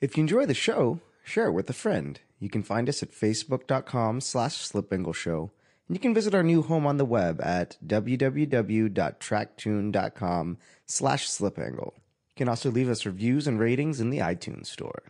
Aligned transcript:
If 0.00 0.16
you 0.16 0.22
enjoy 0.22 0.46
the 0.46 0.54
show, 0.54 1.00
share 1.24 1.48
it 1.48 1.52
with 1.52 1.68
a 1.68 1.72
friend. 1.72 2.20
You 2.38 2.48
can 2.48 2.62
find 2.62 2.88
us 2.88 3.02
at 3.02 3.10
facebook.com 3.10 4.20
slash 4.20 4.58
slipangleshow, 4.58 5.50
and 5.88 5.96
you 5.96 5.98
can 5.98 6.14
visit 6.14 6.36
our 6.36 6.44
new 6.44 6.62
home 6.62 6.86
on 6.86 6.98
the 6.98 7.04
web 7.04 7.40
at 7.42 7.76
www.tracktune.com 7.84 10.58
slash 10.86 11.28
slipangle. 11.28 11.94
You 11.94 12.36
can 12.36 12.48
also 12.48 12.70
leave 12.70 12.88
us 12.88 13.04
reviews 13.04 13.48
and 13.48 13.58
ratings 13.58 14.00
in 14.00 14.10
the 14.10 14.18
iTunes 14.18 14.66
store. 14.66 15.02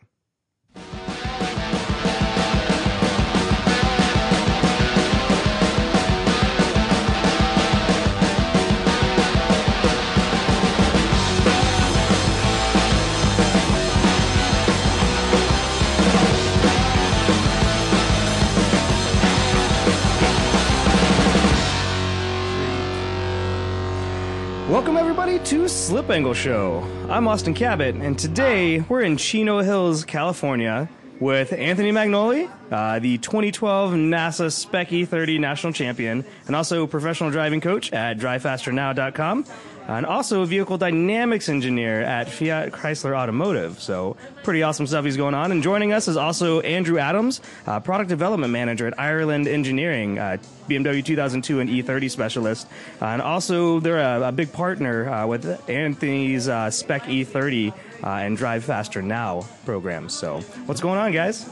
To 25.44 25.66
Slip 25.66 26.10
Angle 26.10 26.34
Show. 26.34 26.86
I'm 27.08 27.26
Austin 27.26 27.54
Cabot, 27.54 27.94
and 27.94 28.18
today 28.18 28.80
we're 28.80 29.00
in 29.00 29.16
Chino 29.16 29.60
Hills, 29.60 30.04
California, 30.04 30.90
with 31.20 31.54
Anthony 31.54 31.90
Magagnoli, 31.90 32.50
uh, 32.70 32.98
the 32.98 33.16
2012 33.16 33.92
NASA 33.94 34.52
Spec 34.52 34.90
E30 34.90 35.40
national 35.40 35.72
champion, 35.72 36.22
and 36.46 36.54
also 36.54 36.86
professional 36.86 37.30
driving 37.30 37.62
coach 37.62 37.90
at 37.94 38.18
DriveFasterNow.com, 38.18 39.46
and 39.88 40.06
also 40.06 40.42
a 40.42 40.46
vehicle 40.46 40.78
dynamics 40.78 41.48
engineer 41.48 42.02
at 42.02 42.28
Fiat 42.28 42.72
Chrysler 42.72 43.16
Automotive. 43.16 43.80
So 43.80 44.16
pretty 44.44 44.62
awesome 44.62 44.86
stuff 44.86 45.04
he's 45.04 45.16
going 45.16 45.34
on. 45.34 45.50
And 45.50 45.62
joining 45.62 45.92
us 45.92 46.06
is 46.08 46.16
also 46.16 46.60
Andrew 46.60 46.98
Adams, 46.98 47.40
uh, 47.66 47.80
product 47.80 48.08
development 48.10 48.52
manager 48.52 48.86
at 48.86 48.98
Ireland 48.98 49.48
Engineering, 49.48 50.18
uh, 50.18 50.36
BMW 50.68 51.02
2002 51.04 51.60
and 51.60 51.70
E30 51.70 52.10
specialist, 52.10 52.66
uh, 53.00 53.06
and 53.06 53.22
also 53.22 53.80
they're 53.80 53.98
a, 53.98 54.28
a 54.28 54.32
big 54.32 54.52
partner 54.52 55.08
uh, 55.08 55.26
with 55.26 55.68
Anthony's 55.68 56.48
uh, 56.48 56.70
Spec 56.70 57.04
E30 57.04 57.72
uh, 57.72 58.06
and 58.06 58.36
Drive 58.36 58.64
Faster 58.64 59.00
Now 59.00 59.46
programs. 59.64 60.12
So 60.12 60.40
what's 60.66 60.82
going 60.82 60.98
on, 60.98 61.12
guys? 61.12 61.48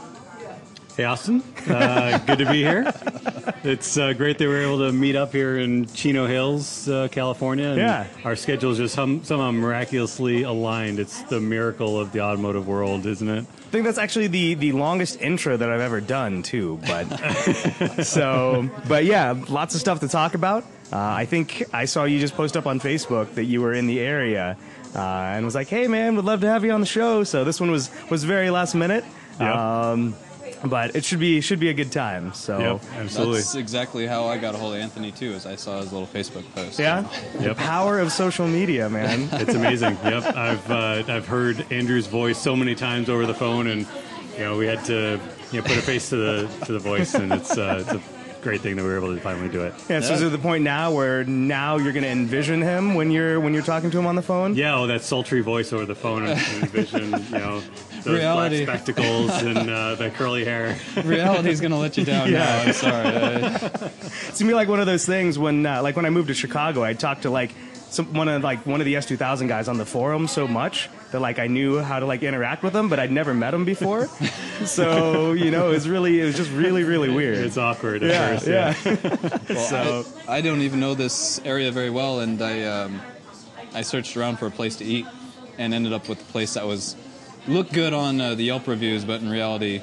Hey, 0.97 1.03
Austin. 1.03 1.43
Uh, 1.69 2.17
good 2.25 2.39
to 2.39 2.45
be 2.47 2.63
here. 2.63 2.91
It's 3.63 3.97
uh, 3.99 4.13
great 4.13 4.39
that 4.39 4.45
we 4.45 4.49
were 4.49 4.63
able 4.63 4.79
to 4.79 4.91
meet 4.91 5.15
up 5.15 5.31
here 5.31 5.59
in 5.59 5.85
Chino 5.93 6.25
Hills, 6.25 6.89
uh, 6.89 7.07
California. 7.11 7.75
Yeah. 7.75 8.07
Our 8.23 8.35
schedules 8.35 8.79
just 8.79 8.95
hum- 8.95 9.23
somehow 9.23 9.51
miraculously 9.51 10.41
aligned. 10.41 10.99
It's 10.99 11.21
the 11.21 11.39
miracle 11.39 11.99
of 11.99 12.13
the 12.13 12.21
automotive 12.21 12.67
world, 12.67 13.05
isn't 13.05 13.29
it? 13.29 13.41
I 13.41 13.69
think 13.69 13.85
that's 13.85 13.99
actually 13.99 14.25
the, 14.25 14.55
the 14.55 14.71
longest 14.71 15.21
intro 15.21 15.55
that 15.55 15.69
I've 15.69 15.81
ever 15.81 16.01
done 16.01 16.41
too. 16.41 16.79
But 16.87 17.05
so, 18.03 18.67
but 18.87 19.05
yeah, 19.05 19.35
lots 19.49 19.75
of 19.75 19.81
stuff 19.81 19.99
to 19.99 20.07
talk 20.07 20.33
about. 20.33 20.63
Uh, 20.91 20.97
I 20.97 21.25
think 21.25 21.63
I 21.73 21.85
saw 21.85 22.05
you 22.05 22.19
just 22.19 22.33
post 22.33 22.57
up 22.57 22.65
on 22.65 22.79
Facebook 22.79 23.35
that 23.35 23.43
you 23.43 23.61
were 23.61 23.73
in 23.73 23.85
the 23.85 23.99
area, 23.99 24.57
uh, 24.95 24.99
and 24.99 25.45
was 25.45 25.53
like, 25.53 25.67
"Hey 25.67 25.87
man, 25.87 26.15
would 26.15 26.25
love 26.25 26.41
to 26.41 26.47
have 26.47 26.63
you 26.63 26.71
on 26.71 26.79
the 26.79 26.87
show." 26.87 27.23
So 27.23 27.43
this 27.43 27.59
one 27.59 27.69
was 27.69 27.91
was 28.09 28.23
very 28.23 28.49
last 28.49 28.73
minute. 28.73 29.03
Yep. 29.39 29.55
Um, 29.55 30.15
but 30.69 30.95
it 30.95 31.03
should 31.05 31.19
be 31.19 31.41
should 31.41 31.59
be 31.59 31.69
a 31.69 31.73
good 31.73 31.91
time. 31.91 32.33
So 32.33 32.59
Yep, 32.59 32.81
absolutely. 32.97 33.37
That's 33.37 33.55
exactly 33.55 34.05
how 34.07 34.25
I 34.25 34.37
got 34.37 34.55
a 34.55 34.57
hold 34.57 34.75
of 34.75 34.81
Anthony 34.81 35.11
too, 35.11 35.33
as 35.33 35.45
I 35.45 35.55
saw 35.55 35.79
his 35.81 35.91
little 35.91 36.07
Facebook 36.07 36.43
post. 36.53 36.79
yeah, 36.79 37.07
the 37.39 37.55
power 37.55 37.99
of 37.99 38.11
social 38.11 38.47
media, 38.47 38.89
man. 38.89 39.29
It's 39.47 39.53
amazing. 39.53 39.97
yep, 40.03 40.23
I've 40.35 40.71
uh, 40.71 41.03
I've 41.07 41.27
heard 41.27 41.65
Andrew's 41.71 42.07
voice 42.07 42.37
so 42.37 42.55
many 42.55 42.75
times 42.75 43.09
over 43.09 43.25
the 43.25 43.33
phone, 43.33 43.67
and 43.67 43.87
you 44.35 44.39
know 44.43 44.57
we 44.57 44.65
had 44.65 44.83
to 44.85 45.19
you 45.51 45.61
know 45.61 45.67
put 45.67 45.77
a 45.77 45.81
face 45.81 46.09
to 46.09 46.15
the 46.17 46.65
to 46.65 46.73
the 46.73 46.79
voice, 46.79 47.13
and 47.13 47.31
it's 47.31 47.57
uh, 47.57 47.83
it's 47.85 47.91
a 47.93 48.16
great 48.41 48.61
thing 48.61 48.75
that 48.75 48.83
we 48.83 48.89
were 48.89 48.97
able 48.97 49.13
to 49.15 49.21
finally 49.21 49.49
do 49.49 49.61
it. 49.63 49.73
Yeah, 49.89 49.99
so 50.01 50.13
is 50.13 50.21
it 50.21 50.29
the 50.31 50.37
point 50.37 50.63
now 50.63 50.91
where 50.91 51.23
now 51.23 51.77
you're 51.77 51.93
going 51.93 52.03
to 52.03 52.09
envision 52.09 52.61
him 52.61 52.93
when 52.95 53.11
you're 53.11 53.39
when 53.39 53.53
you're 53.53 53.63
talking 53.63 53.91
to 53.91 53.99
him 53.99 54.05
on 54.05 54.15
the 54.15 54.21
phone? 54.21 54.55
Yeah, 54.55 54.75
oh, 54.77 54.87
that 54.87 55.01
sultry 55.01 55.41
voice 55.41 55.73
over 55.73 55.85
the 55.85 55.95
phone 55.95 56.25
and 56.25 56.39
envision, 56.63 57.11
you 57.11 57.29
know, 57.31 57.61
those 58.03 58.19
Reality. 58.19 58.65
black 58.65 58.79
spectacles 58.79 59.31
and 59.43 59.69
uh, 59.69 59.95
the 59.95 60.09
curly 60.11 60.45
hair. 60.45 60.77
Reality's 61.03 61.59
gonna 61.61 61.79
let 61.79 61.97
you 61.97 62.05
down 62.05 62.31
Yeah. 62.31 62.37
now. 62.39 62.61
I'm 62.61 62.73
sorry. 62.73 63.91
It's 64.29 64.39
gonna 64.39 64.51
be 64.51 64.55
like 64.55 64.67
one 64.69 64.79
of 64.79 64.85
those 64.85 65.05
things 65.05 65.39
when, 65.39 65.65
uh, 65.65 65.81
like 65.81 65.95
when 65.95 66.05
I 66.05 66.09
moved 66.11 66.27
to 66.27 66.33
Chicago, 66.33 66.83
I 66.83 66.93
talked 66.93 67.23
to 67.23 67.29
like 67.29 67.51
some 67.89 68.13
one 68.13 68.27
of 68.27 68.43
like 68.43 68.65
one 68.65 68.81
of 68.81 68.85
the 68.85 68.95
S2000 68.95 69.47
guys 69.47 69.67
on 69.67 69.77
the 69.77 69.85
forum 69.85 70.27
so 70.27 70.47
much 70.47 70.89
that 71.11 71.21
like 71.21 71.39
I 71.39 71.47
knew 71.47 71.79
how 71.79 71.99
to 71.99 72.05
like 72.05 72.21
interact 72.23 72.63
with 72.63 72.73
them, 72.73 72.89
but 72.89 72.99
I'd 72.99 73.11
never 73.11 73.33
met 73.33 73.51
them 73.51 73.63
before. 73.65 74.07
so 74.65 75.33
you 75.33 75.51
know, 75.51 75.69
it 75.69 75.73
was 75.73 75.87
really, 75.89 76.19
it 76.19 76.25
was 76.25 76.35
just 76.35 76.51
really, 76.51 76.83
really 76.83 77.09
weird. 77.09 77.37
It's 77.37 77.57
awkward 77.57 78.03
at 78.03 78.09
yeah, 78.45 78.73
first. 78.73 79.07
yeah. 79.17 79.37
well, 79.55 80.03
So- 80.03 80.05
I, 80.27 80.37
I 80.37 80.41
don't 80.41 80.61
even 80.61 80.79
know 80.79 80.93
this 80.95 81.39
area 81.45 81.71
very 81.71 81.89
well, 81.89 82.19
and 82.19 82.41
I 82.41 82.63
um, 82.63 83.01
I 83.73 83.81
searched 83.81 84.17
around 84.17 84.37
for 84.37 84.47
a 84.47 84.51
place 84.51 84.75
to 84.77 84.85
eat, 84.85 85.05
and 85.57 85.73
ended 85.73 85.93
up 85.93 86.09
with 86.09 86.21
a 86.21 86.31
place 86.31 86.55
that 86.55 86.65
was 86.67 86.95
looked 87.47 87.71
good 87.73 87.93
on 87.93 88.19
uh, 88.19 88.35
the 88.35 88.43
Yelp 88.43 88.67
reviews, 88.67 89.05
but 89.05 89.21
in 89.21 89.29
reality 89.29 89.81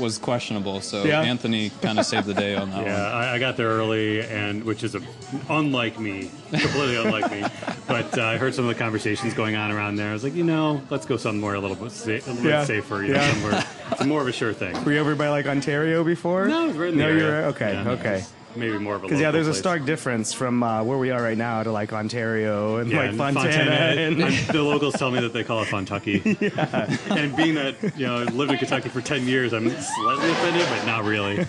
was 0.00 0.18
questionable. 0.18 0.80
So 0.80 1.04
Yeah. 1.04 1.20
Anthony 1.20 1.70
kind 1.82 1.98
of 1.98 2.06
saved 2.06 2.26
the 2.26 2.34
day 2.34 2.56
on 2.56 2.70
that 2.70 2.84
Yeah, 2.86 3.02
one. 3.02 3.12
I, 3.24 3.34
I 3.34 3.38
got 3.38 3.56
there 3.56 3.68
early, 3.68 4.22
and 4.22 4.64
which 4.64 4.82
is 4.82 4.94
a, 4.94 5.02
unlike 5.48 6.00
me, 6.00 6.30
completely 6.50 6.96
unlike 6.96 7.30
me. 7.30 7.44
But 7.86 8.18
uh, 8.18 8.24
I 8.24 8.36
heard 8.38 8.54
some 8.54 8.66
of 8.66 8.74
the 8.74 8.78
conversations 8.82 9.34
going 9.34 9.54
on 9.56 9.70
around 9.70 9.96
there. 9.96 10.10
I 10.10 10.12
was 10.12 10.24
like, 10.24 10.34
you 10.34 10.44
know, 10.44 10.80
let's 10.90 11.06
go 11.06 11.16
somewhere 11.16 11.54
a 11.54 11.60
little 11.60 11.76
bit, 11.76 11.92
sa- 11.92 12.10
a 12.10 12.14
little 12.32 12.34
Yeah. 12.36 12.60
bit 12.60 12.66
safer. 12.66 13.02
You 13.04 13.12
know, 13.12 13.20
Yeah. 13.20 13.32
somewhere 13.34 13.64
it's 13.92 14.04
more 14.04 14.20
of 14.22 14.28
a 14.28 14.32
sure 14.32 14.52
thing. 14.52 14.82
Were 14.84 14.92
you 14.92 14.98
over 14.98 15.14
by 15.14 15.28
like 15.28 15.46
Ontario 15.46 16.02
before? 16.02 16.46
No, 16.48 16.68
it's 16.68 16.76
right 16.78 16.90
in 16.92 16.96
the 16.98 17.04
no, 17.04 17.10
area. 17.10 17.22
you're 17.22 17.44
okay, 17.46 17.72
Yeah, 17.74 17.90
okay. 17.90 18.16
it's 18.18 18.32
Maybe 18.56 18.78
more 18.78 18.96
of 18.96 19.02
a 19.04 19.06
Because 19.06 19.20
yeah, 19.20 19.30
there's 19.30 19.46
a 19.46 19.54
stark 19.54 19.84
difference 19.84 20.32
from 20.32 20.62
uh, 20.62 20.82
where 20.82 20.98
we 20.98 21.10
are 21.10 21.22
right 21.22 21.38
now 21.38 21.62
to 21.62 21.70
like 21.70 21.92
Ontario 21.92 22.76
and 22.78 22.90
Yeah, 22.90 22.98
like 22.98 23.08
and 23.10 23.18
Fontana. 23.18 23.70
and, 23.70 24.22
I'm- 24.24 24.32
the 24.52 24.62
locals 24.62 24.94
tell 24.94 25.10
me 25.10 25.20
that 25.20 25.32
they 25.32 25.44
call 25.44 25.62
it 25.62 25.68
Fontucky. 25.68 26.20
And 27.16 27.36
being 27.36 27.54
that 27.54 27.76
you 27.96 28.06
know 28.06 28.22
I've 28.22 28.34
lived 28.34 28.52
in 28.52 28.58
Kentucky 28.58 28.88
for 28.88 29.00
ten 29.00 29.26
years, 29.26 29.52
I'm 29.52 29.68
slightly 29.70 30.30
offended, 30.30 30.66
but 30.68 30.86
not 30.86 31.04
really. 31.04 31.46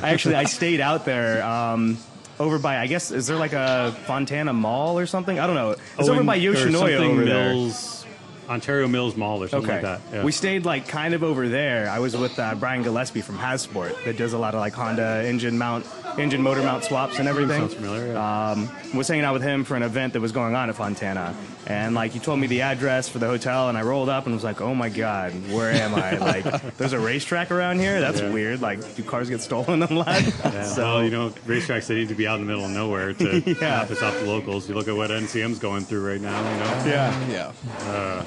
I 0.02 0.10
actually 0.10 0.36
I 0.36 0.44
stayed 0.44 0.80
out 0.80 1.04
there. 1.04 1.42
Um, 1.44 1.98
over 2.40 2.58
by, 2.58 2.78
I 2.78 2.86
guess, 2.88 3.10
is 3.12 3.26
there 3.28 3.36
like 3.36 3.52
a 3.52 3.94
Fontana 4.06 4.52
Mall 4.52 4.98
or 4.98 5.06
something? 5.06 5.38
I 5.38 5.46
don't 5.46 5.54
know. 5.54 5.76
It's 5.98 6.08
over 6.08 6.22
Oh, 6.22 6.24
by 6.24 6.38
Yoshinoya 6.40 6.98
over 6.98 7.24
there. 7.24 7.52
Mills, 8.52 8.62
Ontario 8.62 8.88
Mills 8.88 9.16
Mall 9.16 9.42
or 9.42 9.48
something 9.48 9.70
Okay. 9.70 9.82
like 9.86 10.00
that. 10.10 10.14
Yeah. 10.16 10.24
We 10.24 10.32
stayed 10.32 10.64
like 10.64 10.86
kind 10.88 11.14
of 11.14 11.22
over 11.22 11.48
there. 11.48 11.88
I 11.88 11.98
was 11.98 12.16
with 12.16 12.38
uh, 12.38 12.54
Brian 12.54 12.82
Gillespie 12.82 13.20
from 13.22 13.38
Hasport 13.38 14.02
that 14.04 14.16
does 14.16 14.32
a 14.32 14.38
lot 14.38 14.54
of 14.54 14.60
like 14.60 14.72
Honda 14.74 15.22
engine 15.26 15.58
mount, 15.58 15.86
engine 16.18 16.42
motor 16.42 16.62
mount 16.62 16.84
swaps 16.84 17.18
and 17.18 17.28
everything. 17.28 17.60
Sounds 17.60 17.74
familiar. 17.74 18.12
yeah. 18.12 18.50
Um, 18.52 18.70
was 18.94 19.08
hanging 19.08 19.24
out 19.24 19.32
with 19.32 19.42
him 19.42 19.64
for 19.64 19.76
an 19.76 19.82
event 19.82 20.12
that 20.12 20.20
was 20.20 20.32
going 20.32 20.54
on 20.54 20.68
at 20.68 20.76
Fontana, 20.76 21.34
and 21.66 21.94
like 21.94 22.12
he 22.12 22.18
told 22.18 22.38
me 22.38 22.46
the 22.46 22.60
address 22.62 23.08
for 23.08 23.18
the 23.18 23.26
hotel, 23.26 23.68
and 23.70 23.78
I 23.78 23.82
rolled 23.82 24.08
up 24.10 24.26
and 24.26 24.34
was 24.34 24.44
like, 24.44 24.60
"Oh 24.60 24.74
my 24.74 24.88
god, 24.90 25.32
where 25.50 25.70
am 25.70 25.94
I? 25.94 26.16
like, 26.18 26.76
there's 26.76 26.92
a 26.92 27.00
racetrack 27.00 27.50
around 27.50 27.78
here. 27.78 28.00
That's 28.00 28.20
Yeah. 28.20 28.30
weird. 28.30 28.60
Like, 28.60 28.94
do 28.96 29.02
cars 29.02 29.30
get 29.30 29.40
stolen 29.40 29.82
a 29.82 29.92
lot? 29.92 30.22
Yeah, 30.22 30.62
so 30.64 30.82
well, 30.82 31.04
you 31.04 31.10
know, 31.10 31.30
racetracks 31.46 31.86
they 31.86 31.94
need 31.94 32.08
to 32.08 32.14
be 32.14 32.26
out 32.26 32.38
in 32.38 32.46
the 32.46 32.52
middle 32.52 32.64
of 32.66 32.70
nowhere 32.70 33.14
to 33.14 33.38
Yeah. 33.46 33.68
not 33.78 33.88
piss 33.88 34.02
off 34.02 34.14
the 34.18 34.26
locals. 34.26 34.68
You 34.68 34.74
look 34.74 34.88
at 34.88 34.94
what 34.96 35.10
NCM's 35.10 35.58
going 35.58 35.84
through 35.84 36.06
right 36.06 36.20
now. 36.20 36.38
You 36.38 36.58
know, 36.58 36.92
yeah. 36.92 37.28
Yeah. 37.30 38.24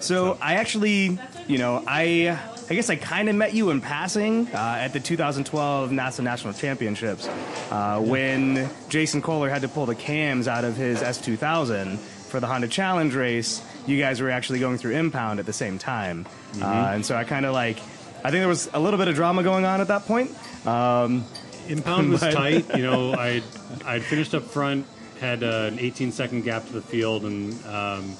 So 0.00 0.38
I 0.40 0.54
actually, 0.54 1.18
you 1.46 1.58
know, 1.58 1.84
I 1.86 2.38
I 2.70 2.74
guess 2.74 2.88
I 2.88 2.96
kind 2.96 3.28
of 3.28 3.34
met 3.34 3.52
you 3.52 3.70
in 3.70 3.80
passing 3.80 4.46
uh, 4.54 4.78
at 4.80 4.92
the 4.92 5.00
2012 5.00 5.90
NASA 5.90 6.22
National 6.22 6.54
Championships 6.54 7.28
uh, 7.70 8.00
when 8.00 8.70
Jason 8.88 9.20
Kohler 9.22 9.50
had 9.50 9.62
to 9.62 9.68
pull 9.68 9.86
the 9.86 9.94
cams 9.94 10.46
out 10.48 10.64
of 10.64 10.76
his 10.76 11.00
S2000 11.02 11.98
for 11.98 12.38
the 12.38 12.46
Honda 12.46 12.68
Challenge 12.68 13.14
race. 13.14 13.60
You 13.86 13.98
guys 13.98 14.20
were 14.20 14.30
actually 14.30 14.60
going 14.60 14.78
through 14.78 14.92
impound 14.92 15.40
at 15.40 15.46
the 15.46 15.52
same 15.52 15.78
time, 15.78 16.26
uh, 16.62 16.92
and 16.94 17.04
so 17.04 17.16
I 17.16 17.24
kind 17.24 17.44
of 17.44 17.52
like. 17.52 17.78
I 18.22 18.30
think 18.30 18.42
there 18.42 18.48
was 18.48 18.68
a 18.74 18.78
little 18.78 18.98
bit 18.98 19.08
of 19.08 19.14
drama 19.14 19.42
going 19.42 19.64
on 19.64 19.80
at 19.80 19.88
that 19.88 20.04
point. 20.04 20.30
Um, 20.66 21.24
impound 21.68 22.10
was 22.10 22.20
tight. 22.20 22.76
You 22.76 22.82
know, 22.82 23.14
I 23.18 23.42
I'd 23.84 24.02
finished 24.02 24.34
up 24.34 24.44
front, 24.44 24.86
had 25.20 25.42
uh, 25.42 25.70
an 25.72 25.78
18 25.78 26.12
second 26.12 26.42
gap 26.42 26.66
to 26.66 26.72
the 26.72 26.82
field, 26.82 27.24
and 27.24 27.52
um, 27.66 28.16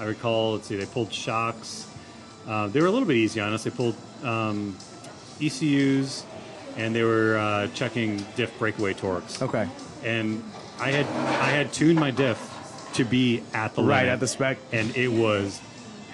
I 0.00 0.04
recall. 0.04 0.54
Let's 0.54 0.66
see, 0.66 0.76
they 0.76 0.86
pulled 0.86 1.12
shocks. 1.12 1.86
Uh, 2.48 2.66
they 2.68 2.80
were 2.80 2.86
a 2.86 2.90
little 2.90 3.06
bit 3.06 3.16
easy 3.16 3.38
on 3.40 3.52
us. 3.52 3.64
They 3.64 3.70
pulled 3.70 3.94
um, 4.24 4.74
ECUs, 5.40 6.24
and 6.76 6.94
they 6.94 7.02
were 7.02 7.36
uh, 7.38 7.68
checking 7.74 8.16
diff 8.36 8.56
breakaway 8.58 8.94
torques. 8.94 9.40
okay, 9.42 9.68
and 10.04 10.42
I 10.78 10.90
had 10.90 11.06
I 11.06 11.50
had 11.50 11.72
tuned 11.72 11.98
my 11.98 12.10
diff 12.10 12.38
to 12.94 13.04
be 13.04 13.42
at 13.54 13.74
the 13.74 13.82
right 13.82 14.00
limit, 14.02 14.12
at 14.14 14.20
the 14.20 14.26
spec. 14.26 14.58
and 14.72 14.96
it 14.96 15.08
was 15.08 15.60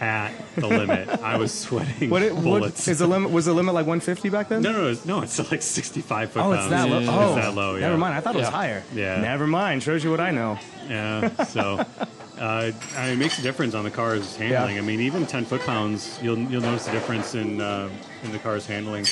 at 0.01 0.33
the 0.57 0.67
limit. 0.67 1.09
I 1.23 1.39
was 1.39 1.55
sweating 1.55 2.11
What, 2.11 2.21
it, 2.23 2.35
what 2.35 2.43
bullets. 2.45 2.87
is 2.87 2.99
the 2.99 3.07
limit? 3.07 3.31
Was 3.31 3.47
the 3.47 3.55
limit 3.55 3.73
like 3.75 3.87
150 3.87 4.29
back 4.29 4.49
then? 4.51 4.61
no, 4.61 4.73
no, 4.73 4.93
no, 4.93 4.99
no, 5.07 5.23
it's 5.23 5.39
like 5.51 5.63
65 5.63 6.33
foot 6.33 6.43
Oh, 6.43 6.53
it's 6.53 6.67
pounds. 6.67 6.71
that 6.71 6.89
low. 6.91 6.97
Oh, 7.09 7.27
It's 7.37 7.47
that 7.47 7.55
low, 7.55 7.75
yeah. 7.77 7.81
Never 7.87 7.97
mind. 7.97 8.15
I 8.15 8.21
thought 8.21 8.35
it 8.35 8.39
was 8.41 8.49
Yeah. 8.49 8.51
higher. 8.51 8.83
Yeah. 8.95 9.21
Never 9.23 9.47
mind. 9.47 9.83
Shows 9.83 10.05
you 10.05 10.11
what 10.11 10.21
I 10.21 10.33
know. 10.33 10.59
Yeah, 10.87 11.45
so 11.45 11.83
Uh, 12.39 12.71
I 12.97 13.05
mean, 13.07 13.13
it 13.15 13.19
makes 13.19 13.39
a 13.39 13.43
difference 13.43 13.75
on 13.75 13.85
the 13.85 13.91
car's 13.91 14.37
handling. 14.37 14.77
Yeah. 14.77 14.83
I 14.83 14.85
mean, 14.85 15.01
even 15.01 15.27
10 15.27 15.45
foot 15.47 15.63
pounds, 15.63 16.19
you'll 16.23 16.39
you'll 16.39 16.61
notice 16.61 16.87
a 16.89 16.93
difference 16.93 17.35
in 17.35 17.61
uh, 17.61 17.89
in 18.23 18.33
the 18.33 18.39
car's 18.39 18.67
handling. 18.67 19.07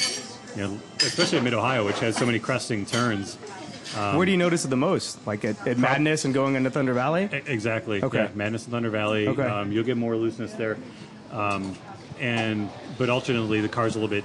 You 0.56 0.62
know, 0.69 0.79
especially 0.99 1.38
at 1.38 1.44
Mid 1.44 1.55
Ohio, 1.55 1.85
which 1.85 1.99
has 2.00 2.17
so 2.17 2.26
many 2.26 2.38
cresting 2.38 2.87
turns. 2.87 3.37
Where 3.94 4.26
do 4.26 4.32
you 4.32 4.38
notice 4.38 4.65
it 4.65 4.69
the 4.69 4.76
most? 4.76 5.25
Like 5.26 5.44
at, 5.44 5.67
at 5.67 5.79
Madness 5.79 6.25
and 6.25 6.35
going 6.35 6.56
into 6.56 6.71
Thunder 6.71 6.93
Valley? 6.94 7.29
Exactly. 7.47 8.03
Okay. 8.03 8.25
Yeah, 8.25 8.29
Madness 8.35 8.65
and 8.65 8.73
Thunder 8.73 8.91
Valley. 8.91 9.29
Okay. 9.29 9.43
Um, 9.43 9.71
you'll 9.73 9.85
get 9.85 9.97
more 9.97 10.17
looseness 10.17 10.53
there, 10.55 10.76
um, 11.31 11.76
and 12.21 12.69
but 12.99 13.09
alternately 13.09 13.61
the 13.61 13.69
car's 13.69 13.94
a 13.94 13.99
little 13.99 14.15
bit 14.15 14.25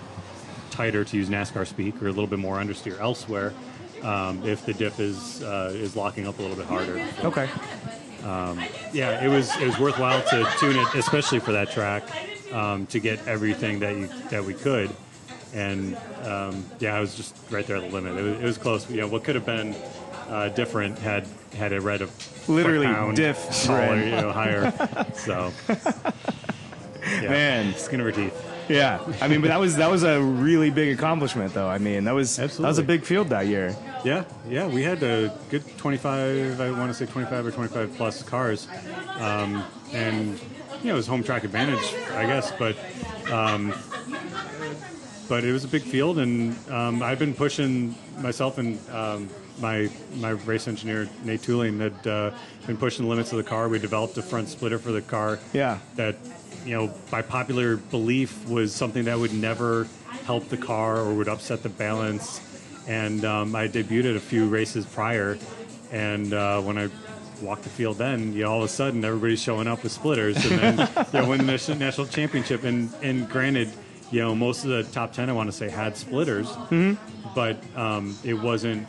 tighter 0.72 1.04
to 1.06 1.18
use 1.18 1.30
NASCAR 1.30 1.68
speak, 1.68 2.02
or 2.02 2.08
a 2.08 2.12
little 2.12 2.28
bit 2.28 2.40
more 2.40 2.58
understeer 2.58 3.00
elsewhere. 3.00 3.54
Um, 4.02 4.44
if 4.46 4.66
the 4.66 4.74
diff 4.74 5.00
is 5.00 5.44
uh, 5.44 5.72
is 5.74 5.96
locking 5.96 6.28
up 6.28 6.40
a 6.40 6.42
little 6.42 6.58
bit 6.58 6.66
harder. 6.66 7.06
Okay. 7.24 7.50
Yeah, 8.94 9.24
it 9.24 9.30
was 9.30 9.56
it 9.58 9.68
was 9.68 9.80
worthwhile 9.80 10.22
to 10.24 10.48
tune 10.60 10.78
it, 10.78 10.96
especially 10.96 11.40
for 11.40 11.52
that 11.52 11.72
track, 11.72 12.04
um, 12.54 12.86
to 12.88 13.00
get 13.00 13.26
everything 13.28 13.80
that 13.80 13.96
you 13.96 14.08
that 14.30 14.44
we 14.44 14.54
could. 14.54 14.90
And 15.54 15.98
um, 16.24 16.64
yeah, 16.80 16.96
I 16.96 17.00
was 17.00 17.16
just 17.16 17.36
right 17.50 17.66
there 17.66 17.78
at 17.78 17.84
the 17.84 17.90
limit. 17.90 18.18
It 18.18 18.22
was, 18.22 18.40
it 18.40 18.44
was 18.44 18.58
close. 18.58 18.90
You 18.90 19.02
know, 19.02 19.08
what 19.08 19.24
could 19.24 19.36
have 19.36 19.46
been 19.46 19.76
uh, 20.30 20.50
different 20.50 21.00
had 21.00 21.28
had 21.56 21.72
it 21.72 21.82
read 21.82 22.02
a 22.02 22.10
Literally 22.48 22.86
pound 22.86 23.16
diff 23.16 23.50
taller, 23.64 23.98
you 23.98 24.12
know, 24.12 24.32
higher. 24.32 24.72
so 25.14 25.52
yeah. 25.68 27.30
Man. 27.30 27.76
skin 27.76 28.00
of 28.00 28.06
her 28.06 28.12
teeth. 28.12 28.46
Yeah. 28.68 29.00
I 29.20 29.28
mean, 29.28 29.42
but 29.42 29.48
that 29.48 29.60
was 29.60 29.76
that 29.78 29.90
was 29.90 30.04
a 30.04 30.22
really 30.22 30.70
big 30.70 30.98
accomplishment, 30.98 31.54
though. 31.54 31.68
I 31.68 31.80
mean, 31.80 32.04
that 32.04 32.14
was 32.14 32.36
that 32.38 32.60
was 32.60 32.78
a 32.78 32.84
big 32.84 33.04
field 33.04 33.30
that 33.30 33.48
year. 33.48 33.76
Yeah, 34.04 34.24
yeah, 34.48 34.68
we 34.68 34.82
had 34.84 35.04
a 35.04 35.38
good 35.50 35.64
25, 35.78 36.62
I 36.62 36.72
want 36.72 36.90
to 36.90 36.94
say 36.94 37.06
25 37.12 37.46
or 37.46 37.52
25 37.52 37.96
plus 37.96 38.24
cars. 38.24 38.68
Um, 39.18 39.66
and, 39.92 40.40
you 40.82 40.86
know, 40.88 40.94
it 40.94 40.98
was 40.98 41.08
home 41.08 41.24
track 41.24 41.44
advantage, 41.44 41.94
I 42.14 42.26
guess, 42.26 42.52
but 42.58 42.78
um, 43.32 43.74
but 45.28 45.44
it 45.44 45.52
was 45.52 45.64
a 45.64 45.68
big 45.68 45.84
field, 45.84 46.18
and 46.18 46.56
um, 46.72 47.04
I've 47.04 47.20
been 47.20 47.36
pushing 47.36 47.94
myself 48.18 48.58
and 48.58 48.80
um, 48.90 49.30
my 49.60 49.90
my 50.16 50.32
race 50.32 50.68
engineer, 50.68 51.08
Nate 51.24 51.42
Tooling, 51.44 51.80
had 51.80 52.08
uh, 52.08 52.32
been 52.66 52.78
pushing 52.78 53.04
the 53.06 53.10
limits 53.10 53.32
of 53.32 53.38
the 53.38 53.44
car. 53.44 53.70
We 53.70 53.78
developed 53.78 54.18
a 54.18 54.24
front 54.24 54.50
splitter 54.50 54.80
for 54.80 54.92
the 54.92 55.02
car 55.04 55.38
Yeah. 55.54 55.78
that, 55.98 56.16
you 56.66 56.76
know, 56.76 56.92
by 57.12 57.22
popular 57.22 57.78
belief 57.78 58.48
was 58.48 58.74
something 58.74 59.04
that 59.06 59.20
would 59.20 59.34
never 59.34 59.88
help 60.26 60.50
the 60.50 60.58
car 60.58 60.98
or 60.98 61.14
would 61.14 61.28
upset 61.28 61.62
the 61.62 61.70
balance. 61.70 62.42
And 62.90 63.24
um, 63.24 63.56
I 63.56 63.68
debuted 63.68 64.16
a 64.16 64.20
few 64.20 64.48
races 64.50 64.86
prior, 64.86 65.38
and 65.92 66.34
uh, 66.34 66.60
when 66.62 66.78
I 66.78 66.90
walked 67.42 67.64
the 67.64 67.70
field, 67.70 67.98
then 68.00 68.34
you 68.34 68.44
know, 68.44 68.52
all 68.52 68.58
of 68.58 68.64
a 68.64 68.68
sudden 68.68 69.06
everybody's 69.06 69.42
showing 69.42 69.68
up 69.68 69.84
with 69.84 69.92
splitters, 69.92 70.44
and 70.46 70.60
then 70.60 70.90
you 71.14 71.20
know, 71.20 71.30
win 71.30 71.46
the 71.46 71.76
national 71.78 72.08
championship. 72.08 72.64
And 72.64 72.92
and 73.04 73.30
granted, 73.30 73.70
you 74.12 74.22
know, 74.22 74.34
most 74.34 74.64
of 74.64 74.72
the 74.72 74.84
top 74.92 75.14
ten 75.14 75.30
I 75.30 75.34
want 75.34 75.52
to 75.52 75.56
say 75.56 75.70
had 75.70 75.96
splitters, 75.96 76.50
but 77.36 77.62
um, 77.76 78.18
it 78.24 78.34
wasn't. 78.34 78.88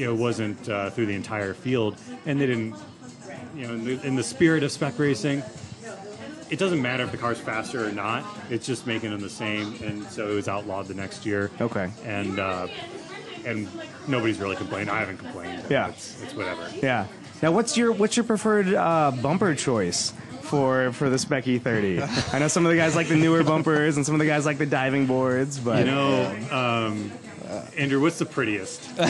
It 0.00 0.12
wasn't 0.12 0.68
uh, 0.68 0.90
through 0.90 1.06
the 1.06 1.14
entire 1.14 1.54
field, 1.54 1.96
and 2.26 2.40
they 2.40 2.46
didn't. 2.46 2.74
You 3.54 3.68
know, 3.68 3.74
in 3.74 3.84
the, 3.84 4.06
in 4.06 4.16
the 4.16 4.22
spirit 4.22 4.62
of 4.64 4.70
spec 4.72 4.98
racing, 4.98 5.42
it 6.50 6.58
doesn't 6.58 6.80
matter 6.80 7.02
if 7.04 7.10
the 7.10 7.16
car's 7.16 7.38
faster 7.38 7.86
or 7.86 7.92
not. 7.92 8.24
It's 8.50 8.66
just 8.66 8.86
making 8.86 9.10
them 9.10 9.20
the 9.20 9.30
same, 9.30 9.74
and 9.82 10.04
so 10.04 10.30
it 10.30 10.34
was 10.34 10.48
outlawed 10.48 10.86
the 10.86 10.94
next 10.94 11.24
year. 11.24 11.50
Okay. 11.60 11.90
And 12.04 12.38
uh, 12.38 12.68
and 13.46 13.68
nobody's 14.08 14.38
really 14.38 14.56
complained. 14.56 14.90
I 14.90 14.98
haven't 15.00 15.18
complained. 15.18 15.62
Yeah. 15.70 15.88
it's, 15.88 16.22
it's 16.22 16.34
whatever. 16.34 16.68
Yeah. 16.82 17.06
Now, 17.42 17.52
what's 17.52 17.76
your 17.76 17.92
what's 17.92 18.16
your 18.16 18.24
preferred 18.24 18.72
uh, 18.74 19.12
bumper 19.22 19.54
choice 19.54 20.12
for 20.42 20.92
for 20.92 21.08
the 21.10 21.18
Spec 21.18 21.44
E30? 21.44 22.34
I 22.34 22.38
know 22.38 22.48
some 22.48 22.64
of 22.66 22.70
the 22.72 22.76
guys 22.78 22.96
like 22.96 23.08
the 23.08 23.16
newer 23.16 23.44
bumpers, 23.44 23.96
and 23.96 24.06
some 24.06 24.14
of 24.14 24.18
the 24.18 24.26
guys 24.26 24.46
like 24.46 24.58
the 24.58 24.66
diving 24.66 25.06
boards, 25.06 25.58
but 25.58 25.80
You 25.84 25.92
know, 25.92 26.36
um, 26.50 27.10
Andrew, 27.76 28.00
what's 28.00 28.18
the 28.18 28.26
prettiest? 28.26 28.82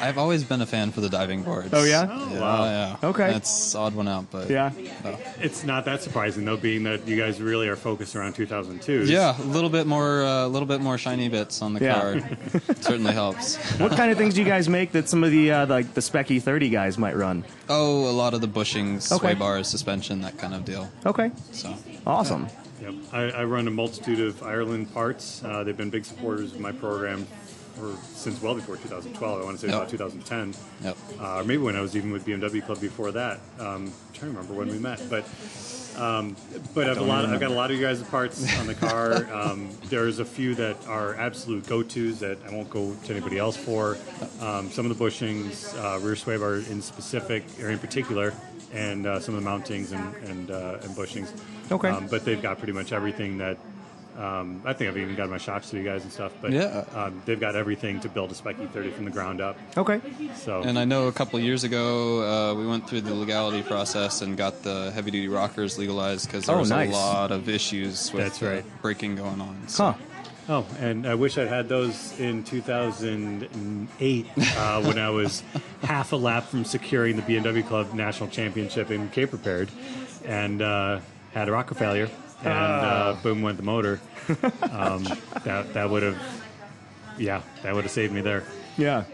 I've 0.00 0.18
always 0.18 0.44
been 0.44 0.60
a 0.60 0.66
fan 0.66 0.92
for 0.92 1.00
the 1.00 1.08
diving 1.08 1.42
boards. 1.42 1.70
Oh, 1.72 1.84
yeah? 1.84 2.06
Oh, 2.08 2.34
Yeah, 2.34 2.40
wow. 2.40 2.64
yeah. 2.64 2.96
Okay. 3.08 3.32
That's 3.32 3.74
odd 3.74 3.94
one 3.94 4.06
out, 4.08 4.30
but 4.30 4.50
yeah, 4.50 4.70
It's 5.40 5.64
not 5.64 5.84
that 5.86 6.02
surprising 6.02 6.44
though, 6.44 6.56
being 6.56 6.82
that 6.84 7.06
you 7.08 7.16
guys 7.16 7.40
really 7.40 7.68
are 7.68 7.76
focused 7.76 8.14
around 8.14 8.34
2002. 8.34 9.04
Yeah, 9.06 9.40
a 9.40 9.42
little 9.44 9.70
bit 9.70 9.86
more, 9.86 10.22
a 10.22 10.46
little 10.46 10.66
bit 10.68 10.80
more 10.80 10.98
shiny 10.98 11.28
bits 11.28 11.62
on 11.62 11.74
the 11.74 11.80
Yeah. 11.80 12.00
car 12.00 12.20
certainly 12.80 13.12
helps. 13.12 13.56
what 13.80 13.92
kind 13.92 14.10
of 14.12 14.18
things 14.18 14.34
do 14.34 14.40
you 14.42 14.46
guys 14.46 14.68
make 14.68 14.92
that 14.92 15.08
some 15.08 15.24
of 15.24 15.30
the 15.30 15.50
uh, 15.52 15.66
like 15.66 15.94
the 15.94 16.02
Spec 16.02 16.28
E30 16.28 16.70
guys 16.70 16.98
might 16.98 17.16
run? 17.16 17.44
Oh, 17.68 18.08
a 18.08 18.12
lot 18.12 18.34
of 18.34 18.40
the 18.40 18.48
bushings, 18.48 19.10
Okay. 19.10 19.18
sway 19.20 19.34
bars, 19.34 19.66
suspension, 19.68 20.20
that 20.22 20.36
kind 20.38 20.54
of 20.54 20.64
deal. 20.64 20.90
Okay, 21.04 21.30
So 21.52 21.74
awesome. 22.06 22.48
Yep. 22.80 22.94
I, 23.12 23.22
I 23.30 23.44
run 23.44 23.66
a 23.68 23.70
multitude 23.70 24.20
of 24.20 24.42
Ireland 24.42 24.92
parts. 24.92 25.42
Uh, 25.42 25.64
they've 25.64 25.76
been 25.76 25.90
big 25.90 26.04
supporters 26.04 26.52
of 26.52 26.60
my 26.60 26.72
program 26.72 27.26
for, 27.76 27.94
since 28.14 28.40
well 28.42 28.54
before 28.54 28.76
2012. 28.76 29.40
I 29.40 29.44
want 29.44 29.58
to 29.58 29.66
say 29.66 29.72
Yep. 29.72 29.76
about 29.76 29.90
2010. 29.90 30.54
Yep. 30.82 30.96
Uh, 31.20 31.36
or 31.40 31.44
maybe 31.44 31.62
when 31.62 31.76
I 31.76 31.80
was 31.80 31.96
even 31.96 32.10
with 32.10 32.24
BMW 32.26 32.64
Club 32.64 32.80
before 32.80 33.12
that. 33.12 33.40
Um, 33.58 33.66
I'm 33.66 33.92
trying 34.12 34.32
to 34.32 34.38
remember 34.38 34.54
when 34.54 34.68
we 34.68 34.78
met, 34.78 35.00
but 35.10 35.24
um, 35.96 36.36
but 36.74 36.90
I've 36.90 36.98
a 36.98 37.02
lot. 37.02 37.24
I've 37.24 37.40
got 37.40 37.50
a 37.50 37.54
lot 37.54 37.70
of 37.70 37.78
you 37.78 37.82
guys' 37.82 38.02
parts 38.02 38.58
on 38.58 38.66
the 38.66 38.74
car. 38.74 39.26
um, 39.32 39.70
there's 39.88 40.18
a 40.18 40.24
few 40.26 40.54
that 40.56 40.76
are 40.86 41.14
absolute 41.14 41.66
go-tos 41.66 42.20
that 42.20 42.36
I 42.46 42.50
won't 42.54 42.68
go 42.68 42.94
to 42.94 43.10
anybody 43.12 43.38
else 43.38 43.56
for. 43.56 43.96
Um, 44.40 44.70
some 44.70 44.90
of 44.90 44.96
the 44.96 45.02
bushings, 45.04 45.74
uh, 45.82 45.98
rear 46.00 46.14
sway 46.16 46.36
bar 46.36 46.56
in 46.56 46.82
specific 46.82 47.44
or 47.62 47.70
in 47.70 47.78
particular, 47.78 48.34
and 48.74 49.06
uh, 49.06 49.20
some 49.20 49.34
of 49.34 49.42
the 49.42 49.48
mountings 49.48 49.92
and 49.92 50.14
and, 50.28 50.50
uh, 50.50 50.78
and 50.82 50.90
bushings. 50.94 51.30
Okay. 51.72 51.88
Um, 51.88 52.08
but 52.08 52.24
they've 52.26 52.42
got 52.42 52.58
pretty 52.58 52.74
much 52.74 52.92
everything 52.92 53.38
that. 53.38 53.56
Um, 54.16 54.62
I 54.64 54.72
think 54.72 54.88
I've 54.90 54.96
even 54.96 55.14
got 55.14 55.28
my 55.28 55.36
shocks 55.36 55.68
to 55.70 55.76
you 55.76 55.82
guys 55.84 56.02
and 56.02 56.10
stuff, 56.12 56.32
but 56.40 56.50
Yeah. 56.50 56.84
um, 56.94 57.20
they've 57.26 57.38
got 57.38 57.54
everything 57.54 58.00
to 58.00 58.08
build 58.08 58.30
a 58.30 58.34
Spec 58.34 58.56
E30 58.56 58.92
from 58.94 59.04
the 59.04 59.10
ground 59.10 59.42
up. 59.42 59.58
Okay, 59.76 60.00
So 60.34 60.62
And 60.62 60.78
I 60.78 60.86
know 60.86 61.06
a 61.08 61.12
couple 61.12 61.38
of 61.38 61.44
years 61.44 61.64
ago 61.64 62.22
uh, 62.22 62.54
we 62.54 62.66
went 62.66 62.88
through 62.88 63.02
the 63.02 63.14
legality 63.14 63.62
process 63.62 64.22
and 64.22 64.34
got 64.36 64.62
the 64.62 64.90
heavy 64.92 65.10
duty 65.10 65.28
rockers 65.28 65.76
legalized 65.78 66.26
because 66.28 66.46
there 66.46 66.56
Oh, 66.56 66.60
was 66.60 66.70
nice. 66.70 66.88
a 66.88 66.92
lot 66.92 67.30
of 67.30 67.48
issues 67.48 68.10
with 68.12 68.22
That's 68.24 68.40
right. 68.40 68.64
braking 68.80 69.16
going 69.16 69.40
on. 69.40 69.68
So. 69.68 69.84
huh? 69.92 69.94
Oh, 70.48 70.66
and 70.78 71.06
I 71.08 71.14
wish 71.16 71.36
I'd 71.38 71.48
had 71.48 71.68
those 71.68 72.18
in 72.20 72.44
2008 72.44 74.26
uh, 74.56 74.82
when 74.82 74.98
I 74.98 75.10
was 75.10 75.42
half 75.82 76.12
a 76.12 76.16
lap 76.16 76.44
from 76.44 76.64
securing 76.64 77.16
the 77.16 77.22
BMW 77.22 77.66
Club 77.66 77.92
National 77.94 78.28
Championship 78.28 78.90
in 78.90 79.08
Cape 79.10 79.30
Prepared 79.30 79.68
and 80.24 80.62
uh, 80.62 81.00
had 81.34 81.48
a 81.48 81.52
rocker 81.52 81.74
failure 81.74 82.08
and 82.46 82.86
uh, 82.86 83.16
boom 83.22 83.42
went 83.42 83.56
the 83.56 83.62
motor. 83.62 84.00
Um, 84.72 85.04
that 85.44 85.72
that 85.74 85.88
would 85.88 86.02
have, 86.02 86.18
yeah, 87.16 87.42
that 87.62 87.74
would 87.74 87.84
have 87.84 87.90
saved 87.92 88.12
me 88.12 88.20
there. 88.22 88.42
Yeah. 88.76 89.04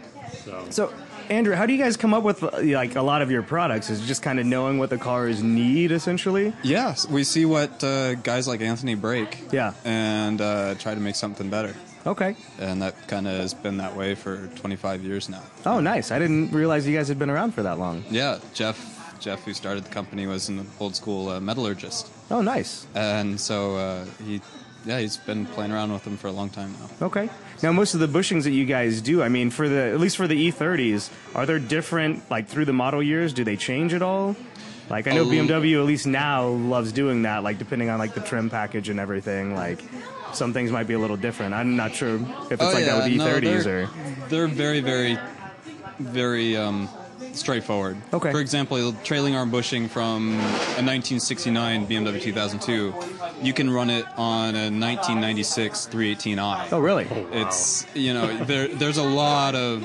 So, 0.44 0.64
So, 0.70 0.94
Andrew, 1.28 1.54
how 1.54 1.66
do 1.66 1.72
you 1.74 1.78
guys 1.78 1.96
come 1.98 2.14
up 2.14 2.22
with 2.24 2.42
like 2.42 2.96
a 2.96 3.02
lot 3.02 3.20
of 3.22 3.30
your 3.30 3.42
products? 3.42 3.90
Is 3.90 4.02
it 4.02 4.06
just 4.06 4.22
kind 4.22 4.40
of 4.40 4.46
knowing 4.46 4.78
what 4.78 4.88
the 4.90 4.98
cars 4.98 5.42
need, 5.42 5.92
essentially? 5.92 6.52
Yes, 6.62 7.06
we 7.06 7.24
see 7.24 7.44
what 7.44 7.84
uh, 7.84 8.14
guys 8.16 8.48
like 8.48 8.60
Anthony 8.62 8.94
break. 8.94 9.38
Yeah. 9.52 9.74
And 9.84 10.40
uh, 10.40 10.74
try 10.76 10.94
to 10.94 11.00
make 11.00 11.14
something 11.14 11.50
better. 11.50 11.74
Okay. 12.06 12.34
And 12.58 12.82
that 12.82 13.06
kind 13.06 13.28
of 13.28 13.34
has 13.38 13.54
been 13.54 13.76
that 13.76 13.94
way 13.96 14.14
for 14.16 14.48
25 14.56 15.04
years 15.04 15.28
now. 15.28 15.42
Oh, 15.64 15.78
nice. 15.78 16.10
I 16.10 16.18
didn't 16.18 16.50
realize 16.52 16.86
you 16.88 16.96
guys 16.96 17.06
had 17.08 17.18
been 17.18 17.30
around 17.30 17.52
for 17.52 17.62
that 17.62 17.78
long. 17.78 18.02
Yeah, 18.10 18.38
Jeff, 18.54 18.91
Jeff, 19.22 19.44
who 19.44 19.54
started 19.54 19.84
the 19.84 19.90
company, 19.90 20.26
was 20.26 20.48
an 20.48 20.66
old 20.80 20.96
school 20.96 21.28
uh, 21.28 21.40
metallurgist, 21.40 22.10
Oh, 22.30 22.42
nice. 22.42 22.86
and 22.94 23.40
so 23.40 23.76
uh, 23.76 24.04
he, 24.26 24.40
yeah, 24.84 24.98
he's 24.98 25.16
been 25.16 25.46
playing 25.46 25.70
around 25.72 25.92
with 25.92 26.02
them 26.04 26.16
for 26.16 26.26
a 26.26 26.32
long 26.32 26.50
time 26.50 26.74
now. 26.80 27.06
Okay. 27.06 27.30
Now, 27.62 27.70
most 27.70 27.94
of 27.94 28.00
the 28.00 28.08
bushings 28.08 28.42
that 28.42 28.50
you 28.50 28.64
guys 28.64 29.00
do, 29.00 29.22
I 29.22 29.28
mean, 29.28 29.50
for 29.50 29.68
the 29.68 29.80
at 29.92 30.00
least 30.00 30.16
for 30.16 30.26
the 30.26 30.50
E30s, 30.50 31.08
are 31.36 31.46
there 31.46 31.60
different 31.60 32.28
like 32.30 32.48
through 32.48 32.64
the 32.64 32.72
model 32.72 33.00
years? 33.00 33.32
Do 33.32 33.44
they 33.44 33.56
change 33.56 33.94
at 33.94 34.02
all? 34.02 34.34
Like 34.90 35.06
I 35.06 35.12
know 35.12 35.24
BMW 35.24 35.78
at 35.78 35.86
least 35.86 36.06
now 36.08 36.48
loves 36.48 36.90
doing 36.90 37.22
that, 37.22 37.44
like 37.44 37.58
depending 37.58 37.88
on 37.90 38.00
like 38.00 38.14
the 38.14 38.20
trim 38.20 38.50
package 38.50 38.88
and 38.88 38.98
everything. 38.98 39.54
Like 39.54 39.78
some 40.32 40.52
things 40.52 40.72
might 40.72 40.88
be 40.88 40.94
a 40.94 40.98
little 40.98 41.16
different. 41.16 41.54
I'm 41.54 41.76
not 41.76 41.94
sure 41.94 42.16
if 42.16 42.50
it's 42.52 42.62
Oh, 42.62 42.72
like 42.72 42.84
that 42.86 42.96
with 42.96 43.04
the 43.04 43.18
E30s 43.18 43.62
they're, 43.64 43.82
or. 43.84 43.90
they're 44.28 44.48
very, 44.48 44.80
very, 44.80 45.16
very 46.00 46.56
um, 46.56 46.88
straightforward. 47.34 47.96
Okay. 48.12 48.30
For 48.30 48.40
example, 48.40 48.92
trailing 49.04 49.34
arm 49.34 49.50
bushing 49.50 49.88
from 49.88 50.32
a 50.32 50.82
1969 50.82 51.86
BMW 51.86 52.20
2002, 52.20 52.94
you 53.42 53.52
can 53.52 53.70
run 53.70 53.90
it 53.90 54.06
on 54.16 54.54
a 54.54 54.70
1996 54.70 55.88
318i. 55.88 56.72
Oh, 56.72 56.78
really? 56.80 57.06
It's 57.32 57.86
you 57.94 58.14
know 58.14 58.44
there 58.44 58.68
there's 58.68 58.98
a 58.98 59.02
lot 59.02 59.54
of 59.54 59.84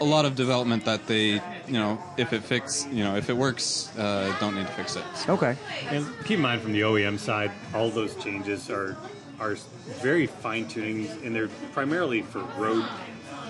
a 0.00 0.04
lot 0.04 0.24
of 0.24 0.34
development 0.34 0.84
that 0.84 1.06
they 1.06 1.40
you 1.66 1.72
know 1.72 2.02
if 2.16 2.32
it 2.32 2.42
fix 2.42 2.86
you 2.90 3.04
know 3.04 3.16
if 3.16 3.30
it 3.30 3.36
works 3.36 3.96
uh, 3.96 4.34
don't 4.40 4.54
need 4.54 4.66
to 4.66 4.72
fix 4.72 4.96
it. 4.96 5.04
Okay. 5.28 5.56
and 5.88 6.06
keep 6.24 6.36
in 6.36 6.42
mind 6.42 6.62
from 6.62 6.72
the 6.72 6.80
OEM 6.80 7.18
side, 7.18 7.50
all 7.74 7.90
those 7.90 8.14
changes 8.16 8.70
are 8.70 8.96
are 9.40 9.56
very 10.00 10.26
fine 10.26 10.66
tuning, 10.68 11.08
and 11.24 11.34
they're 11.34 11.48
primarily 11.72 12.22
for 12.22 12.40
road 12.58 12.84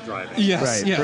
driving. 0.04 0.34
Yes, 0.38 0.62
Right, 0.62 0.86
yes. 0.86 1.00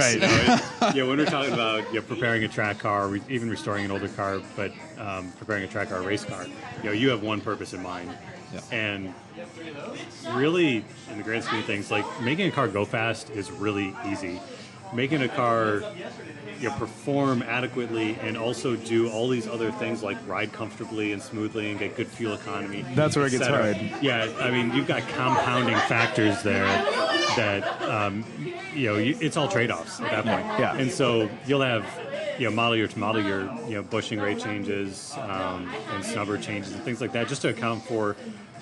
right. 0.81 0.95
yeah, 0.95 1.05
when 1.05 1.19
we're 1.19 1.25
talking 1.27 1.53
about 1.53 1.87
you 1.93 2.01
know, 2.01 2.07
preparing 2.07 2.45
a 2.45 2.49
track 2.49 2.79
car, 2.79 3.09
re- 3.09 3.23
even 3.29 3.51
restoring 3.51 3.85
an 3.85 3.91
older 3.91 4.09
car, 4.09 4.41
but 4.57 4.73
um, 4.99 5.33
preparing 5.39 5.65
a 5.65 5.69
track 5.69 5.89
car, 5.91 6.03
race 6.03 6.25
car, 6.25 6.47
you 6.79 6.85
know, 6.85 6.93
you 6.93 7.09
have 7.11 7.23
one 7.23 7.41
purpose 7.41 7.73
in 7.73 7.83
mind, 7.83 8.11
Yeah. 8.53 8.61
and 8.73 9.15
really, 10.35 10.85
in 11.11 11.19
the 11.19 11.23
grand 11.25 11.45
scheme 11.45 11.61
of 11.61 11.65
things, 11.65 11.91
like 11.91 12.05
making 12.21 12.49
a 12.49 12.51
car 12.51 12.69
go 12.69 12.85
fast 12.85 13.31
is 13.31 13.51
really 13.51 13.95
easy. 14.07 14.41
Making 14.93 15.23
a 15.23 15.29
car 15.29 15.83
you 16.61 16.69
know, 16.69 16.75
perform 16.77 17.43
adequately 17.43 18.17
and 18.21 18.37
also 18.37 18.77
do 18.77 19.11
all 19.11 19.29
these 19.29 19.49
other 19.49 19.73
things 19.73 20.03
like 20.03 20.19
ride 20.27 20.53
comfortably 20.53 21.13
and 21.13 21.23
smoothly 21.23 21.71
and 21.71 21.79
get 21.79 21.97
good 21.97 22.07
fuel 22.07 22.35
economy. 22.35 22.85
That's 22.95 23.17
where 23.17 23.27
it 23.27 23.31
gets 23.31 23.47
hard. 23.47 23.77
Yeah, 24.03 24.31
I 24.39 24.51
mean, 24.51 24.73
you've 24.75 24.87
got 24.87 25.03
compounding 25.09 25.77
factors 25.89 26.43
there 26.43 26.67
that 27.37 27.83
um, 27.83 28.25
you 28.75 28.87
know 28.93 28.99
you, 28.99 29.17
it's 29.21 29.37
all 29.37 29.49
trade-offs 29.49 30.01
at 30.01 30.11
that 30.11 30.25
point. 30.25 30.61
Yeah. 30.61 30.77
and 30.77 30.91
so 30.91 31.31
you'll 31.47 31.63
have 31.63 31.87
you 32.39 32.49
know 32.49 32.55
model 32.55 32.77
year 32.77 32.89
to 32.89 32.99
model 32.99 33.23
year 33.23 33.51
you 33.67 33.75
know 33.77 33.83
bushing 33.83 34.21
rate 34.21 34.39
changes 34.39 35.15
um, 35.19 35.71
and 35.93 36.05
snubber 36.05 36.41
changes 36.41 36.73
and 36.73 36.83
things 36.83 37.01
like 37.01 37.13
that, 37.13 37.29
just 37.29 37.43
to 37.43 37.49
account 37.49 37.83
for 37.85 38.17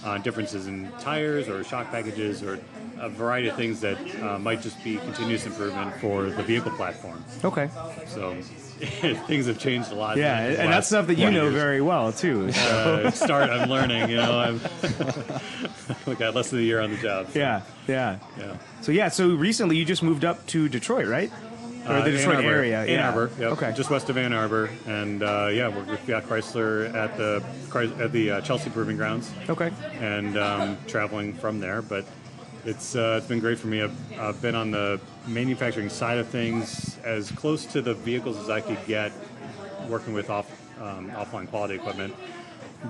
uh, 0.05 0.19
differences 0.19 0.67
in 0.67 0.90
tires 1.00 1.49
or 1.49 1.64
shock 1.64 1.90
packages 1.90 2.43
or 2.43 2.61
a 3.00 3.09
variety 3.09 3.49
of 3.49 3.57
things 3.57 3.81
that 3.81 3.97
uh, 4.23 4.38
might 4.38 4.61
just 4.62 4.83
be 4.85 4.97
continuous 4.99 5.47
improvement 5.47 5.95
for 6.00 6.25
the 6.31 6.43
vehicle 6.43 6.73
platform. 6.73 7.25
Okay. 7.45 7.69
So 8.07 8.35
things 9.26 9.47
have 9.47 9.59
changed 9.59 9.90
a 9.93 9.95
lot. 9.95 10.17
Yeah, 10.17 10.38
and 10.38 10.73
that's 10.73 10.87
stuff 10.88 11.07
that 11.09 11.19
you 11.19 11.31
know 11.31 11.45
years. 11.45 11.55
very 11.55 11.81
well 11.81 12.12
too. 12.12 12.52
so- 12.52 13.02
Uh, 13.07 13.11
start, 13.11 13.50
I'm 13.50 13.69
learning. 13.69 14.09
You 14.11 14.17
know, 14.17 14.38
I'm 14.38 14.61
like 16.07 16.19
got 16.19 16.35
less 16.35 16.50
than 16.50 16.61
a 16.61 16.62
year 16.62 16.81
on 16.81 16.90
the 16.90 16.97
job. 16.99 17.31
so, 17.31 17.38
yeah, 17.38 17.62
yeah. 17.87 18.19
yeah. 18.38 18.57
So 18.83 18.93
yeah, 18.93 19.09
so 19.09 19.35
recently 19.35 19.76
you 19.76 19.85
just 19.85 20.02
moved 20.02 20.25
up 20.25 20.47
to 20.49 20.69
Detroit, 20.69 21.07
right? 21.07 21.31
Or 21.87 21.95
Uh, 21.95 22.05
the 22.05 22.11
Detroit 22.12 22.37
Arbor. 22.37 22.49
area. 22.49 22.81
Ann 22.83 22.88
yeah. 22.88 23.09
Arbor, 23.09 23.31
yep. 23.38 23.52
Okay. 23.52 23.73
just 23.75 23.88
west 23.90 24.11
of 24.11 24.17
Ann 24.19 24.33
Arbor, 24.35 24.69
and 24.87 25.23
uh, 25.23 25.49
yeah, 25.50 25.69
we're 25.69 25.85
with 25.85 26.00
Fiat 26.00 26.25
Chrysler 26.28 26.93
at 26.95 27.17
the 27.17 27.43
at 28.02 28.12
the 28.12 28.31
uh, 28.31 28.40
Chelsea 28.43 28.69
Proving 28.71 28.97
Grounds, 28.97 29.33
okay. 29.49 29.73
and 30.00 30.37
um, 30.37 30.76
traveling 30.87 31.33
from 31.35 31.61
there. 31.61 31.81
But 31.81 32.05
it's 32.65 32.97
uh, 32.97 33.17
it's 33.19 33.27
been 33.27 33.41
great 33.41 33.59
for 33.59 33.69
me. 33.69 33.83
I've, 33.83 34.19
I've 34.19 34.43
been 34.43 34.55
on 34.55 34.71
the 34.71 35.00
manufacturing 35.27 35.88
side 35.88 36.19
of 36.19 36.29
things 36.29 36.99
as 37.05 37.31
close 37.33 37.65
to 37.67 37.81
the 37.83 37.95
vehicles 37.95 38.37
as 38.38 38.50
I 38.50 38.61
could 38.61 38.79
get, 38.87 39.12
working 39.88 40.12
with 40.12 40.31
off 40.31 40.50
um, 40.81 41.11
offline 41.12 41.49
quality 41.49 41.75
equipment. 41.75 42.15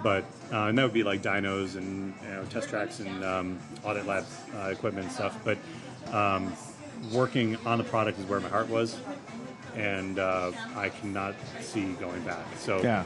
But 0.02 0.24
uh, 0.52 0.64
and 0.64 0.78
that 0.78 0.82
would 0.82 0.92
be 0.92 1.02
like 1.02 1.22
dynos 1.22 1.76
and 1.76 2.14
you 2.22 2.28
know, 2.28 2.44
test 2.44 2.68
tracks 2.68 3.00
and 3.00 3.24
um, 3.24 3.58
audit 3.84 4.06
lab 4.06 4.26
uh, 4.56 4.68
equipment 4.68 5.06
and 5.06 5.14
stuff. 5.14 5.38
But 5.44 5.58
um, 6.12 6.52
working 7.12 7.56
on 7.64 7.78
the 7.78 7.84
product 7.84 8.18
is 8.18 8.26
where 8.26 8.40
my 8.40 8.48
heart 8.48 8.68
was, 8.68 8.98
and 9.76 10.18
uh, 10.18 10.52
I 10.76 10.88
cannot 10.90 11.34
see 11.60 11.92
going 11.94 12.20
back. 12.22 12.44
So 12.58 12.82
Yeah. 12.82 13.04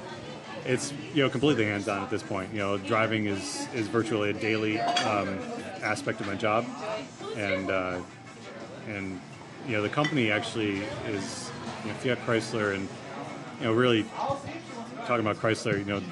It's 0.64 0.92
you 1.14 1.23
know 1.23 1.31
completely 1.31 1.64
hands 1.64 1.88
on 1.88 2.02
at 2.02 2.11
this 2.11 2.23
point. 2.23 2.52
You 2.52 2.59
know, 2.59 2.78
driving 2.78 3.26
is 3.26 3.66
is 3.75 3.88
virtually 3.88 4.31
a 4.31 4.33
daily 4.33 4.81
um, 4.81 5.38
aspect 5.83 6.21
of 6.21 6.26
my 6.26 6.35
job, 6.35 6.66
and 7.37 7.71
uh, 7.71 8.00
and 8.88 9.21
you 9.66 9.73
know 9.73 9.83
the 9.83 9.88
company 9.88 10.31
actually 10.31 10.83
is 11.09 11.50
you 11.85 11.90
know, 11.90 11.95
Fiat 11.99 12.19
Chrysler, 12.26 12.75
and 12.75 12.88
you 13.61 13.66
know 13.66 13.73
really 13.73 14.04
talking 15.07 15.21
about 15.21 15.37
Chrysler. 15.37 15.78
You 15.78 15.85
know, 15.85 16.02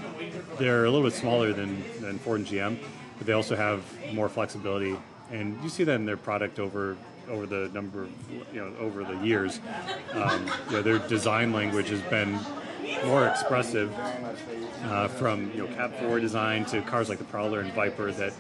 they're 0.59 0.85
a 0.85 0.91
little 0.91 1.09
bit 1.09 1.17
smaller 1.19 1.53
than 1.53 1.83
than 2.01 2.19
Ford 2.19 2.41
and 2.41 2.49
GM, 2.49 2.79
but 3.19 3.27
they 3.27 3.33
also 3.33 3.57
have 3.57 3.83
more 4.13 4.29
flexibility, 4.29 4.97
and 5.31 5.63
you 5.63 5.69
see 5.69 5.85
that 5.85 5.95
in 5.95 6.07
their 6.07 6.17
product 6.17 6.59
over 6.59 6.97
over 7.29 7.47
the 7.47 7.71
number 7.73 8.03
of, 8.03 8.11
you 8.53 8.61
know 8.61 8.73
over 8.81 9.05
the 9.05 9.17
years. 9.25 9.61
Um, 10.13 10.51
you 10.69 10.77
know, 10.77 10.83
their 10.83 10.99
design 10.99 11.53
language 11.53 11.89
has 11.91 12.03
been 12.03 12.39
more 13.07 13.27
expressive 13.29 13.93
uh, 14.85 15.09
from 15.09 15.51
you 15.53 15.59
know 15.59 15.67
cab 15.75 15.95
forward 15.99 16.21
design 16.21 16.65
to 16.67 16.81
cars 16.83 17.09
like 17.09 17.19
the 17.19 17.25
Prowler 17.25 17.61
and 17.61 17.73
Viper 17.73 18.11
that 18.13 18.33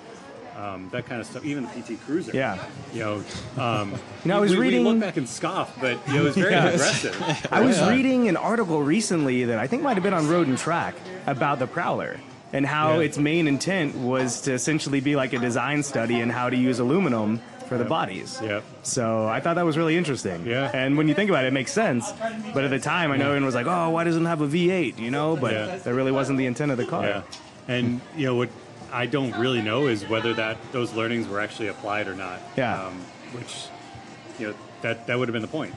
um, 0.56 0.88
that 0.92 1.06
kind 1.06 1.20
of 1.20 1.26
stuff. 1.26 1.44
Even 1.44 1.64
the 1.64 1.70
PT 1.94 2.00
Cruiser. 2.04 2.32
Yeah. 2.37 2.62
You 2.92 3.00
know, 3.00 3.25
um, 3.56 3.92
You 4.25 4.28
know, 4.28 4.37
I 4.37 4.40
was 4.40 4.52
we, 4.52 4.59
reading- 4.59 4.85
We 4.85 4.90
look 4.90 5.00
back 5.00 5.16
and 5.16 5.26
scoff, 5.28 5.78
but 5.80 6.06
you 6.09 6.14
know, 6.14 6.20
it 6.20 6.25
was 6.25 6.35
very 6.37 6.50
Yes. 6.52 6.75
aggressive. 7.04 7.49
I 7.50 7.61
was 7.62 7.78
Yeah. 7.78 7.88
reading 7.88 8.28
an 8.28 8.37
article 8.37 8.82
recently 8.82 9.44
that 9.44 9.59
I 9.59 9.66
think 9.66 9.82
might 9.82 9.94
have 9.94 10.02
been 10.02 10.12
on 10.12 10.28
Road 10.28 10.49
and 10.49 10.59
Track 10.59 10.97
about 11.26 11.61
the 11.61 11.66
Prowler 11.66 12.20
and 12.52 12.66
how 12.66 12.94
Yeah. 12.99 13.06
its 13.06 13.16
main 13.16 13.47
intent 13.49 13.94
was 13.97 14.42
to 14.42 14.52
essentially 14.52 15.00
be 15.00 15.16
like 15.16 15.32
a 15.32 15.38
design 15.38 15.82
study 15.82 16.20
in 16.20 16.28
how 16.28 16.50
to 16.50 16.56
use 16.56 16.78
aluminum 16.78 17.40
for 17.71 17.79
the 17.79 17.85
bodies. 17.85 18.39
Yep. 18.43 18.65
So 18.83 19.29
I 19.29 19.39
thought 19.39 19.55
that 19.55 19.65
was 19.65 19.79
really 19.79 19.97
interesting. 19.97 20.45
Yeah. 20.45 20.73
And 20.75 20.99
when 20.99 21.07
you 21.07 21.15
think 21.15 21.31
about 21.31 21.45
it, 21.45 21.49
it 21.49 21.53
makes 21.53 21.71
sense. 21.73 22.11
But 22.53 22.65
at 22.65 22.71
the 22.71 22.81
time, 22.81 23.12
I 23.12 23.17
know 23.17 23.27
everyone 23.27 23.47
was 23.47 23.55
like, 23.55 23.69
"Oh, 23.69 23.91
why 23.91 24.03
doesn't 24.03 24.27
it 24.27 24.29
have 24.29 24.41
a 24.41 24.49
V8?" 24.49 24.99
You 24.99 25.12
know, 25.12 25.37
but 25.37 25.53
Yeah. 25.53 25.77
that 25.77 25.95
really 25.95 26.11
wasn't 26.11 26.37
the 26.39 26.47
intent 26.47 26.73
of 26.73 26.79
the 26.79 26.85
car. 26.85 27.05
Yeah, 27.07 27.23
and 27.69 28.00
you 28.17 28.27
know 28.27 28.35
what 28.35 28.49
I 28.93 29.07
don't 29.07 29.33
really 29.39 29.62
know 29.62 29.87
is 29.87 30.05
whether 30.09 30.35
that 30.35 30.57
those 30.73 30.93
learnings 30.95 31.29
were 31.29 31.39
actually 31.41 31.69
applied 31.69 32.09
or 32.09 32.17
not. 32.17 32.41
Yeah. 32.57 32.87
Um, 32.87 32.95
which 33.33 33.67
you 34.41 34.49
know 34.49 34.55
that 34.83 35.07
that 35.07 35.17
would 35.17 35.29
have 35.29 35.33
been 35.33 35.43
the 35.43 35.49
point. 35.61 35.75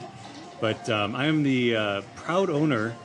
But 0.60 0.90
um, 0.90 1.14
I 1.14 1.26
am 1.26 1.44
the 1.44 1.76
uh, 1.76 2.02
proud 2.16 2.50
owner 2.50 2.96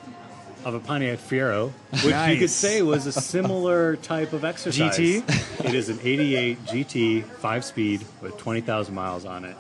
of 0.65 0.73
a 0.73 0.79
Pontiac 0.79 1.19
Fiero, 1.19 1.71
which 2.03 2.03
you 2.33 2.37
could 2.39 2.49
say 2.49 2.81
was 2.81 3.05
a 3.05 3.11
similar 3.11 3.95
type 3.97 4.33
of 4.33 4.43
exercise. 4.45 4.97
GT? 4.97 5.65
It 5.65 5.73
is 5.73 5.89
an 5.89 5.99
'88 6.03 6.65
GT 6.65 7.23
five-speed 7.23 8.05
with 8.21 8.37
20,000 8.37 8.93
miles 8.93 9.25
on 9.25 9.45
it. 9.45 9.55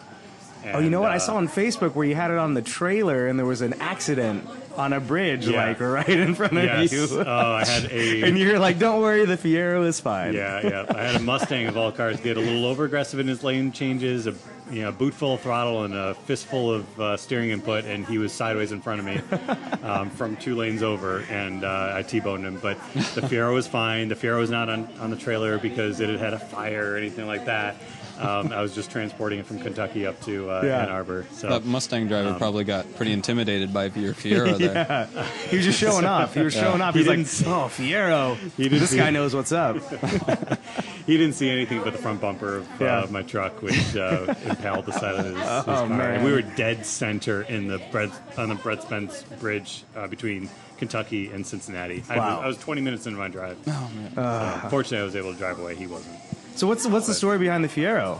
Oh, 0.73 0.79
you 0.79 0.89
know 0.89 0.99
what? 0.99 1.11
I 1.11 1.19
saw 1.19 1.35
uh, 1.35 1.37
on 1.37 1.47
Facebook 1.47 1.95
where 1.95 2.05
you 2.05 2.15
had 2.15 2.31
it 2.31 2.37
on 2.37 2.53
the 2.53 2.61
trailer, 2.61 3.27
and 3.27 3.39
there 3.39 3.45
was 3.45 3.61
an 3.61 3.75
accident 3.75 4.45
on 4.75 4.91
a 4.91 4.99
bridge, 4.99 5.47
Yeah. 5.47 5.65
like 5.67 5.79
right 5.79 6.07
in 6.09 6.35
front 6.35 6.57
of 6.57 6.63
Yes. 6.63 6.91
you. 6.91 7.07
Oh, 7.21 7.23
I 7.53 7.63
had 7.65 7.85
a. 7.91 8.23
and 8.23 8.37
you're 8.37 8.59
like, 8.59 8.77
"Don't 8.77 9.01
worry, 9.01 9.23
the 9.25 9.37
Fiero 9.37 9.85
is 9.87 10.01
fine." 10.01 10.33
Yeah, 10.33 10.59
yeah. 10.67 10.85
I 10.89 11.03
had 11.03 11.15
a 11.15 11.19
Mustang 11.19 11.67
of 11.67 11.77
all 11.77 11.93
cars 11.93 12.19
get 12.19 12.35
a 12.35 12.41
little 12.41 12.65
over 12.65 12.83
aggressive 12.83 13.19
in 13.21 13.27
his 13.29 13.41
lane 13.41 13.71
changes, 13.71 14.27
a 14.27 14.35
you 14.71 14.81
know, 14.81 14.91
boot 14.91 15.13
full 15.13 15.35
of 15.35 15.41
throttle 15.41 15.83
and 15.83 15.93
a 15.93 16.13
fistful 16.13 16.73
of 16.73 16.99
uh, 16.99 17.17
steering 17.17 17.49
input, 17.49 17.85
and 17.85 18.05
he 18.05 18.17
was 18.17 18.31
sideways 18.31 18.71
in 18.71 18.81
front 18.81 18.99
of 18.99 19.05
me 19.05 19.83
um, 19.83 20.09
from 20.09 20.35
two 20.37 20.55
lanes 20.55 20.83
over, 20.83 21.19
and 21.29 21.63
uh, 21.63 21.93
I 21.95 22.03
T-boned 22.03 22.45
him. 22.45 22.59
But 22.59 22.77
the 22.93 23.21
Fiero 23.21 23.53
was 23.53 23.67
fine. 23.67 24.07
The 24.07 24.15
Fiero 24.15 24.39
was 24.39 24.49
not 24.49 24.69
on, 24.69 24.87
on 24.99 25.09
the 25.09 25.15
trailer 25.15 25.57
because 25.57 25.99
it 25.99 26.09
had 26.09 26.19
had 26.19 26.33
a 26.33 26.39
fire 26.39 26.93
or 26.93 26.97
anything 26.97 27.27
like 27.27 27.45
that. 27.45 27.75
Um, 28.19 28.51
I 28.51 28.61
was 28.61 28.75
just 28.75 28.91
transporting 28.91 29.39
it 29.39 29.45
from 29.45 29.59
Kentucky 29.59 30.05
up 30.05 30.19
to 30.25 30.49
uh, 30.51 30.61
Yeah. 30.63 30.83
Ann 30.83 30.89
Arbor. 30.89 31.25
So 31.31 31.47
That 31.49 31.65
Mustang 31.65 32.07
driver 32.07 32.29
Um, 32.29 32.37
probably 32.37 32.63
got 32.65 32.93
pretty 32.95 33.13
intimidated 33.13 33.73
by 33.73 33.85
your 33.85 34.13
Fiero 34.13 34.57
there. 34.57 34.73
Yeah. 34.73 35.23
He 35.49 35.55
was 35.57 35.65
just 35.65 35.79
showing 35.79 36.05
off. 36.05 36.33
He 36.33 36.41
was 36.41 36.53
showing 36.53 36.81
off. 36.81 36.93
He 36.93 36.99
He's 37.03 37.07
like, 37.07 37.19
"Oh, 37.47 37.69
Fiero, 37.69 38.37
didn't 38.57 38.79
this 38.79 38.89
see- 38.89 38.97
guy 38.97 39.09
knows 39.09 39.33
what's 39.33 39.51
up." 39.51 39.77
he 41.05 41.17
didn't 41.17 41.33
see 41.33 41.49
anything 41.49 41.81
but 41.83 41.93
the 41.93 41.99
front 41.99 42.21
bumper 42.21 42.57
of 42.57 42.67
Yeah. 42.79 42.99
uh, 42.99 43.07
my 43.09 43.21
truck, 43.23 43.61
which 43.61 43.95
uh, 43.95 44.33
impaled 44.45 44.85
the 44.85 44.91
side 44.91 45.15
of 45.15 45.25
his, 45.25 45.35
his 45.35 45.43
Oh, 45.43 45.63
car. 45.63 45.87
man. 45.87 46.15
And 46.15 46.23
we 46.25 46.31
were 46.31 46.41
dead 46.41 46.85
center 46.85 47.43
in 47.43 47.67
the 47.67 47.79
Brent, 47.91 48.13
on 48.37 48.49
the 48.49 48.55
Brent 48.55 48.81
Spence 48.83 49.23
Bridge 49.39 49.83
uh, 49.95 50.07
between 50.07 50.49
Kentucky 50.77 51.29
and 51.31 51.45
Cincinnati. 51.45 52.03
I, 52.09 52.17
was, 52.17 52.43
I 52.43 52.47
was 52.47 52.57
20 52.57 52.81
minutes 52.81 53.05
into 53.07 53.17
my 53.17 53.27
drive. 53.27 53.57
Oh, 53.67 53.91
man. 54.15 54.69
fortunately, 54.69 54.99
I 54.99 55.03
was 55.03 55.15
able 55.15 55.31
to 55.33 55.37
drive 55.37 55.59
away. 55.59 55.75
He 55.75 55.87
wasn't. 55.87 56.15
So 56.59 56.67
what's 56.67 56.85
what's 56.85 57.07
the 57.07 57.13
story 57.13 57.37
behind 57.37 57.63
the 57.63 57.69
Fiero? 57.69 58.19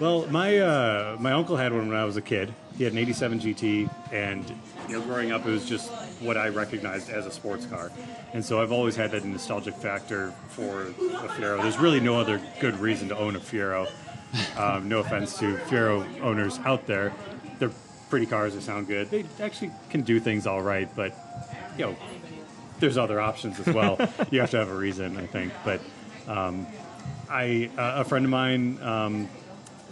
Well, 0.00 0.26
my 0.28 0.56
uh, 0.56 1.18
my 1.20 1.32
uncle 1.32 1.54
had 1.58 1.70
one 1.70 1.86
when 1.86 1.98
I 1.98 2.06
was 2.06 2.16
a 2.16 2.22
kid. 2.22 2.54
He 2.78 2.84
had 2.84 2.94
an 2.94 2.98
'87 2.98 3.40
GT, 3.40 3.90
and 4.10 4.42
you 4.88 4.98
know, 4.98 5.02
growing 5.02 5.32
up, 5.32 5.44
it 5.44 5.50
was 5.50 5.68
just 5.68 5.90
what 6.22 6.38
I 6.38 6.48
recognized 6.48 7.10
as 7.10 7.26
a 7.26 7.30
sports 7.30 7.66
car. 7.66 7.92
And 8.32 8.42
so 8.42 8.62
I've 8.62 8.72
always 8.72 8.96
had 8.96 9.10
that 9.10 9.26
nostalgic 9.26 9.74
factor 9.74 10.32
for 10.48 10.84
a 10.84 10.92
Fiero. 11.28 11.60
There's 11.60 11.76
really 11.76 12.00
no 12.00 12.18
other 12.18 12.40
good 12.58 12.74
reason 12.78 13.10
to 13.10 13.18
own 13.18 13.36
a 13.36 13.38
Fiero. 13.38 13.86
Um, 14.56 14.88
no 14.88 15.00
offense 15.00 15.38
to 15.40 15.58
Fiero 15.68 16.06
owners 16.22 16.60
out 16.60 16.86
there, 16.86 17.12
they're 17.58 17.70
pretty 18.08 18.24
cars. 18.24 18.54
They 18.54 18.60
sound 18.60 18.86
good. 18.86 19.10
They 19.10 19.26
actually 19.42 19.72
can 19.90 20.00
do 20.00 20.20
things 20.20 20.46
all 20.46 20.62
right, 20.62 20.88
but 20.96 21.14
you 21.76 21.84
know, 21.84 21.96
there's 22.80 22.96
other 22.96 23.20
options 23.20 23.60
as 23.60 23.74
well. 23.74 23.98
you 24.30 24.40
have 24.40 24.52
to 24.52 24.56
have 24.56 24.70
a 24.70 24.74
reason, 24.74 25.18
I 25.18 25.26
think. 25.26 25.52
But 25.66 25.82
um, 26.26 26.66
I 27.34 27.68
uh, 27.76 27.94
a 27.96 28.04
friend 28.04 28.24
of 28.24 28.30
mine 28.30 28.80
um, 28.80 29.28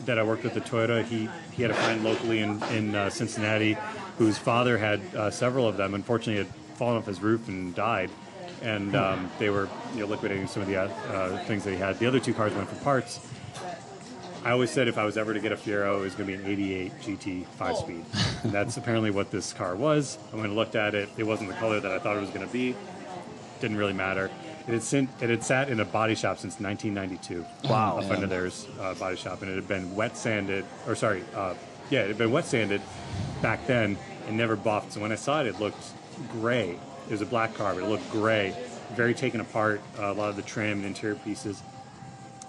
that 0.04 0.16
I 0.16 0.22
worked 0.22 0.44
with 0.44 0.56
at 0.56 0.64
Toyota, 0.64 1.04
he 1.04 1.28
he 1.50 1.62
had 1.62 1.72
a 1.72 1.75
friend 1.75 2.04
locally 2.04 2.38
in 2.38 2.62
in 2.64 2.94
uh, 2.94 3.11
Cincinnati 3.11 3.76
whose 4.16 4.38
father 4.38 4.78
had 4.78 5.00
uh, 5.16 5.30
several 5.30 5.66
of 5.66 5.76
them. 5.76 5.94
Unfortunately, 5.94 6.37
had 6.37 6.54
fallen 6.76 6.96
off 6.96 7.06
his 7.06 7.20
roof 7.20 7.49
and 7.49 7.75
died, 7.75 8.11
and 8.62 8.94
um, 8.94 9.28
they 9.40 9.50
were 9.50 9.68
you 9.92 10.00
know, 10.00 10.06
liquidating 10.06 10.46
some 10.46 10.62
of 10.62 10.68
the 10.68 10.76
uh, 10.76 11.44
things 11.44 11.64
that 11.64 11.72
he 11.72 11.76
had. 11.76 11.99
The 11.99 12.06
other 12.06 12.20
two 12.20 12.32
cars 12.32 12.54
went 12.54 12.68
for 12.68 12.76
parts. 12.84 13.18
I 14.44 14.50
always 14.50 14.70
said 14.70 14.87
if 14.87 14.99
I 14.99 15.04
was 15.04 15.16
ever 15.16 15.34
to 15.34 15.40
get 15.40 15.52
a 15.52 15.56
Fiero, 15.56 15.99
it 15.99 16.02
was 16.02 16.14
going 16.14 16.28
to 16.28 16.37
be 16.37 16.42
an 16.42 16.50
88 16.50 16.92
GT 17.00 17.46
5 17.46 17.76
speed. 17.76 18.04
And 18.42 18.50
that's 18.50 18.76
apparently 18.76 19.12
what 19.12 19.30
this 19.30 19.52
car 19.52 19.76
was. 19.76 20.18
And 20.32 20.40
when 20.40 20.50
I 20.50 20.52
looked 20.52 20.75
at 20.75 20.96
it, 20.96 21.08
it 21.16 21.22
wasn't 21.22 21.50
the 21.50 21.54
color 21.54 21.78
that 21.78 21.92
I 21.92 22.00
thought 22.00 22.16
it 22.16 22.20
was 22.20 22.30
going 22.30 22.44
to 22.44 22.52
be. 22.52 22.75
Didn't 23.61 23.76
really 23.76 23.92
matter. 23.92 24.32
It 24.66 24.75
had, 24.75 24.83
sin- 24.83 25.09
it 25.21 25.28
had 25.28 25.42
sat 25.42 25.71
in 25.71 25.81
a 25.81 25.85
body 25.85 26.14
shop 26.14 26.38
since 26.38 26.61
1992. 26.61 27.69
Wow. 27.69 27.99
A 27.99 28.02
friend 28.02 28.23
of 28.23 28.31
theirs 28.31 28.69
uh, 28.81 28.95
body 28.95 29.16
shop, 29.16 29.42
and 29.42 29.50
it 29.50 29.57
had 29.57 29.66
been 29.66 29.95
wet 29.97 30.16
sanded, 30.16 30.64
or 30.87 30.95
sorry, 30.95 31.25
uh, 31.35 31.54
yeah, 31.90 32.02
it 32.02 32.09
had 32.09 32.19
been 32.19 32.31
wet 32.31 32.45
sanded 32.45 32.81
back 33.40 33.66
then 33.66 33.99
and 34.28 34.37
never 34.37 34.54
buffed. 34.54 34.92
So 34.92 35.00
when 35.00 35.11
I 35.11 35.16
saw 35.16 35.40
it, 35.40 35.49
it 35.49 35.59
looked 35.59 35.83
gray. 36.31 36.71
It 37.07 37.11
was 37.11 37.23
a 37.23 37.26
black 37.26 37.54
car, 37.54 37.75
but 37.75 37.83
it 37.83 37.88
looked 37.88 38.09
gray, 38.12 38.54
very 38.95 39.14
taken 39.14 39.40
apart. 39.40 39.81
Uh, 39.99 40.12
a 40.12 40.14
lot 40.14 40.31
of 40.31 40.37
the 40.37 40.42
trim 40.42 40.78
and 40.78 40.87
interior 40.87 41.16
pieces. 41.16 41.61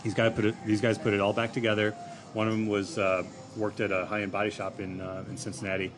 These 0.04 0.14
guys 0.14 0.34
put 0.34 0.46
it. 0.46 0.56
These 0.66 0.82
guys 0.82 0.98
put 0.98 1.14
it 1.14 1.20
all 1.20 1.34
back 1.34 1.52
together. 1.52 1.92
One 2.34 2.48
of 2.48 2.54
them 2.54 2.68
was 2.68 2.98
uh, 2.98 3.24
worked 3.58 3.80
at 3.80 3.92
a 3.92 4.06
high-end 4.06 4.32
body 4.32 4.50
shop 4.50 4.80
in 4.80 5.02
uh, 5.02 5.24
in 5.30 5.38
Cincinnati. 5.38 5.92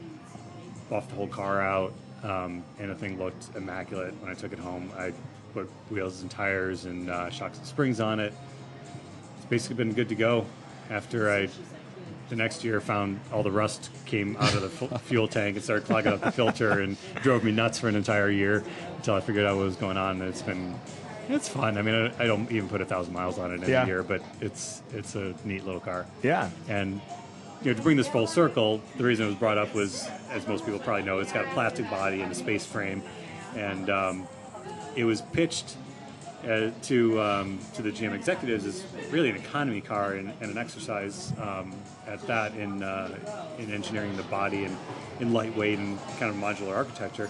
Buffed 0.90 1.10
the 1.10 1.16
whole 1.16 1.28
car 1.28 1.62
out, 1.62 1.94
um, 2.24 2.64
and 2.80 2.92
the 2.92 2.96
thing 2.96 3.18
looked 3.18 3.50
immaculate. 3.56 4.14
When 4.22 4.32
I 4.32 4.36
took 4.36 4.54
it 4.54 4.60
home, 4.60 4.92
I 4.96 5.12
put 5.56 5.70
wheels 5.90 6.22
and 6.22 6.30
tires 6.30 6.84
and 6.86 7.10
uh, 7.10 7.30
shocks 7.30 7.58
and 7.58 7.66
springs 7.66 8.00
on 8.02 8.20
it. 8.20 8.34
It's 9.38 9.46
basically 9.46 9.78
been 9.78 9.94
good 9.94 10.10
to 10.10 10.16
go. 10.16 10.46
After 10.90 11.32
I, 11.32 11.48
the 12.30 12.36
next 12.36 12.64
year, 12.64 12.80
found 12.82 13.20
all 13.32 13.42
the 13.42 13.52
rust 13.52 13.90
came 14.06 14.36
out 14.38 14.54
of 14.54 14.62
the 14.62 14.70
fu- 14.70 14.88
fuel 15.00 15.28
tank 15.30 15.56
and 15.56 15.64
started 15.64 15.86
clogging 15.88 16.12
up 16.14 16.22
the 16.22 16.32
filter 16.32 16.82
and 16.82 16.98
drove 17.24 17.44
me 17.44 17.52
nuts 17.52 17.80
for 17.80 17.88
an 17.88 17.96
entire 17.96 18.30
year 18.30 18.64
until 18.98 19.16
I 19.16 19.22
figured 19.22 19.46
out 19.46 19.56
what 19.56 19.64
was 19.66 19.78
going 19.78 19.98
on. 19.98 20.22
And 20.22 20.30
it's 20.30 20.42
been, 20.42 20.78
it's 21.30 21.48
fun. 21.48 21.78
I 21.78 21.82
mean, 21.82 21.96
I, 22.20 22.24
I 22.24 22.28
don't 22.28 22.52
even 22.52 22.68
put 22.68 22.82
a 22.82 22.86
thousand 22.86 23.14
miles 23.14 23.40
on 23.40 23.52
it 23.54 23.64
in 23.64 23.70
Yeah. 23.70 23.84
a 23.84 23.88
year, 23.88 24.04
but 24.04 24.22
it's 24.42 24.84
it's 24.94 25.16
a 25.16 25.34
neat 25.46 25.66
little 25.66 25.80
car. 25.82 26.06
Yeah. 26.22 26.50
And 26.68 27.00
you 27.64 27.72
know, 27.72 27.78
to 27.78 27.82
bring 27.82 27.96
this 27.98 28.08
full 28.10 28.28
circle, 28.28 28.82
the 28.98 29.06
reason 29.06 29.26
it 29.26 29.30
was 29.30 29.38
brought 29.38 29.58
up 29.58 29.74
was, 29.74 30.06
as 30.32 30.46
most 30.48 30.66
people 30.66 30.80
probably 30.80 31.04
know, 31.04 31.20
it's 31.20 31.32
got 31.32 31.46
a 31.46 31.50
plastic 31.50 31.90
body 31.90 32.22
and 32.22 32.32
a 32.32 32.36
space 32.36 32.66
frame, 32.66 33.02
and 33.56 33.90
um, 33.90 34.28
it 34.96 35.04
was 35.04 35.22
pitched 35.22 35.78
uh, 36.48 36.70
to 36.84 37.22
um, 37.22 37.60
to 37.74 37.82
the 37.82 37.92
GM 37.92 38.14
executives 38.14 38.66
as 38.66 38.84
really 39.12 39.30
an 39.30 39.36
economy 39.36 39.82
car 39.82 40.14
and, 40.14 40.32
and 40.42 40.52
an 40.52 40.58
exercise 40.58 41.34
um, 41.42 41.74
at 42.08 42.22
that 42.28 42.56
in 42.56 42.84
uh, 42.84 43.10
in 43.58 43.72
engineering 43.72 44.16
the 44.16 44.24
body 44.24 44.66
and 44.66 44.78
in 45.20 45.34
lightweight 45.34 45.80
and 45.80 46.00
kind 46.20 46.30
of 46.30 46.36
modular 46.36 46.76
architecture, 46.76 47.30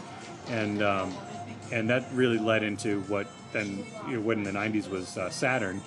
and 0.50 0.84
um, 0.84 1.14
and 1.72 1.90
that 1.90 2.06
really 2.14 2.38
led 2.38 2.64
into 2.64 3.02
what 3.04 3.28
then 3.54 3.86
you 4.08 4.16
know, 4.16 4.22
what 4.22 4.38
in 4.38 4.44
the 4.44 4.52
'90s 4.52 4.90
was 4.90 5.18
uh, 5.18 5.30
Saturn, 5.30 5.82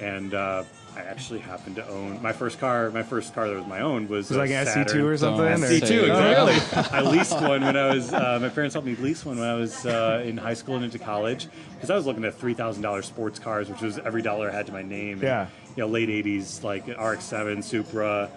and 0.00 0.34
uh, 0.34 0.64
I 0.96 1.00
actually 1.00 1.40
happened 1.40 1.76
to 1.76 1.86
own 1.88 2.22
my 2.22 2.32
first 2.32 2.58
car. 2.58 2.90
My 2.90 3.02
first 3.02 3.34
car 3.34 3.48
that 3.48 3.54
was 3.56 3.66
my 3.66 3.80
own 3.80 4.08
was, 4.08 4.30
Was 4.30 4.38
like 4.38 4.50
a 4.50 4.54
an 4.54 4.66
Saturn. 4.66 5.02
SC2 5.02 5.04
or 5.04 5.16
something? 5.18 5.44
Don't 5.44 5.62
or- 5.62 5.66
say 5.66 5.80
C2, 5.80 6.06
that. 6.06 6.48
exactly. 6.48 6.98
I 6.98 7.00
leased 7.02 7.32
one 7.34 7.60
when 7.62 7.76
I 7.76 7.94
was. 7.94 8.12
Uh, 8.12 8.38
my 8.40 8.48
parents 8.48 8.74
helped 8.74 8.86
me 8.88 8.94
lease 8.96 9.24
one 9.24 9.38
when 9.38 9.46
I 9.48 9.54
was 9.54 9.84
uh, 9.84 10.22
in 10.24 10.38
high 10.38 10.54
school 10.54 10.76
and 10.76 10.84
into 10.86 10.98
college 10.98 11.48
because 11.74 11.90
I 11.90 11.94
was 11.96 12.06
looking 12.06 12.24
at 12.24 12.34
three 12.34 12.54
thousand 12.54 12.82
dollars 12.82 13.04
sports 13.06 13.38
cars, 13.38 13.68
which 13.68 13.82
was 13.82 13.98
every 13.98 14.22
dollar 14.22 14.50
I 14.50 14.54
had 14.54 14.66
to 14.66 14.72
my 14.72 14.82
name. 14.82 15.14
And, 15.18 15.22
Yeah. 15.22 15.46
You 15.76 15.82
know, 15.82 15.88
late 15.88 16.08
'80s 16.08 16.64
like 16.64 16.86
RX-7, 16.88 17.62
Supra, 17.62 18.30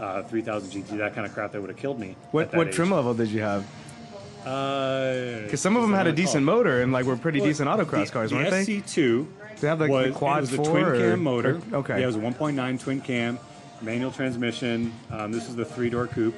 uh, 0.00 0.22
3000 0.22 0.70
GT, 0.84 0.96
that 0.96 1.14
kind 1.14 1.26
of 1.26 1.34
crap 1.34 1.52
that 1.52 1.60
would 1.60 1.68
have 1.68 1.78
killed 1.78 2.00
me. 2.00 2.16
What 2.30 2.54
what 2.54 2.68
age. 2.68 2.74
trim 2.74 2.90
level 2.92 3.12
did 3.12 3.28
you 3.28 3.42
have? 3.42 3.66
Because 4.42 5.42
Because 5.42 5.60
some 5.60 5.76
of 5.76 5.82
them 5.82 5.92
had 5.92 6.06
a 6.06 6.12
decent 6.12 6.44
motor 6.44 6.80
and 6.80 6.92
like 6.92 7.04
were 7.04 7.16
pretty 7.16 7.40
decent 7.40 7.68
autocross 7.68 8.10
cars, 8.12 8.30
the 8.30 8.36
weren't 8.36 8.50
they? 8.50 8.64
SC2 8.64 9.26
They 9.60 9.68
have 9.68 9.80
like 9.80 9.90
was, 9.90 10.06
the 10.08 10.12
quad 10.12 10.38
it 10.38 10.40
was 10.42 10.52
a 10.52 10.56
four 10.56 10.66
twin 10.70 10.84
or- 10.84 10.96
cam 10.98 11.22
motor. 11.22 11.60
or- 11.72 11.78
okay. 11.78 11.96
Yeah, 11.98 12.04
it 12.04 12.06
was 12.06 12.16
a 12.16 12.20
1.9 12.20 12.80
twin 12.80 13.00
cam, 13.00 13.38
manual 13.82 14.10
transmission. 14.10 14.92
Um, 15.10 15.32
this 15.32 15.48
is 15.48 15.56
the 15.56 15.64
three 15.64 15.90
door 15.90 16.06
coupe. 16.06 16.34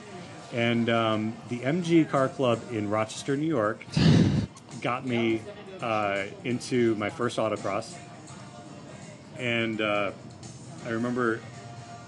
And 0.52 0.88
um, 0.88 1.34
the 1.50 1.58
MG 1.60 2.08
Car 2.08 2.28
Club 2.28 2.60
in 2.72 2.88
Rochester, 2.88 3.37
New 3.37 3.46
York, 3.46 3.84
got 4.80 5.04
me 5.04 5.42
uh, 5.82 6.25
into 6.44 6.94
my 6.94 7.10
first 7.10 7.37
autocross. 7.38 7.94
And 9.38 9.80
uh, 9.80 10.12
I 10.87 10.90
remember 10.90 11.40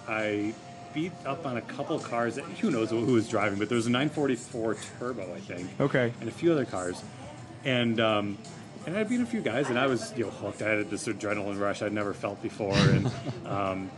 I 0.08 0.54
beat 0.94 1.12
up 1.24 1.46
on 1.46 1.56
a 1.56 1.60
couple 1.62 1.98
cars 2.00 2.36
that 2.36 2.44
who 2.44 2.70
knows 2.70 2.90
who 2.90 3.04
was 3.04 3.28
driving, 3.28 3.58
but 3.58 3.68
there 3.68 3.76
was 3.76 3.86
a 3.86 3.90
944 3.90 4.76
Turbo, 4.98 5.34
I 5.34 5.38
think 5.38 5.68
Okay. 5.80 6.12
and 6.20 6.28
a 6.28 6.32
few 6.32 6.50
other 6.50 6.64
cars, 6.64 7.00
and 7.64 8.00
um, 8.00 8.38
and 8.86 8.96
I'd 8.96 9.08
beat 9.08 9.20
a 9.20 9.26
few 9.26 9.40
guys, 9.40 9.68
and 9.68 9.78
I 9.78 9.86
was 9.86 10.12
you 10.16 10.24
know 10.24 10.30
hooked. 10.30 10.62
I 10.62 10.70
had 10.70 10.90
this 10.90 11.06
adrenaline 11.06 11.60
rush 11.60 11.82
I'd 11.82 11.92
never 11.92 12.12
felt 12.14 12.42
before, 12.42 12.76
and 12.76 13.10
um, 13.46 13.90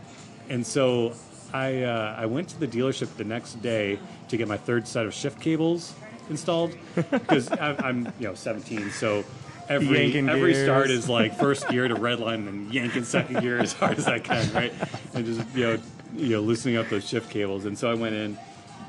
and 0.49 0.67
so 0.67 1.15
I 1.53 1.83
uh, 1.83 2.16
I 2.18 2.27
went 2.27 2.49
to 2.51 2.61
the 2.61 2.68
dealership 2.68 3.16
the 3.16 3.25
next 3.25 3.62
day 3.62 3.99
to 4.29 4.37
get 4.37 4.49
my 4.49 4.57
third 4.57 4.87
set 4.88 5.07
of 5.07 5.14
shift 5.14 5.40
cables 5.40 5.95
installed 6.31 6.75
because 6.95 7.51
I'm 7.61 8.07
you 8.18 8.29
know 8.29 8.35
17, 8.35 8.90
so. 8.90 9.25
Every 9.68 10.03
Yanking 10.03 10.29
every 10.29 10.53
gears. 10.55 10.64
start 10.66 10.90
is 10.90 11.09
like 11.09 11.38
first 11.38 11.68
gear 11.68 11.87
to 11.87 11.95
red 11.95 12.18
line 12.18 12.49
and 12.49 12.75
yanking 12.75 13.05
second 13.05 13.40
gear 13.40 13.61
as 13.61 13.73
hard 13.73 13.97
as 13.97 14.09
I 14.09 14.18
can, 14.18 14.53
right? 14.53 14.73
And 15.14 15.25
just 15.25 15.40
you 15.55 15.62
know 15.64 15.79
you 16.16 16.29
know 16.31 16.40
loosening 16.40 16.77
up 16.77 16.88
those 16.88 17.09
shift 17.09 17.31
cables. 17.31 17.64
And 17.64 17.79
so 17.79 17.88
I 17.88 17.95
went 17.95 18.14
in, 18.16 18.37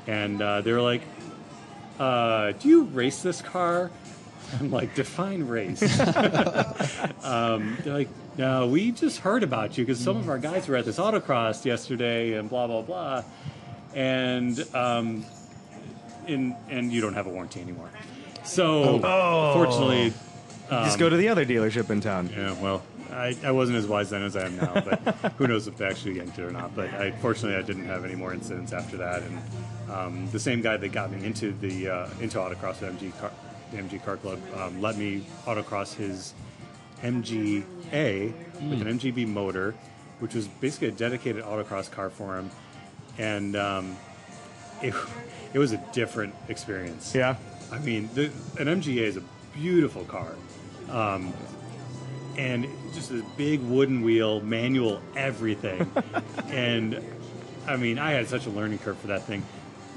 and 0.08 0.42
uh, 0.42 0.60
they 0.62 0.72
were 0.72 0.82
like, 0.82 1.02
uh, 2.00 2.52
do 2.58 2.68
you 2.68 2.84
race 2.86 3.22
this 3.22 3.40
car? 3.40 3.92
I'm 4.60 4.70
like, 4.70 4.94
define 4.94 5.46
race. 5.46 5.82
um, 7.24 7.76
they're 7.82 7.94
like, 7.94 8.08
no, 8.36 8.66
we 8.66 8.90
just 8.92 9.18
heard 9.20 9.42
about 9.42 9.76
you 9.78 9.84
because 9.84 10.00
some 10.00 10.16
of 10.16 10.28
our 10.28 10.38
guys 10.38 10.68
were 10.68 10.76
at 10.76 10.84
this 10.84 10.98
autocross 10.98 11.64
yesterday 11.64 12.34
and 12.34 12.48
blah, 12.48 12.66
blah, 12.66 12.82
blah. 12.82 13.22
And, 13.94 14.58
um, 14.74 15.24
in, 16.26 16.56
and 16.68 16.92
you 16.92 17.00
don't 17.00 17.14
have 17.14 17.26
a 17.26 17.30
warranty 17.30 17.60
anymore. 17.60 17.90
So, 18.44 19.00
Oh. 19.04 19.52
fortunately, 19.54 20.12
Just 20.70 20.98
go 20.98 21.08
to 21.08 21.16
the 21.16 21.28
other 21.28 21.44
dealership 21.44 21.90
in 21.90 22.00
town. 22.00 22.30
yeah, 22.36 22.60
well, 22.60 22.82
I, 23.12 23.36
I 23.44 23.52
wasn't 23.52 23.78
as 23.78 23.86
wise 23.86 24.10
then 24.10 24.22
as 24.22 24.34
I 24.36 24.46
am 24.46 24.56
now, 24.56 24.72
but 24.74 25.32
who 25.38 25.46
knows 25.46 25.68
if 25.68 25.76
they 25.76 25.86
actually 25.86 26.16
yanked 26.16 26.38
it 26.38 26.42
or 26.42 26.50
not. 26.50 26.74
But 26.74 26.92
I, 26.94 27.12
fortunately, 27.12 27.56
I 27.56 27.62
didn't 27.62 27.86
have 27.86 28.04
any 28.04 28.14
more 28.16 28.32
incidents 28.32 28.72
after 28.72 28.96
that. 28.96 29.22
And 29.22 29.38
um, 29.92 30.28
the 30.32 30.40
same 30.40 30.62
guy 30.62 30.76
that 30.76 30.88
got 30.90 31.12
me 31.12 31.24
into 31.24 31.52
the 31.52 31.88
uh, 31.88 32.08
into 32.20 32.38
autocross 32.38 32.76
MG 32.78 33.16
car, 33.20 33.30
the 33.70 33.78
MG 33.78 34.04
Car 34.04 34.16
Club 34.16 34.40
um, 34.56 34.80
let 34.80 34.96
me 34.96 35.26
autocross 35.44 35.94
his 35.94 36.34
MGA 37.02 38.32
with 38.70 38.80
an 38.80 38.98
MGB 38.98 39.26
motor, 39.26 39.74
which 40.20 40.34
was 40.34 40.46
basically 40.46 40.88
a 40.88 40.92
dedicated 40.92 41.44
autocross 41.44 41.90
car 41.90 42.10
for 42.10 42.38
him, 42.38 42.50
and 43.18 43.56
um, 43.56 43.96
it, 44.82 44.94
it 45.52 45.58
was 45.58 45.72
a 45.72 45.78
different 45.92 46.34
experience. 46.48 47.14
Yeah. 47.14 47.36
I 47.70 47.78
mean, 47.78 48.08
the, 48.14 48.26
an 48.58 48.66
MGA 48.66 49.02
is 49.02 49.16
a 49.16 49.22
beautiful 49.54 50.04
car. 50.04 50.34
Um, 50.90 51.32
and 52.36 52.66
just 52.92 53.10
a 53.10 53.22
big 53.36 53.60
wooden 53.60 54.02
wheel, 54.02 54.40
manual, 54.40 55.00
everything. 55.16 55.90
and 56.48 57.02
I 57.66 57.76
mean, 57.76 57.98
I 57.98 58.12
had 58.12 58.28
such 58.28 58.46
a 58.46 58.50
learning 58.50 58.78
curve 58.78 58.98
for 58.98 59.08
that 59.08 59.22
thing, 59.22 59.44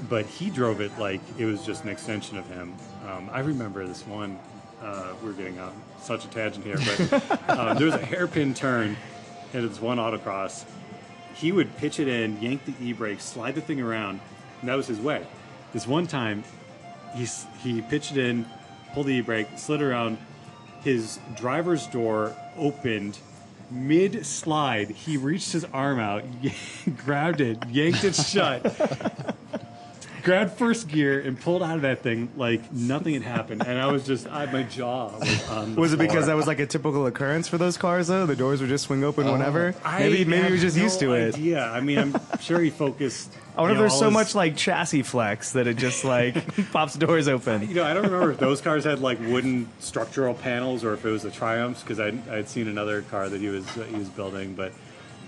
but 0.08 0.26
he 0.26 0.50
drove 0.50 0.80
it 0.80 0.96
like 0.98 1.20
it 1.36 1.44
was 1.44 1.64
just 1.64 1.84
an 1.84 1.90
extension 1.90 2.38
of 2.38 2.46
him. 2.48 2.74
Um, 3.08 3.30
I 3.32 3.40
remember 3.40 3.86
this 3.86 4.06
one. 4.06 4.38
Uh, 4.82 5.14
we're 5.22 5.32
getting 5.32 5.58
on 5.58 5.72
such 6.00 6.26
a 6.26 6.28
tangent 6.28 6.64
here, 6.64 6.76
but 6.76 7.48
um, 7.58 7.76
there 7.76 7.86
was 7.86 7.94
a 7.94 8.04
hairpin 8.04 8.52
turn 8.54 8.96
into 9.54 9.66
this 9.68 9.80
one 9.80 9.96
autocross. 9.96 10.64
He 11.34 11.50
would 11.50 11.74
pitch 11.78 12.00
it 12.00 12.06
in, 12.06 12.40
yank 12.40 12.64
the 12.66 12.74
e-brake, 12.84 13.20
slide 13.20 13.54
the 13.54 13.60
thing 13.60 13.80
around, 13.80 14.20
and 14.60 14.68
that 14.68 14.74
was 14.74 14.86
his 14.86 15.00
way. 15.00 15.26
This 15.72 15.86
one 15.86 16.06
time, 16.06 16.44
he 17.14 17.26
he 17.62 17.80
pitched 17.80 18.12
it 18.12 18.18
in, 18.18 18.44
pulled 18.92 19.06
the 19.06 19.14
e-brake, 19.14 19.48
slid 19.56 19.80
around. 19.80 20.18
His 20.82 21.18
driver's 21.34 21.86
door 21.86 22.36
opened 22.56 23.18
mid 23.70 24.26
slide. 24.26 24.90
He 24.90 25.16
reached 25.16 25.52
his 25.52 25.64
arm 25.64 25.98
out, 25.98 26.24
grabbed 26.98 27.40
it, 27.40 27.66
yanked 27.68 28.04
it 28.04 28.14
shut, 28.14 28.62
grabbed 30.28 30.52
first 30.58 30.88
gear, 30.88 31.20
and 31.20 31.40
pulled 31.40 31.62
out 31.62 31.76
of 31.76 31.82
that 31.82 32.02
thing 32.02 32.28
like 32.36 32.70
nothing 32.70 33.14
had 33.14 33.22
happened. 33.22 33.66
And 33.66 33.78
I 33.78 33.90
was 33.90 34.04
just, 34.04 34.26
I, 34.26 34.44
my 34.52 34.62
jaw 34.62 35.18
was 35.18 35.48
on. 35.48 35.74
The 35.74 35.80
Was 35.80 35.94
it 35.94 35.98
because 35.98 36.26
that 36.26 36.36
was 36.36 36.46
like 36.46 36.58
a 36.58 36.66
typical 36.66 37.06
occurrence 37.06 37.48
for 37.48 37.56
those 37.56 37.78
cars 37.78 38.08
though? 38.08 38.26
The 38.26 38.36
doors 38.36 38.60
would 38.60 38.68
just 38.68 38.84
swing 38.84 39.04
open 39.04 39.30
whenever. 39.30 39.74
I 39.82 40.00
maybe 40.00 40.26
maybe 40.26 40.46
he 40.48 40.52
was 40.52 40.60
just 40.60 40.76
no 40.76 40.82
used 40.82 41.00
to 41.00 41.14
it. 41.14 41.38
Yeah, 41.38 41.72
I 41.72 41.80
mean, 41.80 41.98
I'm 41.98 42.14
sure 42.40 42.60
he 42.60 42.68
focused. 42.68 43.32
I 43.56 43.62
wonder 43.62 43.74
you 43.74 43.80
if 43.80 43.90
there's 43.90 43.98
so 43.98 44.04
his- 44.06 44.12
much 44.12 44.34
like 44.34 44.54
chassis 44.54 45.02
flex 45.02 45.52
that 45.52 45.66
it 45.66 45.78
just 45.78 46.04
like 46.04 46.36
pops 46.72 46.94
doors 46.94 47.26
open. 47.26 47.66
You 47.66 47.76
know, 47.76 47.84
I 47.84 47.94
don't 47.94 48.04
remember 48.04 48.30
if 48.30 48.38
those 48.38 48.60
cars 48.60 48.84
had 48.84 49.00
like 49.00 49.18
wooden 49.20 49.66
structural 49.78 50.34
panels 50.34 50.84
or 50.84 50.92
if 50.92 51.06
it 51.06 51.10
was 51.10 51.22
the 51.22 51.30
Triumphs 51.30 51.80
because 51.82 52.00
I 52.00 52.12
I'd 52.30 52.50
seen 52.50 52.68
another 52.68 53.00
car 53.00 53.30
that 53.30 53.40
he 53.40 53.48
was 53.48 53.66
uh, 53.78 53.84
he 53.84 53.96
was 53.96 54.10
building. 54.10 54.52
But 54.52 54.72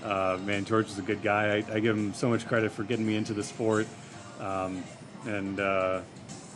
uh, 0.05 0.39
man, 0.45 0.67
George 0.67 0.89
is 0.89 0.99
a 0.99 1.03
good 1.03 1.23
guy. 1.23 1.57
I, 1.57 1.77
I 1.77 1.81
give 1.81 1.97
him 1.97 2.13
so 2.13 2.29
much 2.29 2.47
credit 2.47 2.73
for 2.73 2.85
getting 2.85 3.07
me 3.07 3.17
into 3.17 3.33
the 3.33 3.43
sport. 3.43 3.87
Um, 4.41 4.83
and 5.27 5.61
uh, 5.61 6.01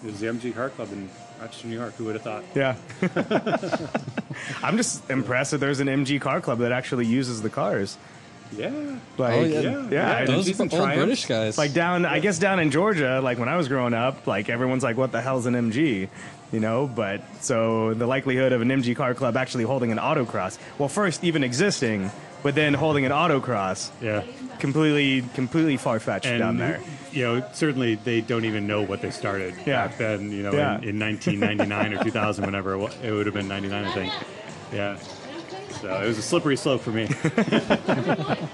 it 0.03 0.07
was 0.07 0.20
the 0.20 0.27
MG 0.27 0.55
Car 0.55 0.70
Club 0.70 0.90
in 0.92 1.09
Rochester, 1.40 1.68
New 1.68 1.77
York. 1.79 1.94
Who 1.94 2.05
would 2.07 2.14
have 2.14 2.23
thought? 2.23 2.44
Yeah. 2.55 2.77
I'm 4.62 4.77
just 4.77 5.09
impressed 5.11 5.51
that 5.53 5.59
there's 5.59 5.81
an 5.81 5.88
MG 5.88 6.20
car 6.20 6.40
club 6.40 6.59
that 6.59 6.73
actually 6.73 7.07
uses 7.07 7.42
the 7.42 7.51
cars. 7.51 7.97
Yeah, 8.57 8.70
Like, 9.18 9.33
Oh, 9.35 9.42
yeah. 9.44 9.61
yeah, 9.61 9.70
yeah, 9.70 9.88
yeah. 9.90 10.25
Those 10.27 10.44
Decent 10.47 10.73
old 10.73 10.81
Triumphs. 10.83 10.99
British 11.05 11.27
guys. 11.27 11.59
like 11.59 11.73
down 11.73 12.05
i 12.07 12.20
guess 12.20 12.38
down 12.38 12.61
in 12.61 12.70
georgia 12.70 13.20
like 13.20 13.37
when 13.38 13.49
i 13.49 13.57
was 13.57 13.66
growing 13.66 13.94
up 13.94 14.29
like 14.29 14.49
everyone's 14.49 14.85
like 14.85 14.97
what 14.97 15.11
the 15.11 15.20
hell's 15.20 15.47
an 15.47 15.55
mg 15.55 16.09
you 16.53 16.61
know 16.61 16.87
but 16.87 17.20
so 17.42 17.94
the 17.94 18.07
likelihood 18.07 18.53
of 18.53 18.61
an 18.62 18.68
mg 18.68 18.94
car 18.94 19.12
club 19.12 19.37
actually 19.37 19.64
holding 19.64 19.90
an 19.90 19.99
autocross 19.99 20.57
well 20.79 20.88
first 20.90 21.25
even 21.25 21.42
existing 21.42 22.12
but 22.44 22.54
then 22.54 22.74
holding 22.74 23.04
an 23.04 23.11
autocross, 23.11 23.90
Yeah. 24.00 24.22
completely, 24.61 25.22
completely 25.35 25.76
far 25.76 25.98
fetched 25.98 26.26
down 26.38 26.59
there. 26.59 26.80
you 27.11 27.22
know, 27.24 27.44
certainly 27.52 27.94
they 27.96 28.20
don't 28.20 28.44
even 28.44 28.66
know 28.66 28.83
what 28.83 29.00
they 29.00 29.11
started 29.11 29.54
Yeah. 29.66 29.87
back 29.87 29.98
then. 29.98 30.30
You 30.30 30.42
know, 30.44 30.52
Yeah. 30.52 30.78
in, 30.78 30.90
in 30.90 30.98
1999 31.00 31.94
or 31.94 32.02
2000, 32.04 32.44
whenever 32.46 32.74
it, 32.74 32.78
wa- 32.78 32.90
it 33.02 33.11
would 33.11 33.26
have 33.26 33.35
been 33.35 33.48
99, 33.48 33.85
I 33.85 33.92
think. 33.92 34.12
Yeah. 34.72 34.96
So 35.80 35.88
it 36.02 36.07
was 36.07 36.18
a 36.18 36.22
slippery 36.22 36.57
slope 36.57 36.80
for 36.83 36.90
me. 36.90 37.09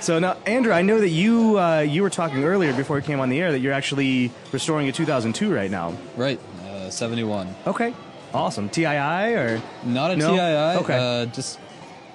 So 0.00 0.18
now, 0.18 0.38
Andrew, 0.46 0.72
I 0.72 0.80
know 0.80 0.98
that 0.98 1.10
you 1.10 1.58
uh, 1.60 1.80
you 1.80 2.00
were 2.02 2.08
talking 2.08 2.42
earlier 2.42 2.72
before 2.72 2.96
we 2.96 3.02
came 3.02 3.20
on 3.20 3.28
the 3.28 3.38
air 3.38 3.52
that 3.52 3.58
you're 3.58 3.74
actually 3.74 4.32
restoring 4.50 4.88
a 4.88 4.92
2002 4.92 5.54
right 5.54 5.70
now. 5.70 5.92
Right, 6.16 6.40
uh, 6.66 6.88
71. 6.88 7.54
Okay, 7.66 7.92
awesome. 8.32 8.70
TII 8.70 9.34
or 9.34 9.60
Not 9.84 10.10
a 10.12 10.16
No? 10.16 10.30
TII. 10.34 10.82
Okay. 10.84 10.96
Uh, 10.96 11.26
just 11.26 11.58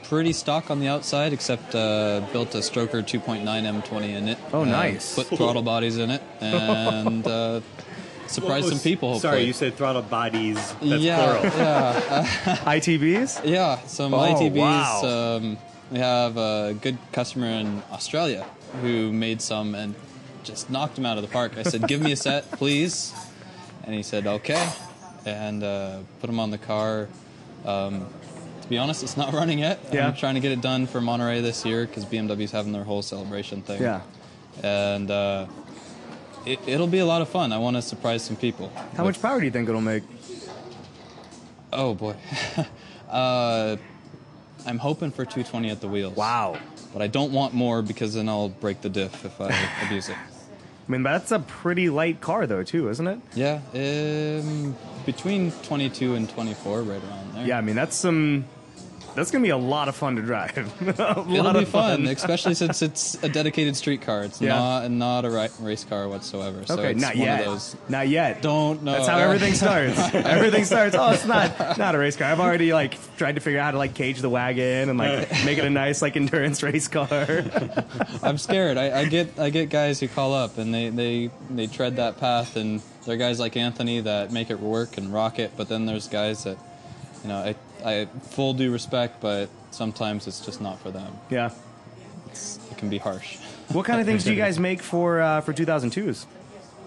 pretty 0.09 0.33
stock 0.33 0.69
on 0.71 0.79
the 0.79 0.87
outside, 0.87 1.33
except 1.33 1.73
uh, 1.75 2.21
built 2.31 2.53
a 2.55 2.59
Stroker 2.59 3.01
2.9 3.03 3.43
M20 3.43 4.09
in 4.09 4.27
it. 4.29 4.37
Oh, 4.53 4.61
Uh, 4.61 4.65
nice. 4.65 5.15
Put 5.15 5.27
throttle 5.27 5.61
bodies 5.63 5.97
in 5.97 6.09
it 6.11 6.21
and 6.41 7.25
uh, 7.27 7.61
surprised 8.27 8.69
some 8.69 8.79
people. 8.79 9.13
Hopefully. 9.13 9.31
Sorry, 9.31 9.43
you 9.43 9.53
said 9.53 9.75
throttle 9.75 10.01
bodies. 10.03 10.55
That's 10.81 11.01
yeah, 11.01 11.17
plural. 11.39 11.43
yeah, 11.57 12.55
ITBs? 12.77 13.41
yeah. 13.45 13.79
Some 13.87 14.13
Oh, 14.13 14.19
ITBs. 14.19 14.55
wow. 14.55 15.35
Um, 15.37 15.57
we 15.91 15.99
have 15.99 16.37
a 16.37 16.75
good 16.81 16.97
customer 17.11 17.47
in 17.47 17.81
Australia 17.91 18.45
who 18.81 19.11
made 19.13 19.41
some 19.41 19.75
and 19.75 19.93
just 20.43 20.69
knocked 20.69 20.95
them 20.95 21.05
out 21.05 21.17
of 21.17 21.23
the 21.23 21.29
park. 21.29 21.57
I 21.57 21.63
said, 21.63 21.87
"Give 21.87 22.01
me 22.01 22.11
a 22.11 22.15
set, 22.15 22.49
please," 22.59 23.13
and 23.83 23.93
he 23.93 24.01
said, 24.03 24.25
"Okay," 24.27 24.67
and 25.25 25.63
uh, 25.63 25.99
put 26.21 26.27
them 26.27 26.39
on 26.39 26.49
the 26.51 26.57
car. 26.57 27.07
Um, 27.65 28.07
to 28.65 28.69
be 28.69 28.77
honest, 28.79 29.03
it's 29.03 29.15
not 29.15 29.31
running 29.39 29.59
yet. 29.59 29.79
Yeah. 29.93 30.07
I'm 30.07 30.15
trying 30.15 30.35
to 30.35 30.41
get 30.41 30.51
it 30.51 30.61
done 30.61 30.87
for 30.87 30.99
Monterey 30.99 31.41
this 31.41 31.63
year 31.65 31.85
because 31.85 32.03
BMW's 32.03 32.51
having 32.51 32.71
their 32.71 32.83
whole 32.83 33.01
celebration 33.01 33.61
thing. 33.61 33.81
Yeah. 33.81 34.01
and 34.63 35.09
uh, 35.11 35.45
it, 36.45 36.59
it'll 36.67 36.87
be 36.87 36.99
a 36.99 37.05
lot 37.05 37.21
of 37.21 37.29
fun. 37.29 37.53
I 37.53 37.57
want 37.59 37.75
to 37.75 37.81
surprise 37.81 38.23
some 38.23 38.35
people. 38.35 38.71
How 38.97 39.03
much 39.03 39.21
power 39.21 39.39
do 39.39 39.45
you 39.45 39.51
think 39.51 39.69
it'll 39.69 39.81
make? 39.81 40.03
Oh 41.71 41.93
boy. 41.93 42.15
uh, 43.09 43.77
I'm 44.65 44.79
hoping 44.79 45.11
for 45.11 45.25
220 45.25 45.69
at 45.69 45.81
the 45.81 45.87
wheels. 45.87 46.15
Wow. 46.15 46.57
But 46.91 47.01
I 47.01 47.07
don't 47.07 47.33
want 47.33 47.53
more 47.53 47.81
because 47.81 48.13
then 48.15 48.27
I'll 48.29 48.49
break 48.49 48.81
the 48.81 48.89
diff 48.89 49.25
if 49.25 49.39
I 49.39 49.53
abuse 49.85 50.09
it. 50.09 50.15
I 50.15 50.91
mean, 50.91 51.03
that's 51.03 51.31
a 51.31 51.39
pretty 51.39 51.89
light 51.89 52.21
car, 52.21 52.47
though, 52.47 52.63
too, 52.63 52.89
isn't 52.89 53.07
it? 53.07 53.19
Yeah, 53.33 53.59
um, 53.73 54.75
between 55.05 55.51
22 55.63 56.15
and 56.15 56.29
24, 56.29 56.81
right 56.81 57.01
around 57.03 57.33
there. 57.33 57.45
Yeah, 57.45 57.57
I 57.57 57.61
mean, 57.61 57.75
that's 57.75 57.95
some. 57.95 58.45
That's 59.15 59.31
gonna 59.31 59.43
be 59.43 59.49
a 59.49 59.57
lot 59.57 59.87
of 59.87 59.95
fun 59.95 60.17
to 60.17 60.21
drive. 60.21 60.57
a 60.81 60.89
It'll 60.89 61.43
lot 61.43 61.53
be 61.55 61.63
of 61.63 61.69
fun, 61.69 62.05
especially 62.07 62.53
since 62.53 62.81
it's 62.81 63.15
a 63.23 63.29
dedicated 63.29 63.75
street 63.75 64.01
car. 64.01 64.23
It's 64.23 64.41
Yeah. 64.41 64.49
not 64.55 64.91
not 64.91 65.25
a 65.25 65.29
ri- 65.31 65.49
race 65.65 65.83
car 65.85 66.07
whatsoever. 66.09 66.65
So 66.65 66.73
Okay, 66.75 66.91
it's 66.91 67.01
not 67.01 67.15
one 67.15 67.25
yet. 67.25 67.39
of 67.41 67.45
those. 67.45 67.75
Not 67.89 68.07
yet. 68.09 68.41
Don't 68.41 68.83
know. 68.83 68.91
That's 68.91 69.07
how 69.07 69.17
everything 69.17 69.53
starts. 69.63 69.97
everything 70.13 70.65
starts. 70.65 70.95
Oh, 70.99 71.11
it's 71.11 71.25
not 71.25 71.77
not 71.77 71.95
a 71.95 71.97
race 71.97 72.15
car. 72.17 72.31
I've 72.31 72.39
already 72.41 72.73
like 72.73 72.97
tried 73.17 73.35
to 73.35 73.41
figure 73.41 73.59
out 73.59 73.65
how 73.65 73.71
to 73.71 73.77
like 73.77 73.93
cage 73.95 74.19
the 74.21 74.29
wagon 74.29 74.89
and 74.89 74.99
like 74.99 75.29
make 75.45 75.57
it 75.57 75.65
a 75.65 75.69
nice 75.69 76.01
like 76.01 76.15
endurance 76.17 76.61
race 76.61 76.87
car. 76.87 77.07
I'm 78.21 78.37
scared. 78.37 78.77
I, 78.77 78.99
I 78.99 79.05
get 79.05 79.39
I 79.39 79.49
get 79.49 79.69
guys 79.69 79.99
who 79.99 80.07
call 80.07 80.33
up 80.33 80.57
and 80.57 80.73
they, 80.73 80.89
they, 80.89 81.29
they 81.49 81.67
tread 81.67 81.95
that 81.97 82.19
path, 82.19 82.55
and 82.55 82.81
there 83.05 83.15
are 83.15 83.17
guys 83.17 83.39
like 83.39 83.55
Anthony 83.55 84.01
that 84.01 84.31
make 84.31 84.49
it 84.49 84.59
work 84.59 84.97
and 84.97 85.13
rock 85.13 85.39
it. 85.39 85.51
But 85.55 85.69
then 85.69 85.85
there's 85.85 86.07
guys 86.07 86.43
that, 86.43 86.57
you 87.23 87.29
know, 87.29 87.37
I 87.37 87.55
I 87.85 88.05
full 88.31 88.53
due 88.53 88.71
respect, 88.71 89.21
but 89.21 89.49
sometimes 89.71 90.27
it's 90.27 90.39
just 90.45 90.59
not 90.59 90.79
for 90.79 90.91
them. 90.91 91.13
yeah. 91.29 91.51
It's, 92.31 92.59
it 92.71 92.77
can 92.77 92.89
be 92.89 92.97
harsh. 92.97 93.37
What 93.71 93.85
kind 93.85 94.01
of 94.01 94.05
things 94.05 94.23
do 94.25 94.31
you 94.31 94.35
guys 94.37 94.59
make 94.69 94.81
for 94.81 95.21
uh, 95.21 95.39
for 95.41 95.53
2002s? 95.53 96.25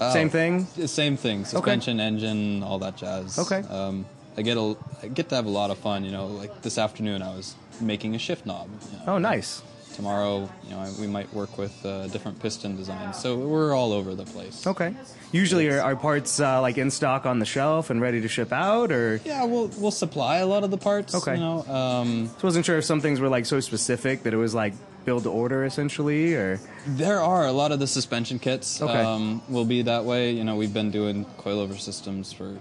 Oh. 0.01 0.13
Same 0.13 0.29
thing. 0.29 0.67
Same 0.87 1.17
thing: 1.17 1.45
suspension, 1.45 2.01
engine, 2.01 2.63
all 2.63 2.79
that 2.81 2.97
jazz. 2.97 3.39
Okay. 3.39 3.61
Um, 3.69 4.05
I 4.37 4.43
get 4.43 4.57
a 4.57 4.77
I 5.03 5.09
get 5.09 5.29
to 5.31 5.37
have 5.37 5.47
a 5.47 5.51
lot 5.51 5.71
of 5.71 5.79
fun. 5.79 6.05
You 6.05 6.11
know, 6.13 6.27
like 6.27 6.63
this 6.63 6.77
afternoon, 6.79 7.23
I 7.23 7.35
was 7.35 7.55
making 7.81 8.15
a 8.15 8.19
shift 8.19 8.45
knob. 8.47 8.69
you 8.93 8.99
know. 8.99 9.05
Oh, 9.15 9.19
nice. 9.19 9.63
Tomorrow, 9.99 10.49
you 10.63 10.71
know, 10.71 10.89
we 11.01 11.09
might 11.09 11.35
work 11.35 11.59
with 11.59 11.85
uh, 11.85 12.07
different 12.07 12.39
piston 12.39 12.77
designs. 12.77 13.19
So 13.19 13.37
we're 13.37 13.75
all 13.75 13.93
over 13.93 14.15
the 14.15 14.23
place. 14.25 14.65
Okay. 14.65 14.95
Usually, 15.33 15.69
are, 15.71 15.81
are 15.81 15.97
parts 15.97 16.39
uh, 16.39 16.61
like 16.61 16.79
in 16.79 16.93
stock 16.93 17.27
on 17.27 17.41
the 17.41 17.45
shelf 17.45 17.91
and 17.91 18.01
ready 18.01 18.21
to 18.21 18.29
ship 18.29 18.53
out, 18.53 18.93
or 18.93 19.21
Yeah, 19.25 19.43
we'll 19.45 19.67
we'll 19.77 19.91
supply 19.91 20.37
a 20.37 20.47
lot 20.47 20.63
of 20.63 20.71
the 20.71 20.79
parts. 20.79 21.17
Okay. 21.17 21.35
You 21.35 21.41
know, 21.41 21.67
um, 21.67 22.31
I 22.41 22.47
wasn't 22.47 22.65
sure 22.65 22.79
if 22.79 22.85
some 22.85 23.01
things 23.01 23.19
were 23.19 23.29
like 23.29 23.45
so 23.45 23.59
specific 23.59 24.23
that 24.23 24.33
it 24.33 24.37
was 24.37 24.55
like 24.55 24.75
build 25.05 25.25
to 25.25 25.31
order 25.31 25.65
essentially, 25.65 26.33
or 26.37 26.61
there 26.87 27.21
are 27.21 27.49
a 27.49 27.53
lot 27.53 27.73
of 27.73 27.81
the 27.81 27.89
suspension 27.89 28.39
kits. 28.39 28.81
Okay. 28.81 29.03
Um, 29.03 29.43
will 29.49 29.65
be 29.65 29.83
that 29.83 30.05
way. 30.05 30.31
You 30.31 30.45
know, 30.45 30.55
we've 30.55 30.73
been 30.73 30.93
doing 30.93 31.25
coilover 31.39 31.77
systems 31.77 32.33
for 32.33 32.51
you 32.51 32.59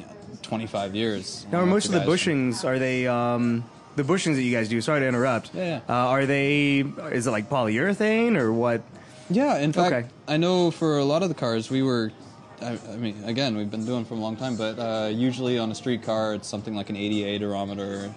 know, 0.00 0.12
25 0.42 0.94
years. 0.94 1.46
now 1.50 1.60
are 1.60 1.66
most 1.66 1.86
of 1.86 1.92
the 1.92 2.00
guys 2.00 2.04
from- 2.04 2.14
bushings 2.14 2.62
are 2.62 2.78
they 2.78 3.06
um, 3.06 3.64
the 3.96 4.02
bushings 4.02 4.34
that 4.36 4.42
you 4.42 4.54
guys 4.54 4.68
do? 4.68 4.80
Sorry 4.80 5.00
to 5.00 5.06
interrupt. 5.08 5.54
Yeah. 5.54 5.80
Uh, 5.88 5.92
are 5.92 6.26
they? 6.26 6.80
Is 7.12 7.26
it 7.26 7.30
like 7.30 7.48
polyurethane 7.48 8.36
or 8.36 8.52
what? 8.52 8.82
Yeah, 9.30 9.58
in 9.58 9.72
fact, 9.72 9.92
Okay. 9.94 10.08
I 10.28 10.36
know 10.36 10.70
for 10.70 10.98
a 10.98 11.04
lot 11.04 11.22
of 11.22 11.28
the 11.28 11.34
cars 11.34 11.70
we 11.70 11.82
were. 11.82 12.12
I, 12.60 12.78
I 12.90 12.96
mean, 12.96 13.22
again, 13.24 13.56
we've 13.56 13.70
been 13.70 13.84
doing 13.84 14.04
for 14.04 14.14
a 14.14 14.18
long 14.18 14.36
time, 14.36 14.56
but 14.56 14.78
uh, 14.78 15.08
usually 15.08 15.58
on 15.58 15.70
a 15.70 15.74
street 15.74 16.02
car, 16.02 16.34
it's 16.34 16.48
something 16.48 16.74
like 16.74 16.88
an 16.90 16.96
88 16.96 17.40
durometer. 17.42 18.12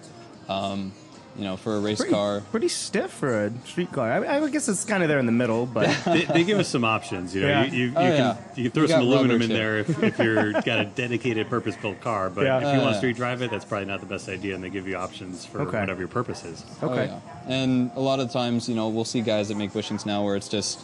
Um, 0.48 0.92
you 1.38 1.44
know, 1.44 1.56
for 1.56 1.76
a 1.76 1.80
race 1.80 1.98
Pretty, 1.98 2.12
car. 2.12 2.42
pretty 2.50 2.66
stiff 2.68 3.12
for 3.12 3.44
a 3.46 3.52
street 3.64 3.92
car. 3.92 4.10
I, 4.10 4.40
I 4.44 4.50
guess 4.50 4.68
it's 4.68 4.84
kind 4.84 5.04
of 5.04 5.08
there 5.08 5.20
in 5.20 5.26
the 5.26 5.32
middle, 5.32 5.66
but 5.66 5.86
they, 6.04 6.24
they 6.24 6.42
give 6.44 6.58
us 6.58 6.66
some 6.68 6.84
options. 6.84 7.32
You 7.34 7.42
know, 7.42 7.48
Yeah. 7.48 7.64
you, 7.66 7.70
you, 7.86 7.92
oh, 7.96 8.00
you 8.00 8.06
Oh, 8.08 8.16
can 8.16 8.18
yeah. 8.18 8.36
you 8.56 8.62
can 8.64 8.72
throw 8.72 8.82
You 8.82 8.88
some 8.88 9.00
aluminum 9.02 9.42
in 9.42 9.48
there 9.48 9.78
if, 9.78 10.02
if 10.02 10.18
you're 10.18 10.52
got 10.62 10.80
a 10.80 10.84
dedicated 10.84 11.48
purpose 11.48 11.76
built 11.76 12.00
car. 12.00 12.28
But 12.28 12.44
Yeah. 12.44 12.56
if 12.58 12.62
you 12.74 12.80
Oh, 12.80 12.82
want 12.82 12.92
to 12.94 12.98
street 12.98 13.14
drive 13.16 13.40
it, 13.42 13.50
that's 13.52 13.64
probably 13.64 13.86
not 13.86 14.00
the 14.00 14.06
best 14.06 14.28
idea. 14.28 14.56
And 14.56 14.64
they 14.64 14.68
give 14.70 14.88
you 14.88 14.96
options 14.96 15.46
for 15.46 15.60
Okay. 15.62 15.78
whatever 15.78 16.00
your 16.00 16.08
purpose 16.08 16.44
is. 16.44 16.64
Oh, 16.82 16.88
okay. 16.90 17.08
Oh, 17.12 17.22
yeah. 17.48 17.52
And 17.54 17.92
a 17.94 18.00
lot 18.00 18.18
of 18.18 18.32
times, 18.32 18.68
you 18.68 18.74
know, 18.74 18.88
we'll 18.88 19.04
see 19.04 19.20
guys 19.20 19.46
that 19.48 19.56
make 19.56 19.72
bushings 19.72 20.04
now 20.04 20.24
where 20.24 20.34
it's 20.34 20.48
just, 20.48 20.80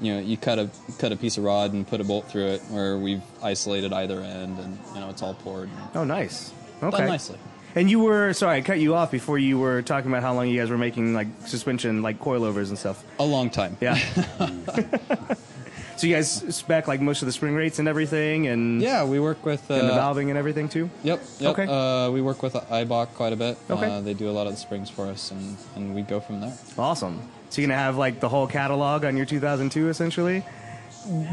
you 0.00 0.14
know, 0.14 0.20
you 0.20 0.38
cut 0.38 0.58
a 0.58 0.70
cut 0.98 1.12
a 1.12 1.16
piece 1.16 1.36
of 1.36 1.44
rod 1.44 1.74
and 1.74 1.86
put 1.86 2.00
a 2.00 2.04
bolt 2.04 2.24
through 2.26 2.46
it, 2.46 2.62
where 2.70 2.96
we've 2.96 3.20
isolated 3.42 3.92
either 3.92 4.20
end, 4.22 4.58
and 4.58 4.78
you 4.94 5.00
know, 5.00 5.10
it's 5.10 5.20
all 5.20 5.34
poured. 5.34 5.68
Oh, 5.94 6.04
nice. 6.04 6.54
Okay. 6.82 6.96
Done 6.96 7.06
nicely. 7.08 7.36
And 7.74 7.90
you 7.90 8.00
were 8.00 8.32
sorry, 8.32 8.58
I 8.58 8.60
cut 8.62 8.80
you 8.80 8.94
off 8.94 9.10
before 9.10 9.38
you 9.38 9.58
were 9.58 9.82
talking 9.82 10.10
about 10.10 10.22
how 10.22 10.34
long 10.34 10.48
you 10.48 10.58
guys 10.58 10.70
were 10.70 10.78
making 10.78 11.14
like 11.14 11.28
suspension, 11.46 12.02
like 12.02 12.20
coilovers 12.20 12.68
and 12.68 12.78
stuff. 12.78 13.04
A 13.18 13.24
long 13.24 13.50
time. 13.50 13.76
Yeah. 13.80 13.94
so 15.96 16.06
you 16.06 16.14
guys 16.14 16.30
spec 16.54 16.88
like 16.88 17.00
most 17.00 17.22
of 17.22 17.26
the 17.26 17.32
spring 17.32 17.54
rates 17.54 17.78
and 17.78 17.86
everything, 17.86 18.48
and 18.48 18.82
Yeah, 18.82 19.04
we 19.04 19.20
work 19.20 19.44
with. 19.44 19.70
Uh, 19.70 19.74
and 19.74 19.88
the 19.88 19.92
valving 19.92 20.28
and 20.30 20.38
everything 20.38 20.68
too. 20.68 20.90
Yep. 21.04 21.22
yep. 21.38 21.58
Okay. 21.58 21.66
Uh, 21.66 22.10
we 22.10 22.22
work 22.22 22.42
with 22.42 22.54
Eibach 22.54 23.14
quite 23.14 23.32
a 23.32 23.36
bit. 23.36 23.56
Okay. 23.70 23.86
Uh, 23.86 24.00
they 24.00 24.14
do 24.14 24.28
a 24.28 24.32
lot 24.32 24.46
of 24.46 24.54
the 24.54 24.58
springs 24.58 24.90
for 24.90 25.06
us, 25.06 25.30
and, 25.30 25.56
and 25.76 25.94
we 25.94 26.02
go 26.02 26.20
from 26.20 26.40
there. 26.40 26.56
Awesome. 26.76 27.20
So 27.50 27.60
you're 27.60 27.68
gonna 27.68 27.80
have 27.80 27.96
like 27.96 28.20
the 28.20 28.28
whole 28.28 28.46
catalog 28.46 29.04
on 29.04 29.16
your 29.16 29.26
2002 29.26 29.88
essentially. 29.88 30.44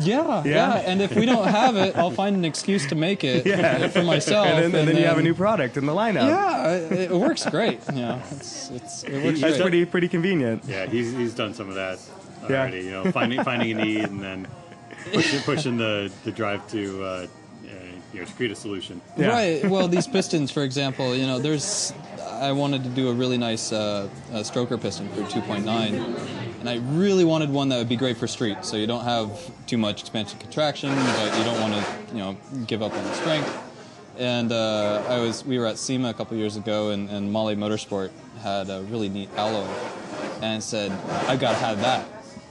Yeah, 0.02 0.44
Yeah? 0.46 0.76
And 0.78 1.02
if 1.02 1.16
we 1.16 1.26
don't 1.26 1.48
have 1.48 1.76
it, 1.76 1.96
I'll 1.98 2.12
find 2.12 2.36
an 2.36 2.46
excuse 2.46 2.88
to 2.88 2.96
make 2.96 3.24
it 3.24 3.46
Yeah. 3.46 3.88
for 3.90 4.04
myself. 4.04 4.48
and 4.48 4.74
then, 4.74 4.80
and 4.82 4.88
then 4.90 4.98
you 4.98 5.06
have 5.06 5.18
a 5.18 5.22
new 5.24 5.34
product 5.34 5.78
in 5.78 5.86
the 5.86 5.94
lineup. 5.94 6.28
Yeah, 6.28 6.72
it, 6.76 7.12
it 7.12 7.12
works 7.12 7.46
great. 7.50 7.80
Yeah, 7.94 8.22
it's, 8.32 8.70
it's, 8.72 9.04
it 9.04 9.24
works 9.24 9.42
That's 9.42 9.58
great. 9.58 9.62
pretty 9.62 9.86
pretty 9.86 10.08
convenient. 10.08 10.64
Yeah, 10.66 10.86
he's, 10.86 11.12
he's 11.14 11.34
done 11.34 11.54
some 11.54 11.68
of 11.70 11.76
that 11.76 12.00
Yeah. 12.50 12.62
already. 12.62 12.82
You 12.82 12.92
know, 12.92 13.12
finding 13.12 13.44
finding 13.44 13.72
a 13.80 13.84
need 13.86 14.04
and 14.06 14.22
then 14.24 14.48
pushing, 15.14 15.42
pushing 15.42 15.78
the, 15.78 16.12
the 16.24 16.32
drive 16.32 16.68
to 16.70 17.04
uh, 17.04 17.08
uh, 17.08 17.28
you 18.14 18.20
know 18.22 18.26
to 18.26 18.34
create 18.34 18.52
a 18.52 18.56
solution. 18.56 19.02
Yeah. 19.18 19.28
Right. 19.28 19.66
Well, 19.70 19.88
these 19.88 20.08
pistons, 20.08 20.50
for 20.52 20.64
example, 20.64 21.14
you 21.16 21.28
know, 21.28 21.40
there's. 21.40 21.94
I 22.40 22.52
wanted 22.52 22.84
to 22.84 22.90
do 22.90 23.10
a 23.10 23.14
really 23.14 23.38
nice 23.38 23.72
uh, 23.72 24.08
uh, 24.32 24.36
stroker 24.44 24.80
piston 24.80 25.10
for 25.10 25.22
2.9, 25.24 26.47
and 26.60 26.70
I 26.70 26.76
really 26.78 27.24
wanted 27.24 27.50
one 27.50 27.70
that 27.70 27.78
would 27.78 27.90
be 27.90 27.96
great 27.96 28.18
for 28.18 28.28
street. 28.28 28.58
So 28.64 28.78
you 28.78 28.88
don't 28.88 29.04
have 29.04 29.30
too 29.68 29.78
much 29.78 30.02
expansion 30.02 30.40
contraction, 30.40 30.90
but 30.90 31.38
you 31.38 31.44
don't 31.44 31.60
want 31.62 31.74
to, 31.74 32.14
you 32.14 32.20
know, 32.20 32.38
give 32.66 32.82
up 32.82 32.94
on 32.94 33.04
the 33.04 33.14
strength. 33.14 33.64
And 34.18 34.52
uh, 34.52 35.04
I 35.08 35.20
was, 35.20 35.46
we 35.46 35.60
were 35.60 35.68
at 35.68 35.78
SEMA 35.78 36.10
a 36.10 36.14
couple 36.14 36.36
years 36.38 36.56
ago, 36.56 36.90
and, 36.90 37.10
and 37.10 37.32
Mahle 37.32 37.56
Motorsport 37.56 38.10
had 38.42 38.70
a 38.70 38.82
really 38.84 39.10
neat 39.10 39.30
alloy, 39.36 39.68
and 40.42 40.64
said, 40.64 40.92
"I've 41.28 41.40
gotta 41.40 41.58
have 41.58 41.80
that." 41.82 42.06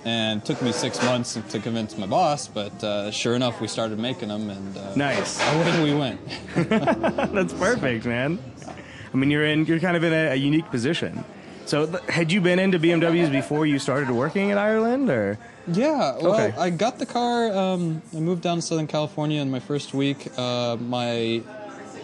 And 0.05 0.41
it 0.41 0.45
took 0.45 0.63
me 0.63 0.71
six 0.71 1.03
months 1.03 1.37
to 1.51 1.59
convince 1.59 1.99
my 1.99 2.07
boss, 2.07 2.47
but 2.47 2.85
uh, 2.85 3.11
sure 3.11 3.35
enough, 3.35 3.61
we 3.61 3.67
started 3.67 3.99
making 3.99 4.29
them, 4.29 4.49
and 4.51 4.77
uh, 4.79 4.95
Nice. 4.95 5.41
away 5.55 5.83
we 5.83 5.95
went. 5.99 6.21
That's 6.55 7.53
perfect, 7.55 8.07
man. 8.07 8.39
I 9.13 9.17
mean, 9.17 9.33
you're 9.33 9.45
in 9.47 9.67
you're 9.67 9.81
kind 9.81 9.97
of 9.97 10.05
in 10.05 10.13
a, 10.13 10.33
a 10.33 10.35
unique 10.37 10.71
position. 10.71 11.25
So, 11.67 11.87
had 12.09 12.31
you 12.31 12.41
been 12.41 12.59
into 12.59 12.79
BMWs 12.79 13.31
before 13.31 13.67
you 13.67 13.79
started 13.79 14.11
working 14.11 14.51
in 14.51 14.59
Ireland, 14.59 15.11
or 15.11 15.37
Yeah, 15.67 16.17
well, 16.21 16.35
Okay. 16.35 16.55
I 16.57 16.71
got 16.71 16.99
the 16.99 17.07
car. 17.07 17.53
Um, 17.53 18.03
I 18.17 18.21
moved 18.21 18.43
down 18.43 18.57
to 18.59 18.63
Southern 18.63 18.87
California 18.87 19.41
in 19.43 19.51
my 19.51 19.59
first 19.61 19.93
week. 19.93 20.29
Uh, 20.39 20.77
my 20.81 21.43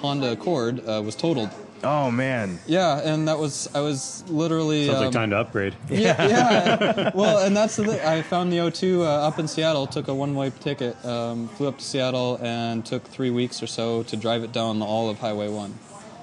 Honda 0.00 0.32
Accord 0.32 0.80
uh, 0.86 1.00
was 1.04 1.14
totaled, 1.14 1.50
Oh 1.84 2.10
man. 2.10 2.60
Yeah, 2.66 3.00
and 3.02 3.26
that 3.26 3.38
was 3.38 3.68
I 3.74 3.80
was 3.80 4.24
literally 4.28 4.86
Sounds 4.86 4.98
um, 4.98 5.04
like 5.04 5.12
time 5.12 5.30
to 5.30 5.38
upgrade. 5.38 5.74
Yeah, 5.90 6.26
yeah. 6.28 7.10
well, 7.14 7.38
and 7.44 7.56
that's 7.56 7.76
the 7.76 7.84
thing. 7.84 8.00
I 8.00 8.22
found 8.22 8.52
the 8.52 8.58
O2 8.58 9.00
uh, 9.00 9.04
up 9.28 9.38
in 9.38 9.48
Seattle. 9.48 9.86
Took 9.86 10.08
a 10.08 10.14
one-way 10.14 10.52
ticket. 10.60 11.02
Um, 11.04 11.48
flew 11.48 11.68
up 11.68 11.78
to 11.78 11.84
Seattle 11.84 12.38
and 12.40 12.86
took 12.86 13.02
three 13.04 13.30
weeks 13.30 13.62
or 13.62 13.66
so 13.66 14.02
to 14.04 14.16
drive 14.16 14.44
it 14.44 14.52
down 14.52 14.80
all 14.82 15.10
of 15.10 15.18
Highway 15.18 15.48
One. 15.48 15.74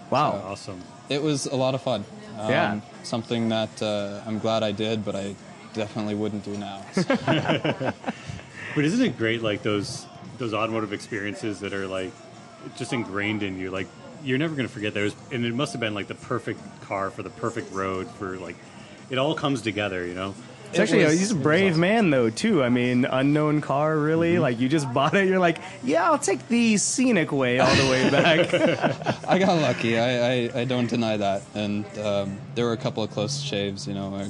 Wow. 0.10 0.42
Awesome. 0.46 0.82
It 1.10 1.22
was 1.22 1.46
a 1.46 1.56
lot 1.56 1.76
of 1.76 1.82
fun. 1.82 2.06
Um, 2.40 2.50
Yeah. 2.50 2.80
Something 3.04 3.50
that 3.50 3.82
uh, 3.82 4.22
I'm 4.26 4.40
glad 4.40 4.64
I 4.64 4.72
did, 4.72 5.04
but 5.04 5.16
I 5.16 5.36
definitely 5.74 6.16
wouldn't 6.16 6.44
do 6.44 6.58
now. 6.58 6.84
But 8.76 8.86
isn't 8.86 9.04
it 9.04 9.18
great, 9.18 9.42
like 9.42 9.64
those 9.64 10.06
those 10.38 10.54
automotive 10.54 10.94
experiences 10.94 11.60
that 11.62 11.74
are 11.74 11.88
like 11.88 12.12
just 12.78 12.94
ingrained 12.94 13.42
in 13.44 13.60
you? 13.60 13.72
Like 13.72 13.88
you're 14.24 14.38
never 14.38 14.56
going 14.56 14.68
to 14.68 14.74
forget 14.74 14.94
those, 14.94 15.16
and 15.32 15.44
it 15.44 15.54
must 15.56 15.74
have 15.74 15.80
been 15.80 15.96
like 15.96 16.08
the 16.08 16.16
perfect 16.16 16.60
car 16.82 17.10
for 17.10 17.24
the 17.24 17.32
perfect 17.32 17.74
road 17.74 18.08
for 18.12 18.38
like 18.38 18.56
it 19.10 19.18
all 19.18 19.34
comes 19.34 19.62
together, 19.64 20.06
you 20.06 20.14
know. 20.14 20.36
It's 20.70 20.80
actually 20.80 21.06
was- 21.06 21.20
he's 21.20 21.32
a 21.32 21.36
brave 21.36 21.72
awesome. 21.72 21.82
man 21.82 22.10
though 22.10 22.30
too. 22.30 22.64
I 22.64 22.70
mean, 22.70 23.06
unknown 23.06 23.62
car 23.62 23.98
really. 23.98 24.34
Mm-hmm. 24.34 24.42
Like 24.42 24.60
you 24.60 24.70
just 24.70 24.92
bought 24.94 25.16
it. 25.16 25.28
You're 25.28 25.40
like, 25.40 25.60
yeah, 25.84 26.10
I'll 26.10 26.20
take 26.20 26.48
the 26.48 26.78
scenic 26.78 27.32
way 27.32 27.60
all 27.60 27.74
the 27.76 27.90
way 27.90 28.10
back. 28.10 28.54
I 29.28 29.40
got 29.40 29.62
lucky. 29.62 29.98
I, 29.98 30.32
I, 30.32 30.62
I 30.62 30.66
don't 30.66 30.88
deny 30.90 31.18
that. 31.18 31.42
And 31.56 31.86
um, 32.00 32.40
there 32.56 32.66
were 32.66 32.74
a 32.74 32.78
couple 32.78 33.04
of 33.04 33.12
close 33.12 33.42
shaves. 33.42 33.88
You 33.88 33.94
know, 33.94 34.10
my 34.10 34.30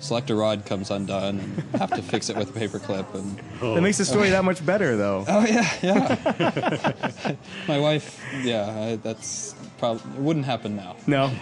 selector 0.00 0.36
rod 0.36 0.64
comes 0.64 0.90
undone, 0.90 1.40
and 1.40 1.62
have 1.80 1.90
to 1.90 2.02
fix 2.02 2.28
it 2.28 2.36
with 2.36 2.50
a 2.50 2.52
paper 2.52 2.78
clip. 2.78 3.12
And 3.14 3.38
that 3.60 3.80
makes 3.80 3.98
the 3.98 4.04
story 4.04 4.30
that 4.30 4.44
much 4.44 4.64
better 4.64 4.96
though. 4.96 5.24
oh 5.26 5.44
yeah, 5.46 5.72
yeah. 5.82 7.34
my 7.68 7.78
wife, 7.78 8.22
yeah, 8.42 8.68
I, 8.68 8.96
that's 8.96 9.54
probably 9.78 10.02
it 10.14 10.20
wouldn't 10.20 10.46
happen 10.46 10.76
now. 10.76 10.96
No. 11.06 11.32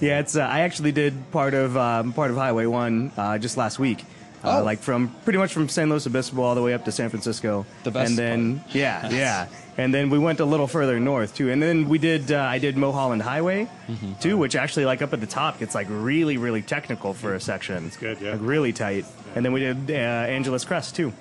Yeah, 0.00 0.20
it's. 0.20 0.36
Uh, 0.36 0.40
I 0.42 0.60
actually 0.60 0.92
did 0.92 1.14
part 1.32 1.54
of 1.54 1.76
um, 1.76 2.12
part 2.12 2.30
of 2.30 2.36
Highway 2.36 2.66
One 2.66 3.12
uh, 3.16 3.38
just 3.38 3.56
last 3.56 3.78
week. 3.78 4.02
Uh, 4.44 4.60
Oh. 4.60 4.62
like 4.62 4.78
from 4.78 5.08
pretty 5.24 5.38
much 5.38 5.52
from 5.52 5.68
San 5.68 5.88
Luis 5.88 6.06
Obispo 6.06 6.40
all 6.42 6.54
the 6.54 6.62
way 6.62 6.72
up 6.74 6.84
to 6.84 6.92
San 6.92 7.08
Francisco. 7.08 7.66
The 7.84 7.90
best 7.90 8.10
And 8.10 8.18
then 8.18 8.64
yeah, 8.70 9.08
yeah, 9.10 9.48
and 9.76 9.92
then 9.92 10.08
we 10.10 10.18
went 10.20 10.38
a 10.40 10.44
little 10.44 10.66
further 10.68 11.00
north 11.00 11.34
too. 11.34 11.50
And 11.50 11.60
then 11.60 11.88
we 11.88 11.98
did. 11.98 12.30
Uh, 12.30 12.38
I 12.42 12.58
did 12.58 12.76
Mulholland 12.76 13.22
Highway 13.22 13.66
Mm-hmm. 13.88 14.14
too, 14.20 14.36
which 14.36 14.54
actually 14.54 14.84
like 14.84 15.02
up 15.02 15.12
at 15.12 15.20
the 15.20 15.26
top 15.26 15.58
gets 15.58 15.74
like 15.74 15.86
really 15.90 16.36
really 16.36 16.62
technical 16.62 17.12
for 17.14 17.34
a 17.34 17.40
section. 17.40 17.86
It's 17.86 17.96
good, 17.96 18.20
yeah. 18.20 18.32
Like 18.32 18.40
really 18.42 18.72
tight. 18.72 19.04
And 19.34 19.44
then 19.44 19.52
we 19.52 19.60
did 19.60 19.90
uh, 19.90 19.94
Angeles 19.94 20.64
Crest 20.64 20.94
too. 20.94 21.12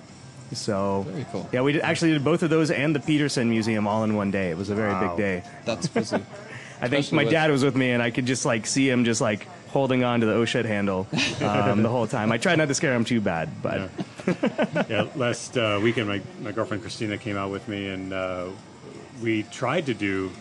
So 0.53 1.05
Very 1.09 1.25
cool. 1.31 1.49
Yeah, 1.51 1.61
we 1.61 1.71
did, 1.73 1.81
actually 1.81 2.11
did 2.13 2.23
both 2.23 2.43
of 2.43 2.49
those 2.51 2.69
and 2.69 2.93
the 2.95 2.99
Petersen 2.99 3.49
Museum 3.49 3.87
all 3.87 4.03
in 4.03 4.15
one 4.15 4.29
day. 4.29 4.51
It 4.51 4.57
was 4.57 4.69
a 4.69 4.75
very 4.75 4.93
Wow. 4.93 5.07
big 5.15 5.17
day. 5.17 5.43
That's 5.65 5.87
busy. 5.87 6.17
I 6.81 6.87
think 6.87 7.01
Especially 7.01 7.15
my 7.17 7.23
with- 7.23 7.31
dad 7.31 7.51
was 7.51 7.63
with 7.63 7.75
me, 7.75 7.91
and 7.91 8.01
I 8.03 8.11
could 8.11 8.25
just 8.25 8.45
like 8.45 8.65
see 8.67 8.89
him 8.89 9.05
just 9.05 9.21
like 9.21 9.47
holding 9.69 10.03
on 10.03 10.21
to 10.21 10.25
the 10.25 10.33
oh 10.33 10.45
shit 10.45 10.65
handle 10.65 11.07
um, 11.41 11.83
the 11.83 11.89
whole 11.89 12.07
time. 12.07 12.31
I 12.31 12.37
tried 12.37 12.57
not 12.57 12.67
to 12.69 12.73
scare 12.73 12.93
him 12.93 13.03
too 13.05 13.19
bad, 13.21 13.49
but 13.61 13.89
yeah, 14.89 15.07
last 15.15 15.57
uh, 15.57 15.79
weekend, 15.81 16.07
my, 16.07 16.21
my 16.41 16.51
girlfriend 16.51 16.81
Christina 16.81 17.17
came 17.17 17.37
out 17.37 17.51
with 17.51 17.67
me, 17.67 17.87
and 17.89 18.13
uh, 18.13 18.47
we 19.21 19.43
tried 19.43 19.85
to 19.87 19.93
do 19.93 20.31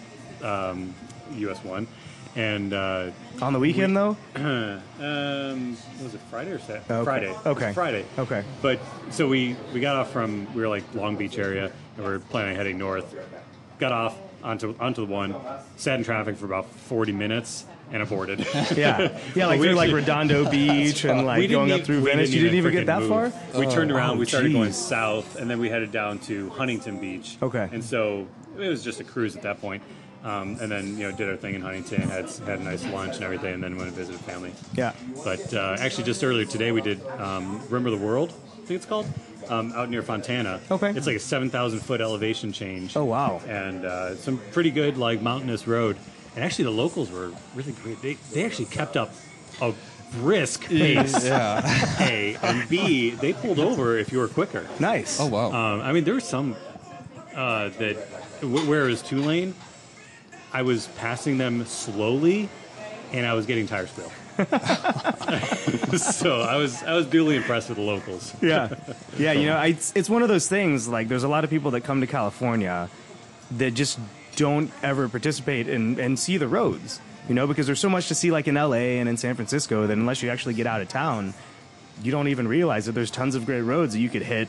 um, 0.42 0.94
US 1.36 1.62
one, 1.64 1.86
and 2.36 2.72
uh, 2.72 3.10
on 3.42 3.52
the 3.52 3.58
weekend 3.58 3.96
though, 3.96 4.16
um, 4.36 5.76
was 6.02 6.14
it 6.14 6.20
Friday 6.30 6.50
or 6.52 6.58
Saturday? 6.58 6.84
Okay. 6.90 7.04
Friday. 7.04 7.26
It 7.30 7.36
was 7.36 7.46
Okay. 7.56 7.72
Friday. 7.72 8.04
Okay. 8.18 8.44
But 8.62 8.80
so 9.10 9.28
we 9.28 9.56
we 9.72 9.80
got 9.80 9.96
off 9.96 10.10
from 10.12 10.52
we 10.54 10.62
were 10.62 10.68
like 10.68 10.84
Long 10.94 11.16
Beach 11.16 11.38
area, 11.38 11.70
and 11.96 12.06
we 12.06 12.12
are 12.12 12.18
planning 12.18 12.50
on 12.52 12.56
heading 12.56 12.78
north. 12.78 13.14
Got 13.78 13.92
off 13.92 14.16
onto 14.44 14.76
onto 14.78 15.06
the 15.06 15.12
one, 15.12 15.34
sat 15.76 15.98
in 15.98 16.04
traffic 16.04 16.36
for 16.36 16.46
about 16.46 16.66
forty 16.70 17.12
minutes, 17.12 17.64
and 17.90 18.02
aborted. 18.02 18.40
yeah, 18.76 19.18
yeah, 19.34 19.46
like 19.46 19.58
we 19.60 19.66
through 19.68 19.74
like 19.74 19.88
actually- 19.88 19.94
Redondo 19.94 20.50
Beach 20.50 21.04
and 21.04 21.26
like 21.26 21.42
didn't 21.42 21.52
going 21.52 21.72
up 21.72 21.80
e- 21.80 21.84
through 21.84 22.02
we 22.02 22.10
Venice. 22.10 22.30
You 22.30 22.42
didn't 22.42 22.58
even 22.58 22.72
get 22.72 22.86
that 22.86 23.02
frickin' 23.02 23.08
far. 23.52 23.60
We 23.60 23.66
turned 23.66 23.90
around. 23.90 24.16
Oh, 24.16 24.20
we 24.20 24.26
started 24.26 24.52
going 24.52 24.68
geez. 24.68 24.76
south, 24.76 25.36
and 25.36 25.50
then 25.50 25.58
we 25.58 25.68
headed 25.68 25.90
down 25.90 26.18
to 26.20 26.50
Huntington 26.50 27.00
Beach. 27.00 27.38
Okay. 27.42 27.68
And 27.72 27.82
so 27.82 28.26
it 28.58 28.68
was 28.68 28.84
just 28.84 29.00
a 29.00 29.04
cruise 29.04 29.34
at 29.36 29.42
that 29.42 29.60
point. 29.60 29.82
Um, 30.22 30.56
and 30.58 30.72
then 30.72 30.96
you 30.96 31.10
know 31.10 31.16
did 31.16 31.28
our 31.28 31.36
thing 31.36 31.54
in 31.54 31.60
Huntington, 31.60 32.00
had 32.02 32.30
had 32.30 32.60
a 32.60 32.64
nice 32.64 32.84
lunch 32.86 33.16
and 33.16 33.24
everything, 33.24 33.54
and 33.54 33.62
then 33.62 33.76
went 33.76 33.88
and 33.88 33.96
visited 33.96 34.20
family. 34.22 34.52
Yeah. 34.74 34.94
But 35.22 35.52
uh, 35.52 35.76
actually, 35.78 36.04
just 36.04 36.24
earlier 36.24 36.46
today, 36.46 36.72
we 36.72 36.80
did 36.80 37.04
um, 37.18 37.60
of 37.70 37.84
the 37.84 37.98
World, 37.98 38.32
I 38.54 38.66
think 38.66 38.78
it's 38.78 38.86
called, 38.86 39.06
um, 39.48 39.72
out 39.72 39.90
near 39.90 40.02
Fontana. 40.02 40.60
Okay. 40.70 40.90
It's 40.90 41.06
like 41.06 41.16
a 41.16 41.20
7,000 41.20 41.80
foot 41.80 42.00
elevation 42.00 42.52
change. 42.52 42.96
Oh, 42.96 43.04
wow. 43.04 43.40
And 43.46 43.84
uh, 43.84 44.16
some 44.16 44.38
pretty 44.52 44.70
good, 44.70 44.96
like, 44.96 45.20
mountainous 45.22 45.66
road. 45.66 45.96
And 46.34 46.44
actually, 46.44 46.64
the 46.64 46.70
locals 46.72 47.10
were 47.10 47.32
really 47.54 47.72
great. 47.72 48.00
They, 48.02 48.14
they 48.32 48.44
actually 48.44 48.66
kept 48.66 48.96
up 48.96 49.12
a 49.60 49.72
brisk 50.12 50.64
pace. 50.68 51.24
yeah. 51.24 51.62
A. 52.00 52.36
And 52.42 52.68
B, 52.68 53.10
they 53.10 53.32
pulled 53.32 53.58
over 53.60 53.96
if 53.98 54.10
you 54.12 54.18
were 54.18 54.28
quicker. 54.28 54.66
Nice. 54.80 55.20
Oh 55.20 55.26
wow. 55.26 55.52
Um, 55.52 55.80
I 55.80 55.92
mean, 55.92 56.04
there 56.04 56.14
were 56.14 56.20
some 56.20 56.56
uh, 57.34 57.68
that, 57.78 57.96
wh- 58.40 58.68
where 58.68 58.84
it 58.84 58.90
was 58.90 59.02
two 59.02 59.20
lane, 59.20 59.54
I 60.52 60.62
was 60.62 60.86
passing 60.98 61.38
them 61.38 61.64
slowly, 61.66 62.48
and 63.12 63.26
I 63.26 63.34
was 63.34 63.46
getting 63.46 63.66
tire 63.66 63.86
squeal. 63.86 64.10
so 65.96 66.40
I 66.40 66.56
was 66.56 66.82
I 66.82 66.94
was 66.94 67.06
duly 67.06 67.36
impressed 67.36 67.68
with 67.68 67.78
the 67.78 67.84
locals. 67.84 68.34
yeah, 68.42 68.74
yeah. 69.18 69.32
You 69.32 69.46
know, 69.46 69.60
it's 69.62 69.92
it's 69.94 70.10
one 70.10 70.22
of 70.22 70.28
those 70.28 70.48
things. 70.48 70.88
Like, 70.88 71.08
there's 71.08 71.24
a 71.24 71.28
lot 71.28 71.44
of 71.44 71.50
people 71.50 71.70
that 71.72 71.82
come 71.82 72.00
to 72.00 72.06
California 72.06 72.88
that 73.52 73.74
just 73.74 73.98
don't 74.36 74.70
ever 74.82 75.08
participate 75.08 75.68
and 75.68 75.98
and 75.98 76.18
see 76.18 76.36
the 76.36 76.48
roads. 76.48 77.00
You 77.28 77.34
know, 77.34 77.46
because 77.46 77.66
there's 77.66 77.80
so 77.80 77.88
much 77.88 78.08
to 78.08 78.14
see, 78.14 78.30
like 78.30 78.48
in 78.48 78.56
L.A. 78.56 78.98
and 78.98 79.08
in 79.08 79.16
San 79.16 79.34
Francisco, 79.34 79.86
that 79.86 79.96
unless 79.96 80.22
you 80.22 80.28
actually 80.30 80.54
get 80.54 80.66
out 80.66 80.82
of 80.82 80.88
town, 80.88 81.32
you 82.02 82.10
don't 82.12 82.28
even 82.28 82.46
realize 82.48 82.84
that 82.86 82.92
there's 82.92 83.10
tons 83.10 83.34
of 83.34 83.46
great 83.46 83.62
roads 83.62 83.94
that 83.94 84.00
you 84.00 84.10
could 84.10 84.22
hit 84.22 84.48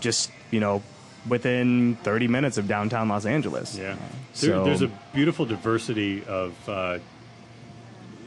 just 0.00 0.30
you 0.50 0.60
know 0.60 0.82
within 1.28 1.96
30 2.02 2.28
minutes 2.28 2.56
of 2.58 2.66
downtown 2.66 3.08
Los 3.08 3.26
Angeles. 3.26 3.76
Yeah, 3.76 3.96
So- 4.32 4.46
there, 4.46 4.64
there's 4.64 4.82
a 4.82 4.90
beautiful 5.14 5.44
diversity 5.46 6.24
of 6.24 6.54
uh, 6.68 6.98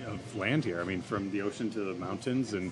of 0.05 0.35
land 0.35 0.63
here. 0.65 0.79
I 0.81 0.83
mean, 0.83 1.01
from 1.01 1.31
the 1.31 1.41
ocean 1.41 1.69
to 1.71 1.79
the 1.79 1.93
mountains 1.93 2.53
and. 2.53 2.71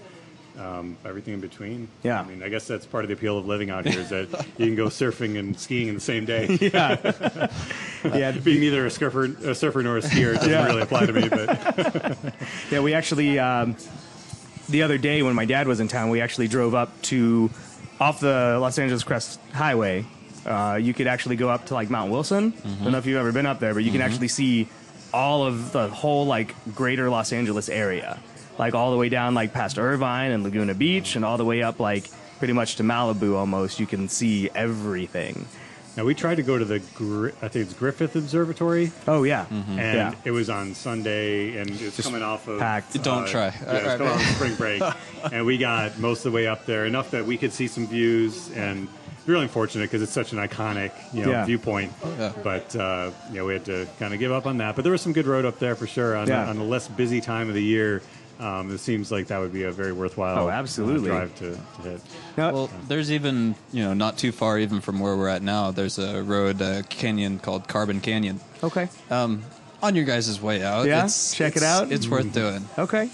Um, 0.59 0.97
everything 1.05 1.33
in 1.35 1.39
between. 1.39 1.87
Yeah. 2.03 2.19
I 2.19 2.25
mean, 2.25 2.43
I 2.43 2.49
guess 2.49 2.67
that's 2.67 2.85
part 2.85 3.05
of 3.05 3.07
the 3.07 3.13
appeal 3.13 3.37
of 3.37 3.45
living 3.47 3.69
out 3.69 3.85
here 3.87 4.01
is 4.01 4.09
that 4.09 4.27
you 4.57 4.65
can 4.65 4.75
go 4.75 4.87
surfing 4.87 5.39
and 5.39 5.57
skiing 5.57 5.87
in 5.87 5.93
the 5.95 6.01
same 6.01 6.25
day. 6.25 6.45
Yeah, 6.61 7.47
yeah. 8.03 8.31
Being 8.33 8.59
neither 8.59 8.85
a 8.85 8.91
surfer, 8.91 9.23
a 9.49 9.55
surfer 9.55 9.81
nor 9.81 9.95
a 9.97 10.01
skier 10.01 10.33
doesn't 10.35 10.49
Yeah. 10.51 10.65
really 10.65 10.81
apply 10.81 11.05
to 11.05 11.13
me. 11.13 11.29
But 11.29 12.35
Yeah, 12.69 12.81
we 12.81 12.93
actually 12.93 13.39
um, 13.39 13.77
the 14.67 14.83
other 14.83 14.97
day 14.97 15.23
when 15.23 15.35
my 15.35 15.45
dad 15.45 15.69
was 15.69 15.79
in 15.79 15.87
town, 15.87 16.09
we 16.09 16.19
actually 16.19 16.49
drove 16.49 16.75
up 16.75 17.01
to 17.03 17.49
off 18.01 18.19
the 18.19 18.57
Los 18.59 18.77
Angeles 18.77 19.05
Crest 19.05 19.39
Highway. 19.53 20.05
Uh, 20.45 20.77
you 20.81 20.93
could 20.93 21.07
actually 21.07 21.37
go 21.37 21.47
up 21.47 21.67
to 21.67 21.75
like 21.75 21.89
Mount 21.89 22.11
Wilson. 22.11 22.53
I 22.65 22.83
don't 22.83 22.91
know 22.91 22.97
if 22.97 23.05
you've 23.05 23.17
ever 23.17 23.31
been 23.31 23.45
up 23.45 23.61
there, 23.61 23.73
but 23.73 23.85
you 23.85 23.91
can 23.93 24.01
actually 24.01 24.27
see 24.27 24.67
all 25.13 25.45
of 25.45 25.71
the 25.71 25.87
whole 25.89 26.25
like 26.25 26.55
greater 26.75 27.09
Los 27.09 27.33
Angeles 27.33 27.69
area, 27.69 28.19
like 28.57 28.73
all 28.73 28.91
the 28.91 28.97
way 28.97 29.09
down 29.09 29.33
like 29.33 29.53
past 29.53 29.77
Irvine 29.77 30.31
and 30.31 30.43
Laguna 30.43 30.73
Beach, 30.73 31.15
and 31.15 31.25
all 31.25 31.37
the 31.37 31.45
way 31.45 31.61
up 31.63 31.79
like 31.79 32.09
pretty 32.39 32.53
much 32.53 32.75
to 32.77 32.83
Malibu 32.83 33.35
almost. 33.35 33.79
You 33.79 33.85
can 33.87 34.07
see 34.09 34.49
everything. 34.55 35.45
now 35.97 36.05
we 36.05 36.15
tried 36.15 36.35
to 36.35 36.43
go 36.43 36.57
to 36.57 36.63
the 36.65 36.79
Gri- 36.95 37.33
I 37.41 37.47
think 37.49 37.65
it's 37.65 37.73
Griffith 37.73 38.15
Observatory, 38.15 38.91
Oh 39.07 39.23
yeah, 39.23 39.45
and 39.49 39.77
yeah. 39.77 40.13
it 40.23 40.31
was 40.31 40.49
on 40.49 40.73
Sunday, 40.73 41.57
and 41.57 41.69
it's 41.69 41.97
was 41.97 42.05
coming 42.05 42.23
off 42.23 42.47
of 42.47 42.59
packed. 42.59 43.01
Don't 43.03 43.23
uh, 43.23 43.27
try. 43.27 43.45
Yeah, 43.47 43.75
it 43.77 43.83
was 43.83 43.97
coming 43.97 44.07
off 44.13 44.35
spring 44.35 44.55
break, 44.55 44.81
and 45.31 45.45
we 45.45 45.57
got 45.57 45.99
most 45.99 46.25
of 46.25 46.31
the 46.31 46.35
way 46.35 46.47
up 46.47 46.65
there 46.65 46.85
enough 46.85 47.11
that 47.11 47.25
we 47.25 47.37
could 47.37 47.53
see 47.53 47.67
some 47.67 47.87
views 47.87 48.49
and. 48.51 48.87
Really 49.27 49.43
unfortunate 49.43 49.83
because 49.85 50.01
it's 50.01 50.11
such 50.11 50.31
an 50.33 50.39
iconic, 50.39 50.91
you 51.13 51.23
know, 51.25 51.31
Yeah. 51.31 51.45
viewpoint. 51.45 51.91
Yeah. 52.17 52.31
But 52.43 52.75
uh, 52.75 53.11
you 53.29 53.35
know, 53.37 53.45
we 53.45 53.53
had 53.53 53.65
to 53.65 53.87
kind 53.99 54.13
of 54.13 54.19
give 54.19 54.31
up 54.31 54.45
on 54.47 54.57
that. 54.57 54.75
But 54.75 54.81
there 54.83 54.91
was 54.91 55.01
some 55.01 55.13
good 55.13 55.27
road 55.27 55.45
up 55.45 55.59
there 55.59 55.75
for 55.75 55.85
sure 55.87 56.15
on, 56.15 56.27
Yeah. 56.27 56.49
on 56.49 56.57
a 56.57 56.63
less 56.63 56.87
busy 56.87 57.21
time 57.21 57.47
of 57.47 57.53
the 57.55 57.63
year. 57.63 58.01
Um, 58.39 58.73
it 58.73 58.79
seems 58.79 59.11
like 59.11 59.27
that 59.27 59.39
would 59.39 59.53
be 59.53 59.63
a 59.65 59.71
very 59.71 59.91
worthwhile 59.91 60.45
Oh, 60.45 60.47
uh, 60.47 60.51
absolutely. 60.51 61.09
drive 61.09 61.35
to, 61.35 61.51
to 61.51 61.81
hit. 61.87 62.01
Now- 62.37 62.51
Well, 62.51 62.69
there's 62.87 63.11
even 63.11 63.53
you 63.71 63.83
know 63.83 63.93
not 63.93 64.17
too 64.17 64.31
far 64.31 64.57
even 64.57 64.81
from 64.81 64.99
where 64.99 65.15
we're 65.15 65.27
at 65.27 65.43
now. 65.43 65.69
There's 65.69 65.99
a 65.99 66.23
road 66.23 66.59
uh, 66.59 66.81
canyon 66.89 67.37
called 67.37 67.67
Carbon 67.67 67.99
Canyon. 68.01 68.39
okay, 68.63 68.89
Um, 69.11 69.43
on 69.83 69.95
your 69.95 70.05
guys' 70.05 70.41
way 70.41 70.63
out, 70.63 70.87
Yeah? 70.87 71.05
it's, 71.05 71.35
Check 71.35 71.51
it 71.55 71.57
it's- 71.57 71.71
out. 71.81 71.91
It's 71.91 72.07
worth 72.07 72.33
doing. 72.33 72.67
Okay. 72.79 73.09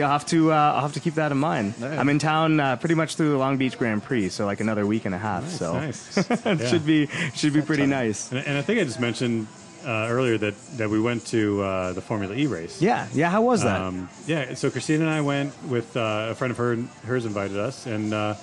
Yeah, 0.00 0.06
I'll 0.06 0.12
have 0.18 0.26
to. 0.26 0.52
Uh, 0.52 0.56
I'll 0.56 0.82
have 0.82 0.94
to 0.94 1.00
keep 1.00 1.14
that 1.14 1.30
in 1.30 1.38
mind. 1.38 1.74
Yeah. 1.78 2.00
I'm 2.00 2.08
in 2.08 2.18
town 2.18 2.58
uh, 2.58 2.76
pretty 2.76 2.94
much 2.94 3.16
through 3.16 3.30
the 3.30 3.36
Long 3.38 3.56
Beach 3.58 3.76
Grand 3.78 4.02
Prix, 4.02 4.30
so 4.30 4.46
like 4.46 4.60
another 4.60 4.86
week 4.86 5.04
and 5.04 5.14
a 5.14 5.18
half. 5.18 5.48
so 5.48 5.74
Nice. 5.86 6.16
it 6.16 6.44
Yeah. 6.60 6.66
should 6.68 6.86
be 6.86 7.06
should 7.34 7.52
be 7.52 7.62
pretty 7.62 7.86
nice. 7.86 8.30
And, 8.32 8.40
and 8.46 8.56
I 8.58 8.62
think 8.62 8.80
I 8.80 8.84
just 8.84 8.98
mentioned 9.00 9.46
uh, 9.84 10.08
earlier 10.10 10.36
that, 10.38 10.54
that 10.76 10.90
we 10.90 11.00
went 11.00 11.26
to 11.28 11.62
uh, 11.62 11.92
the 11.92 12.00
Formula 12.00 12.34
E 12.34 12.46
race. 12.46 12.80
Yeah, 12.82 13.06
yeah. 13.14 13.30
How 13.30 13.42
was 13.42 13.62
that? 13.62 13.80
Um, 13.80 14.08
yeah. 14.26 14.54
So 14.54 14.70
Christina 14.70 15.04
and 15.04 15.10
I 15.12 15.20
went 15.20 15.52
with 15.68 15.96
uh, 15.96 16.28
a 16.30 16.34
friend 16.34 16.50
of 16.50 16.56
her, 16.58 16.76
hers 17.06 17.24
invited 17.26 17.56
us, 17.58 17.86
and 17.86 18.12
uh, 18.14 18.34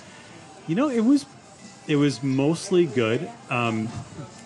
you 0.66 0.74
know 0.74 0.88
it 0.88 1.00
was 1.04 1.26
it 1.86 1.96
was 1.96 2.22
mostly 2.22 2.86
good. 2.86 3.28
Um, 3.50 3.88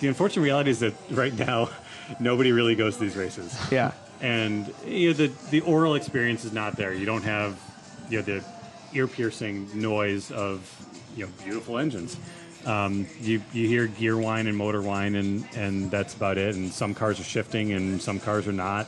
the 0.01 0.09
unfortunate 0.09 0.42
reality 0.44 0.70
is 0.70 0.81
that 0.81 0.94
right 1.11 1.33
now 1.35 1.68
nobody 2.20 2.53
really 2.53 2.75
goes 2.75 2.96
to 2.96 3.03
these 3.03 3.16
races. 3.16 3.55
Yeah. 3.70 3.92
And 4.23 4.73
you 4.87 5.09
know 5.09 5.15
the 5.15 5.33
the 5.51 5.61
aural 5.63 5.95
experience 5.97 6.45
is 6.45 6.53
not 6.53 6.77
there. 6.77 6.95
You 6.95 7.05
don't 7.05 7.25
have 7.25 7.61
you 8.09 8.19
know 8.19 8.23
the 8.23 8.45
ear 8.95 9.07
piercing 9.07 9.69
noise 9.75 10.31
of 10.31 10.61
you 11.17 11.27
know 11.27 11.33
beautiful 11.45 11.79
engines. 11.79 12.17
Um, 12.65 13.07
you 13.21 13.43
you 13.53 13.67
hear 13.67 13.89
gear 13.89 14.17
whine 14.17 14.47
and 14.47 14.57
motor 14.57 14.81
whine 14.81 15.17
and 15.17 15.47
and 15.57 15.91
that's 15.91 16.15
about 16.15 16.39
it. 16.39 16.55
And 16.55 16.73
some 16.73 16.95
cars 16.95 17.19
are 17.19 17.25
shifting 17.25 17.73
and 17.73 18.01
some 18.01 18.21
cars 18.21 18.47
are 18.47 18.53
not. 18.53 18.87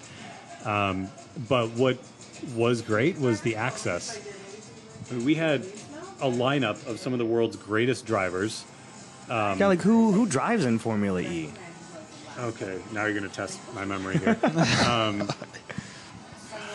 Um, 0.65 1.09
but 1.49 1.71
what 1.71 1.99
was 2.55 2.81
great 2.83 3.19
was 3.19 3.41
the 3.41 3.57
access. 3.57 4.21
I 5.11 5.15
mean, 5.15 5.25
we 5.25 5.35
had 5.35 5.63
a 6.21 6.31
lineup 6.31 6.87
of 6.87 7.01
some 7.01 7.13
of 7.13 7.19
the 7.19 7.25
world's 7.25 7.57
greatest 7.57 8.07
drivers. 8.07 8.65
yeah, 9.59 9.67
like 9.67 9.83
who 9.83 10.13
who 10.13 10.27
drives 10.27 10.65
in 10.65 10.79
Formula 10.79 11.21
E? 11.21 11.51
Okay, 12.39 12.81
now 12.93 13.05
you're 13.05 13.19
going 13.19 13.29
to 13.29 13.35
test 13.35 13.61
my 13.75 13.85
memory 13.85 14.19
here. 14.19 14.37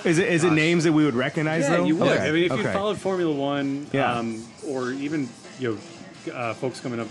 Is 0.05 0.17
it 0.17 0.29
is 0.29 0.45
it 0.45 0.53
names 0.53 0.85
that 0.85 0.93
we 0.93 1.03
would 1.03 1.13
recognize 1.13 1.63
Yeah, 1.63 1.75
though? 1.77 1.83
you 1.83 1.97
would. 1.97 2.07
Okay, 2.07 2.29
I 2.29 2.31
mean, 2.31 2.43
if 2.49 2.53
you 2.57 2.63
followed 2.71 2.97
Formula 2.97 3.33
One, 3.35 3.85
Yeah. 3.91 4.13
um, 4.13 4.45
or 4.65 4.91
even 4.91 5.27
you 5.59 5.77
know, 6.25 6.33
uh, 6.33 6.53
folks 6.53 6.79
coming 6.79 7.01
up, 7.01 7.07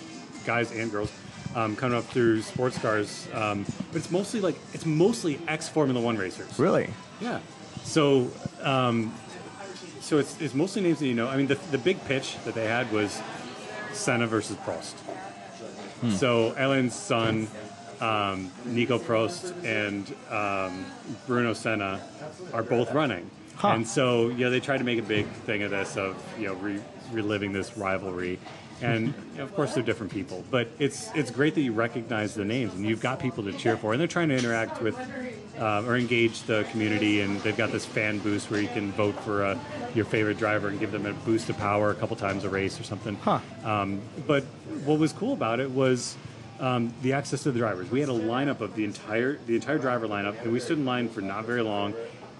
guys 0.47 0.73
and 0.73 0.91
girls, 0.91 1.13
um, 1.55 1.77
coming 1.77 1.99
up 1.99 2.05
through 2.05 2.41
sports 2.41 2.79
cars, 2.79 3.29
um, 3.35 3.67
but 3.93 3.97
it's 3.99 4.11
mostly 4.11 4.41
like 4.41 4.55
it's 4.73 4.87
mostly 4.87 5.39
ex 5.49 5.69
Formula 5.69 6.01
One 6.01 6.17
racers. 6.17 6.59
Really? 6.59 6.89
Yeah. 7.21 7.41
So, 7.85 8.31
um, 8.63 9.15
so 10.01 10.17
it's, 10.17 10.41
it's 10.41 10.55
mostly 10.55 10.81
names 10.81 10.99
that 11.01 11.09
you 11.09 11.15
know. 11.15 11.29
I 11.29 11.37
mean, 11.37 11.47
the, 11.47 11.57
the 11.71 11.79
big 11.79 12.03
pitch 12.07 12.37
that 12.47 12.55
they 12.55 12.65
had 12.65 12.91
was 12.91 13.21
Senna 13.93 14.27
versus 14.27 14.57
Prost. 14.65 14.95
So 16.17 16.55
Alain's 16.57 16.95
son, 16.95 17.49
um, 18.01 18.51
Nico 18.65 18.99
Prost, 18.99 19.53
and 19.65 20.07
um, 20.31 20.85
Bruno 21.27 21.53
Senna 21.53 22.01
are 22.53 22.63
both 22.63 22.93
running. 22.93 23.31
Huh. 23.57 23.69
And 23.69 23.87
so, 23.87 24.29
yeah, 24.29 24.51
they 24.51 24.61
tried 24.61 24.79
to 24.79 24.85
make 24.85 24.99
a 25.01 25.03
big 25.03 25.27
thing 25.27 25.63
of 25.63 25.73
this, 25.73 25.97
of 25.97 26.17
you 26.39 26.47
know, 26.47 26.55
re- 26.55 26.81
reliving 27.11 27.53
this 27.53 27.77
rivalry. 27.77 28.39
And 28.81 29.13
of 29.39 29.53
course, 29.57 29.75
they're 29.75 29.83
different 29.83 30.13
people, 30.13 30.45
but 30.53 30.69
it's 30.79 31.11
it's 31.17 31.33
great 31.33 31.57
that 31.57 31.63
you 31.63 31.73
recognize 31.73 32.35
the 32.35 32.45
names 32.45 32.75
and 32.75 32.87
you've 32.87 33.01
got 33.01 33.19
people 33.19 33.43
to 33.43 33.53
cheer 33.53 33.77
for, 33.77 33.93
and 33.93 34.01
they're 34.01 34.07
trying 34.07 34.29
to 34.29 34.37
interact 34.37 34.81
with 34.81 34.97
uh, 35.59 35.83
or 35.85 35.97
engage 35.97 36.43
the 36.43 36.65
community. 36.71 37.21
And 37.23 37.41
they've 37.41 37.57
got 37.57 37.73
this 37.73 37.85
fan 37.85 38.21
boost 38.21 38.53
where 38.53 38.61
you 38.61 38.69
can 38.69 38.93
vote 38.93 39.19
for 39.25 39.45
uh, 39.45 39.59
your 39.97 40.05
favorite 40.05 40.39
driver 40.39 40.69
and 40.69 40.79
give 40.79 40.93
them 40.93 41.07
a 41.07 41.13
boost 41.13 41.51
of 41.51 41.59
power 41.59 41.91
a 41.91 41.95
couple 41.97 42.15
times 42.15 42.45
a 42.45 42.49
race 42.49 42.79
or 42.79 42.85
something. 42.85 43.17
Huh. 43.17 43.41
Um, 43.65 44.01
but 44.29 44.45
what 44.85 45.01
was 45.01 45.13
cool 45.13 45.33
about 45.33 45.59
it 45.59 45.73
was 45.73 46.17
um, 46.61 46.92
the 47.03 47.12
access 47.12 47.42
to 47.44 47.53
the 47.53 47.59
drivers. 47.59 47.90
We 47.90 48.01
had 48.01 48.09
a 48.09 48.12
lineup 48.12 48.61
of 48.61 48.75
the 48.75 48.85
entire 48.85 49.38
the 49.47 49.55
entire 49.55 49.79
driver 49.79 50.09
lineup, 50.09 50.42
and 50.42 50.53
we 50.53 50.61
stood 50.61 50.79
in 50.79 50.85
line 50.85 51.09
for 51.09 51.21
not 51.21 51.44
very 51.44 51.62
long 51.62 51.94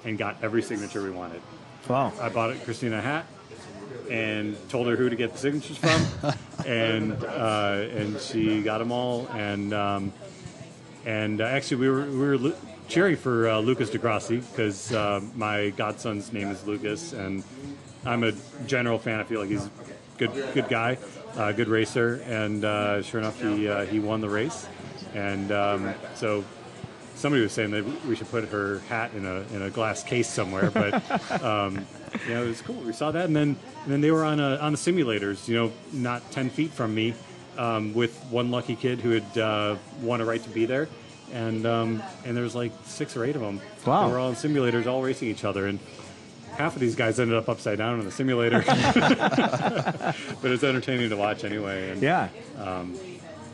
and 0.05 0.19
got 0.19 0.37
every 0.43 0.63
signature 0.63 1.03
we 1.03 1.11
wanted. 1.11 1.43
Wow. 1.89 2.13
I 2.21 2.29
bought 2.29 2.51
it, 2.51 2.65
Christina 2.65 2.99
a 2.99 3.01
hat 3.01 3.27
and 4.11 4.57
told 4.69 4.87
her 4.87 4.97
who 4.97 5.09
to 5.09 5.17
get 5.17 5.33
the 5.33 5.39
signatures 5.39 5.79
from, 5.79 6.35
and 6.67 7.13
uh, 7.25 7.87
and 7.91 8.19
she 8.21 8.63
got 8.63 8.79
them 8.79 8.93
all. 8.93 9.27
And 9.29 9.73
um, 9.75 10.13
and 11.05 11.41
uh, 11.41 11.45
actually, 11.45 11.79
we 11.79 11.89
were 11.89 12.05
we 12.05 12.39
were 12.39 12.53
cheering 12.89 13.17
for 13.17 13.49
uh, 13.49 13.59
Lucas 13.61 13.91
di 13.91 13.99
Grassi 13.99 14.39
because 14.39 14.93
uh, 14.93 15.21
my 15.35 15.71
godson's 15.71 16.33
name 16.33 16.49
is 16.49 16.67
Lucas, 16.67 17.13
and 17.13 17.45
I'm 18.05 18.25
a 18.25 18.33
general 18.67 18.99
fan. 18.99 19.21
I 19.21 19.25
feel 19.25 19.41
like 19.41 19.51
he's 19.51 19.67
a 19.67 19.71
good 20.17 20.33
good 20.55 20.69
guy, 20.69 20.99
uh, 21.39 21.53
good 21.53 21.69
racer, 21.69 22.21
and 22.27 22.65
uh, 22.65 23.01
sure 23.03 23.21
enough, 23.21 23.41
he 23.41 23.69
uh, 23.69 23.87
he 23.87 24.01
won 24.01 24.21
the 24.21 24.29
race. 24.29 24.67
And 25.15 25.51
um, 25.53 25.95
so 26.15 26.45
somebody 27.15 27.43
was 27.43 27.53
saying 27.53 27.71
that 27.71 27.85
we 28.05 28.17
should 28.17 28.29
put 28.31 28.49
her 28.49 28.81
hat 28.89 29.13
in 29.15 29.25
a 29.25 29.41
in 29.55 29.63
a 29.63 29.71
glass 29.71 30.03
case 30.03 30.29
somewhere, 30.29 30.71
but 30.71 31.43
um, 31.43 31.87
you 32.27 32.35
know, 32.35 32.45
it 32.45 32.49
was 32.49 32.61
cool. 32.61 32.77
We 32.77 32.93
saw 32.93 33.13
that, 33.13 33.27
and 33.27 33.37
then 33.37 33.57
and 33.85 33.93
then 33.93 34.01
they 34.01 34.11
were 34.11 34.25
on 34.25 34.41
a, 34.41 34.57
on 34.57 34.73
the 34.73 34.79
simulators, 34.79 35.49
you 35.49 35.57
know, 35.57 35.73
not 35.93 36.29
ten 36.33 36.51
feet 36.51 36.73
from 36.73 36.95
me, 36.95 37.15
um, 37.57 37.95
with 37.95 38.19
one 38.31 38.51
lucky 38.51 38.77
kid 38.77 39.01
who 39.01 39.11
had 39.11 39.39
uh, 39.39 39.77
won 40.03 40.21
a 40.21 40.25
right 40.25 40.43
to 40.43 40.51
be 40.51 40.67
there, 40.67 40.89
and 41.33 41.65
um, 41.67 42.03
and 42.25 42.37
there 42.37 42.45
was 42.45 42.57
like 42.57 42.73
six 42.85 43.17
or 43.17 43.25
eight 43.25 43.37
of 43.37 43.43
them. 43.43 43.61
Wow. 43.87 44.07
They 44.07 44.13
were 44.13 44.19
all 44.19 44.29
in 44.31 44.35
simulators, 44.35 44.87
all 44.87 45.03
racing 45.03 45.29
each 45.29 45.45
other, 45.45 45.67
and 45.67 45.79
half 46.59 46.75
of 46.75 46.81
these 46.81 46.97
guys 46.97 47.19
ended 47.21 47.37
up 47.37 47.49
upside 47.49 47.79
down 47.79 47.99
in 48.01 48.05
the 48.05 48.11
simulator. 48.11 48.63
but 48.67 50.51
it's 50.51 50.65
entertaining 50.65 51.09
to 51.11 51.17
watch 51.17 51.45
anyway. 51.45 51.91
And 51.91 52.03
Yeah. 52.03 52.29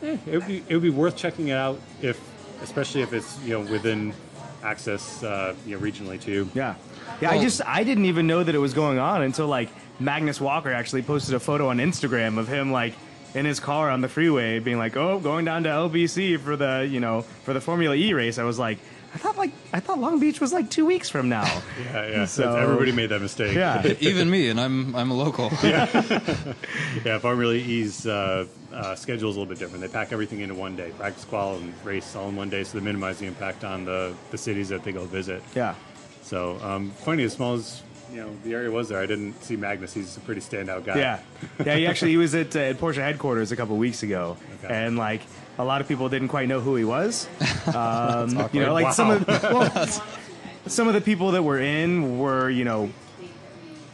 it 0.01 0.19
would 0.27 0.47
be 0.47 0.63
it 0.67 0.73
would 0.73 0.83
be 0.83 0.89
worth 0.89 1.15
checking 1.15 1.47
it 1.49 1.53
out 1.57 1.79
if, 2.01 2.19
especially 2.61 3.01
if 3.01 3.13
it's 3.13 3.39
you 3.43 3.51
know 3.59 3.71
within 3.71 4.13
access 4.63 5.23
uh, 5.23 5.55
you 5.65 5.77
know 5.77 5.81
regionally 5.85 6.19
too. 6.19 6.49
Yeah. 6.53 6.75
Yeah, 7.21 7.31
I 7.31 7.41
just 7.41 7.61
I 7.65 7.83
didn't 7.83 8.05
even 8.05 8.27
know 8.27 8.43
that 8.43 8.53
it 8.55 8.59
was 8.59 8.73
going 8.73 8.97
on 8.97 9.21
until 9.21 9.47
like 9.47 9.69
Magnus 9.99 10.41
Walker 10.41 10.71
actually 10.71 11.03
posted 11.03 11.35
a 11.35 11.39
photo 11.39 11.69
on 11.69 11.77
Instagram 11.77 12.37
of 12.37 12.47
him 12.47 12.71
like 12.71 12.93
in 13.35 13.45
his 13.45 13.59
car 13.59 13.89
on 13.89 14.01
the 14.01 14.07
freeway 14.09 14.59
being 14.59 14.77
like, 14.77 14.97
"Oh, 14.97 15.19
going 15.19 15.45
down 15.45 15.63
to 15.63 15.69
LBC 15.69 16.39
for 16.39 16.55
the, 16.55 16.87
you 16.89 16.99
know, 16.99 17.21
for 17.43 17.53
the 17.53 17.61
Formula 17.61 17.93
E 17.95 18.13
race." 18.13 18.37
I 18.39 18.43
was 18.43 18.57
like, 18.57 18.79
I 19.15 19.17
thought 19.17 19.37
like 19.37 19.51
I 19.73 19.79
thought 19.79 19.97
Long 19.99 20.19
Beach 20.19 20.39
was 20.41 20.51
like 20.53 20.69
2 20.69 20.85
weeks 20.85 21.09
from 21.09 21.29
now. 21.29 21.45
Yeah, 21.93 22.07
yeah. 22.07 22.25
So- 22.25 22.41
That's- 22.43 22.63
everybody 22.63 22.91
made 22.91 23.09
that 23.09 23.21
mistake. 23.21 23.55
yeah. 23.55 23.81
Even 24.01 24.29
me, 24.29 24.49
and 24.49 24.59
I'm 24.59 24.93
I'm 24.95 25.09
a 25.09 25.13
local. 25.15 25.49
yeah. 25.63 27.19
Formula 27.19 27.53
E's 27.53 28.05
uh, 28.05 28.45
uh, 28.73 28.95
schedule 28.95 29.29
is 29.29 29.35
a 29.35 29.39
little 29.39 29.45
bit 29.53 29.59
different. 29.59 29.81
They 29.81 29.87
pack 29.87 30.11
everything 30.11 30.41
into 30.41 30.55
one 30.55 30.75
day, 30.75 30.91
practice, 30.97 31.25
qual, 31.25 31.55
and 31.55 31.73
race 31.83 32.15
all 32.15 32.29
in 32.29 32.35
one 32.35 32.49
day, 32.49 32.63
so 32.63 32.77
they 32.77 32.83
minimize 32.83 33.19
the 33.19 33.25
impact 33.27 33.63
on 33.63 33.85
the 33.85 34.13
the 34.31 34.37
cities 34.37 34.69
that 34.69 34.83
they 34.83 34.91
go 34.91 35.05
visit. 35.05 35.41
Yeah. 35.55 35.75
So 36.21 36.59
um, 36.61 36.91
funny 36.91 37.23
as 37.23 37.33
small 37.33 37.53
as 37.55 37.81
you 38.11 38.17
know 38.17 38.35
the 38.43 38.53
area 38.53 38.69
was 38.71 38.89
there, 38.89 38.99
I 38.99 39.05
didn't 39.05 39.41
see 39.43 39.55
Magnus. 39.55 39.93
He's 39.93 40.17
a 40.17 40.19
pretty 40.21 40.41
standout 40.41 40.85
guy. 40.85 40.97
Yeah, 40.97 41.19
yeah. 41.65 41.75
He 41.75 41.87
actually 41.87 42.11
he 42.11 42.17
was 42.17 42.35
at, 42.35 42.55
uh, 42.55 42.59
at 42.59 42.77
Porsche 42.79 42.95
headquarters 42.97 43.51
a 43.51 43.55
couple 43.55 43.77
weeks 43.77 44.03
ago, 44.03 44.37
Okay. 44.63 44.73
and 44.73 44.97
like 44.97 45.21
a 45.57 45.63
lot 45.63 45.81
of 45.81 45.87
people 45.87 46.09
didn't 46.09 46.27
quite 46.29 46.47
know 46.47 46.59
who 46.59 46.75
he 46.75 46.83
was. 46.85 47.27
Um, 47.73 48.29
you 48.53 48.59
know, 48.61 48.73
like 48.73 48.85
Wow. 48.85 48.91
some 48.91 49.09
of 49.09 49.27
well, 49.27 49.87
some 50.67 50.87
of 50.87 50.93
the 50.93 51.01
people 51.01 51.31
that 51.31 51.41
were 51.43 51.59
in 51.59 52.19
were 52.19 52.47
you 52.49 52.63
know 52.63 52.91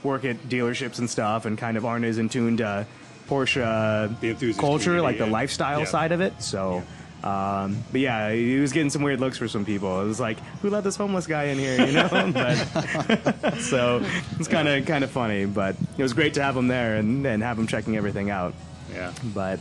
work 0.04 0.26
at 0.26 0.38
dealerships 0.50 1.00
and 1.00 1.10
stuff, 1.10 1.46
and 1.46 1.58
kind 1.58 1.78
of 1.78 1.86
aren't 1.86 2.04
as 2.04 2.18
in 2.18 2.28
tune 2.28 2.58
to 2.58 2.86
Porsche 3.30 3.62
uh, 3.62 4.14
The 4.20 4.54
culture, 4.56 5.02
like 5.02 5.18
the 5.20 5.24
and- 5.24 5.32
lifestyle 5.32 5.80
yeah. 5.80 5.86
side 5.86 6.12
of 6.12 6.20
it. 6.22 6.42
So. 6.42 6.84
Um, 7.24 7.84
but 7.92 8.02
yeah, 8.02 8.32
he 8.32 8.58
was 8.58 8.74
getting 8.74 8.90
some 8.90 9.04
weird 9.04 9.20
looks 9.20 9.38
for 9.38 9.48
some 9.48 9.64
people. 9.64 10.02
It 10.02 10.06
was 10.06 10.20
like, 10.20 10.40
who 10.64 10.72
let 10.72 10.84
this 10.84 10.96
homeless 10.96 11.28
guy 11.28 11.44
in 11.46 11.60
here? 11.60 11.86
You 11.86 11.92
know, 11.94 12.32
but 12.34 13.60
so 13.60 14.04
it's 14.40 14.48
kind 14.48 14.68
of 14.68 14.88
kind 14.88 15.04
of 15.04 15.12
funny. 15.12 15.46
But 15.46 15.76
it 16.00 16.02
was 16.02 16.14
great 16.14 16.34
to 16.34 16.42
have 16.44 16.58
him 16.58 16.68
there 16.68 16.96
and, 16.96 17.24
and 17.28 17.44
have 17.44 17.60
him 17.60 17.68
checking 17.68 17.96
everything 17.96 18.32
out. 18.32 18.56
Yeah. 18.92 19.14
But 19.36 19.60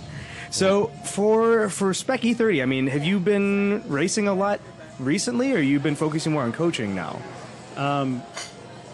so 0.51 0.87
for 1.05 1.69
for 1.69 1.95
Spec 1.95 2.21
E30, 2.23 2.63
I 2.63 2.67
mean, 2.67 2.87
have 2.89 3.05
you 3.05 3.19
been 3.21 3.83
racing 3.89 4.29
a 4.29 4.35
lot 4.35 4.61
recently, 4.99 5.53
or 5.53 5.59
you've 5.59 5.83
been 5.83 5.97
focusing 5.97 6.33
more 6.33 6.43
on 6.43 6.53
coaching 6.53 6.95
now? 6.95 7.21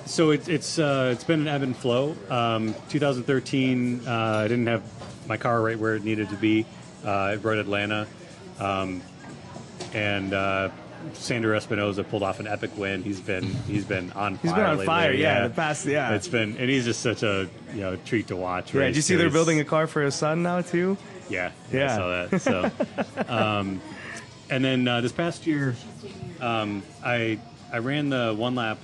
So 0.06 0.30
it, 0.30 0.48
it's 0.48 0.78
uh, 0.78 1.10
it's 1.12 1.24
been 1.24 1.40
an 1.40 1.48
ebb 1.48 1.62
and 1.62 1.76
flow. 1.76 2.16
Um, 2.30 2.74
2013, 2.90 4.02
uh, 4.06 4.10
I 4.12 4.42
didn't 4.48 4.68
have 4.68 4.82
my 5.26 5.36
car 5.36 5.60
right 5.60 5.76
where 5.78 5.96
it 5.96 6.04
needed 6.04 6.28
to 6.30 6.36
be. 6.36 6.64
Uh, 7.04 7.10
I 7.10 7.34
Road 7.36 7.58
Atlanta, 7.58 8.06
um, 8.60 9.02
and 9.92 10.32
uh, 10.32 10.68
Sandro 11.14 11.58
Espinoza 11.58 12.08
pulled 12.08 12.22
off 12.22 12.38
an 12.38 12.46
epic 12.46 12.70
win. 12.78 13.02
He's 13.02 13.18
been 13.18 13.42
he's 13.66 13.84
been 13.84 14.12
on 14.12 14.36
He's 14.36 14.52
fire. 14.52 14.60
been 14.60 14.64
on 14.64 14.70
lately, 14.78 14.86
fire, 14.86 15.12
yeah, 15.12 15.48
the 15.48 15.54
past- 15.54 15.86
yeah. 15.86 16.14
It's 16.14 16.28
been 16.28 16.56
and 16.56 16.70
he's 16.70 16.84
just 16.84 17.00
such 17.00 17.24
a 17.24 17.48
you 17.74 17.80
know 17.80 17.96
treat 17.96 18.28
to 18.28 18.36
watch. 18.36 18.72
Yeah, 18.74 18.82
race, 18.82 18.90
did 18.90 18.96
you 18.96 19.02
see 19.02 19.14
they're 19.16 19.24
He's- 19.26 19.32
building 19.34 19.58
a 19.58 19.64
car 19.64 19.88
for 19.88 20.02
his 20.02 20.14
son 20.14 20.44
now 20.44 20.60
too? 20.60 20.96
Yeah, 21.28 21.50
Yeah. 21.72 21.92
I 21.92 21.96
saw 21.96 22.08
that. 22.28 22.40
So, 22.40 22.70
um, 23.32 23.80
and 24.50 24.64
then 24.64 24.86
uh, 24.86 25.00
this 25.00 25.12
past 25.12 25.46
year, 25.46 25.74
um, 26.40 26.82
I 27.04 27.38
I 27.72 27.78
ran 27.78 28.08
the 28.10 28.34
one 28.36 28.54
lap 28.54 28.78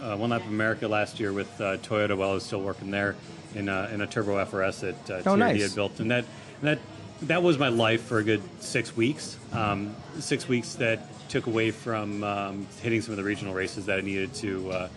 uh, 0.00 0.16
one 0.16 0.30
lap 0.30 0.42
of 0.42 0.48
America 0.48 0.86
last 0.86 1.18
year 1.18 1.32
with 1.32 1.48
uh, 1.60 1.76
Toyota 1.78 2.16
while 2.16 2.30
I 2.30 2.34
was 2.34 2.44
still 2.44 2.60
working 2.60 2.90
there 2.90 3.16
in 3.54 3.68
a, 3.68 3.88
in 3.92 4.00
a 4.00 4.06
turbo 4.06 4.36
FRS 4.44 4.80
that 4.80 5.26
uh, 5.26 5.30
Oh, 5.30 5.34
nice. 5.34 5.60
had 5.60 5.74
built, 5.74 5.98
and 6.00 6.10
that 6.10 6.24
that 6.62 6.78
that 7.22 7.42
was 7.42 7.58
my 7.58 7.68
life 7.68 8.02
for 8.02 8.18
a 8.18 8.22
good 8.24 8.42
six 8.60 8.96
weeks. 8.96 9.36
Um, 9.52 9.96
six 10.20 10.46
weeks 10.46 10.74
that 10.74 11.08
took 11.28 11.46
away 11.46 11.72
from 11.72 12.22
um, 12.22 12.66
hitting 12.80 13.00
some 13.02 13.10
of 13.12 13.16
the 13.16 13.24
regional 13.24 13.54
races 13.54 13.86
that 13.86 13.98
I 13.98 14.02
needed 14.02 14.34
to. 14.34 14.70
Uh, 14.70 14.88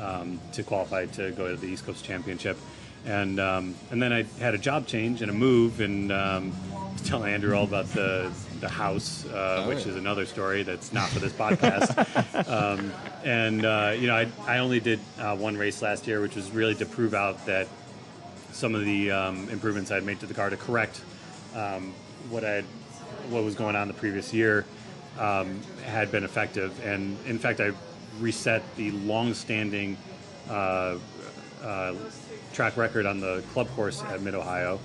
um, 0.00 0.40
to 0.54 0.62
qualify 0.62 1.04
to 1.04 1.30
go 1.32 1.48
to 1.48 1.56
the 1.56 1.66
East 1.66 1.84
Coast 1.84 2.02
Championship. 2.06 2.56
And 3.06 3.40
um, 3.40 3.74
and 3.90 4.02
then 4.02 4.12
I 4.12 4.24
had 4.38 4.54
a 4.54 4.58
job 4.58 4.86
change 4.86 5.22
and 5.22 5.30
a 5.30 5.34
move, 5.34 5.80
and 5.80 6.12
um, 6.12 6.52
telling 7.04 7.32
Andrew 7.32 7.56
all 7.56 7.64
about 7.64 7.86
the 7.86 8.30
the 8.60 8.68
house, 8.68 9.24
uh, 9.26 9.64
which 9.66 9.86
is 9.86 9.96
another 9.96 10.26
story 10.26 10.62
that's 10.62 10.92
not 10.92 11.08
for 11.08 11.18
this 11.18 11.32
podcast. 11.32 11.96
um, 12.50 12.92
and 13.24 13.64
uh, 13.64 13.94
you 13.98 14.06
know, 14.06 14.16
I, 14.16 14.28
I 14.46 14.58
only 14.58 14.80
did 14.80 15.00
uh, 15.18 15.34
one 15.36 15.56
race 15.56 15.80
last 15.80 16.06
year, 16.06 16.20
which 16.20 16.36
was 16.36 16.50
really 16.50 16.74
to 16.76 16.86
prove 16.86 17.14
out 17.14 17.46
that 17.46 17.68
some 18.52 18.74
of 18.74 18.84
the 18.84 19.10
um, 19.10 19.48
improvements 19.48 19.90
I'd 19.90 20.04
made 20.04 20.20
to 20.20 20.26
the 20.26 20.34
car 20.34 20.50
to 20.50 20.56
correct 20.56 21.00
um, 21.54 21.94
what 22.28 22.44
I 22.44 22.62
what 23.30 23.44
was 23.44 23.54
going 23.54 23.76
on 23.76 23.88
the 23.88 23.94
previous 23.94 24.34
year. 24.34 24.66
um, 25.18 25.60
had 25.84 26.10
been 26.10 26.24
effective. 26.24 26.84
And 26.84 27.16
in 27.26 27.38
fact, 27.38 27.60
I 27.60 27.72
reset 28.20 28.62
the 28.76 28.90
long-standing 28.92 29.96
uh, 30.48 30.96
uh, 31.62 31.94
track 32.52 32.76
record 32.76 33.06
on 33.06 33.20
the 33.20 33.42
club 33.52 33.68
course 33.70 34.02
at 34.04 34.22
Mid 34.22 34.34
Ohio 34.34 34.78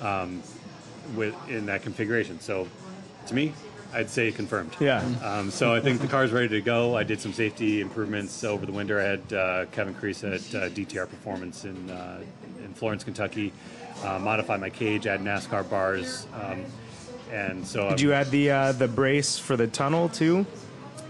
um, 0.00 0.42
with 1.14 1.34
in 1.48 1.66
that 1.66 1.82
configuration. 1.82 2.40
So, 2.40 2.68
to 3.26 3.34
me, 3.34 3.52
I'd 3.92 4.10
say 4.10 4.30
confirmed. 4.32 4.76
Yeah. 4.80 5.04
Um, 5.22 5.50
so 5.50 5.74
I 5.74 5.80
think 5.80 6.00
the 6.00 6.06
car's 6.06 6.32
ready 6.32 6.48
to 6.48 6.60
go. 6.60 6.96
I 6.96 7.02
did 7.02 7.20
some 7.20 7.32
safety 7.32 7.80
improvements 7.80 8.44
over 8.44 8.66
the 8.66 8.72
winter. 8.72 9.00
I 9.00 9.04
had 9.04 9.32
uh, 9.32 9.66
Kevin 9.72 9.94
Crease 9.94 10.24
at 10.24 10.40
uh, 10.54 10.68
DTR 10.68 11.08
Performance 11.08 11.64
in 11.64 11.90
uh, 11.90 12.20
in 12.64 12.74
Florence, 12.74 13.04
Kentucky. 13.04 13.52
Uh, 14.04 14.18
modified 14.18 14.60
my 14.60 14.68
cage, 14.68 15.06
add 15.06 15.20
NASCAR 15.20 15.68
bars, 15.70 16.26
um, 16.34 16.62
and 17.32 17.66
so 17.66 17.88
Did 17.88 18.02
you 18.02 18.12
add 18.12 18.30
the 18.30 18.50
uh, 18.50 18.72
the 18.72 18.88
brace 18.88 19.38
for 19.38 19.56
the 19.56 19.66
tunnel 19.66 20.10
too? 20.10 20.44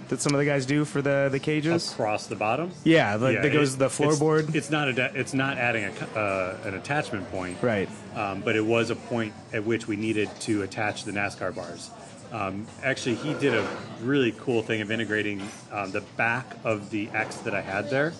That 0.08 0.20
some 0.20 0.32
of 0.34 0.38
the 0.38 0.44
guys 0.44 0.66
do 0.66 0.84
for 0.84 1.02
the 1.02 1.28
the 1.30 1.40
cages. 1.40 1.92
across 1.92 2.26
the 2.26 2.36
bottom. 2.36 2.70
Yeah, 2.84 3.16
like 3.16 3.42
that 3.42 3.52
goes 3.52 3.74
it- 3.74 3.78
the 3.78 3.88
floorboard. 3.88 4.54
It's, 4.54 4.70
not 4.70 4.88
a 4.88 5.18
it's 5.18 5.34
not 5.34 5.58
adding 5.58 5.84
a, 5.84 6.18
uh, 6.18 6.56
an 6.64 6.74
attachment 6.74 7.30
point, 7.30 7.58
Right. 7.60 7.88
Um, 8.14 8.40
but 8.40 8.54
it 8.56 8.64
was 8.64 8.90
a 8.90 8.96
point 8.96 9.34
at 9.52 9.64
which 9.64 9.88
we 9.88 9.96
needed 9.96 10.30
to 10.42 10.62
attach 10.62 11.04
the 11.04 11.12
NASCAR 11.12 11.54
bars. 11.54 11.90
Um, 12.32 12.66
actually, 12.82 13.16
he 13.16 13.34
did 13.34 13.54
a 13.54 13.66
really 14.02 14.32
cool 14.32 14.62
thing 14.62 14.80
of 14.80 14.90
integrating 14.90 15.42
um, 15.72 15.90
the 15.92 16.00
back 16.16 16.46
of 16.64 16.90
the 16.90 17.08
X 17.12 17.36
that 17.38 17.54
I 17.54 17.60
had 17.60 17.90
there 17.90 18.12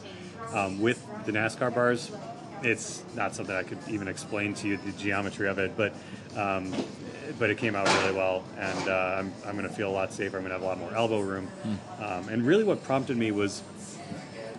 um, 0.53 0.81
with 0.81 1.05
the 1.25 1.33
NASCAR 1.33 1.75
bars. 1.75 2.11
It's 2.63 3.03
not 3.15 3.35
something 3.35 3.55
I 3.55 3.63
could 3.63 3.79
even 3.89 4.09
explain 4.09 4.55
to 4.55 4.69
you 4.69 4.77
the 4.79 4.93
geometry 4.93 5.49
of 5.49 5.59
it, 5.59 5.77
but 5.77 5.93
um, 6.37 6.73
but 7.39 7.51
it 7.51 7.59
came 7.59 7.75
out 7.75 7.87
really 8.03 8.15
well, 8.17 8.45
and 8.59 8.89
uh, 8.89 9.17
I'm, 9.19 9.33
I'm 9.47 9.57
going 9.57 9.69
to 9.69 9.75
feel 9.75 9.89
a 9.91 9.93
lot 9.93 10.13
safer. 10.13 10.37
I'm 10.37 10.43
going 10.43 10.51
to 10.51 10.55
have 10.55 10.63
a 10.63 10.67
lot 10.67 10.79
more 10.79 10.95
elbow 10.95 11.21
room, 11.21 11.49
um, 12.01 12.29
and 12.29 12.47
really 12.47 12.65
what 12.65 12.83
prompted 12.85 13.17
me 13.17 13.31
was 13.33 13.63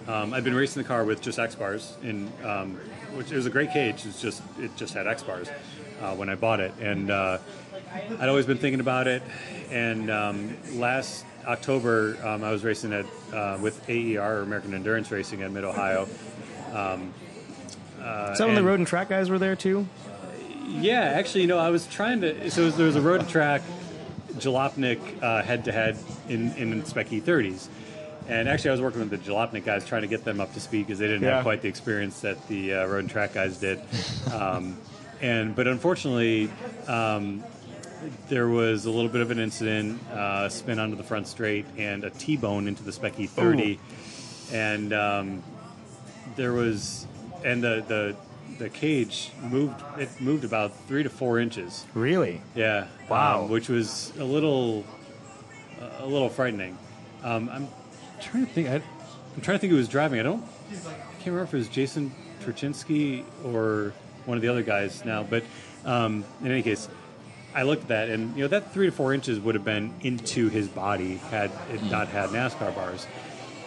um, 0.07 0.33
I've 0.33 0.43
been 0.43 0.55
racing 0.55 0.81
the 0.81 0.87
car 0.87 1.03
with 1.03 1.21
just 1.21 1.37
X 1.39 1.55
bars, 1.55 1.95
in 2.03 2.31
um, 2.43 2.75
which 3.15 3.31
it 3.31 3.35
was 3.35 3.45
a 3.45 3.49
great 3.49 3.71
cage. 3.71 4.05
It's 4.05 4.21
just 4.21 4.41
it 4.59 4.75
just 4.75 4.93
had 4.93 5.07
X 5.07 5.23
bars 5.23 5.49
uh, 6.01 6.15
when 6.15 6.29
I 6.29 6.35
bought 6.35 6.59
it, 6.59 6.73
and 6.79 7.11
uh, 7.11 7.37
I'd 8.19 8.29
always 8.29 8.45
been 8.45 8.57
thinking 8.57 8.79
about 8.79 9.07
it. 9.07 9.21
And 9.69 10.09
um, 10.09 10.55
last 10.73 11.25
October, 11.45 12.17
um, 12.23 12.43
I 12.43 12.51
was 12.51 12.63
racing 12.63 12.93
at 12.93 13.05
uh, 13.33 13.57
with 13.61 13.89
AER 13.89 14.39
or 14.39 14.41
American 14.43 14.73
Endurance 14.73 15.11
Racing 15.11 15.41
at 15.41 15.51
Mid 15.51 15.63
Ohio. 15.65 16.07
Some 18.35 18.49
of 18.49 18.55
the 18.55 18.63
road 18.63 18.79
and 18.79 18.87
track 18.87 19.09
guys 19.09 19.29
were 19.29 19.39
there 19.39 19.55
too. 19.55 19.87
Yeah, 20.67 21.01
actually, 21.01 21.41
you 21.41 21.47
know, 21.47 21.57
I 21.59 21.69
was 21.69 21.87
trying 21.87 22.21
to. 22.21 22.51
So 22.51 22.69
there 22.69 22.85
was 22.85 22.95
a 22.95 23.01
road 23.01 23.27
track 23.29 23.61
Jalopnik 24.35 24.99
head 25.43 25.65
to 25.65 25.71
head 25.71 25.97
in 26.29 26.53
in 26.53 26.85
Spec 26.85 27.07
E30s, 27.09 27.67
and 28.27 28.47
actually, 28.49 28.69
I 28.69 28.73
was 28.73 28.81
working 28.81 28.99
with 28.99 29.09
the 29.09 29.17
Jalopnik 29.17 29.65
guys 29.65 29.85
trying 29.85 30.01
to 30.03 30.07
get 30.07 30.23
them 30.25 30.39
up 30.41 30.53
to 30.53 30.59
speed 30.59 30.85
because 30.87 30.99
they 30.99 31.07
didn't 31.07 31.23
Yeah. 31.23 31.35
have 31.35 31.43
quite 31.43 31.61
the 31.61 31.69
experience 31.69 32.19
that 32.21 32.47
the 32.47 32.73
uh, 32.73 32.85
road 32.85 32.99
and 32.99 33.09
track 33.09 33.33
guys 33.33 33.57
did. 33.57 33.79
Um, 34.33 34.77
and 35.21 35.55
but 35.55 35.67
unfortunately, 35.67 36.49
um, 36.87 37.43
there 38.29 38.47
was 38.47 38.85
a 38.85 38.91
little 38.91 39.09
bit 39.09 39.21
of 39.21 39.31
an 39.31 39.39
incident, 39.39 39.99
uh, 40.11 40.49
spin 40.49 40.77
onto 40.79 40.95
the 40.95 41.03
front 41.03 41.27
straight, 41.27 41.65
and 41.77 42.03
a 42.03 42.09
T-bone 42.11 42.67
into 42.67 42.83
the 42.83 42.91
Spec 42.91 43.15
E30, 43.15 43.79
and 44.53 44.93
um, 44.93 45.43
there 46.35 46.53
was, 46.53 47.07
and 47.43 47.63
the 47.63 47.83
the 47.87 48.15
the 48.57 48.69
cage 48.69 49.31
moved. 49.41 49.81
It 49.97 50.09
moved 50.19 50.43
about 50.43 50.73
three 50.87 51.03
to 51.03 51.09
four 51.09 51.39
inches. 51.39 51.85
Really? 51.93 52.41
Yeah. 52.55 52.87
Wow. 53.09 53.43
um, 53.43 53.49
which 53.49 53.69
was 53.69 54.13
a 54.17 54.23
little, 54.23 54.83
a 55.99 56.05
little 56.05 56.29
frightening. 56.29 56.77
Um, 57.23 57.49
I'm 57.49 57.67
trying 58.21 58.45
to 58.45 58.51
think. 58.51 58.67
I, 58.67 58.75
I'm 58.75 59.41
trying 59.41 59.57
to 59.57 59.59
think 59.59 59.71
who 59.71 59.77
was 59.77 59.87
driving. 59.87 60.19
I 60.19 60.23
don't. 60.23 60.43
I 60.71 60.73
can't 60.73 61.27
remember 61.27 61.43
if 61.43 61.53
it 61.53 61.57
was 61.57 61.69
Jason 61.69 62.13
Torchinsky 62.43 63.23
or 63.43 63.93
one 64.25 64.37
of 64.37 64.41
the 64.41 64.47
other 64.49 64.63
guys 64.63 65.05
now. 65.05 65.23
But 65.23 65.43
um, 65.85 66.25
in 66.41 66.51
any 66.51 66.63
case, 66.63 66.89
I 67.53 67.63
looked 67.63 67.83
at 67.83 67.87
that, 67.89 68.09
and 68.09 68.35
you 68.35 68.43
know 68.43 68.47
that 68.49 68.73
three 68.73 68.87
to 68.87 68.91
four 68.91 69.13
inches 69.13 69.39
would 69.39 69.55
have 69.55 69.65
been 69.65 69.93
into 70.01 70.49
his 70.49 70.67
body 70.67 71.15
had 71.17 71.51
it 71.71 71.83
not 71.83 72.07
had 72.07 72.29
NASCAR 72.29 72.73
bars. 72.75 73.07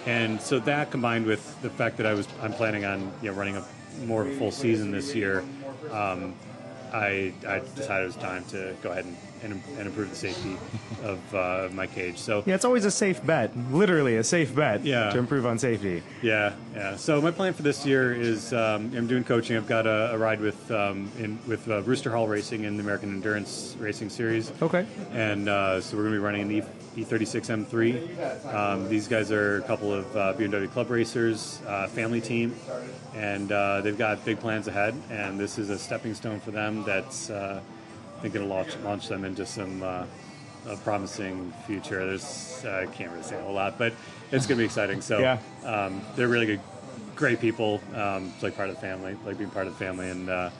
And 0.06 0.40
so 0.40 0.58
that 0.60 0.90
combined 0.90 1.26
with 1.26 1.60
the 1.62 1.70
fact 1.70 1.96
that 1.98 2.06
I 2.06 2.14
was 2.14 2.26
I'm 2.42 2.52
planning 2.52 2.84
on 2.84 3.12
you 3.22 3.30
know 3.30 3.36
running 3.36 3.56
a 3.56 3.64
more 4.06 4.22
of 4.22 4.28
a 4.28 4.36
full 4.36 4.50
season 4.50 4.90
this 4.90 5.14
year, 5.14 5.44
um, 5.90 6.34
I, 6.92 7.32
I 7.46 7.60
decided 7.76 8.04
it 8.04 8.06
was 8.06 8.16
time 8.16 8.44
to 8.46 8.74
go 8.82 8.90
ahead 8.90 9.04
and, 9.04 9.16
and, 9.44 9.62
and 9.78 9.86
improve 9.86 10.10
the 10.10 10.16
safety 10.16 10.56
of 11.04 11.34
uh, 11.34 11.68
my 11.72 11.86
cage. 11.86 12.18
So 12.18 12.42
Yeah, 12.46 12.56
it's 12.56 12.64
always 12.64 12.84
a 12.84 12.90
safe 12.90 13.24
bet. 13.24 13.56
Literally 13.70 14.16
a 14.16 14.24
safe 14.24 14.52
bet. 14.54 14.84
Yeah. 14.84 15.10
To 15.10 15.18
improve 15.18 15.46
on 15.46 15.56
safety. 15.58 16.02
yeah, 16.20 16.54
yeah. 16.74 16.96
So 16.96 17.20
my 17.22 17.30
plan 17.30 17.52
for 17.54 17.62
this 17.62 17.86
year 17.86 18.12
is 18.12 18.52
um, 18.52 18.92
I'm 18.96 19.06
doing 19.06 19.22
coaching. 19.22 19.56
I've 19.56 19.68
got 19.68 19.86
a, 19.86 20.12
a 20.14 20.18
ride 20.18 20.40
with 20.40 20.68
um, 20.72 21.10
in, 21.18 21.38
with 21.46 21.68
uh, 21.70 21.80
Rooster 21.82 22.10
Hall 22.10 22.26
Racing 22.26 22.64
in 22.64 22.76
the 22.76 22.82
American 22.82 23.10
Endurance 23.10 23.76
Racing 23.78 24.10
Series. 24.10 24.52
Okay. 24.60 24.84
and 25.12 25.48
uh, 25.48 25.80
so 25.80 25.96
we're 25.96 26.02
going 26.02 26.14
to 26.14 26.18
be 26.20 26.24
running 26.24 26.42
an 26.42 26.50
E- 26.50 26.62
E36 26.96 27.66
M3. 27.66 28.54
Um, 28.54 28.88
these 28.88 29.06
guys 29.06 29.30
are 29.30 29.58
a 29.58 29.62
couple 29.62 29.92
of 29.92 30.16
uh, 30.16 30.34
BMW 30.34 30.70
Club 30.70 30.90
racers, 30.90 31.60
uh, 31.66 31.86
family 31.88 32.20
team, 32.20 32.56
and 33.14 33.52
uh, 33.52 33.80
they've 33.80 33.96
got 33.98 34.24
big 34.24 34.40
plans 34.40 34.66
ahead. 34.66 34.94
And 35.10 35.38
this 35.38 35.58
is 35.58 35.70
a 35.70 35.78
stepping 35.78 36.14
stone 36.14 36.40
for 36.40 36.50
them. 36.50 36.82
That's 36.84 37.30
uh, 37.30 37.60
I 38.18 38.20
think 38.22 38.34
going 38.34 38.46
to 38.48 38.52
launch 38.52 38.76
launch 38.78 39.08
them 39.08 39.24
into 39.24 39.46
some 39.46 39.82
uh, 39.82 40.04
a 40.68 40.76
promising 40.78 41.52
future. 41.66 42.04
There's 42.06 42.62
uh, 42.64 42.86
I 42.88 42.92
can't 42.92 43.10
really 43.12 43.22
say 43.22 43.38
a 43.38 43.42
whole 43.42 43.54
lot, 43.54 43.78
but 43.78 43.92
it's 44.32 44.46
going 44.46 44.56
to 44.58 44.62
be 44.62 44.64
exciting. 44.64 45.00
So 45.00 45.20
Yeah. 45.20 45.38
um, 45.64 46.02
they're 46.16 46.28
really 46.28 46.46
good, 46.46 46.60
great 47.16 47.40
people. 47.40 47.80
Um, 47.94 48.32
it's 48.34 48.42
like 48.42 48.56
part 48.56 48.68
of 48.68 48.74
the 48.74 48.80
family, 48.80 49.16
like 49.24 49.38
being 49.38 49.50
part 49.50 49.66
of 49.68 49.72
the 49.72 49.78
family, 49.84 50.10
and 50.10 50.28
uh, 50.28 50.50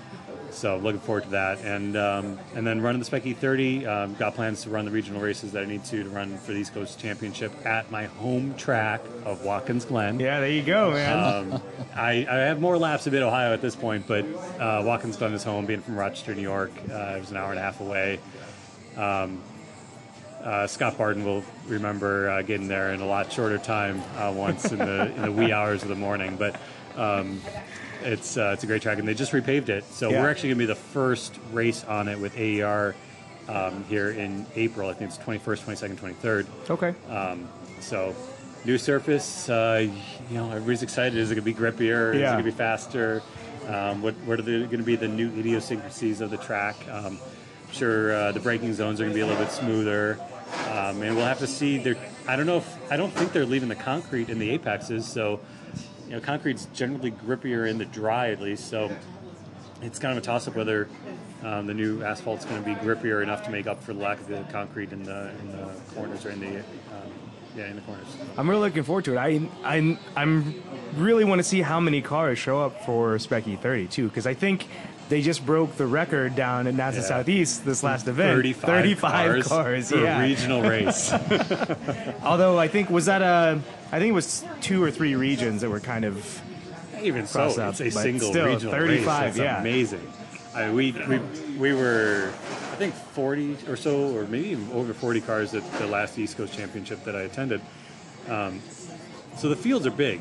so 0.51 0.77
looking 0.79 1.01
forward 1.01 1.25
to 1.25 1.31
that. 1.31 1.61
And 1.65 1.97
um, 1.97 2.39
and 2.55 2.67
then 2.67 2.81
running 2.81 2.99
the 2.99 3.05
Spec 3.05 3.25
E30. 3.25 3.87
Um, 3.87 4.15
got 4.15 4.35
plans 4.35 4.63
to 4.63 4.71
run 4.71 4.85
the 4.85 4.91
regional 4.91 5.21
races 5.21 5.53
that 5.53 5.63
I 5.63 5.67
need 5.67 5.85
to 5.87 6.03
to 6.03 6.11
run 6.11 6.37
for 6.39 6.53
the 6.53 6.59
East 6.59 6.75
Coast 6.75 6.99
Championship 7.01 7.53
at 7.65 7.91
my 7.91 8.07
home 8.07 8.55
track 8.55 9.01
of 9.25 9.45
Watkins 9.45 9.85
Glen. 9.85 10.21
Yeah, 10.21 10.41
there 10.41 10.51
you 10.51 10.63
go, 10.63 10.93
man. 10.93 11.53
Um, 11.53 11.63
I, 11.95 12.27
I 12.29 12.37
have 12.37 12.61
more 12.61 12.79
laps 12.79 13.07
of 13.07 13.13
Mid 13.13 13.23
Ohio 13.23 13.53
at 13.53 13.63
this 13.63 13.77
point, 13.77 14.07
but 14.07 14.25
uh, 14.59 14.83
Watkins 14.85 15.17
Glen 15.17 15.33
is 15.33 15.45
home. 15.45 15.67
Being 15.67 15.81
from 15.81 15.97
Rochester, 15.97 16.35
New 16.35 16.43
York, 16.43 16.73
uh, 16.91 17.15
it 17.17 17.21
was 17.21 17.31
an 17.31 17.37
hour 17.37 17.51
and 17.51 17.59
a 17.59 17.63
half 17.63 17.81
away. 17.81 18.19
Um, 18.97 19.41
uh, 20.43 20.67
Scott 20.67 20.97
Barton 20.97 21.25
will 21.25 21.45
remember 21.67 22.31
uh, 22.31 22.43
getting 22.43 22.67
there 22.67 22.93
in 22.93 23.01
a 23.01 23.07
lot 23.07 23.31
shorter 23.31 23.59
time 23.59 24.03
uh, 24.17 24.33
once 24.35 24.73
in 24.73 24.79
the 24.79 25.15
in 25.15 25.23
the 25.23 25.33
wee 25.33 25.53
hours 25.53 25.83
of 25.83 25.89
the 25.89 25.97
morning, 25.97 26.37
but. 26.37 26.57
Um, 26.97 27.41
it's 28.03 28.37
uh, 28.37 28.51
it's 28.55 28.65
a 28.65 28.67
great 28.67 28.83
track, 28.83 28.99
and 28.99 29.07
they 29.07 29.15
just 29.15 29.33
repaved 29.33 29.69
it. 29.69 29.85
So 29.93 30.11
Yeah. 30.11 30.23
we're 30.23 30.31
actually 30.31 30.51
going 30.51 30.59
to 30.59 30.63
be 30.65 30.67
the 30.67 30.75
first 30.75 31.39
race 31.53 31.85
on 31.85 32.09
it 32.09 32.19
with 32.19 32.37
AER 32.39 32.95
um, 33.49 33.85
here 33.89 34.11
in 34.11 34.47
April. 34.57 34.89
I 34.89 34.95
think 34.95 35.11
it's 35.11 35.19
21st, 35.19 35.65
22nd, 35.65 35.97
23rd. 35.97 36.47
okay. 36.71 36.95
Um, 37.09 37.49
so, 37.81 38.15
new 38.65 38.79
surface. 38.79 39.49
Uh, 39.49 39.89
you 40.31 40.37
know, 40.37 40.47
everybody's 40.51 40.83
excited. 40.83 41.17
Is 41.19 41.31
it 41.31 41.35
going 41.35 41.45
to 41.45 41.53
be 41.53 41.55
grippier? 41.55 42.15
Is 42.15 42.21
it 42.21 42.25
going 42.25 42.39
to 42.39 42.43
be 42.45 42.51
faster? 42.51 43.23
Um, 43.69 44.03
what 44.03 44.15
what 44.25 44.39
are 44.41 44.43
going 44.43 44.69
to 44.71 44.79
be 44.83 44.97
the 44.97 45.09
new 45.09 45.29
idiosyncrasies 45.39 46.21
of 46.21 46.31
the 46.31 46.37
track? 46.39 46.77
Um, 46.91 47.19
I'm 47.67 47.73
sure 47.73 48.13
uh, 48.13 48.33
the 48.33 48.41
braking 48.41 48.75
zones 48.75 49.01
are 49.01 49.05
going 49.05 49.13
to 49.13 49.19
be 49.19 49.21
a 49.23 49.27
little 49.27 49.43
bit 49.43 49.53
smoother, 49.53 50.19
um, 50.71 51.03
and 51.03 51.15
we'll 51.17 51.27
have 51.27 51.39
to 51.39 51.47
see. 51.47 51.79
There, 51.79 51.97
I 52.27 52.37
don't 52.37 52.47
know 52.47 52.57
if 52.59 52.93
I 52.93 52.97
don't 52.97 53.13
think 53.13 53.33
they're 53.33 53.47
leaving 53.47 53.69
the 53.69 53.75
concrete 53.77 54.29
in 54.29 54.39
the 54.39 54.51
apexes. 54.51 55.07
So, 55.07 55.41
you 56.11 56.17
know, 56.17 56.21
concrete's 56.21 56.67
generally 56.75 57.13
grippier 57.13 57.71
in 57.71 57.79
the 57.79 57.85
dry 57.87 58.31
at 58.31 58.41
least. 58.41 58.69
So, 58.69 58.91
it's 59.83 59.99
kind 59.99 60.17
of 60.17 60.23
a 60.23 60.27
toss 60.27 60.47
up 60.47 60.57
whether 60.57 60.89
um, 61.43 61.67
the 61.67 61.75
new 61.75 62.03
asphalt's 62.03 62.45
going 62.45 62.63
to 62.63 62.69
be 62.69 62.75
grippier 62.75 63.23
enough 63.23 63.45
to 63.45 63.51
make 63.51 63.67
up 63.67 63.83
for 63.83 63.95
the 63.95 64.01
lack 64.01 64.21
of 64.21 64.29
the 64.29 64.45
concrete 64.51 64.93
in 64.93 65.05
the 65.05 65.31
in 65.41 65.53
the 65.53 65.71
corners 65.95 66.27
or 66.27 66.31
in 66.31 66.41
the 66.41 66.59
um, 66.59 67.11
yeah 67.57 67.67
in 67.67 67.77
the 67.77 67.83
corners. 67.83 68.07
I'm 68.37 68.49
really 68.49 68.69
looking 68.69 68.83
forward 68.83 69.07
to 69.07 69.15
it. 69.15 69.19
I 69.19 69.49
I 69.65 69.99
I'm 70.17 70.63
really 70.97 71.25
want 71.25 71.39
to 71.39 71.45
see 71.45 71.63
how 71.63 71.81
many 71.81 72.03
cars 72.03 72.39
show 72.39 72.61
up 72.61 72.85
for 72.85 73.19
Spec 73.19 73.45
E30 73.45 73.91
too, 73.91 74.09
because 74.09 74.27
I 74.27 74.35
think 74.35 74.69
they 75.11 75.21
just 75.21 75.45
broke 75.45 75.77
the 75.77 75.87
record 75.87 76.37
down 76.37 76.67
at 76.67 76.75
NASA 76.75 76.95
Yeah. 76.95 77.01
Southeast 77.03 77.65
this 77.65 77.83
last 77.83 78.09
event. 78.09 78.37
35, 78.37 78.71
35 78.71 79.45
cars, 79.45 79.91
for 79.91 79.99
yeah. 79.99 80.19
a 80.19 80.23
regional 80.23 80.63
race. 80.63 81.13
Although 82.23 82.59
I 82.59 82.69
think 82.69 82.89
was 82.89 83.07
that 83.07 83.21
a 83.21 83.61
I 83.93 83.99
think 83.99 84.11
it 84.11 84.15
was 84.15 84.45
two 84.63 84.83
or 84.83 84.91
three 84.91 85.17
regions 85.17 85.61
that 85.61 85.69
were 85.69 85.81
kind 85.81 86.05
of 86.05 86.41
Even 87.03 87.27
so, 87.27 87.61
out, 87.61 87.81
it's 87.81 87.81
a 87.81 87.91
single 87.91 88.31
still, 88.31 88.47
regional 88.47 88.73
35, 88.73 88.89
race. 88.89 89.05
That's 89.05 89.39
yeah. 89.39 89.61
amazing. 89.61 90.13
I, 90.55 90.71
we, 90.73 90.93
we 90.93 91.19
we 91.59 91.75
were 91.75 92.33
I 92.73 92.77
think 92.77 92.95
40 92.95 93.59
or 93.69 93.77
so, 93.77 94.17
or 94.17 94.25
maybe 94.27 94.57
over 94.73 94.95
40 94.95 95.21
cars 95.21 95.55
at 95.55 95.71
the 95.75 95.87
last 95.87 96.19
East 96.19 96.37
Coast 96.37 96.55
Championship 96.55 97.05
that 97.05 97.15
I 97.15 97.23
attended. 97.23 97.61
Um, 98.29 98.61
so 99.37 99.49
the 99.49 99.57
fields 99.57 99.87
are 99.87 99.93
big. 99.93 100.21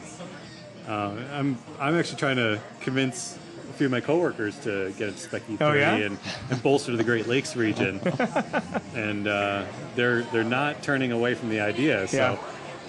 Uh, 0.88 1.16
I'm 1.32 1.58
I'm 1.80 1.96
actually 1.96 2.18
trying 2.18 2.38
to 2.38 2.60
convince 2.82 3.39
of 3.86 3.92
my 3.92 4.02
coworkers 4.02 4.58
to 4.60 4.92
get 4.98 5.10
a 5.10 5.18
Spec 5.18 5.42
E30 5.48 5.62
Oh, 5.62 5.74
yeah? 5.74 5.96
and, 5.96 6.18
and 6.50 6.64
bolster 6.64 6.96
the 6.96 7.04
Great 7.04 7.28
Lakes 7.28 7.56
region, 7.56 8.00
and 8.96 9.28
uh, 9.28 9.66
they're 9.96 10.24
they're 10.24 10.44
not 10.44 10.82
turning 10.84 11.12
away 11.12 11.34
from 11.36 11.50
the 11.50 11.60
idea. 11.62 12.08
So. 12.08 12.18
Yeah. 12.18 12.38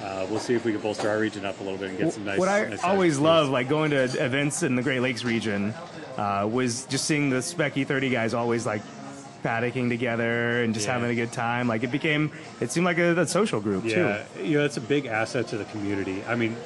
Uh, 0.02 0.26
we'll 0.30 0.40
see 0.40 0.54
if 0.54 0.64
we 0.64 0.72
can 0.72 0.80
bolster 0.80 1.10
our 1.10 1.18
region 1.18 1.44
up 1.44 1.60
a 1.60 1.62
little 1.62 1.76
bit 1.78 1.90
and 1.90 1.98
get 1.98 2.10
some 2.10 2.24
nice. 2.24 2.38
what 2.38 2.48
I 2.48 2.64
nice 2.70 2.82
always 2.82 3.18
love, 3.18 3.50
like 3.50 3.68
going 3.68 3.90
to 3.90 4.04
events 4.04 4.62
in 4.62 4.74
the 4.74 4.80
Great 4.82 5.00
Lakes 5.00 5.24
region, 5.24 5.74
uh, 6.16 6.48
was 6.50 6.86
just 6.86 7.04
seeing 7.04 7.28
the 7.28 7.42
Spec 7.42 7.74
E30 7.74 8.10
guys 8.10 8.32
always 8.32 8.64
like 8.64 8.80
paddocking 9.42 9.90
together 9.90 10.62
and 10.62 10.72
just 10.72 10.86
Yeah. 10.86 10.94
having 10.94 11.10
a 11.10 11.14
good 11.14 11.32
time. 11.32 11.68
Like 11.68 11.82
it 11.82 11.92
became, 11.92 12.32
it 12.62 12.72
seemed 12.72 12.86
like 12.86 12.96
a, 12.96 13.20
a 13.20 13.26
social 13.26 13.60
group 13.60 13.84
Yeah, 13.84 14.22
too. 14.38 14.44
you 14.44 14.58
know, 14.58 14.64
it's 14.64 14.78
a 14.78 14.80
big 14.80 15.04
asset 15.04 15.48
to 15.48 15.58
the 15.58 15.66
community. 15.66 16.24
I 16.26 16.34
mean, 16.34 16.56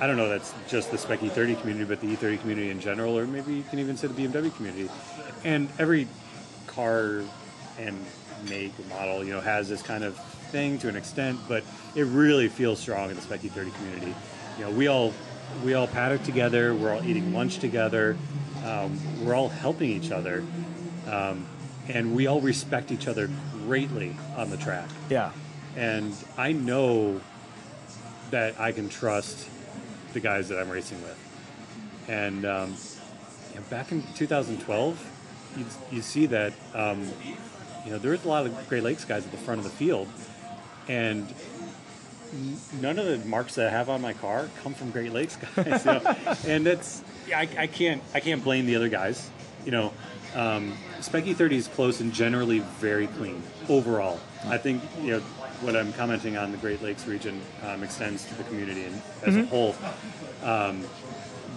I 0.00 0.06
don't 0.06 0.16
know 0.16 0.28
that's 0.28 0.54
just 0.68 0.90
the 0.90 0.98
Spec 0.98 1.20
E30 1.20 1.60
community, 1.60 1.84
but 1.84 2.00
the 2.00 2.16
E30 2.16 2.40
community 2.40 2.70
in 2.70 2.80
general, 2.80 3.18
or 3.18 3.26
maybe 3.26 3.54
you 3.54 3.62
can 3.68 3.78
even 3.78 3.96
say 3.96 4.06
the 4.08 4.14
BMW 4.26 4.54
community. 4.56 4.88
And 5.44 5.68
every 5.78 6.08
car 6.66 7.22
and 7.78 8.02
make 8.48 8.72
or 8.78 8.84
model, 8.88 9.22
you 9.24 9.32
know, 9.32 9.40
has 9.40 9.68
this 9.68 9.82
kind 9.82 10.02
of 10.02 10.16
thing 10.50 10.78
to 10.78 10.88
an 10.88 10.96
extent, 10.96 11.38
but 11.48 11.62
it 11.94 12.04
really 12.04 12.48
feels 12.48 12.78
strong 12.80 13.10
in 13.10 13.16
the 13.16 13.22
Spec 13.22 13.40
E30 13.40 13.74
community. 13.74 14.14
You 14.58 14.64
know, 14.64 14.70
we 14.70 14.86
all 14.88 15.12
we 15.64 15.74
all 15.74 15.86
paddock 15.88 16.22
together. 16.22 16.74
We're 16.74 16.94
all 16.94 17.04
eating 17.04 17.34
lunch 17.34 17.58
together. 17.58 18.16
Um, 18.64 18.98
we're 19.24 19.34
all 19.34 19.48
helping 19.48 19.90
each 19.90 20.10
other, 20.12 20.44
um, 21.10 21.46
and 21.88 22.14
we 22.14 22.26
all 22.26 22.40
respect 22.40 22.90
each 22.92 23.06
other 23.08 23.28
greatly 23.66 24.16
on 24.36 24.50
the 24.50 24.56
track 24.56 24.88
Yeah. 25.08 25.30
and 25.76 26.14
I 26.36 26.52
know 26.52 27.20
that 28.30 28.58
I 28.60 28.72
can 28.72 28.88
trust 28.88 29.48
the 30.12 30.20
guys 30.20 30.48
that 30.48 30.58
I'm 30.58 30.70
racing 30.70 31.00
with. 31.02 31.18
And 32.08 32.44
um, 32.44 32.74
you 33.50 33.60
know, 33.60 33.66
back 33.70 33.92
in 33.92 34.02
2012, 34.14 35.56
you 35.56 35.64
you 35.90 36.02
see 36.02 36.26
that 36.26 36.52
um, 36.74 37.06
you 37.84 37.92
know 37.92 37.98
there 37.98 38.12
was 38.12 38.24
a 38.24 38.28
lot 38.28 38.46
of 38.46 38.68
Great 38.68 38.82
Lakes 38.82 39.04
guys 39.04 39.24
at 39.24 39.30
the 39.30 39.38
front 39.38 39.58
of 39.58 39.64
the 39.64 39.70
field, 39.70 40.08
and 40.88 41.32
none 42.80 42.98
of 42.98 43.06
the 43.06 43.18
marks 43.28 43.54
that 43.56 43.68
I 43.68 43.70
have 43.70 43.88
on 43.88 44.00
my 44.00 44.12
car 44.12 44.48
come 44.62 44.74
from 44.74 44.90
Great 44.90 45.12
Lakes 45.12 45.36
guys. 45.56 45.84
You 45.84 45.92
know? 45.92 46.16
and 46.46 46.66
that's 46.66 47.02
I, 47.34 47.48
I 47.58 47.66
can't 47.66 48.02
I 48.14 48.20
can't 48.20 48.42
blame 48.42 48.66
the 48.66 48.76
other 48.76 48.88
guys. 48.88 49.30
You 49.64 49.72
know, 49.72 49.92
um, 50.34 50.72
Spec 51.00 51.24
E30 51.24 51.52
is 51.52 51.68
close 51.68 52.00
and 52.00 52.12
generally 52.12 52.60
very 52.78 53.06
clean 53.08 53.42
overall. 53.68 54.20
I 54.46 54.58
think 54.58 54.82
you 55.02 55.12
know 55.12 55.22
what 55.60 55.76
I'm 55.76 55.92
commenting 55.92 56.36
on 56.36 56.52
the 56.52 56.58
Great 56.58 56.82
Lakes 56.82 57.06
region 57.06 57.40
um, 57.66 57.82
extends 57.82 58.24
to 58.26 58.34
the 58.34 58.44
community 58.44 58.84
and 58.84 59.02
as 59.24 59.36
a 59.36 59.44
whole. 59.44 59.74
Um, 60.42 60.84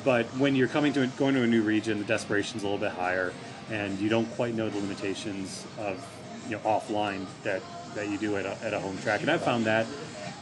but 0.03 0.25
when 0.37 0.55
you're 0.55 0.67
coming 0.67 0.91
to 0.93 1.07
going 1.07 1.35
to 1.35 1.43
a 1.43 1.47
new 1.47 1.61
region, 1.61 1.99
the 1.99 2.05
desperation's 2.05 2.63
a 2.63 2.65
little 2.65 2.79
bit 2.79 2.91
higher, 2.91 3.33
and 3.71 3.97
you 3.99 4.09
don't 4.09 4.29
quite 4.35 4.53
know 4.53 4.69
the 4.69 4.79
limitations 4.79 5.65
of 5.79 6.05
you 6.45 6.51
know 6.51 6.59
offline 6.59 7.25
that 7.43 7.61
that 7.95 8.09
you 8.09 8.17
do 8.17 8.35
at 8.35 8.45
a, 8.45 8.57
at 8.63 8.73
a 8.73 8.79
home 8.79 8.97
track. 8.99 9.21
And 9.21 9.31
I 9.31 9.37
found 9.37 9.65
that. 9.65 9.85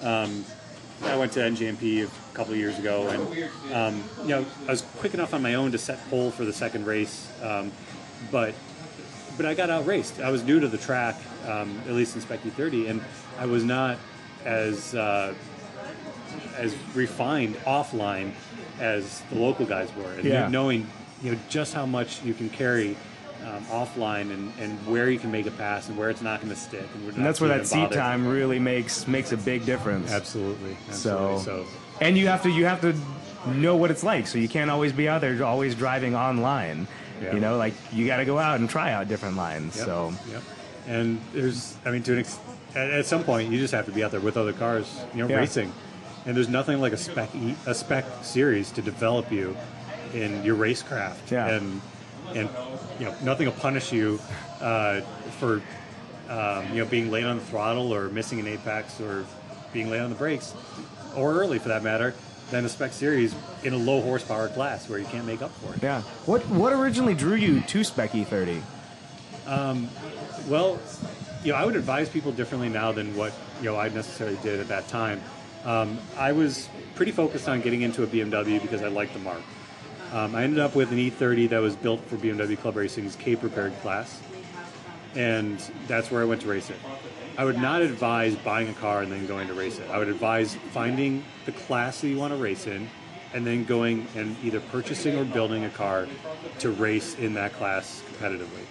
Um, 0.02 0.46
I 1.04 1.18
went 1.18 1.32
to 1.34 1.40
NJMP 1.40 2.06
a 2.06 2.36
couple 2.36 2.54
of 2.54 2.60
years 2.60 2.78
ago, 2.78 3.08
and 3.08 3.74
um, 3.74 4.04
you 4.22 4.30
know 4.30 4.46
I 4.68 4.72
was 4.72 4.84
quick 4.98 5.14
enough 5.14 5.34
on 5.34 5.42
my 5.42 5.56
own 5.56 5.72
to 5.72 5.78
set 5.78 6.00
pole 6.10 6.32
for 6.32 6.46
the 6.46 6.54
second 6.54 6.86
race, 6.86 7.28
um, 7.42 7.72
but 8.32 8.54
but 9.38 9.46
I 9.46 9.54
got 9.54 9.70
out 9.70 9.86
raced. 9.86 10.20
I 10.20 10.30
was 10.30 10.44
new 10.44 10.60
to 10.60 10.68
the 10.68 10.78
track, 10.78 11.20
um, 11.48 11.82
at 11.88 11.94
least 11.94 12.16
in 12.16 12.22
Spec 12.22 12.44
E30, 12.44 12.90
and 12.90 13.02
I 13.42 13.46
was 13.48 13.64
not 13.64 13.98
as 14.46 14.94
uh, 14.94 15.34
as 16.58 16.76
refined 16.94 17.56
offline 17.66 18.34
as 18.80 19.22
the 19.32 19.40
local 19.40 19.66
guys 19.66 19.90
were, 19.96 20.12
and 20.14 20.24
Yeah. 20.24 20.48
knowing 20.48 20.88
you 21.24 21.32
know 21.32 21.40
just 21.50 21.74
how 21.74 21.86
much 21.86 22.22
you 22.24 22.34
can 22.34 22.50
carry. 22.50 22.96
Um, 23.44 23.64
offline 23.72 24.32
and, 24.32 24.54
and 24.60 24.78
where 24.86 25.10
you 25.10 25.18
can 25.18 25.32
make 25.32 25.48
a 25.48 25.52
pass 25.52 25.90
and 25.90 25.98
where 25.98 26.12
it's 26.12 26.22
not 26.22 26.42
going 26.42 26.54
to 26.54 26.60
stick 26.60 26.86
and, 26.94 27.12
And 27.16 27.26
that's 27.26 27.42
where 27.42 27.48
that 27.50 27.66
seat 27.66 27.92
time 27.92 28.28
really 28.28 28.60
makes 28.60 29.08
makes 29.08 29.32
a 29.32 29.38
big 29.38 29.66
difference. 29.66 30.12
absolutely, 30.12 30.78
So, 30.92 31.34
absolutely. 31.34 31.44
so 31.66 31.66
and 32.02 32.16
you 32.16 32.28
have 32.28 32.44
to 32.44 32.52
you 32.52 32.66
have 32.66 32.82
to 32.82 32.96
know 33.50 33.76
what 33.78 33.90
it's 33.90 34.04
like. 34.04 34.28
So 34.28 34.38
you 34.38 34.48
can't 34.48 34.70
always 34.70 34.92
be 34.94 35.10
out 35.10 35.22
there 35.22 35.44
always 35.44 35.74
driving 35.74 36.14
online. 36.16 36.86
Yeah. 37.20 37.34
You 37.34 37.40
know, 37.40 37.58
like 37.58 37.74
you 37.92 38.06
got 38.06 38.18
to 38.18 38.26
go 38.26 38.38
out 38.38 38.60
and 38.60 38.70
try 38.70 38.92
out 38.92 39.08
different 39.08 39.38
lines. 39.38 39.76
Yep. 39.76 39.86
So 39.88 40.14
Yep. 40.32 40.44
And 40.88 41.20
there's, 41.34 41.78
I 41.84 41.90
mean, 41.90 42.04
to 42.04 42.14
an 42.14 42.20
ex- 42.20 42.38
at, 42.76 42.90
at 42.92 43.06
some 43.06 43.24
point, 43.24 43.52
you 43.52 43.58
just 43.60 43.74
have 43.74 43.86
to 43.86 43.92
be 43.92 44.04
out 44.04 44.12
there 44.12 44.20
with 44.20 44.38
other 44.38 44.54
cars, 44.54 45.02
you 45.14 45.22
know, 45.24 45.28
Yeah. 45.30 45.38
racing. 45.38 45.72
And 46.26 46.36
there's 46.38 46.50
nothing 46.50 46.80
like 46.80 46.94
a 46.94 46.98
spec 46.98 47.30
a 47.66 47.74
spec 47.74 48.06
series 48.22 48.70
to 48.72 48.82
develop 48.82 49.32
you 49.32 49.58
in 50.14 50.44
your 50.44 50.56
racecraft. 50.56 51.32
Yeah. 51.32 51.48
And 51.48 51.82
and 52.36 52.50
you 53.00 53.06
know, 53.06 53.16
nothing 53.24 53.48
will 53.48 53.54
punish 53.54 53.92
you 53.92 54.20
uh, 54.62 55.02
for 55.40 55.62
um, 56.30 56.68
you 56.70 56.84
know 56.84 56.86
being 56.86 57.10
late 57.12 57.26
on 57.26 57.38
the 57.38 57.44
throttle 57.46 57.92
or 57.94 58.10
missing 58.10 58.40
an 58.40 58.48
apex 58.48 59.02
or 59.02 59.26
being 59.74 59.90
late 59.90 60.00
on 60.00 60.10
the 60.10 60.16
brakes 60.16 60.54
or 61.16 61.34
early 61.34 61.58
for 61.60 61.70
that 61.70 61.82
matter 61.84 62.14
than 62.52 62.66
a 62.66 62.70
spec 62.70 62.94
series 62.94 63.34
in 63.64 63.74
a 63.74 63.78
low 63.78 64.02
horsepower 64.02 64.48
class 64.50 64.88
where 64.90 65.00
you 65.00 65.06
can't 65.06 65.26
make 65.26 65.42
up 65.42 65.52
for 65.56 65.74
it. 65.74 65.82
yeah, 65.82 66.02
what 66.28 66.42
what 66.50 66.72
originally 66.72 67.16
drew 67.16 67.34
you 67.36 67.62
to 67.62 67.84
Spec 67.84 68.14
E 68.14 68.24
E30? 68.26 68.62
Well, 70.48 70.80
you 71.44 71.52
know, 71.52 71.58
I 71.58 71.66
would 71.66 71.76
advise 71.76 72.10
people 72.10 72.32
differently 72.32 72.70
now 72.70 72.92
than 72.92 73.16
what 73.16 73.34
you 73.60 73.66
know 73.66 73.78
I 73.78 73.90
necessarily 73.90 74.38
did 74.44 74.60
at 74.60 74.68
that 74.68 74.88
time. 74.88 75.22
Um, 75.66 76.00
I 76.18 76.32
was 76.32 76.70
pretty 76.96 77.12
focused 77.12 77.48
on 77.48 77.62
getting 77.62 77.82
into 77.82 78.04
a 78.04 78.08
BMW 78.08 78.62
because 78.62 78.82
I 78.82 78.88
liked 78.88 79.14
the 79.14 79.20
mark. 79.20 79.42
Um, 80.12 80.36
I 80.36 80.44
ended 80.44 80.60
up 80.60 80.76
with 80.76 80.92
an 80.92 80.98
E30 80.98 81.50
that 81.50 81.62
was 81.62 81.76
built 81.76 82.02
for 82.06 82.18
BMW 82.18 82.58
Club 82.58 82.76
Racing's 82.76 83.16
Cape 83.16 83.44
repaired 83.44 83.74
class, 83.82 84.22
and 85.16 85.60
that's 85.88 86.12
where 86.12 86.22
I 86.22 86.26
went 86.26 86.42
to 86.42 86.48
race 86.48 86.70
it. 86.70 86.78
I 87.38 87.46
would 87.46 87.58
not 87.58 87.82
advise 87.82 88.36
buying 88.36 88.68
a 88.68 88.74
car 88.74 89.02
and 89.02 89.12
then 89.12 89.26
going 89.26 89.48
to 89.48 89.54
race 89.54 89.80
it. 89.80 89.90
I 89.90 89.98
would 89.98 90.10
advise 90.10 90.56
finding 90.72 91.24
the 91.46 91.54
class 91.54 92.02
that 92.02 92.10
you 92.10 92.18
want 92.18 92.34
to 92.34 92.38
race 92.38 92.68
in, 92.68 92.90
and 93.34 93.48
then 93.48 93.64
going 93.64 94.06
and 94.16 94.36
either 94.44 94.60
purchasing 94.60 95.18
or 95.18 95.24
building 95.24 95.64
a 95.64 95.70
car 95.70 96.08
to 96.60 96.72
race 96.72 97.16
in 97.16 97.34
that 97.36 97.54
class 97.54 98.04
competitively 98.12 98.66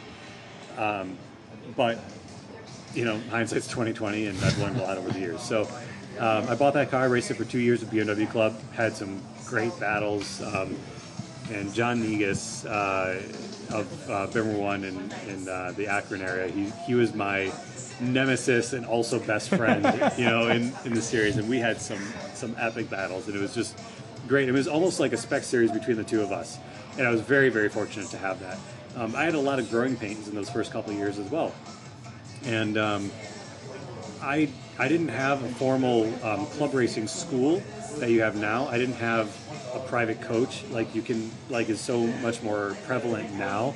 but 1.76 1.98
you 2.94 3.04
know, 3.04 3.18
hindsight's 3.30 3.68
twenty 3.68 3.92
twenty, 3.92 4.26
and 4.26 4.38
I've 4.42 4.58
learned 4.58 4.78
a 4.78 4.82
lot 4.82 4.98
over 4.98 5.10
the 5.10 5.20
years. 5.20 5.40
So 5.42 5.62
um, 6.18 6.48
I 6.48 6.54
bought 6.54 6.74
that 6.74 6.90
car, 6.90 7.08
raced 7.08 7.30
it 7.30 7.34
for 7.34 7.44
two 7.44 7.60
years 7.60 7.82
at 7.82 7.90
BMW 7.90 8.28
Club, 8.28 8.58
had 8.72 8.94
some 8.94 9.22
great 9.46 9.78
battles, 9.80 10.42
um, 10.42 10.76
and 11.50 11.72
John 11.72 12.00
Negus 12.02 12.64
uh, 12.66 13.22
of 13.72 14.10
uh, 14.10 14.26
Bimmer 14.28 14.58
One 14.58 14.84
in, 14.84 14.96
in 15.28 15.48
uh, 15.48 15.72
the 15.76 15.86
Akron 15.86 16.22
area, 16.22 16.48
he 16.48 16.70
he 16.86 16.94
was 16.94 17.14
my 17.14 17.52
nemesis 18.00 18.72
and 18.72 18.84
also 18.86 19.18
best 19.18 19.50
friend, 19.50 19.84
you 20.18 20.24
know, 20.24 20.48
in, 20.48 20.72
in 20.84 20.94
the 20.94 21.02
series, 21.02 21.36
and 21.36 21.48
we 21.48 21.58
had 21.58 21.80
some 21.80 22.00
some 22.34 22.54
epic 22.58 22.90
battles, 22.90 23.26
and 23.26 23.36
it 23.36 23.40
was 23.40 23.54
just 23.54 23.78
great. 24.28 24.48
It 24.48 24.52
was 24.52 24.68
almost 24.68 25.00
like 25.00 25.12
a 25.12 25.16
spec 25.16 25.42
series 25.42 25.70
between 25.70 25.96
the 25.96 26.04
two 26.04 26.22
of 26.22 26.32
us, 26.32 26.58
and 26.98 27.06
I 27.06 27.10
was 27.10 27.20
very 27.20 27.48
very 27.48 27.68
fortunate 27.68 28.08
to 28.10 28.18
have 28.18 28.40
that. 28.40 28.58
Um, 28.96 29.14
I 29.14 29.24
had 29.24 29.34
a 29.34 29.40
lot 29.40 29.58
of 29.58 29.70
growing 29.70 29.96
pains 29.96 30.26
in 30.28 30.34
those 30.34 30.50
first 30.50 30.72
couple 30.72 30.92
of 30.92 30.98
years 30.98 31.18
as 31.18 31.30
well 31.30 31.54
and 32.44 32.76
um, 32.78 33.10
I 34.22 34.48
I 34.78 34.88
didn't 34.88 35.08
have 35.08 35.42
a 35.44 35.48
formal 35.54 36.04
um, 36.24 36.46
club 36.46 36.72
racing 36.74 37.06
school 37.06 37.62
that 37.98 38.10
you 38.10 38.22
have 38.22 38.36
now. 38.36 38.66
I 38.68 38.78
didn't 38.78 38.94
have 38.96 39.28
a 39.74 39.78
private 39.78 40.20
coach 40.22 40.64
like 40.70 40.94
you 40.94 41.02
can 41.02 41.30
like 41.48 41.68
is 41.68 41.80
so 41.80 42.06
much 42.06 42.42
more 42.42 42.76
prevalent 42.86 43.32
now. 43.34 43.74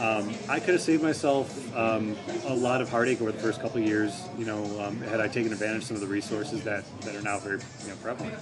Um, 0.00 0.34
I 0.48 0.60
could 0.60 0.74
have 0.74 0.82
saved 0.82 1.02
myself 1.02 1.74
um, 1.74 2.16
a 2.46 2.54
lot 2.54 2.80
of 2.82 2.88
heartache 2.90 3.20
over 3.20 3.32
the 3.32 3.38
first 3.38 3.60
couple 3.60 3.80
of 3.80 3.86
years. 3.86 4.28
You 4.38 4.44
know, 4.44 4.64
um, 4.80 5.00
had 5.00 5.20
I 5.20 5.28
taken 5.28 5.52
advantage 5.52 5.78
of 5.78 5.84
some 5.84 5.94
of 5.96 6.02
the 6.02 6.08
resources 6.08 6.62
that, 6.64 6.84
that 7.02 7.16
are 7.16 7.22
now 7.22 7.38
very 7.38 7.58
you 7.82 7.88
know, 7.88 7.96
prevalent. 8.02 8.34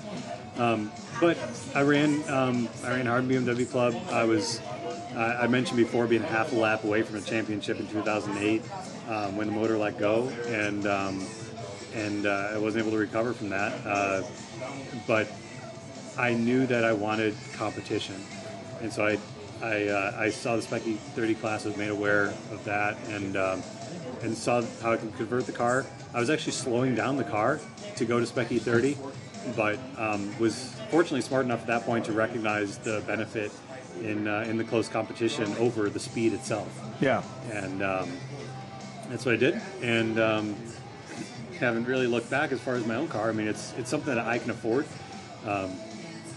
Um, 0.59 0.91
but 1.21 1.39
I 1.75 1.83
ran 1.83 2.29
um, 2.29 2.69
I 2.85 2.91
ran 2.91 3.07
hard 3.07 3.29
BMW 3.29 3.71
Club. 3.71 3.95
I 4.11 4.25
was 4.25 4.61
I 5.17 5.47
mentioned 5.47 5.77
before 5.77 6.07
being 6.07 6.23
half 6.23 6.53
a 6.53 6.57
lap 6.57 6.85
away 6.85 7.03
from 7.03 7.17
a 7.17 7.21
championship 7.21 7.79
in 7.79 7.87
2008 7.89 8.63
um, 9.13 9.37
when 9.37 9.47
the 9.47 9.53
motor 9.53 9.77
let 9.77 9.99
go, 9.99 10.29
and 10.47 10.87
um, 10.87 11.27
and 11.95 12.27
uh, 12.27 12.53
I 12.55 12.59
wasn't 12.59 12.83
able 12.83 12.93
to 12.93 12.99
recover 12.99 13.33
from 13.33 13.51
that. 13.51 13.73
Uh, 13.87 14.23
but 15.07 15.29
I 16.19 16.33
knew 16.35 16.67
that 16.67 16.85
I 16.85 16.93
wanted 16.93 17.35
competition, 17.55 18.17
and 18.81 18.93
so 18.93 19.07
I 19.07 19.19
I, 19.63 19.87
uh, 19.87 20.17
I 20.19 20.31
saw 20.31 20.57
the 20.57 20.63
Spec 20.63 20.83
30 20.83 21.35
class 21.37 21.65
was 21.65 21.77
made 21.77 21.91
aware 21.91 22.35
of 22.51 22.65
that, 22.65 22.97
and 23.09 23.37
um, 23.37 23.63
and 24.23 24.37
saw 24.37 24.63
how 24.83 24.93
I 24.93 24.97
could 24.97 25.15
convert 25.17 25.47
the 25.47 25.53
car. 25.53 25.87
I 26.15 26.21
was 26.21 26.31
actually 26.31 26.53
slowing 26.53 26.95
down 26.95 27.17
the 27.17 27.25
car 27.25 27.61
to 27.97 28.05
go 28.05 28.19
to 28.19 28.27
Spec 28.27 28.49
30, 28.49 28.97
but 29.57 29.79
um, 29.99 30.37
was 30.39 30.75
fortunately 30.91 31.21
smart 31.21 31.45
enough 31.45 31.61
at 31.61 31.67
that 31.69 31.85
point 31.85 32.05
to 32.07 32.13
recognize 32.13 32.79
the 32.79 33.03
benefit 33.07 33.53
in 34.01 34.27
uh, 34.27 34.45
in 34.49 34.57
the 34.57 34.65
close 34.65 34.89
competition 34.89 35.55
over 35.59 35.89
the 35.89 36.01
speed 36.01 36.33
itself 36.33 36.69
Yeah, 37.01 37.23
and 37.51 37.83
um, 37.83 38.11
that's 39.09 39.25
what 39.25 39.35
I 39.35 39.39
did. 39.39 39.61
And 39.83 40.19
um, 40.19 40.57
haven't 41.59 41.85
really 41.85 42.07
looked 42.07 42.31
back 42.31 42.53
as 42.53 42.61
far 42.61 42.75
as 42.75 42.87
my 42.87 42.97
own 42.97 43.09
car. 43.09 43.29
I 43.29 43.33
mean, 43.33 43.49
it's 43.49 43.73
it's 43.79 43.89
something 43.89 44.15
that 44.15 44.27
I 44.27 44.39
can 44.39 44.51
afford, 44.51 44.87
um, 45.47 45.73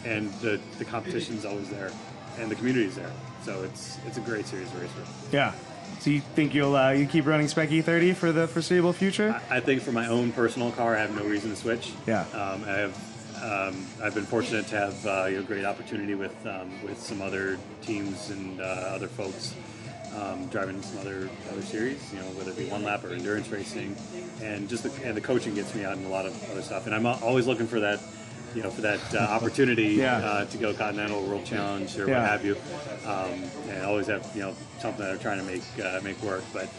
and 0.05 0.31
the 0.35 0.59
the 0.77 0.85
competition's 0.85 1.45
always 1.45 1.69
there. 1.69 1.91
and 2.39 2.51
the 2.51 2.55
community's 2.55 2.95
there. 2.95 3.11
So 3.43 3.63
it's 3.63 3.97
it's 4.05 4.17
a 4.17 4.21
great 4.21 4.45
series 4.45 4.69
to 4.71 4.77
race 4.77 4.95
with. 4.95 5.29
Yeah. 5.31 5.53
So 5.99 6.09
you 6.09 6.21
think 6.21 6.53
you'll 6.53 6.75
uh, 6.75 6.91
you 6.91 7.05
keep 7.05 7.25
running 7.25 7.47
Spec 7.47 7.69
E30 7.69 8.15
for 8.15 8.31
the 8.31 8.47
foreseeable 8.47 8.93
future? 8.93 9.39
I 9.49 9.59
think 9.59 9.81
for 9.81 9.91
my 9.91 10.07
own 10.07 10.31
personal 10.31 10.71
car, 10.71 10.95
I 10.95 10.99
have 10.99 11.15
no 11.15 11.23
reason 11.23 11.51
to 11.51 11.55
switch. 11.55 11.93
Yeah. 12.07 12.21
Um, 12.33 12.63
I 12.65 12.71
have. 12.73 13.11
Um, 13.35 13.85
I've 14.01 14.15
been 14.15 14.25
fortunate 14.25 14.65
to 14.67 14.77
have 14.77 15.05
uh, 15.05 15.25
you 15.25 15.37
know, 15.37 15.43
great 15.43 15.65
opportunity 15.65 16.15
with 16.15 16.35
um, 16.47 16.71
with 16.83 16.99
some 16.99 17.21
other 17.21 17.57
teams 17.81 18.29
and 18.29 18.59
uh, 18.59 18.63
other 18.63 19.07
folks 19.07 19.53
um, 20.19 20.47
driving 20.47 20.81
some 20.81 20.99
other 20.99 21.29
other 21.51 21.61
series. 21.61 22.11
You 22.13 22.19
know, 22.19 22.25
whether 22.37 22.51
it 22.51 22.57
be 22.57 22.65
one 22.65 22.83
lap 22.83 23.03
or 23.03 23.09
endurance 23.13 23.47
racing, 23.49 23.95
and 24.41 24.67
just 24.69 24.83
the, 24.83 25.07
and 25.07 25.15
the 25.15 25.21
coaching 25.21 25.55
gets 25.55 25.73
me 25.75 25.83
out 25.85 25.97
in 25.97 26.05
a 26.05 26.09
lot 26.09 26.25
of 26.25 26.51
other 26.51 26.61
stuff. 26.61 26.85
And 26.85 26.95
I'm 26.95 27.05
always 27.05 27.47
looking 27.47 27.67
for 27.67 27.79
that. 27.81 27.99
You 28.55 28.63
know, 28.63 28.69
for 28.69 28.81
that 28.83 29.13
uh, 29.13 29.17
opportunity 29.31 29.95
Yeah. 29.95 30.15
uh, 30.19 30.45
to 30.45 30.57
go 30.57 30.73
Continental 30.73 31.21
World 31.23 31.43
Challenge 31.45 31.93
or 31.99 32.07
Yeah. 32.07 32.21
what 32.21 32.29
have 32.29 32.45
you, 32.45 32.55
um, 33.05 33.43
and 33.69 33.81
I 33.81 33.85
always 33.85 34.07
have 34.07 34.25
you 34.33 34.43
know 34.43 34.55
something 34.79 35.03
that 35.03 35.11
I'm 35.11 35.19
trying 35.19 35.39
to 35.39 35.43
make 35.43 35.61
uh, 35.83 35.99
make 36.01 36.21
work. 36.23 36.41
But 36.53 36.69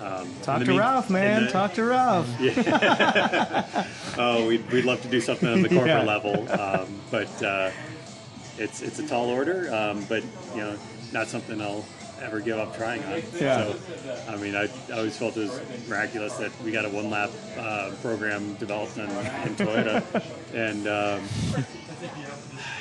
um, 0.00 0.28
Talk 0.42 0.60
to 0.60 0.66
mean- 0.68 0.78
Ralph, 0.78 1.10
man. 1.10 1.46
the- 1.46 1.50
Talk 1.50 1.74
to 1.74 1.82
Ralph. 1.84 2.28
Oh, 4.16 4.46
we'd, 4.46 4.70
we'd 4.70 4.84
love 4.84 5.02
to 5.02 5.08
do 5.08 5.20
something 5.20 5.48
on 5.48 5.62
the 5.62 5.68
corporate 5.68 5.88
Yeah. 5.88 6.02
level, 6.04 6.48
um, 6.52 7.00
but 7.10 7.42
uh, 7.42 7.70
it's 8.58 8.80
it's 8.82 9.00
a 9.00 9.08
tall 9.08 9.28
order. 9.28 9.74
Um, 9.74 10.04
but 10.08 10.22
you 10.54 10.60
know, 10.60 10.76
not 11.12 11.26
something 11.26 11.60
I'll 11.60 11.84
ever 12.24 12.40
give 12.40 12.58
up 12.58 12.76
trying 12.76 13.02
on. 13.04 13.22
Yeah. 13.38 13.72
So, 13.72 13.76
I 14.28 14.36
mean, 14.36 14.56
I, 14.56 14.68
I 14.88 14.96
always 14.96 15.16
felt 15.16 15.36
it 15.36 15.40
was 15.40 15.60
miraculous 15.88 16.34
that 16.36 16.50
we 16.62 16.72
got 16.72 16.84
a 16.84 16.88
one 16.88 17.10
lap 17.10 17.30
uh, 17.58 17.92
program 18.02 18.54
developed 18.54 18.96
in, 18.96 19.08
in 19.08 19.56
Toyota, 19.56 20.02
and 20.54 20.88
um, 20.88 21.22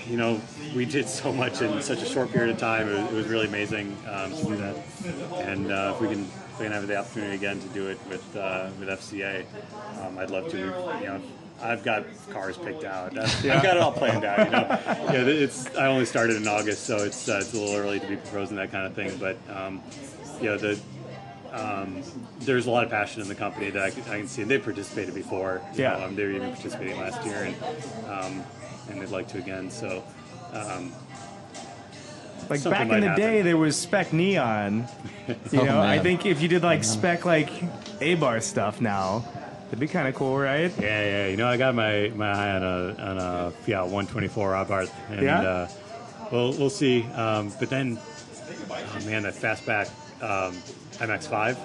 you 0.08 0.18
know, 0.18 0.42
we 0.76 0.86
did 0.86 1.08
so 1.08 1.32
much 1.32 1.62
in 1.62 1.82
such 1.82 2.02
a 2.02 2.06
short 2.06 2.32
period 2.32 2.52
of 2.52 2.58
time. 2.58 2.88
It 2.88 3.02
was, 3.02 3.12
it 3.12 3.16
was 3.16 3.28
really 3.28 3.48
amazing 3.48 3.98
um, 4.10 4.32
to 4.32 4.44
do 4.46 4.56
that. 4.58 4.76
And 5.46 5.72
uh, 5.72 5.94
if 5.96 6.02
we 6.02 6.08
can, 6.08 6.24
if 6.24 6.60
we 6.60 6.66
can 6.66 6.74
have 6.74 6.88
the 6.88 6.98
opportunity 6.98 7.36
again 7.36 7.60
to 7.60 7.68
do 7.70 7.88
it 7.88 8.00
with 8.10 8.36
uh, 8.36 8.70
with 8.80 8.90
FCA, 8.90 9.46
um, 10.02 10.18
I'd 10.18 10.32
love 10.32 10.50
to. 10.52 10.58
You 10.58 11.08
know, 11.08 11.22
I've 11.64 11.84
got 11.84 12.04
cars 12.30 12.58
picked 12.58 12.84
out. 12.84 13.18
I've, 13.18 13.46
I've 13.50 13.64
got 13.64 13.78
it 13.78 13.84
all 13.84 13.92
planned 13.94 14.26
out. 14.26 14.46
You 14.46 14.52
know, 14.52 14.68
yeah, 15.14 15.26
it's. 15.28 15.74
I 15.76 15.88
only 15.88 16.06
started 16.06 16.36
in 16.36 16.48
August, 16.48 16.86
so 16.86 16.98
it's 16.98 17.28
uh, 17.30 17.40
it's 17.42 17.54
a 17.54 17.58
little 17.58 17.76
early 17.76 18.00
to 18.00 18.06
be 18.08 18.18
proposing 18.18 18.58
that 18.58 18.72
kind 18.72 18.86
of 18.86 18.94
thing. 18.94 19.16
But 19.18 19.38
um, 19.56 19.82
you 20.42 20.50
know, 20.50 20.58
the 20.58 20.80
um, 21.52 22.02
there's 22.42 22.66
a 22.68 22.72
lot 22.72 22.84
of 22.84 22.90
passion 22.90 23.22
in 23.22 23.28
the 23.28 23.36
company 23.36 23.70
that 23.70 23.82
I 23.84 23.90
can, 23.92 24.02
I 24.04 24.18
can 24.20 24.28
see, 24.28 24.42
and 24.42 24.52
they 24.52 24.58
participated 24.60 25.14
before. 25.14 25.62
You 25.76 25.84
Yeah. 25.84 25.98
know, 26.00 26.06
um, 26.08 26.16
they 26.16 26.24
were 26.26 26.32
even 26.32 26.50
participating 26.52 26.98
last 27.00 27.24
year, 27.26 27.44
and 27.44 27.56
um, 28.10 28.44
and 28.90 29.02
they'd 29.02 29.10
like 29.10 29.28
to 29.30 29.38
again. 29.38 29.70
So, 29.72 30.04
um, 30.54 30.92
Like 32.50 32.60
Something 32.60 32.72
back 32.72 32.82
in 32.96 33.02
the 33.02 33.08
happen. 33.08 33.22
day, 33.24 33.42
there 33.42 33.56
was 33.58 33.78
Spec 33.78 34.12
Neon. 34.14 34.86
You 35.54 35.62
Oh, 35.62 35.66
know, 35.66 35.82
I 35.82 36.00
think 36.00 36.26
if 36.26 36.42
you 36.42 36.50
did 36.50 36.64
like 36.64 36.84
Spec 36.84 37.24
like 37.24 37.50
Abarth 38.02 38.44
stuff 38.44 38.82
now, 38.82 39.24
it'd 39.74 39.80
be 39.80 39.88
kind 39.88 40.08
of 40.08 40.14
cool, 40.14 40.38
right? 40.38 40.72
yeah, 40.80 41.04
yeah. 41.04 41.28
You 41.30 41.36
know, 41.38 41.48
I 41.48 41.58
got 41.58 41.74
my, 41.74 42.12
my 42.16 42.30
eye 42.32 42.52
on 42.56 42.64
a 42.64 42.96
on 43.02 43.18
a 43.18 43.52
Fiat 43.66 43.86
124 43.86 44.52
Abarth, 44.54 44.92
and 45.10 45.22
Yeah? 45.24 45.42
uh, 45.42 45.70
we'll 46.32 46.54
we'll 46.54 46.70
see. 46.70 47.04
Um, 47.16 47.52
but 47.60 47.70
then, 47.72 47.98
oh 48.70 49.06
man, 49.06 49.24
that 49.24 49.34
fastback 49.34 49.90
um, 50.22 50.54
MX5. 51.00 51.58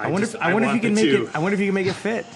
I 0.00 0.08
wonder 0.08 0.20
just- 0.26 0.34
if 0.34 0.42
I 0.42 0.52
wonder 0.52 0.68
if 0.68 0.74
you 0.74 0.80
can 0.80 0.94
make 0.94 1.04
two. 1.04 1.26
it. 1.28 1.36
I 1.36 1.38
wonder 1.38 1.54
if 1.54 1.60
you 1.60 1.66
can 1.66 1.74
make 1.74 1.86
it 1.86 1.94
fit. 1.94 2.26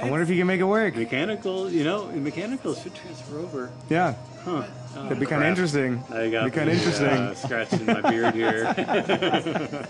I 0.00 0.02
wonder 0.02 0.22
if 0.22 0.30
you 0.30 0.36
can 0.36 0.46
make 0.46 0.60
it 0.60 0.64
work. 0.64 0.94
Mechanical, 0.94 1.68
you 1.68 1.82
know, 1.82 2.06
mechanical 2.12 2.72
should 2.76 2.94
transfer 2.94 3.40
over. 3.40 3.68
Yeah, 3.90 4.14
Huh. 4.44 4.62
that'd 4.94 5.18
be 5.18 5.26
kind 5.26 5.42
of 5.42 5.48
interesting. 5.48 6.04
I 6.08 6.30
got 6.30 6.44
be 6.44 6.50
kind 6.52 6.70
of 6.70 6.76
interesting. 6.76 7.08
Uh, 7.08 7.34
scratching 7.34 7.84
my 7.84 8.00
beard 8.08 8.32
here. 8.32 8.72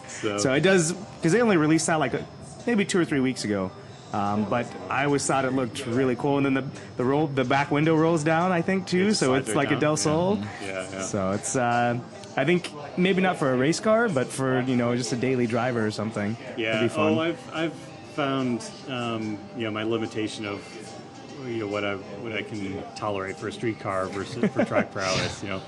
so, 0.08 0.38
So 0.38 0.54
it 0.54 0.60
does 0.60 0.92
because 0.94 1.32
they 1.32 1.42
only 1.42 1.58
released 1.58 1.86
that 1.88 1.96
like 1.96 2.14
a, 2.14 2.24
maybe 2.66 2.84
two 2.84 2.98
or 2.98 3.04
three 3.04 3.20
weeks 3.20 3.44
ago. 3.44 3.70
Um, 4.12 4.44
but 4.44 4.66
I 4.88 5.04
always 5.04 5.26
thought 5.26 5.44
it 5.44 5.52
looked 5.52 5.84
really 5.86 6.16
cool, 6.16 6.36
and 6.38 6.46
then 6.46 6.54
the 6.54 6.64
the 6.96 7.04
roll 7.04 7.26
the 7.26 7.44
back 7.44 7.70
window 7.70 7.96
rolls 7.96 8.22
down, 8.24 8.52
I 8.52 8.62
think 8.62 8.86
too. 8.86 9.08
It 9.08 9.14
so 9.14 9.34
it's 9.34 9.54
like 9.54 9.70
a 9.72 9.76
Del. 9.76 9.96
Sol. 9.96 10.38
yeah, 10.62 10.86
yeah. 10.90 11.02
So 11.02 11.32
it's 11.32 11.56
uh, 11.56 11.98
I 12.36 12.44
think 12.44 12.70
maybe 12.96 13.20
not 13.20 13.36
for 13.36 13.52
a 13.52 13.56
race 13.56 13.80
car, 13.80 14.08
but 14.08 14.28
for 14.28 14.60
you 14.62 14.76
know 14.76 14.96
just 14.96 15.12
a 15.12 15.16
daily 15.16 15.46
driver 15.46 15.84
or 15.84 15.90
something. 15.90 16.36
Yeah. 16.56 16.78
It'd 16.78 16.90
be 16.90 16.94
fun. 16.94 17.14
Oh, 17.14 17.20
I've 17.20 17.54
I've 17.54 17.74
found 18.14 18.70
um, 18.88 19.38
you 19.56 19.64
know 19.64 19.70
my 19.70 19.82
limitation 19.82 20.46
of 20.46 20.62
you 21.44 21.58
know 21.58 21.66
what 21.66 21.84
I 21.84 21.96
what 21.96 22.32
I 22.32 22.42
can 22.42 22.82
tolerate 22.94 23.36
for 23.36 23.48
a 23.48 23.52
street 23.52 23.80
car 23.80 24.06
versus 24.06 24.50
for 24.52 24.64
track 24.64 24.92
prowess. 24.92 25.42
You 25.42 25.50
know, 25.50 25.62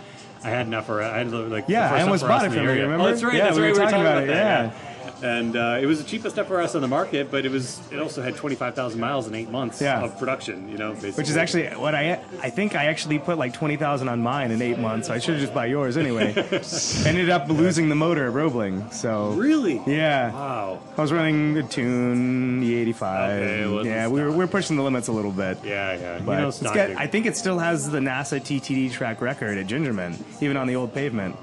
I 0.45 0.51
had 0.51 0.67
enough. 0.67 0.87
For, 0.87 1.03
I 1.03 1.19
had 1.19 1.33
like 1.33 1.67
the 1.67 1.73
Yeah, 1.73 1.89
first 1.89 2.01
I 2.01 2.03
almost 2.03 2.27
bought 2.27 2.45
it 2.47 2.53
from 2.53 2.63
you, 2.63 2.71
remember? 2.71 3.05
Oh, 3.05 3.09
that's 3.09 3.23
right. 3.23 3.35
Yeah, 3.35 3.45
that's 3.45 3.57
we 3.57 3.63
right. 3.63 3.75
were 3.75 3.81
we 3.81 3.91
talking 3.91 4.05
talking 4.05 4.07
about 4.07 4.23
it, 4.25 4.27
that, 4.29 4.98
And 5.23 5.57
uh, 5.57 5.79
it 5.81 5.87
was 5.87 6.03
the 6.03 6.09
cheapest 6.09 6.37
FRS 6.37 6.75
on 6.75 6.81
the 6.81 6.89
market, 6.89 7.31
but 7.31 7.45
it 7.47 7.51
was 7.51 7.81
it 7.91 7.99
also 7.99 8.23
had 8.23 8.37
twenty 8.37 8.55
five 8.57 8.75
thousand 8.75 9.01
miles 9.01 9.27
in 9.27 9.35
eight 9.35 9.51
months 9.51 9.81
Yeah. 9.81 10.03
of 10.05 10.19
production. 10.19 10.69
You 10.69 10.79
know, 10.79 10.93
basically. 10.93 11.13
Which 11.23 11.29
is 11.31 11.37
actually 11.37 11.67
what 11.69 11.95
I 11.95 12.21
I 12.43 12.51
think 12.51 12.75
I 12.75 12.87
actually 12.87 13.19
put 13.19 13.39
like 13.39 13.53
twenty 13.55 13.77
thousand 13.77 14.09
on 14.09 14.23
mine 14.23 14.51
in 14.51 14.63
eight 14.63 14.79
months. 14.79 15.09
So 15.09 15.15
I 15.15 15.19
should 15.19 15.35
have 15.35 15.41
just 15.41 15.55
bought 15.55 15.69
yours 15.69 15.97
anyway. 15.97 16.33
Ended 17.07 17.31
up 17.31 17.49
losing 17.49 17.89
the 17.89 17.95
motor 17.95 18.27
at 18.27 18.33
Roebling. 18.33 18.91
So 18.93 19.31
really. 19.31 19.81
yeah, 19.87 20.33
Wow. 20.33 20.81
I 20.97 21.01
was 21.01 21.13
running 21.13 21.57
a 21.57 21.63
tune 21.63 22.63
E85. 22.63 23.81
Okay, 23.81 23.89
yeah, 23.89 24.09
we 24.09 24.23
were 24.23 24.33
we're 24.33 24.47
pushing 24.47 24.77
the 24.77 24.83
limits 24.83 25.09
a 25.09 25.13
little 25.13 25.33
bit. 25.33 25.59
Yeah, 25.65 25.95
yeah. 25.95 26.21
But 26.25 26.33
you 26.33 26.39
know, 26.43 26.49
it's 26.49 26.63
got, 26.63 26.91
I 26.91 27.07
think 27.07 27.27
it 27.27 27.37
still 27.37 27.59
has 27.59 27.91
the 27.91 27.99
NASA 27.99 28.41
TTD 28.41 28.93
track 28.93 29.21
record 29.21 29.59
at 29.59 29.67
Gingerman, 29.67 30.17
even 30.43 30.57
on 30.57 30.67
the 30.67 30.77
old 30.77 30.93
pavement. 30.95 31.37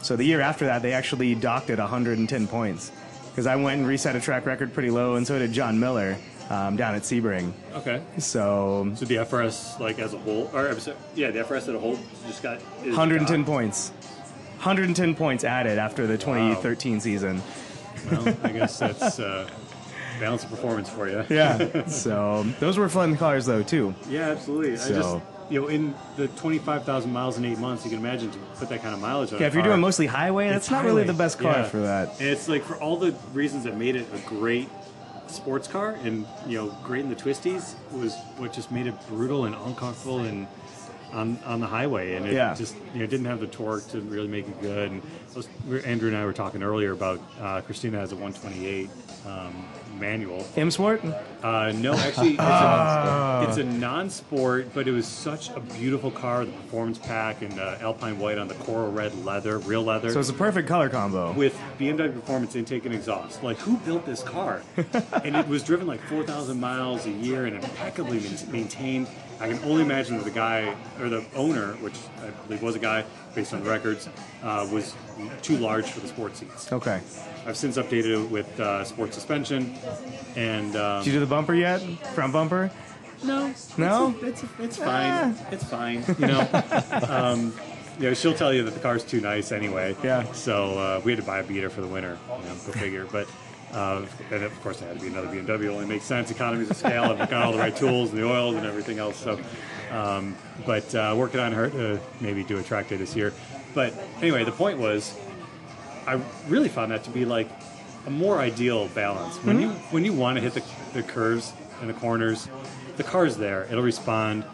So 0.00 0.14
the 0.14 0.24
year 0.24 0.40
after 0.40 0.66
that, 0.66 0.82
they 0.82 0.92
actually 0.92 1.34
docked 1.34 1.70
it 1.70 1.78
110 1.78 2.46
points 2.46 2.92
because 3.38 3.46
I 3.46 3.54
went 3.54 3.78
and 3.78 3.86
reset 3.86 4.16
a 4.16 4.20
track 4.20 4.46
record 4.46 4.74
pretty 4.74 4.90
low, 4.90 5.14
and 5.14 5.24
so 5.24 5.38
did 5.38 5.52
John 5.52 5.78
Miller 5.78 6.16
um, 6.50 6.76
down 6.76 6.96
at 6.96 7.02
Sebring. 7.02 7.52
okay. 7.72 8.02
So 8.18 8.90
So 8.96 9.04
the 9.04 9.14
FRS, 9.14 9.78
like 9.78 10.00
as 10.00 10.12
a 10.12 10.18
whole, 10.18 10.50
or 10.52 10.66
yeah, 11.14 11.30
the 11.30 11.44
FRS 11.44 11.56
as 11.58 11.68
a 11.68 11.78
whole 11.78 11.96
just 12.26 12.42
got 12.42 12.60
110 12.82 13.38
docked. 13.38 13.46
points. 13.48 13.90
110 14.56 15.14
points 15.14 15.44
added 15.44 15.78
after 15.78 16.08
the 16.08 16.18
2013 16.18 16.98
season. 16.98 17.40
Well, 18.10 18.26
I 18.42 18.48
guess 18.50 18.76
that's 18.76 19.20
uh, 19.20 19.48
balance 20.18 20.42
of 20.42 20.50
performance 20.50 20.90
for 20.90 21.08
you. 21.08 21.24
Yeah. 21.30 21.86
so 21.86 22.42
those 22.58 22.76
were 22.76 22.88
fun 22.88 23.16
cars 23.16 23.46
though 23.46 23.62
too. 23.62 23.94
Yeah, 24.10 24.30
absolutely. 24.30 24.72
I 24.72 24.76
So- 24.78 24.94
just, 25.20 25.27
you 25.50 25.60
know, 25.60 25.68
in 25.68 25.94
the 26.16 26.28
25,000 26.28 27.12
miles 27.12 27.38
in 27.38 27.44
eight 27.44 27.58
months, 27.58 27.84
you 27.84 27.90
can 27.90 27.98
imagine 27.98 28.30
to 28.30 28.38
put 28.56 28.68
that 28.68 28.82
kind 28.82 28.94
of 28.94 29.00
mileage 29.00 29.30
on 29.32 29.36
it. 29.36 29.40
Yeah, 29.40 29.46
a 29.46 29.48
if 29.48 29.54
you're 29.54 29.62
car, 29.62 29.70
doing 29.72 29.80
mostly 29.80 30.06
highway, 30.06 30.48
that's 30.48 30.66
it's 30.66 30.70
not 30.70 30.84
really 30.84 31.04
the 31.04 31.12
best 31.14 31.38
car 31.38 31.58
Yeah. 31.58 31.68
for 31.68 31.80
that. 31.80 32.08
And 32.20 32.28
it's 32.28 32.48
like 32.48 32.62
for 32.64 32.76
all 32.76 32.96
the 32.96 33.14
reasons 33.32 33.64
that 33.64 33.76
made 33.76 33.96
it 33.96 34.06
a 34.14 34.18
great 34.28 34.68
sports 35.26 35.68
car 35.68 35.96
and, 36.04 36.26
you 36.46 36.58
know, 36.58 36.68
great 36.84 37.02
in 37.04 37.08
the 37.10 37.16
twisties 37.16 37.74
was 37.92 38.14
what 38.36 38.52
just 38.52 38.70
made 38.70 38.86
it 38.86 38.94
brutal 39.08 39.44
and 39.44 39.54
uncomfortable 39.54 40.20
and 40.20 40.46
on, 41.12 41.38
on 41.46 41.60
the 41.60 41.66
highway. 41.66 42.14
And 42.14 42.26
it 42.26 42.32
Yeah. 42.34 42.54
just, 42.54 42.76
you 42.92 43.00
know, 43.00 43.06
didn't 43.06 43.26
have 43.26 43.40
the 43.40 43.46
torque 43.46 43.86
to 43.88 44.00
really 44.02 44.28
make 44.28 44.46
it 44.48 44.60
good. 44.60 44.90
And 44.90 45.02
was, 45.34 45.48
Andrew 45.84 46.08
and 46.08 46.16
I 46.16 46.24
were 46.26 46.32
talking 46.34 46.62
earlier 46.62 46.92
about 46.92 47.20
uh, 47.40 47.60
Christina 47.62 47.98
has 47.98 48.12
a 48.12 48.16
128 48.16 48.90
um, 49.26 49.64
manual. 49.98 50.46
M 50.56 50.70
Sport? 50.70 51.02
Uh, 51.42 51.72
no, 51.76 51.92
actually, 51.94 52.30
it's 52.30 52.40
Ah. 52.40 53.42
a, 53.44 53.48
it's 53.48 53.58
a 53.58 53.64
non-sport, 53.64 54.68
but 54.74 54.88
it 54.88 54.92
was 54.92 55.06
such 55.06 55.50
a 55.50 55.60
beautiful 55.60 56.10
car. 56.10 56.44
The 56.44 56.52
performance 56.52 56.98
pack 56.98 57.42
and 57.42 57.58
uh, 57.60 57.76
Alpine 57.80 58.18
white 58.18 58.38
on 58.38 58.48
the 58.48 58.54
coral 58.54 58.90
red 58.90 59.14
leather, 59.24 59.58
real 59.58 59.82
leather, 59.84 60.10
So 60.10 60.20
it's 60.20 60.28
a 60.30 60.34
perfect 60.34 60.68
color 60.68 60.88
combo. 60.88 61.32
with 61.32 61.56
BMW 61.78 62.12
performance 62.12 62.56
intake 62.56 62.86
and 62.86 62.94
exhaust. 62.94 63.42
Like, 63.42 63.58
who 63.58 63.76
built 63.78 64.04
this 64.06 64.22
car? 64.22 64.62
and 65.24 65.36
it 65.36 65.46
was 65.48 65.62
driven 65.62 65.86
like 65.86 66.00
4,000 66.02 66.58
miles 66.58 67.06
a 67.06 67.10
year 67.10 67.46
and 67.46 67.56
impeccably 67.56 68.20
maintained. 68.50 69.06
I 69.40 69.48
can 69.48 69.62
only 69.62 69.82
imagine 69.82 70.16
that 70.16 70.24
the 70.24 70.32
guy 70.32 70.74
or 71.00 71.08
the 71.08 71.24
owner, 71.36 71.74
which 71.74 71.94
I 72.20 72.30
believe 72.48 72.60
was 72.60 72.74
a 72.74 72.80
guy 72.80 73.04
based 73.36 73.54
on 73.54 73.62
the 73.62 73.70
records, 73.70 74.08
uh, 74.42 74.66
was 74.72 74.94
too 75.42 75.56
large 75.58 75.86
for 75.86 76.00
the 76.00 76.08
sport 76.08 76.36
seats. 76.36 76.72
Okay. 76.72 77.00
I've 77.48 77.56
since 77.56 77.78
updated 77.78 78.24
it 78.24 78.30
with 78.30 78.60
uh, 78.60 78.84
sport 78.84 79.14
suspension, 79.14 79.74
and 80.36 80.76
um, 80.76 81.02
Did 81.02 81.06
you 81.06 81.12
do 81.14 81.20
the 81.20 81.26
bumper 81.26 81.54
yet? 81.54 81.78
Front 82.14 82.34
bumper? 82.34 82.70
No, 83.24 83.54
No? 83.78 84.14
it's, 84.20 84.42
it's, 84.42 84.52
it's 84.60 84.76
fine. 84.76 85.34
It's 85.50 85.64
fine. 85.64 86.04
You 86.18 86.26
know, 86.26 86.48
um, 87.08 87.54
you 87.98 88.08
know, 88.08 88.14
she'll 88.14 88.34
tell 88.34 88.52
you 88.52 88.64
that 88.64 88.72
the 88.74 88.80
car's 88.80 89.02
too 89.02 89.22
nice 89.22 89.50
anyway. 89.50 89.96
Yeah. 90.04 90.30
So 90.32 90.78
uh, 90.78 91.00
we 91.02 91.12
had 91.12 91.20
to 91.20 91.26
buy 91.26 91.38
a 91.38 91.42
beater 91.42 91.70
for 91.70 91.80
the 91.80 91.86
winter. 91.86 92.18
You 92.28 92.48
know, 92.48 92.54
go 92.66 92.72
figure. 92.72 93.06
But 93.10 93.26
uh, 93.72 94.04
and 94.30 94.44
of 94.44 94.60
course, 94.60 94.82
it 94.82 94.84
had 94.84 94.96
to 94.98 95.02
be 95.02 95.08
another 95.08 95.28
BMW. 95.28 95.64
It 95.64 95.68
only 95.68 95.86
makes 95.86 96.04
sense. 96.04 96.30
Economies 96.30 96.68
of 96.70 96.76
scale, 96.76 97.04
and 97.04 97.18
we've 97.18 97.30
got 97.30 97.44
all 97.46 97.52
the 97.52 97.58
right 97.58 97.74
tools 97.74 98.10
and 98.10 98.18
the 98.18 98.26
oils 98.30 98.56
and 98.56 98.66
everything 98.66 98.98
else. 98.98 99.16
So, 99.16 99.40
um, 99.90 100.36
but 100.66 100.94
uh, 100.94 101.14
working 101.16 101.40
on 101.40 101.52
her 101.52 101.70
to 101.70 101.98
maybe 102.20 102.44
do 102.44 102.58
a 102.58 102.62
track 102.62 102.88
day 102.88 102.96
this 102.96 103.16
year. 103.16 103.32
But 103.74 103.94
anyway, 104.20 104.44
the 104.44 104.52
point 104.52 104.78
was, 104.78 105.18
I 106.08 106.20
really 106.48 106.70
found 106.70 106.90
that 106.92 107.04
to 107.04 107.10
be 107.10 107.26
like 107.26 107.48
a 108.06 108.10
more 108.10 108.38
ideal 108.38 108.88
balance. 108.88 109.36
When 109.44 109.60
you 109.60 109.68
when 109.90 110.04
you 110.06 110.14
want 110.14 110.36
to 110.36 110.40
hit 110.40 110.54
the, 110.54 110.62
the 110.94 111.02
curves 111.02 111.52
and 111.80 111.90
the 111.90 111.94
corners, 111.94 112.48
the 112.96 113.04
car's 113.04 113.36
there. 113.36 113.64
It'll 113.70 113.82
respond. 113.82 114.44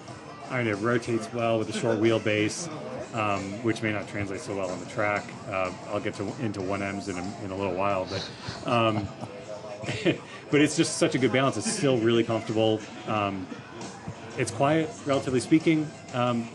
I 0.51 0.59
mean, 0.59 0.67
it 0.67 0.79
rotates 0.79 1.33
well 1.33 1.59
with 1.59 1.69
the 1.69 1.79
short 1.79 2.01
wheelbase. 2.01 2.69
um, 3.15 3.63
which 3.63 3.81
may 3.83 3.93
not 3.93 4.09
translate 4.09 4.41
so 4.41 4.57
well 4.57 4.69
on 4.69 4.81
the 4.81 4.87
track. 4.87 5.25
Uh, 5.49 5.71
I'll 5.89 6.01
get 6.01 6.15
to 6.15 6.25
into 6.41 6.61
one 6.61 6.83
M's 6.83 7.09
in 7.09 7.17
a, 7.17 7.45
in 7.45 7.53
a 7.53 7.57
little 7.57 7.75
while, 7.75 8.07
but 8.11 8.29
um, 8.69 9.09
but 10.51 10.61
it's 10.61 10.77
just 10.77 10.99
such 10.99 11.15
a 11.15 11.19
good 11.19 11.33
balance. 11.33 11.57
It's 11.57 11.71
still 11.71 11.99
really 11.99 12.25
comfortable. 12.25 12.81
Um, 13.07 13.47
it's 14.37 14.51
quiet, 14.51 14.91
relatively 15.07 15.39
speaking. 15.39 15.89
Um, 16.13 16.49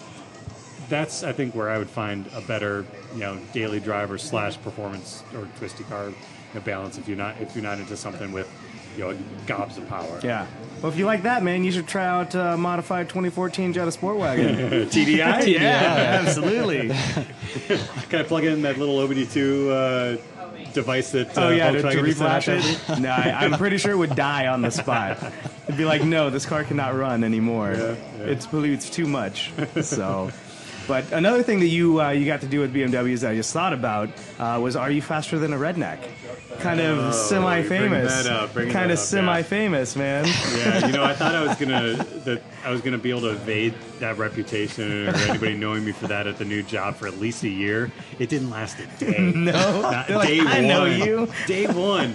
that's 0.90 1.24
I 1.24 1.32
think 1.32 1.56
where 1.56 1.70
I 1.70 1.78
would 1.78 1.90
find 1.90 2.26
a 2.36 2.42
better 2.42 2.86
you 3.14 3.20
know 3.20 3.38
daily 3.54 3.80
driver 3.80 4.18
slash 4.18 4.60
performance 4.62 5.24
or 5.36 5.48
twisty 5.58 5.84
car 5.86 6.10
you 6.10 6.16
know, 6.56 6.62
balance 6.62 6.98
if 6.98 7.08
you're 7.08 7.18
not 7.18 7.40
if 7.40 7.56
you're 7.56 7.64
not 7.64 7.80
into 7.80 7.96
something 7.96 8.32
with 8.32 8.50
you 8.98 9.04
know 9.04 9.18
gobs 9.48 9.78
of 9.78 9.88
power. 9.88 10.20
Yeah. 10.24 10.48
Well, 10.82 10.92
if 10.92 10.98
you 10.98 11.06
like 11.06 11.24
that, 11.24 11.44
man, 11.44 11.64
you 11.64 11.72
should 11.72 11.88
try 11.88 12.06
out 12.06 12.36
uh, 12.36 12.58
modified 12.58 13.10
2014 13.10 13.74
Jetta 13.74 13.92
Sport 13.92 14.18
Wagon. 14.18 14.56
TDI. 14.90 15.48
yeah, 15.60 16.22
absolutely. 16.26 16.90
Can 18.10 18.20
I 18.20 18.24
plug 18.24 18.46
in 18.46 18.62
that 18.64 18.78
little 18.78 18.96
OBD2 18.96 20.18
uh, 20.18 20.72
device 20.74 21.12
that? 21.12 21.38
Uh, 21.38 21.42
Oh 21.46 21.50
yeah, 21.50 21.72
to, 21.72 21.82
to 21.82 21.88
reflash 21.88 22.48
it. 22.48 23.00
No, 23.00 23.10
I, 23.10 23.46
I'm 23.46 23.54
pretty 23.54 23.78
sure 23.78 23.92
it 23.92 23.98
would 23.98 24.16
die 24.16 24.48
on 24.48 24.62
the 24.62 24.72
spot. 24.72 25.18
It'd 25.64 25.78
be 25.78 25.86
like, 25.86 26.04
no, 26.04 26.30
this 26.30 26.46
car 26.46 26.64
cannot 26.64 26.96
run 26.96 27.24
anymore. 27.24 27.74
Yeah, 27.74 27.96
yeah. 28.20 28.26
It 28.26 28.48
pollutes 28.50 28.90
too 28.90 29.06
much. 29.06 29.52
So, 29.82 30.32
but 30.90 31.10
another 31.14 31.42
thing 31.44 31.60
that 31.62 31.68
you 31.68 32.02
uh, 32.02 32.10
you 32.10 32.26
got 32.26 32.42
to 32.42 32.48
do 32.48 32.60
with 32.60 32.74
BMWs 32.74 33.22
that 33.22 33.32
I 33.32 33.36
just 33.36 33.54
thought 33.54 33.72
about 33.72 34.10
uh, 34.40 34.60
was, 34.62 34.76
are 34.76 34.92
you 34.92 35.02
faster 35.02 35.40
than 35.40 35.54
a 35.54 35.58
redneck? 35.58 36.00
Kind 36.60 36.82
of 36.82 36.98
Oh, 37.00 37.12
semi-famous. 37.12 37.68
bringing 37.70 37.92
that 38.08 38.26
up, 38.28 38.54
bringing 38.54 38.74
kind 38.74 38.92
of 38.92 39.00
semi-famous, 39.00 39.96
man. 39.96 40.26
Yeah, 40.58 40.88
you 40.88 40.92
know, 40.92 41.04
I 41.06 41.14
thought 41.14 41.34
I 41.36 41.44
was 41.46 41.56
gonna 41.58 42.04
I 42.64 42.72
was 42.72 42.82
gonna 42.82 42.98
be 42.98 43.10
able 43.10 43.22
to 43.22 43.30
evade 43.32 43.74
that 44.00 44.18
reputation 44.18 45.08
or 45.08 45.16
anybody 45.16 45.56
knowing 45.56 45.86
me 45.86 45.92
for 45.92 46.08
that 46.08 46.28
at 46.28 46.38
the 46.38 46.46
new 46.46 46.62
job 46.64 46.96
for 46.96 47.08
at 47.08 47.18
least 47.20 47.44
a 47.44 47.50
year. 47.50 47.92
It 48.20 48.30
didn't 48.30 48.50
last 48.50 48.78
a 48.80 48.86
day. 49.04 49.32
No, 49.36 49.82
Not 49.82 50.08
They're 50.08 50.18
like, 50.18 50.28
day 50.28 50.40
I 50.42 50.62
know 50.62 50.82
one. 50.82 51.00
you. 51.00 51.28
Day 51.48 51.66
one. 51.68 52.14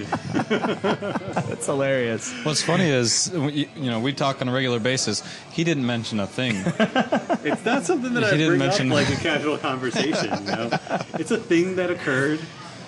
That's 0.78 1.66
hilarious. 1.66 2.32
What's 2.44 2.62
funny 2.62 2.88
is, 2.88 3.30
you 3.34 3.66
you 3.76 3.90
know, 3.90 4.00
we 4.00 4.12
talk 4.12 4.40
on 4.42 4.48
a 4.48 4.52
regular 4.52 4.80
basis. 4.80 5.22
He 5.52 5.64
didn't 5.64 5.86
mention 5.86 6.20
a 6.20 6.26
thing. 6.26 6.56
It's 7.44 7.62
not 7.62 7.84
something 7.84 8.14
that 8.14 8.22
He 8.22 8.28
I 8.28 8.30
didn't 8.32 8.46
bring 8.48 8.58
mention- 8.58 8.90
up 8.90 8.94
like 9.06 9.08
a 9.10 9.20
casual 9.20 9.58
conversation. 9.58 10.30
You 10.46 10.50
know, 10.50 10.70
it's 11.18 11.30
a 11.30 11.36
thing 11.36 11.76
that 11.76 11.90
occurred, 11.90 12.40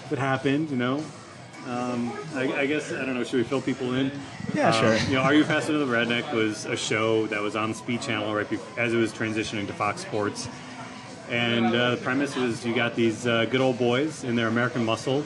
that 0.08 0.18
happened. 0.18 0.70
You 0.70 0.76
know, 0.76 1.04
um, 1.66 2.12
I, 2.34 2.52
I 2.60 2.66
guess 2.66 2.92
I 2.92 3.04
don't 3.04 3.14
know. 3.14 3.24
Should 3.24 3.38
we 3.38 3.44
fill 3.44 3.60
people 3.60 3.94
in? 3.94 4.10
Yeah, 4.54 4.68
Um, 4.68 4.74
sure. 4.80 4.96
You 5.08 5.14
know, 5.16 5.22
Are 5.22 5.34
You 5.34 5.44
Faster 5.44 5.76
Than 5.76 5.88
the 5.88 5.94
Redneck 5.94 6.32
was 6.32 6.64
a 6.66 6.76
show 6.76 7.26
that 7.26 7.40
was 7.42 7.56
on 7.56 7.70
the 7.70 7.74
Speed 7.74 8.02
Channel 8.02 8.34
right 8.34 8.48
be- 8.48 8.58
as 8.78 8.94
it 8.94 8.96
was 8.96 9.12
transitioning 9.12 9.66
to 9.66 9.72
Fox 9.72 10.00
Sports. 10.02 10.48
And 11.28 11.66
uh, 11.74 11.90
the 11.92 11.96
premise 11.98 12.36
was 12.36 12.64
you 12.64 12.72
got 12.74 12.94
these 12.94 13.26
uh, 13.26 13.46
good 13.46 13.60
old 13.60 13.78
boys 13.78 14.22
in 14.22 14.36
their 14.36 14.46
American 14.46 14.84
muscle 14.84 15.24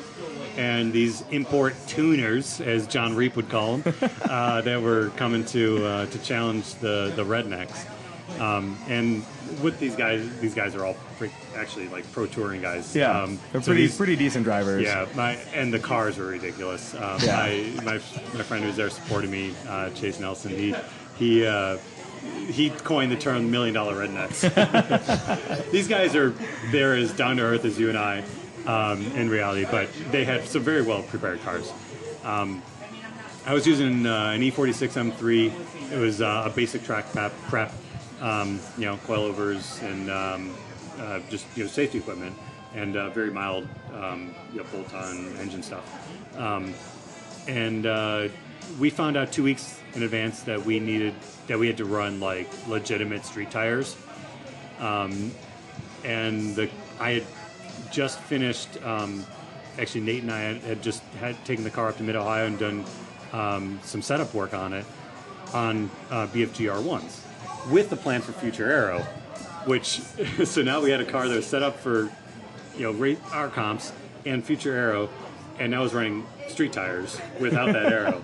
and 0.56 0.92
these 0.92 1.22
import 1.30 1.74
tuners, 1.86 2.60
as 2.62 2.86
John 2.86 3.14
Reap 3.14 3.36
would 3.36 3.48
call 3.50 3.76
them, 3.78 3.94
uh, 4.28 4.62
that 4.62 4.80
were 4.80 5.10
coming 5.16 5.44
to 5.46 5.84
uh, 5.86 6.06
to 6.06 6.18
challenge 6.20 6.74
the, 6.76 7.12
the 7.16 7.24
rednecks. 7.24 7.86
Um, 8.40 8.78
and 8.88 9.24
with 9.62 9.78
these 9.78 9.94
guys, 9.94 10.26
these 10.40 10.54
guys 10.54 10.74
are 10.74 10.86
all 10.86 10.96
actually 11.60 11.88
like 11.88 12.10
pro 12.12 12.26
touring 12.26 12.62
guys. 12.62 12.94
Yeah, 12.96 13.22
Um, 13.22 13.38
they're 13.52 13.60
so 13.60 13.66
pretty 13.66 13.82
these- 13.86 13.96
pretty 13.96 14.16
decent 14.16 14.44
drivers. 14.44 14.82
yeah, 14.82 15.06
my 15.14 15.32
and 15.54 15.72
the 15.72 15.78
cars 15.78 16.16
were 16.18 16.26
ridiculous. 16.26 16.94
Um, 16.94 17.18
Yeah. 17.22 17.36
my, 17.36 17.82
my 17.84 17.92
my 18.34 18.42
friend 18.42 18.64
who's 18.64 18.76
there 18.76 18.90
supporting 18.90 19.30
me, 19.30 19.54
uh, 19.68 19.90
Chase 19.90 20.18
Nelson. 20.20 20.50
He 20.50 20.74
he 21.16 21.46
uh, 21.46 21.76
he 22.48 22.70
coined 22.70 23.12
the 23.12 23.16
term 23.16 23.50
million 23.50 23.74
dollar 23.74 23.94
rednecks. 24.06 24.40
These 25.70 25.88
guys 25.88 26.14
are 26.16 26.34
they're 26.70 26.94
as 26.96 27.12
down 27.12 27.36
to 27.36 27.42
earth 27.42 27.64
as 27.64 27.78
you 27.78 27.88
and 27.88 27.98
I 27.98 28.24
um, 28.66 29.04
in 29.12 29.28
reality, 29.30 29.66
but 29.70 29.88
they 30.10 30.24
had 30.24 30.44
some 30.46 30.62
very 30.62 30.82
well 30.82 31.02
prepared 31.02 31.42
cars. 31.42 31.72
Um, 32.24 32.62
I 33.46 33.54
was 33.54 33.66
using 33.66 34.04
uh, 34.06 34.32
an 34.34 34.42
E46 34.42 35.12
M3. 35.12 35.52
It 35.92 35.98
was 35.98 36.20
uh, 36.20 36.42
a 36.46 36.50
basic 36.50 36.84
track 36.84 37.10
prep, 37.10 37.32
prep 37.48 37.72
um, 38.20 38.60
you 38.76 38.84
know, 38.84 38.96
coilovers 39.06 39.82
and 39.82 40.10
um, 40.10 40.54
uh, 41.00 41.20
just 41.30 41.46
you 41.56 41.64
know 41.64 41.68
safety 41.68 41.98
equipment 41.98 42.36
and 42.74 42.96
uh, 42.96 43.10
very 43.10 43.30
mild 43.30 43.66
um, 43.94 44.34
you 44.52 44.58
know, 44.58 44.66
bolt-on 44.70 45.36
engine 45.38 45.62
stuff. 45.62 46.38
Um, 46.38 46.72
and 47.48 47.86
uh, 47.86 48.28
we 48.78 48.90
found 48.90 49.16
out 49.16 49.32
two 49.32 49.42
weeks 49.42 49.80
in 49.94 50.02
advance 50.02 50.42
that 50.42 50.64
we 50.64 50.78
needed 50.78 51.14
that 51.48 51.58
we 51.58 51.66
had 51.66 51.76
to 51.78 51.84
run 51.84 52.20
like 52.20 52.48
legitimate 52.68 53.24
street 53.24 53.50
tires. 53.50 53.96
Um, 54.78 55.32
and 56.04 56.54
the 56.54 56.70
I 56.98 57.12
had 57.12 57.26
just 57.90 58.20
finished. 58.20 58.68
Um, 58.84 59.24
actually, 59.78 60.02
Nate 60.02 60.22
and 60.22 60.30
I 60.30 60.40
had, 60.40 60.56
had 60.58 60.82
just 60.82 61.02
had 61.18 61.42
taken 61.44 61.64
the 61.64 61.70
car 61.70 61.88
up 61.88 61.96
to 61.96 62.02
Mid 62.02 62.16
Ohio 62.16 62.46
and 62.46 62.58
done 62.58 62.84
um, 63.32 63.80
some 63.82 64.02
setup 64.02 64.32
work 64.34 64.54
on 64.54 64.72
it 64.72 64.84
on 65.52 65.90
uh, 66.10 66.26
BFGR 66.28 66.82
ones 66.82 67.24
with 67.70 67.90
the 67.90 67.96
plan 67.96 68.20
for 68.20 68.32
Future 68.32 68.70
Aero. 68.70 69.04
Which 69.66 70.00
so 70.44 70.62
now 70.62 70.80
we 70.80 70.90
had 70.90 71.00
a 71.00 71.04
car 71.04 71.28
that 71.28 71.34
was 71.36 71.46
set 71.46 71.62
up 71.62 71.78
for 71.80 72.10
you 72.76 72.82
know 72.84 72.92
rate 72.92 73.18
our 73.32 73.48
comps 73.48 73.92
and 74.24 74.44
Future 74.44 74.74
aero 74.74 75.08
and 75.58 75.74
I 75.74 75.80
was 75.80 75.92
running 75.92 76.26
street 76.48 76.72
tires 76.72 77.20
without 77.38 77.72
that 77.72 77.92
aero 77.92 78.22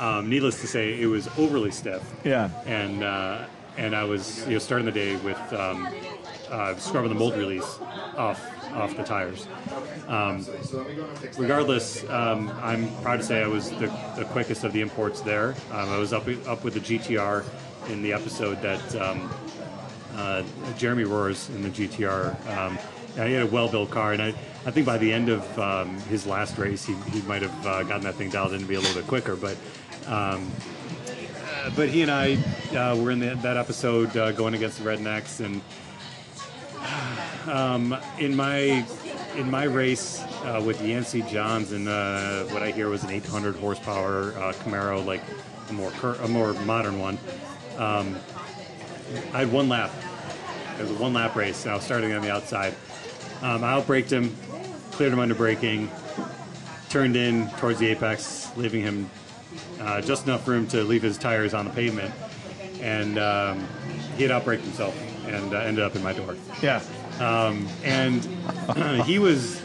Um, 0.00 0.28
needless 0.30 0.60
to 0.62 0.66
say, 0.66 1.00
it 1.00 1.06
was 1.06 1.28
overly 1.38 1.70
stiff 1.70 2.02
Yeah. 2.24 2.50
and 2.66 3.02
uh, 3.02 3.44
and 3.76 3.94
I 3.94 4.04
was 4.04 4.44
you 4.46 4.52
know 4.54 4.58
starting 4.58 4.86
the 4.86 4.92
day 4.92 5.16
with 5.16 5.38
um, 5.52 5.88
uh, 6.50 6.74
scrubbing 6.76 7.10
the 7.10 7.18
mold 7.18 7.34
release 7.36 7.78
off 8.16 8.40
off 8.74 8.96
the 8.96 9.02
tires. 9.02 9.46
Um, 10.08 10.44
regardless, 11.36 12.08
um, 12.10 12.50
I'm 12.62 12.88
proud 13.02 13.16
to 13.18 13.22
say 13.22 13.42
I 13.42 13.46
was 13.46 13.70
the, 13.70 13.86
the 14.16 14.26
quickest 14.30 14.64
of 14.64 14.72
the 14.72 14.80
imports 14.80 15.20
there. 15.22 15.54
Um, 15.72 15.88
I 15.90 15.98
was 15.98 16.12
up 16.12 16.26
up 16.46 16.64
with 16.64 16.74
the 16.74 16.80
GTR 16.80 17.44
in 17.90 18.02
the 18.02 18.12
episode 18.12 18.60
that 18.62 18.96
um, 18.96 19.30
uh, 20.18 20.42
Jeremy 20.76 21.04
roars 21.04 21.48
in 21.50 21.62
the 21.62 21.70
GTR. 21.70 22.56
Um, 22.56 22.78
he 23.14 23.32
had 23.32 23.42
a 23.42 23.46
well-built 23.46 23.90
car, 23.90 24.12
and 24.12 24.22
I, 24.22 24.28
I 24.66 24.70
think 24.70 24.84
by 24.86 24.98
the 24.98 25.12
end 25.12 25.28
of 25.28 25.58
um, 25.58 25.96
his 26.02 26.26
last 26.26 26.58
race, 26.58 26.84
he, 26.84 26.94
he 27.10 27.22
might 27.22 27.42
have 27.42 27.66
uh, 27.66 27.82
gotten 27.84 28.02
that 28.02 28.16
thing 28.16 28.30
dialed 28.30 28.52
in 28.52 28.60
to 28.60 28.66
be 28.66 28.74
a 28.74 28.80
little 28.80 28.94
bit 28.94 29.06
quicker. 29.06 29.36
But 29.36 29.56
um, 30.06 30.50
uh, 31.06 31.70
but 31.76 31.88
he 31.88 32.02
and 32.02 32.10
I 32.10 32.34
uh, 32.76 32.96
were 32.96 33.10
in 33.10 33.18
the, 33.20 33.34
that 33.42 33.56
episode 33.56 34.16
uh, 34.16 34.32
going 34.32 34.54
against 34.54 34.82
the 34.82 34.88
Rednecks, 34.88 35.44
and 35.44 35.60
um, 37.52 37.96
in 38.18 38.34
my 38.34 38.84
in 39.36 39.50
my 39.50 39.64
race 39.64 40.24
with 40.64 40.82
Yancey 40.82 41.22
Johns 41.22 41.72
and 41.72 41.88
uh, 41.88 42.44
what 42.44 42.62
I 42.62 42.70
hear 42.70 42.88
was 42.88 43.04
an 43.04 43.10
800 43.10 43.56
horsepower 43.56 44.32
Camaro, 44.64 45.04
like 45.04 45.22
a 45.68 45.72
more 45.72 45.90
cur- 45.92 46.18
a 46.22 46.28
more 46.28 46.54
modern 46.54 46.98
one. 46.98 47.18
Um, 47.76 48.16
I 49.32 49.40
had 49.40 49.52
one 49.52 49.68
lap. 49.68 49.90
It 50.78 50.82
was 50.82 50.90
a 50.90 50.94
one 50.94 51.12
lap 51.12 51.34
race, 51.34 51.64
and 51.64 51.72
I 51.72 51.74
was 51.74 51.84
starting 51.84 52.12
on 52.12 52.22
the 52.22 52.30
outside. 52.30 52.74
Um, 53.42 53.64
I 53.64 53.78
outbraked 53.78 54.10
him, 54.10 54.36
cleared 54.92 55.12
him 55.12 55.18
under 55.18 55.34
braking, 55.34 55.90
turned 56.88 57.16
in 57.16 57.48
towards 57.58 57.78
the 57.78 57.88
apex, 57.88 58.50
leaving 58.56 58.82
him 58.82 59.10
uh, 59.80 60.00
just 60.00 60.26
enough 60.26 60.46
room 60.46 60.66
to 60.68 60.84
leave 60.84 61.02
his 61.02 61.18
tires 61.18 61.54
on 61.54 61.64
the 61.64 61.70
pavement, 61.72 62.14
and 62.80 63.18
um, 63.18 63.66
he 64.16 64.22
had 64.22 64.30
outbraked 64.30 64.60
himself 64.60 64.96
and 65.26 65.52
uh, 65.52 65.58
ended 65.58 65.84
up 65.84 65.96
in 65.96 66.02
my 66.02 66.12
door. 66.12 66.36
Yeah. 66.62 66.82
Um, 67.20 67.68
and 67.82 68.24
he 69.04 69.18
was 69.18 69.60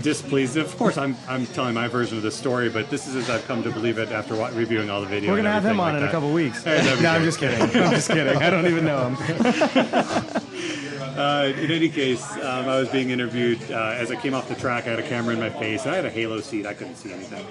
displeased. 0.00 0.56
Of 0.56 0.76
course, 0.76 0.96
I'm, 0.96 1.16
I'm 1.28 1.46
telling 1.46 1.74
my 1.74 1.88
version 1.88 2.16
of 2.16 2.22
the 2.22 2.30
story, 2.30 2.68
but 2.68 2.90
this 2.90 3.06
is 3.06 3.16
as 3.16 3.30
I've 3.30 3.46
come 3.46 3.62
to 3.62 3.70
believe 3.70 3.98
it 3.98 4.10
after 4.10 4.34
reviewing 4.54 4.90
all 4.90 5.00
the 5.00 5.06
video. 5.06 5.30
We're 5.30 5.36
gonna 5.36 5.52
have 5.52 5.64
him 5.64 5.80
on 5.80 5.94
like 5.94 6.02
in 6.02 6.08
a 6.08 6.10
couple 6.10 6.32
weeks. 6.32 6.64
No, 6.64 6.74
I'm 6.74 7.24
just 7.24 7.38
kidding. 7.38 7.60
I'm 7.60 7.90
just 7.90 8.08
kidding. 8.08 8.36
I 8.36 8.50
don't 8.50 8.66
even 8.66 8.84
know 8.84 9.10
him. 9.10 10.42
Uh, 11.12 11.52
in 11.58 11.70
any 11.70 11.90
case, 11.90 12.32
um, 12.36 12.66
I 12.66 12.78
was 12.78 12.88
being 12.88 13.10
interviewed 13.10 13.60
uh, 13.70 13.94
as 13.98 14.10
I 14.10 14.16
came 14.16 14.32
off 14.32 14.48
the 14.48 14.54
track. 14.54 14.86
I 14.86 14.90
had 14.90 14.98
a 14.98 15.06
camera 15.06 15.34
in 15.34 15.40
my 15.40 15.50
face, 15.50 15.84
and 15.84 15.92
I 15.92 15.96
had 15.96 16.06
a 16.06 16.10
halo 16.10 16.40
seat. 16.40 16.64
I 16.64 16.72
couldn't 16.72 16.96
see 16.96 17.12
anything. 17.12 17.46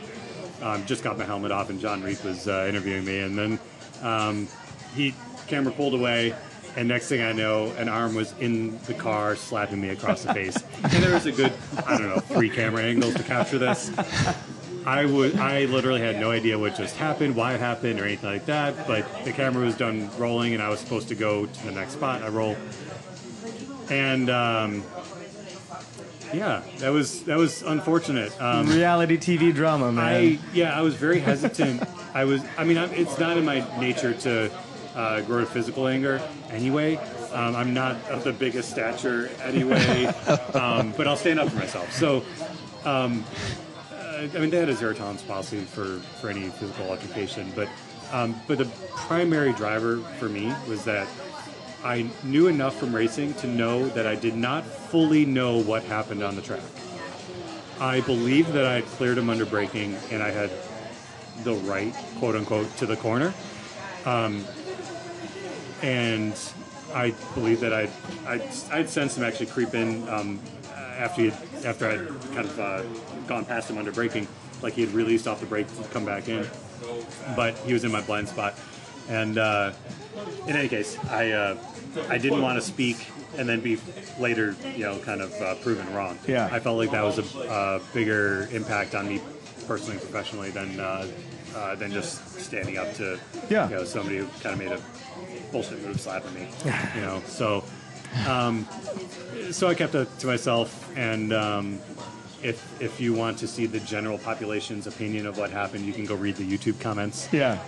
Um, 0.64 0.84
just 0.88 1.04
got 1.04 1.16
my 1.16 1.26
helmet 1.26 1.52
off, 1.52 1.70
and 1.70 1.80
John 1.80 2.02
Reap 2.02 2.24
was 2.24 2.48
uh, 2.48 2.66
interviewing 2.68 3.06
me, 3.06 3.20
and 3.20 3.38
then 3.38 3.60
um, 4.02 4.48
he 4.96 5.14
camera 5.48 5.72
pulled 5.72 5.94
away, 5.94 6.34
and 6.76 6.88
next 6.88 7.08
thing 7.08 7.22
I 7.22 7.32
know, 7.32 7.72
an 7.78 7.90
arm 7.90 8.16
was 8.16 8.34
in 8.40 8.80
the 8.84 8.94
car 8.94 9.36
slapping 9.36 9.82
me 9.82 9.90
across 9.90 10.24
the 10.24 10.34
face. 10.34 10.58
and 10.84 10.92
there 10.92 11.14
was 11.14 11.26
a 11.26 11.32
good, 11.32 11.54
I 11.86 11.98
don't 11.98 12.10
know, 12.10 12.20
three 12.20 12.50
camera 12.50 12.84
angles 12.84 13.14
to 13.16 13.24
capture 13.24 13.58
this. 13.58 13.92
I 14.86 15.06
would, 15.06 15.38
I 15.38 15.66
literally 15.66 16.02
had 16.02 16.20
no 16.20 16.32
idea 16.32 16.58
what 16.58 16.76
just 16.76 16.96
happened, 16.96 17.36
why 17.36 17.54
it 17.54 17.60
happened, 17.60 18.00
or 18.00 18.06
anything 18.06 18.30
like 18.30 18.46
that. 18.48 18.88
But 18.88 19.06
the 19.26 19.32
camera 19.32 19.66
was 19.66 19.78
done 19.78 20.10
rolling, 20.18 20.54
and 20.54 20.64
I 20.64 20.70
was 20.70 20.80
supposed 20.80 21.08
to 21.10 21.16
go 21.16 21.46
to 21.46 21.66
the 21.66 21.72
next 21.72 21.94
spot. 21.94 22.24
I 22.24 22.30
roll, 22.30 22.58
and 23.90 24.30
um, 24.30 24.84
yeah, 26.34 26.64
that 26.78 26.90
was 26.90 27.24
that 27.26 27.38
was 27.38 27.62
unfortunate. 27.62 28.40
Um, 28.42 28.68
Reality 28.68 29.18
TV 29.18 29.54
drama, 29.54 29.92
man. 29.92 30.04
I 30.04 30.40
yeah, 30.54 30.78
I 30.78 30.82
was 30.82 30.96
very 30.96 31.20
hesitant. 31.20 31.84
I 32.14 32.26
was. 32.26 32.44
I 32.58 32.64
mean, 32.64 32.78
I'm, 32.78 32.92
it's 32.92 33.20
not 33.20 33.38
in 33.38 33.46
my 33.46 33.60
nature 33.80 34.14
to 34.14 34.50
uh, 34.96 35.22
grow 35.22 35.40
to 35.40 35.46
physical 35.46 35.88
anger 35.88 36.22
anyway. 36.50 36.98
Um, 37.32 37.56
I'm 37.56 37.74
not 37.74 37.96
of 38.10 38.24
the 38.24 38.34
biggest 38.34 38.70
stature 38.70 39.30
anyway, 39.44 40.06
um, 40.54 40.94
but 40.98 41.08
I'll 41.08 41.18
stand 41.18 41.40
up 41.40 41.50
for 41.50 41.58
myself. 41.58 41.92
So, 41.94 42.24
um, 42.84 43.24
uh, 43.94 44.28
I 44.34 44.40
mean, 44.40 44.50
they 44.50 44.58
had 44.58 44.70
a 44.70 44.76
zero 44.76 44.94
tolerance 44.94 45.22
policy 45.22 45.62
for, 45.62 46.00
for 46.20 46.30
any 46.30 46.50
physical 46.50 46.90
altercation, 46.90 47.52
but 47.56 47.70
um, 48.12 48.40
but 48.46 48.58
the 48.58 48.66
primary 48.96 49.54
driver 49.54 50.00
for 50.20 50.28
me 50.28 50.54
was 50.68 50.84
that 50.84 51.08
I 51.84 52.10
knew 52.24 52.48
enough 52.48 52.78
from 52.78 52.94
racing 52.94 53.34
to 53.36 53.48
know 53.48 53.88
that 53.90 54.06
I 54.06 54.16
did 54.16 54.36
not 54.36 54.66
fully 54.66 55.26
know 55.26 55.62
what 55.62 55.84
happened 55.84 56.22
on 56.22 56.36
the 56.36 56.42
track. 56.42 56.60
I 57.80 58.02
believed 58.02 58.52
that 58.54 58.66
I 58.66 58.76
had 58.76 58.86
cleared 58.86 59.18
him 59.18 59.30
under 59.30 59.46
braking 59.46 59.96
and 60.12 60.22
I 60.22 60.30
had 60.30 60.52
the 61.44 61.56
right, 61.56 61.94
quote 62.20 62.36
unquote, 62.36 62.76
to 62.78 62.86
the 62.86 62.98
corner. 62.98 63.34
Um, 64.06 64.46
and 65.82 66.34
I 66.94 67.12
believe 67.34 67.60
that 67.62 67.74
I'd, 67.74 67.92
I'd, 68.26 68.44
I'd 68.72 68.90
sensed 68.90 69.18
him 69.18 69.24
actually 69.24 69.48
creep 69.48 69.74
in 69.74 70.08
um, 70.10 70.40
after, 70.98 71.22
he 71.22 71.28
after 71.66 71.90
I'd 71.90 72.08
kind 72.34 72.46
of 72.46 72.60
uh, 72.60 72.84
gone 73.28 73.46
past 73.46 73.70
him 73.70 73.78
under 73.78 73.92
braking, 73.92 74.28
like 74.62 74.74
he 74.74 74.82
had 74.82 74.94
released 74.94 75.28
off 75.28 75.40
the 75.40 75.46
brake 75.46 75.68
to 75.68 75.84
come 75.90 76.06
back 76.06 76.28
in. 76.28 76.48
But 77.36 77.56
he 77.60 77.74
was 77.74 77.84
in 77.84 77.92
my 77.92 78.02
blind 78.02 78.28
spot. 78.28 78.56
And 79.10 79.38
uh, 79.38 79.74
in 80.48 80.56
any 80.56 80.68
case, 80.68 80.98
I, 81.10 81.32
uh, 81.32 81.58
I 82.10 82.18
didn't 82.18 82.42
want 82.42 82.58
to 82.58 82.62
speak 82.62 83.08
and 83.38 83.48
then 83.48 83.62
be 83.62 83.80
later, 84.20 84.56
you 84.76 84.84
know, 84.84 85.00
kind 85.00 85.22
of 85.22 85.34
uh, 85.42 85.56
proven 85.56 85.92
wrong. 85.94 86.20
Yeah. 86.28 86.50
I 86.52 86.60
felt 86.60 86.78
like 86.78 86.92
that 86.92 87.04
was 87.04 87.18
a, 87.18 87.40
a 87.50 87.82
bigger 87.94 88.50
impact 88.52 88.94
on 88.94 89.08
me 89.08 89.22
personally, 89.68 89.94
and 89.94 90.02
professionally, 90.02 90.50
than 90.50 90.80
uh, 91.56 91.76
than 91.76 91.92
just 91.92 92.40
standing 92.40 92.78
up 92.78 92.94
to 92.96 93.20
Yeah. 93.50 93.70
you 93.70 93.76
know 93.76 93.84
somebody 93.84 94.18
who 94.18 94.28
kind 94.42 94.54
of 94.54 94.60
made 94.60 94.72
a 94.72 94.82
bullshit 95.52 95.82
move 95.86 96.00
slapping 96.00 96.34
me. 96.34 96.48
You 96.96 97.02
know, 97.02 97.22
so 97.26 97.64
um, 98.28 98.68
so 99.52 99.68
I 99.68 99.74
kept 99.74 99.96
it 99.96 100.08
to 100.20 100.28
myself, 100.28 100.90
and 100.98 101.32
um, 101.34 101.80
if 102.44 102.62
if 102.82 103.00
you 103.00 103.14
want 103.14 103.38
to 103.40 103.48
see 103.48 103.66
the 103.68 103.80
general 103.82 104.18
population's 104.18 104.88
opinion 104.88 105.26
of 105.28 105.38
what 105.38 105.50
happened, 105.52 105.86
you 105.86 105.94
can 105.94 106.06
go 106.06 106.16
read 106.16 106.36
the 106.36 106.44
YouTube 106.58 106.80
comments 106.80 107.30
Yeah. 107.32 107.60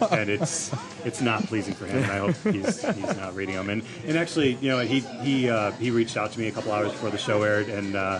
um, 0.00 0.08
and 0.18 0.30
it's 0.30 0.72
it's 1.04 1.20
not 1.20 1.42
pleasing 1.44 1.74
for 1.74 1.86
him. 1.86 1.98
And 2.02 2.10
I 2.10 2.18
hope 2.18 2.36
he's 2.54 2.82
he's 2.94 3.16
not 3.16 3.34
reading 3.34 3.54
them. 3.56 3.68
And 3.70 3.82
and 4.06 4.16
actually, 4.16 4.54
you 4.60 4.70
know, 4.70 4.80
he 4.80 5.00
he 5.00 5.50
uh, 5.50 5.72
he 5.72 5.90
reached 5.90 6.16
out 6.16 6.32
to 6.32 6.38
me 6.40 6.48
a 6.48 6.52
couple 6.52 6.72
hours 6.72 6.90
before 6.92 7.10
the 7.10 7.18
show 7.18 7.42
aired, 7.42 7.68
and 7.68 7.94
uh, 7.96 8.18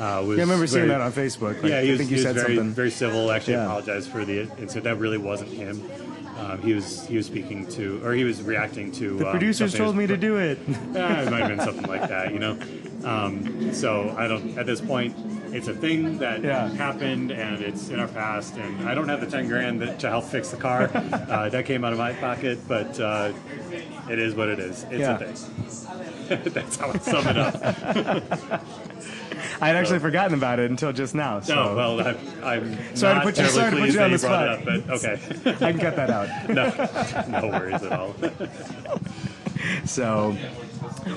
uh, 0.00 0.22
was 0.24 0.36
Yeah, 0.36 0.42
I 0.42 0.46
remember 0.46 0.66
seeing 0.66 0.88
that 0.88 1.00
on 1.00 1.12
Facebook. 1.12 1.62
Like, 1.62 1.70
yeah, 1.70 1.80
he 1.82 1.88
I 1.88 1.90
was, 1.92 1.98
think 1.98 2.10
he 2.10 2.16
you 2.16 2.22
said 2.22 2.34
very 2.34 2.56
something. 2.56 2.72
very 2.74 2.90
civil. 2.90 3.30
Actually, 3.30 3.54
Yeah. 3.54 3.64
apologized 3.66 4.10
for 4.10 4.24
the 4.24 4.42
incident. 4.58 4.84
That 4.84 4.96
really 4.98 5.18
wasn't 5.18 5.50
him. 5.50 5.82
Um, 6.38 6.62
he 6.62 6.72
was 6.72 7.06
he 7.06 7.16
was 7.18 7.26
speaking 7.26 7.66
to, 7.72 8.00
or 8.04 8.14
he 8.14 8.24
was 8.24 8.42
reacting 8.42 8.90
to. 8.92 9.18
the 9.18 9.30
producers 9.30 9.74
told 9.74 9.94
me 9.94 10.06
to 10.06 10.16
do 10.16 10.36
it. 10.38 10.58
Yeah, 10.94 11.22
it 11.22 11.30
might 11.30 11.40
have 11.40 11.48
been 11.48 11.60
something 11.60 11.86
like 11.86 12.08
that, 12.08 12.32
you 12.32 12.38
know. 12.38 12.56
Um, 13.04 13.72
so 13.74 14.14
I 14.16 14.26
don't. 14.26 14.56
At 14.58 14.64
this 14.66 14.80
point, 14.80 15.14
it's 15.54 15.68
a 15.68 15.74
thing 15.74 16.18
that 16.18 16.42
Yeah. 16.42 16.68
happened, 16.70 17.30
and 17.30 17.60
it's 17.62 17.90
in 17.90 18.00
our 18.00 18.08
past. 18.08 18.56
And 18.56 18.88
I 18.88 18.94
don't 18.94 19.08
have 19.08 19.20
the 19.20 19.26
ten 19.26 19.48
grand 19.48 19.80
that, 19.82 19.98
to 20.00 20.08
help 20.08 20.24
fix 20.24 20.48
the 20.50 20.56
car. 20.56 20.90
uh, 20.94 21.48
that 21.50 21.66
came 21.66 21.84
out 21.84 21.92
of 21.92 21.98
my 21.98 22.12
pocket, 22.14 22.58
but 22.66 22.98
uh, 22.98 23.32
it 24.08 24.18
is 24.18 24.34
what 24.34 24.48
it 24.48 24.58
is. 24.58 24.84
It's 24.90 25.00
Yeah. 25.00 25.18
a 25.18 25.18
thing. 25.18 26.42
That's 26.54 26.76
how 26.76 26.90
I 26.90 26.98
sum 26.98 27.26
it 27.26 27.36
up. 27.36 28.64
I 29.60 29.68
had 29.68 29.76
actually 29.76 29.98
forgotten 29.98 30.34
about 30.34 30.58
it 30.58 30.70
until 30.70 30.92
just 30.92 31.14
now. 31.14 31.40
So 31.40 31.54
No, 31.54 31.76
well, 31.76 32.00
I'm, 32.06 32.16
I'm 32.44 32.96
Sorry 32.96 33.14
to 33.16 33.20
put 33.22 33.38
you- 33.38 33.46
sorry 33.46 33.70
to 33.70 33.76
put 33.76 33.90
you 33.92 34.00
on 34.00 34.10
the 34.10 34.16
it 34.16 34.24
up, 34.24 34.64
but 34.64 34.90
okay, 34.90 35.20
I 35.66 35.72
can 35.72 35.78
cut 35.78 35.96
that 35.96 36.10
out. 36.10 36.48
no, 37.30 37.40
no 37.40 37.48
worries 37.48 37.82
at 37.82 37.92
all. 37.92 38.14
So, 39.84 40.36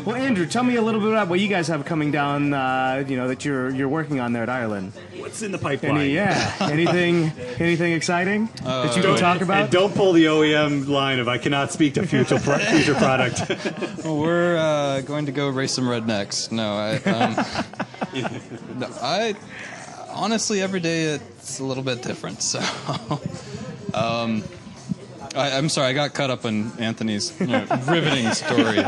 well, 0.06 0.16
Andrew, 0.16 0.46
tell 0.46 0.64
me 0.64 0.76
a 0.76 0.82
little 0.82 1.00
bit 1.02 1.10
about 1.10 1.28
what 1.28 1.40
you 1.40 1.48
guys 1.48 1.68
have 1.68 1.86
coming 1.86 2.12
down. 2.12 2.54
Uh, 2.54 3.04
you 3.08 3.16
know 3.16 3.28
that 3.28 3.46
you're 3.46 3.70
you're 3.70 3.90
working 3.90 4.20
on 4.20 4.34
there 4.34 4.44
at 4.44 4.50
Ireland. 4.50 4.94
What's 5.18 5.42
in 5.42 5.52
the 5.52 5.58
pipeline? 5.58 5.98
Any, 5.98 6.14
yeah, 6.14 6.56
anything 6.62 7.32
anything 7.60 7.94
exciting 7.94 8.50
that 8.64 8.88
you 8.96 9.02
can 9.02 9.04
Don't- 9.04 9.18
talk 9.20 9.42
about? 9.42 9.62
And 9.64 9.72
don't 9.72 9.94
pull 9.96 10.14
the 10.14 10.26
OEM 10.26 10.88
line 10.88 11.20
of 11.20 11.28
I 11.28 11.38
cannot 11.38 11.72
speak 11.72 11.96
to 11.96 12.06
future 12.06 12.40
pro- 12.40 12.60
future 12.60 12.96
product. 12.96 13.42
Well, 14.04 14.18
we're 14.18 14.58
uh, 14.58 15.02
going 15.02 15.28
to 15.28 15.32
go 15.32 15.48
race 15.50 15.72
some 15.72 15.86
rednecks. 15.86 16.52
No, 16.52 16.76
I, 16.76 16.96
um, 17.10 18.80
no, 18.80 18.88
I 19.02 19.36
honestly 20.10 20.62
every 20.62 20.80
day 20.80 21.04
it's 21.04 21.60
a 21.60 21.64
little 21.64 21.84
bit 21.84 22.02
different. 22.02 22.42
So, 22.42 22.60
um, 23.94 24.44
I, 25.36 25.58
I'm 25.58 25.70
sorry, 25.70 25.88
I 25.88 25.94
got 25.94 26.14
caught 26.14 26.30
up 26.30 26.46
in 26.46 26.72
Anthony's 26.80 27.40
you 27.40 27.48
know, 27.48 27.66
riveting 27.88 28.32
story, 28.34 28.80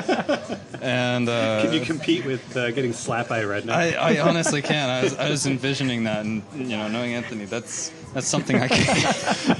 and 0.81 1.27
uh, 1.29 1.61
Can 1.63 1.73
you 1.73 1.81
compete 1.81 2.25
with 2.25 2.55
uh, 2.55 2.71
getting 2.71 2.93
slapped 2.93 3.29
by 3.29 3.39
a 3.39 3.45
redneck? 3.45 3.71
I, 3.71 3.93
I 4.17 4.19
honestly 4.21 4.61
can. 4.61 4.89
I 4.89 5.03
was, 5.03 5.15
I 5.17 5.29
was 5.29 5.45
envisioning 5.47 6.03
that, 6.03 6.25
and 6.25 6.43
you 6.55 6.77
know, 6.77 6.87
knowing 6.87 7.13
Anthony, 7.15 7.45
that's 7.45 7.91
that's 8.13 8.27
something 8.27 8.57
I 8.61 8.67
can. 8.67 9.13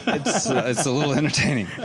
It's 0.16 0.50
uh, 0.50 0.64
it's 0.68 0.86
a 0.86 0.92
little 0.92 1.14
entertaining. 1.14 1.68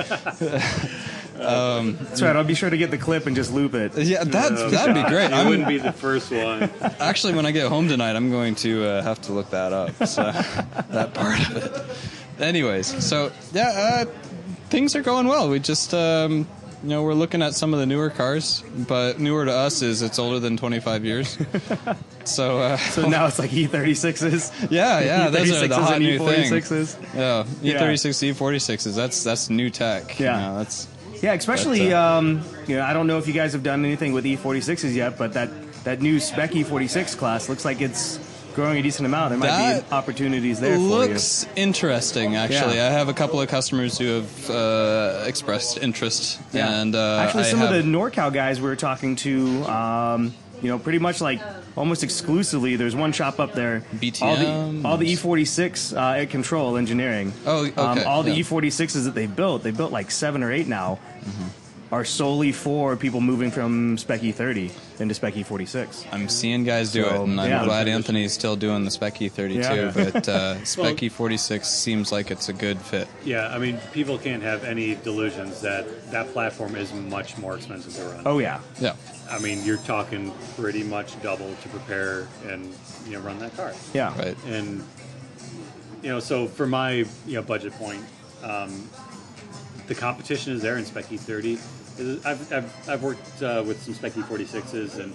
That's 1.41 2.21
right. 2.23 2.37
I'll 2.37 2.45
be 2.45 2.55
sure 2.55 2.69
to 2.71 2.77
get 2.77 2.91
the 2.91 2.99
clip 2.99 3.27
and 3.27 3.35
just 3.35 3.53
loop 3.53 3.75
it. 3.75 3.97
Yeah, 3.97 4.25
that 4.25 4.71
that'd 4.71 4.95
be 4.95 5.03
great. 5.09 5.33
I'm- 5.33 5.49
wouldn't 5.49 5.69
be 5.69 5.79
the 5.79 5.93
first 5.93 6.31
one. 6.31 6.71
Actually, 7.01 7.35
when 7.35 7.47
I 7.47 7.51
get 7.51 7.69
home 7.69 7.89
tonight, 7.89 8.15
I'm 8.15 8.31
going 8.31 8.55
to 8.57 8.85
uh, 8.87 9.03
have 9.03 9.21
to 9.23 9.33
look 9.33 9.51
that 9.51 9.73
up. 9.73 9.91
So 10.07 10.23
that 10.91 11.15
part 11.15 11.41
of 11.51 11.57
it. 11.57 12.43
Anyways, 12.43 13.05
so 13.05 13.33
yeah, 13.53 14.05
uh, 14.05 14.05
things 14.71 14.97
are 14.97 15.03
going 15.03 15.27
well. 15.27 15.51
We 15.51 15.59
just, 15.59 15.93
um, 15.93 16.47
you 16.83 16.89
know, 16.89 17.03
we're 17.03 17.15
looking 17.15 17.43
at 17.43 17.55
some 17.55 17.75
of 17.75 17.81
the 17.81 17.87
newer 17.87 18.09
cars, 18.09 18.63
but 18.89 19.19
newer 19.21 19.45
to 19.45 19.53
us 19.53 19.83
is 19.83 20.01
it's 20.03 20.19
older 20.19 20.39
than 20.41 20.57
25 20.57 21.05
years. 21.05 21.39
So, 22.25 22.59
uh, 22.59 22.77
So 22.77 23.09
now 23.09 23.27
it's 23.27 23.39
like 23.39 23.51
E36s. 23.51 24.71
yeah, 24.71 25.01
yeah, 25.01 25.31
those 25.31 25.51
are 25.51 25.67
the 25.67 25.75
E36s 25.75 25.79
hot 25.81 25.99
new 26.01 26.19
thing. 26.19 26.53
E46s. 26.53 27.15
Yeah, 27.15 27.45
Yeah. 27.63 27.81
E36, 27.81 28.35
E46s. 28.35 28.95
That's 28.95 29.25
that's 29.25 29.49
new 29.51 29.71
tech. 29.71 30.21
you 30.21 30.27
Yeah. 30.27 30.39
know, 30.41 30.59
that's 30.59 30.87
Yeah, 31.23 31.33
especially 31.33 31.93
uh, 31.95 32.01
um, 32.19 32.43
you 32.69 32.77
know 32.77 32.85
I 32.85 32.93
don't 32.93 33.07
know 33.07 33.19
if 33.19 33.27
you 33.27 33.33
guys 33.33 33.53
have 33.55 33.63
done 33.63 33.85
anything 33.87 34.13
with 34.13 34.27
E46s 34.27 34.95
yet, 34.95 35.17
but 35.19 35.33
that 35.33 35.49
that 35.85 36.03
new 36.03 36.21
spec 36.21 36.51
E46 36.53 37.17
class 37.17 37.49
looks 37.49 37.65
like 37.65 37.81
it's 37.81 38.19
growing 38.61 38.79
a 38.79 38.83
decent 38.83 39.07
amount. 39.07 39.31
There 39.31 39.39
might 39.39 39.47
That 39.47 39.89
be 39.89 39.95
opportunities 39.95 40.61
there 40.61 40.77
looks 40.77 41.47
interesting. 41.57 42.37
Actually, 42.37 42.77
Yeah. 42.77 42.89
I 42.89 42.91
have 42.91 43.09
a 43.09 43.15
couple 43.15 43.41
of 43.41 43.49
customers 43.49 43.97
who 43.99 44.07
have 44.17 44.51
uh, 44.51 45.25
expressed 45.27 45.79
interest. 45.79 46.39
Yeah. 46.53 46.69
and 46.81 46.95
uh, 46.95 47.21
actually, 47.25 47.45
some 47.45 47.63
of 47.63 47.71
the 47.71 47.83
NorCal 47.83 48.33
guys 48.33 48.61
we 48.61 48.69
were 48.69 48.77
talking 48.77 49.17
to, 49.17 49.65
um, 49.65 50.35
you 50.61 50.69
know, 50.69 50.79
pretty 50.79 50.99
much 50.99 51.23
like 51.23 51.41
almost 51.75 52.05
exclusively. 52.05 52.77
There's 52.77 52.95
one 52.95 53.13
shop 53.13 53.41
up 53.41 53.55
there. 53.55 53.83
All 54.21 54.37
the, 54.37 54.81
all 54.85 54.97
the 54.99 55.11
E46 55.11 55.97
uh, 55.97 56.21
at 56.21 56.29
Control 56.31 56.77
Engineering. 56.77 57.33
Oh, 57.47 57.65
okay, 57.67 57.81
Um, 57.81 58.01
all 58.07 58.23
the 58.23 58.33
yeah. 58.33 58.43
E46s 58.43 59.05
that 59.05 59.15
they've 59.15 59.35
built, 59.35 59.63
they 59.63 59.71
built 59.71 59.91
like 59.93 60.11
seven 60.11 60.43
or 60.43 60.53
eight 60.53 60.69
now. 60.69 60.99
Mm-hmm. 61.21 61.49
Are 61.93 62.05
solely 62.05 62.53
for 62.53 62.95
people 62.97 63.21
moving 63.21 63.51
from 63.51 63.99
Spec 63.99 64.21
E30 64.21 65.01
into 65.01 65.13
Spec 65.13 65.37
E 65.37 65.43
E46. 65.43 66.07
I'm 66.13 66.29
seeing 66.29 66.63
guys 66.63 66.93
do 66.93 67.03
So, 67.03 67.09
it, 67.25 67.29
and 67.29 67.41
I'm 67.41 67.51
yeah. 67.51 67.65
glad 67.65 67.89
Anthony's 67.89 68.33
still 68.33 68.55
doing 68.55 68.85
the 68.85 68.93
Spec 68.93 69.17
E32. 69.17 69.57
Yeah. 69.57 69.91
But 70.13 70.29
uh, 70.29 70.65
Spec 70.65 70.97
E46 70.99 71.65
seems 71.65 72.13
like 72.13 72.31
it's 72.31 72.49
a 72.49 72.53
good 72.53 72.79
fit. 72.79 73.09
Yeah, 73.25 73.49
I 73.49 73.59
mean, 73.59 73.79
people 73.93 74.19
can't 74.19 74.43
have 74.43 74.63
any 74.63 74.95
delusions 74.95 75.61
that 75.63 76.13
that 76.13 76.29
platform 76.33 76.77
is 76.77 76.93
much 76.95 77.37
more 77.39 77.57
expensive 77.57 77.93
to 77.97 78.05
run. 78.05 78.23
Oh 78.25 78.39
yeah, 78.39 78.61
Yeah, 78.81 78.95
I 79.29 79.41
mean, 79.41 79.65
you're 79.65 79.79
talking 79.79 80.33
pretty 80.57 80.85
much 80.85 81.21
double 81.25 81.53
to 81.55 81.69
prepare 81.71 82.29
and 82.47 82.73
you 83.07 83.15
know 83.15 83.21
run 83.21 83.41
that 83.41 83.57
car. 83.57 83.73
yeah. 83.95 84.17
right. 84.17 84.37
and 84.47 84.85
you 86.05 86.09
know 86.11 86.21
so 86.21 86.47
for 86.47 86.67
my 86.69 86.93
you 86.93 87.35
know 87.35 87.43
budget 87.43 87.73
point 87.73 88.05
um, 88.45 88.89
the 89.89 89.95
competition 89.95 90.53
is 90.55 90.63
there 90.63 90.79
in 90.79 90.85
spec 90.85 91.05
e30 91.07 91.59
i've, 92.25 92.53
I've, 92.53 92.89
I've 92.89 93.03
worked 93.03 93.43
uh, 93.43 93.63
with 93.67 93.83
some 93.83 93.95
spec 93.95 94.13
e46s 94.13 94.99
and 94.99 95.15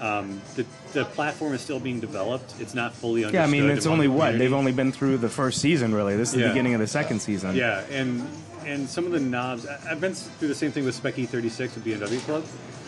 um, 0.00 0.40
the, 0.56 0.66
the 0.92 1.04
platform 1.04 1.52
is 1.54 1.60
still 1.60 1.78
being 1.78 2.00
developed 2.00 2.54
it's 2.58 2.74
not 2.74 2.92
fully 2.94 3.24
understood. 3.24 3.34
Yeah, 3.40 3.44
I 3.44 3.50
mean, 3.50 3.70
it's 3.70 3.86
only 3.86 4.08
what 4.08 4.26
community. 4.26 4.38
they've 4.44 4.52
only 4.52 4.72
been 4.72 4.90
through 4.92 5.18
the 5.18 5.28
first 5.28 5.60
season. 5.60 5.94
Really, 5.94 6.16
this 6.16 6.30
is 6.34 6.40
the 6.40 6.48
beginning 6.48 6.74
of 6.74 6.80
the 6.80 6.86
second 6.86 7.20
season. 7.20 7.54
yeah 7.54 7.84
and 7.90 8.26
and 8.66 8.88
some 8.88 9.06
of 9.06 9.12
the 9.12 9.20
knobs 9.20 9.66
I- 9.66 9.90
i've 9.90 10.00
been 10.00 10.14
through 10.14 10.48
the 10.48 10.54
same 10.54 10.70
thing 10.70 10.84
with 10.84 10.94
spec 10.94 11.14
e36 11.16 11.74
with 11.74 11.84
bmw 11.84 12.18
club 12.20 12.44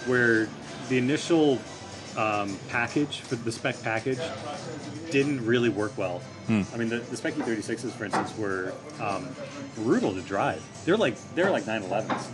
where 0.07 0.49
the 0.89 0.99
initial 0.99 1.59
um, 2.17 2.57
package 2.69 3.21
for 3.21 3.35
the 3.37 3.51
spec 3.51 3.81
package 3.83 4.19
didn't 5.11 5.45
really 5.47 5.69
work 5.69 5.97
well. 5.97 6.21
I 6.49 6.77
mean, 6.77 6.89
the, 6.91 6.99
the 6.99 7.17
Spec 7.17 7.35
E36s, 7.35 7.91
for 7.93 8.05
instance, 8.05 8.37
were 8.37 8.73
um, 9.01 9.27
brutal 9.77 10.13
to 10.13 10.21
drive. 10.21 10.63
They're 10.85 10.97
like 10.97 11.17
they're 11.35 11.51
like 11.51 11.65
911s. 11.65 12.27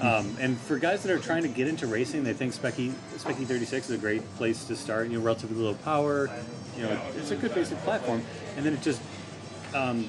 Um, 0.00 0.36
and 0.40 0.56
for 0.58 0.78
guys 0.78 1.02
that 1.02 1.12
are 1.12 1.18
trying 1.18 1.42
to 1.42 1.48
get 1.48 1.66
into 1.68 1.86
racing, 1.86 2.22
they 2.24 2.32
think 2.32 2.52
Spec, 2.52 2.78
e, 2.78 2.92
Spec 3.16 3.36
E36 3.36 3.72
is 3.72 3.90
a 3.90 3.98
great 3.98 4.22
place 4.36 4.64
to 4.64 4.76
start. 4.76 5.08
You 5.08 5.18
know, 5.18 5.24
relatively 5.24 5.56
low 5.56 5.74
power. 5.74 6.30
You 6.76 6.84
know, 6.84 7.00
it's 7.16 7.30
a 7.32 7.36
good 7.36 7.54
basic 7.54 7.78
platform. 7.78 8.22
And 8.56 8.64
then 8.64 8.74
it 8.74 8.82
just 8.82 9.00
um, 9.74 10.08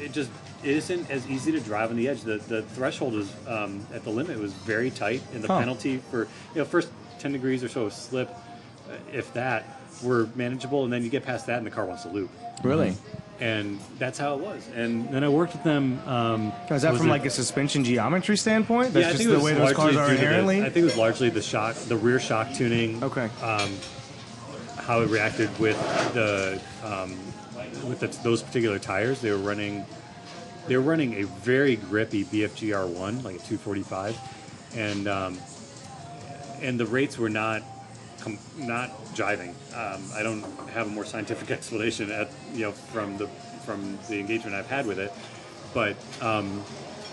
it 0.00 0.12
just 0.12 0.30
it 0.64 0.70
isn't 0.70 1.08
as 1.10 1.28
easy 1.30 1.52
to 1.52 1.60
drive 1.60 1.90
on 1.90 1.96
the 1.96 2.08
edge. 2.08 2.22
The 2.22 2.38
the 2.38 2.62
threshold 2.62 3.14
is 3.14 3.32
um, 3.46 3.86
at 3.94 4.02
the 4.04 4.10
limit 4.10 4.38
was 4.38 4.52
very 4.52 4.90
tight, 4.90 5.22
and 5.32 5.42
the 5.42 5.48
Huh. 5.48 5.58
penalty 5.60 5.98
for 6.10 6.22
you 6.54 6.56
know 6.56 6.64
first 6.64 6.88
ten 7.20 7.32
degrees 7.32 7.62
or 7.62 7.68
so 7.68 7.84
of 7.86 7.92
slip, 7.92 8.28
uh, 8.30 8.94
if 9.12 9.32
that, 9.34 9.64
were 10.02 10.28
manageable, 10.34 10.82
and 10.84 10.92
then 10.92 11.02
you 11.04 11.10
get 11.10 11.24
past 11.24 11.46
that, 11.46 11.58
and 11.58 11.66
the 11.66 11.70
car 11.70 11.84
wants 11.84 12.02
to 12.02 12.08
loop, 12.08 12.30
Really? 12.64 12.96
And 13.40 13.78
that's 13.98 14.18
how 14.18 14.34
it 14.34 14.40
was. 14.40 14.68
And 14.74 15.08
then 15.10 15.22
I 15.24 15.28
worked 15.28 15.52
with 15.52 15.62
them. 15.62 16.00
Um, 16.06 16.52
Is 16.70 16.82
that 16.82 16.96
from 16.96 17.06
it- 17.06 17.10
like 17.10 17.24
a 17.24 17.30
suspension 17.30 17.84
geometry 17.84 18.36
standpoint? 18.36 18.92
That's 18.92 19.02
yeah, 19.02 19.08
I 19.08 19.12
just 19.12 19.18
think 19.18 19.28
it 19.30 19.32
the 19.32 19.38
was 19.38 19.44
way 19.44 19.54
those 19.54 19.72
cars 19.72 19.94
largely 19.94 20.00
are 20.00 20.08
to 20.08 20.14
the- 20.20 20.26
inherently. 20.26 20.60
I 20.60 20.64
think 20.70 20.76
it 20.78 20.84
was 20.84 20.96
largely 20.96 21.30
the 21.30 21.42
shock, 21.42 21.76
the 21.76 21.96
rear 21.96 22.18
shock 22.20 22.52
tuning. 22.54 23.02
Okay. 23.02 23.28
Um, 23.42 23.70
how 24.78 25.02
it 25.02 25.10
reacted 25.10 25.56
with 25.58 25.76
the 26.14 26.60
um, 26.82 27.16
with 27.86 28.00
the, 28.00 28.06
those 28.22 28.42
particular 28.42 28.78
tires. 28.78 29.20
They 29.20 29.30
were 29.30 29.36
running 29.36 29.84
they 30.66 30.76
were 30.76 30.82
running 30.82 31.14
a 31.14 31.22
very 31.24 31.76
grippy 31.76 32.24
BFGR 32.24 32.86
one, 32.88 33.22
like 33.22 33.36
a 33.36 33.38
245, 33.38 34.18
and 34.76 35.06
um, 35.08 35.38
and 36.62 36.78
the 36.80 36.86
rates 36.86 37.18
were 37.18 37.28
not 37.30 37.62
com- 38.20 38.38
not 38.56 38.97
jiving. 39.14 39.54
Um, 39.74 40.02
I 40.14 40.22
don't 40.22 40.42
have 40.70 40.86
a 40.86 40.90
more 40.90 41.04
scientific 41.04 41.50
explanation 41.58 42.10
at 42.10 42.30
you 42.52 42.62
know 42.62 42.72
from 42.72 43.16
the 43.18 43.26
from 43.64 43.98
the 44.08 44.18
engagement 44.18 44.54
I've 44.54 44.68
had 44.68 44.86
with 44.86 44.98
it, 44.98 45.12
but 45.74 45.96
um, 46.22 46.62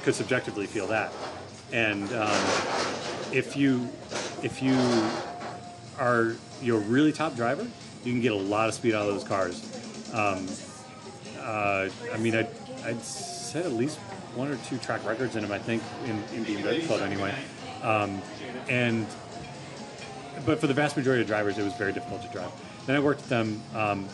could 0.04 0.16
subjectively 0.16 0.66
feel 0.66 0.88
that. 0.88 1.12
And 1.74 2.12
um, 2.14 2.46
if 3.32 3.58
you 3.58 3.90
if 4.44 4.62
you 4.62 4.76
are 6.00 6.36
you're 6.62 6.78
a 6.78 6.86
really 6.86 7.12
top 7.12 7.36
driver, 7.36 7.68
you 8.04 8.12
can 8.14 8.22
get 8.22 8.32
a 8.32 8.36
lot 8.36 8.70
of 8.70 8.76
speed 8.76 8.94
out 8.94 9.08
of 9.08 9.14
those 9.14 9.24
cars. 9.24 9.62
Um, 10.14 10.48
uh, 11.42 11.90
I 12.14 12.18
mean, 12.18 12.36
I'd, 12.36 12.50
I'd 12.84 13.02
set 13.02 13.66
at 13.66 13.74
least 13.74 13.98
one 14.36 14.50
or 14.50 14.58
two 14.58 14.78
track 14.78 15.06
records 15.06 15.36
in 15.36 15.42
them. 15.42 15.52
I 15.52 15.60
think 15.60 15.84
in, 16.06 16.12
in 16.36 16.46
BMW 16.46 16.86
Club 16.88 17.02
anyway. 17.02 17.36
Um, 17.84 18.22
and 18.70 19.06
but 20.46 20.60
for 20.60 20.68
the 20.68 20.74
vast 20.74 20.98
majority 20.98 21.22
of 21.22 21.28
drivers, 21.28 21.58
it 21.58 21.64
was 21.64 21.74
very 21.76 21.94
difficult 21.94 22.22
to 22.24 22.28
drive. 22.30 22.52
Then 22.86 22.96
I 22.96 23.00
worked 23.00 23.22
with 23.22 23.30
them 23.30 23.62
um, 23.76 24.08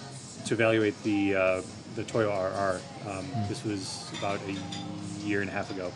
to 0.46 0.54
evaluate 0.54 1.02
the 1.04 1.36
uh, 1.36 1.62
the 1.96 2.04
Toyo 2.04 2.30
RR. 2.30 2.80
Um, 3.10 3.26
This 3.50 3.64
was 3.64 4.10
about 4.18 4.40
a 4.48 4.56
year 5.26 5.42
and 5.42 5.50
a 5.50 5.54
half 5.54 5.70
ago, 5.72 5.92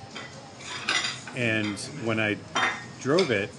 and 1.35 1.77
when 2.03 2.19
I 2.19 2.37
drove 3.01 3.31
it, 3.31 3.49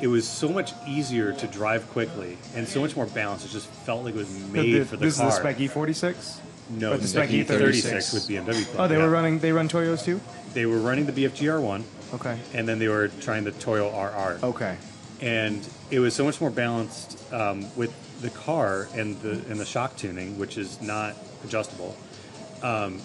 it 0.00 0.06
was 0.08 0.26
so 0.26 0.48
much 0.48 0.72
easier 0.86 1.32
to 1.32 1.46
drive 1.46 1.88
quickly 1.90 2.36
and 2.54 2.66
so 2.66 2.80
much 2.80 2.96
more 2.96 3.06
balanced. 3.06 3.46
It 3.46 3.50
just 3.50 3.68
felt 3.68 4.04
like 4.04 4.14
it 4.14 4.18
was 4.18 4.30
made 4.52 4.72
The- 4.80 4.84
for 4.84 4.96
the 4.96 5.06
this 5.06 5.18
car. 5.18 5.28
is 5.28 5.34
the 5.34 5.40
Spec 5.40 5.56
E46. 5.58 6.38
No, 6.70 6.96
the 6.96 7.06
Spec 7.06 7.28
E36 7.28 7.82
E36 7.82 8.14
with 8.14 8.28
BMW. 8.28 8.66
Oh, 8.78 8.88
they 8.88 8.96
yeah. 8.96 9.02
were 9.04 9.10
running. 9.10 9.38
They 9.40 9.52
run 9.52 9.68
Toyos 9.68 10.04
too. 10.04 10.20
They 10.54 10.64
were 10.66 10.78
running 10.78 11.06
the 11.06 11.12
BFGR 11.12 11.60
one, 11.60 11.84
Okay. 12.14 12.38
and 12.54 12.66
then 12.68 12.78
they 12.78 12.88
were 12.88 13.08
trying 13.08 13.44
the 13.44 13.52
Toyo 13.52 13.88
RR. 13.90 14.38
Okay. 14.42 14.76
And 15.22 15.66
it 15.90 16.00
was 16.00 16.14
so 16.14 16.24
much 16.24 16.40
more 16.40 16.50
balanced 16.50 17.32
um, 17.32 17.64
with 17.76 17.94
the 18.20 18.30
car 18.30 18.88
and 18.94 19.18
the 19.20 19.30
and 19.48 19.58
the 19.58 19.64
shock 19.64 19.96
tuning, 19.96 20.38
which 20.38 20.58
is 20.58 20.82
not 20.82 21.14
adjustable. 21.44 21.96
Um, 22.62 22.98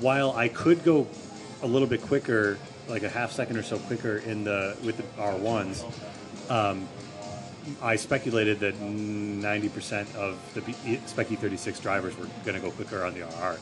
while 0.00 0.32
I 0.32 0.48
could 0.48 0.84
go 0.84 1.06
a 1.62 1.66
little 1.66 1.88
bit 1.88 2.02
quicker, 2.02 2.58
like 2.88 3.02
a 3.02 3.08
half 3.08 3.32
second 3.32 3.56
or 3.56 3.62
so 3.62 3.78
quicker 3.78 4.18
in 4.18 4.44
the 4.44 4.76
with 4.84 4.98
the 4.98 5.04
R 5.20 5.34
ones, 5.36 5.82
um, 6.50 6.86
I 7.82 7.96
speculated 7.96 8.60
that 8.60 8.78
ninety 8.80 9.70
percent 9.70 10.14
of 10.16 10.38
the 10.54 10.60
B- 10.60 10.74
E- 10.86 11.00
Spec 11.06 11.28
E36 11.28 11.80
drivers 11.80 12.16
were 12.18 12.28
going 12.44 12.60
to 12.60 12.60
go 12.60 12.70
quicker 12.70 13.02
on 13.04 13.14
the 13.14 13.22
RR, 13.22 13.58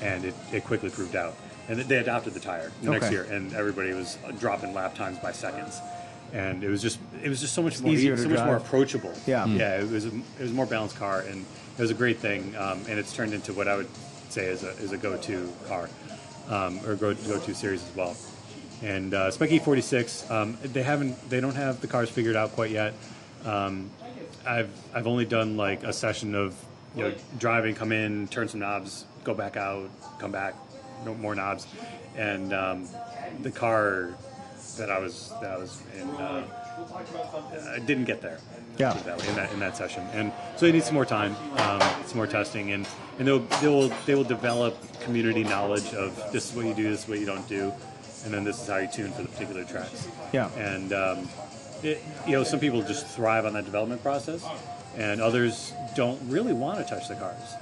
and 0.00 0.24
it, 0.24 0.34
it 0.52 0.64
quickly 0.64 0.90
proved 0.90 1.14
out. 1.14 1.34
And 1.68 1.78
they 1.80 1.98
adopted 1.98 2.34
the 2.34 2.40
tire 2.40 2.72
the 2.82 2.90
next 2.90 3.04
year, 3.12 3.22
and 3.30 3.54
everybody 3.54 3.92
was 3.94 4.18
dropping 4.40 4.74
lap 4.74 4.96
times 4.96 5.18
by 5.20 5.30
seconds. 5.30 5.80
And 6.32 6.64
it 6.64 6.68
was 6.68 6.80
just 6.80 6.98
it 7.22 7.28
was 7.28 7.40
just 7.40 7.54
so 7.54 7.62
much 7.62 7.80
more 7.80 7.92
easier 7.92 8.16
so 8.16 8.28
much 8.28 8.44
more 8.44 8.56
approachable. 8.56 9.12
Yeah. 9.26 9.44
Mm. 9.44 9.58
yeah. 9.58 9.80
It 9.80 9.90
was 9.90 10.06
a, 10.06 10.08
it 10.08 10.40
was 10.40 10.50
a 10.50 10.54
more 10.54 10.66
balanced 10.66 10.96
car, 10.96 11.20
and 11.20 11.44
it 11.76 11.80
was 11.80 11.90
a 11.90 11.94
great 11.94 12.18
thing. 12.18 12.56
Um, 12.56 12.82
and 12.88 12.98
it's 12.98 13.14
turned 13.14 13.34
into 13.34 13.52
what 13.52 13.68
I 13.68 13.76
would 13.76 13.88
say 14.30 14.46
is 14.46 14.62
a 14.62 14.70
is 14.78 14.92
a 14.92 14.96
go 14.96 15.16
to 15.16 15.52
car, 15.68 15.90
um, 16.48 16.80
or 16.86 16.94
go 16.94 17.14
go 17.14 17.38
to 17.38 17.54
series 17.54 17.82
as 17.82 17.94
well. 17.94 18.16
And 18.82 19.14
uh, 19.14 19.30
Spec 19.30 19.50
E46, 19.50 20.30
um, 20.30 20.58
they 20.64 20.82
haven't 20.82 21.30
they 21.30 21.40
don't 21.40 21.54
have 21.54 21.80
the 21.80 21.86
cars 21.86 22.10
figured 22.10 22.34
out 22.34 22.52
quite 22.52 22.70
yet. 22.70 22.94
Um, 23.44 23.90
I've 24.46 24.70
I've 24.94 25.06
only 25.06 25.24
done 25.24 25.56
like 25.56 25.84
a 25.84 25.92
session 25.92 26.34
of 26.34 26.56
you 26.96 27.04
know 27.04 27.14
driving, 27.38 27.74
come 27.74 27.92
in, 27.92 28.26
turn 28.28 28.48
some 28.48 28.60
knobs, 28.60 29.04
go 29.24 29.34
back 29.34 29.56
out, 29.56 29.88
come 30.18 30.32
back, 30.32 30.54
no 31.04 31.14
more 31.14 31.34
knobs, 31.34 31.66
and 32.16 32.52
um, 32.52 32.88
the 33.42 33.50
car 33.50 34.14
that 34.78 34.90
I 34.90 34.98
was 34.98 35.32
that 35.40 35.50
I 35.50 35.56
was 35.58 35.82
in, 35.98 36.08
uh, 36.10 36.44
I 37.74 37.78
didn't 37.80 38.04
get 38.04 38.20
there. 38.20 38.38
Yeah. 38.78 38.94
that 38.94 39.18
way, 39.18 39.28
in 39.28 39.34
that 39.36 39.52
in 39.52 39.60
that 39.60 39.76
session, 39.76 40.02
and 40.12 40.32
so 40.56 40.64
they 40.66 40.72
need 40.72 40.82
some 40.82 40.94
more 40.94 41.04
time, 41.04 41.36
um, 41.58 41.80
some 42.06 42.16
more 42.16 42.26
testing, 42.26 42.72
and 42.72 42.88
and 43.18 43.28
they'll 43.28 43.40
they 43.60 43.68
will 43.68 43.88
they 44.06 44.14
will 44.14 44.24
develop 44.24 44.74
community 45.00 45.44
knowledge 45.44 45.92
of 45.94 46.16
this 46.32 46.50
is 46.50 46.56
what 46.56 46.64
you 46.64 46.74
do, 46.74 46.90
this 46.90 47.02
is 47.02 47.08
what 47.08 47.18
you 47.18 47.26
don't 47.26 47.46
do, 47.48 47.72
and 48.24 48.32
then 48.32 48.44
this 48.44 48.60
is 48.60 48.68
how 48.68 48.78
you 48.78 48.88
tune 48.88 49.12
for 49.12 49.22
the 49.22 49.28
particular 49.28 49.64
tracks. 49.64 50.08
Yeah. 50.32 50.50
And 50.54 50.92
um, 50.92 51.28
it, 51.82 52.02
you 52.26 52.32
know, 52.32 52.44
some 52.44 52.60
people 52.60 52.82
just 52.82 53.06
thrive 53.06 53.44
on 53.44 53.52
that 53.52 53.64
development 53.64 54.02
process, 54.02 54.44
and 54.96 55.20
others 55.20 55.72
don't 55.94 56.20
really 56.28 56.52
want 56.54 56.78
to 56.78 56.84
touch 56.94 57.08
the 57.08 57.14
cars. 57.14 57.54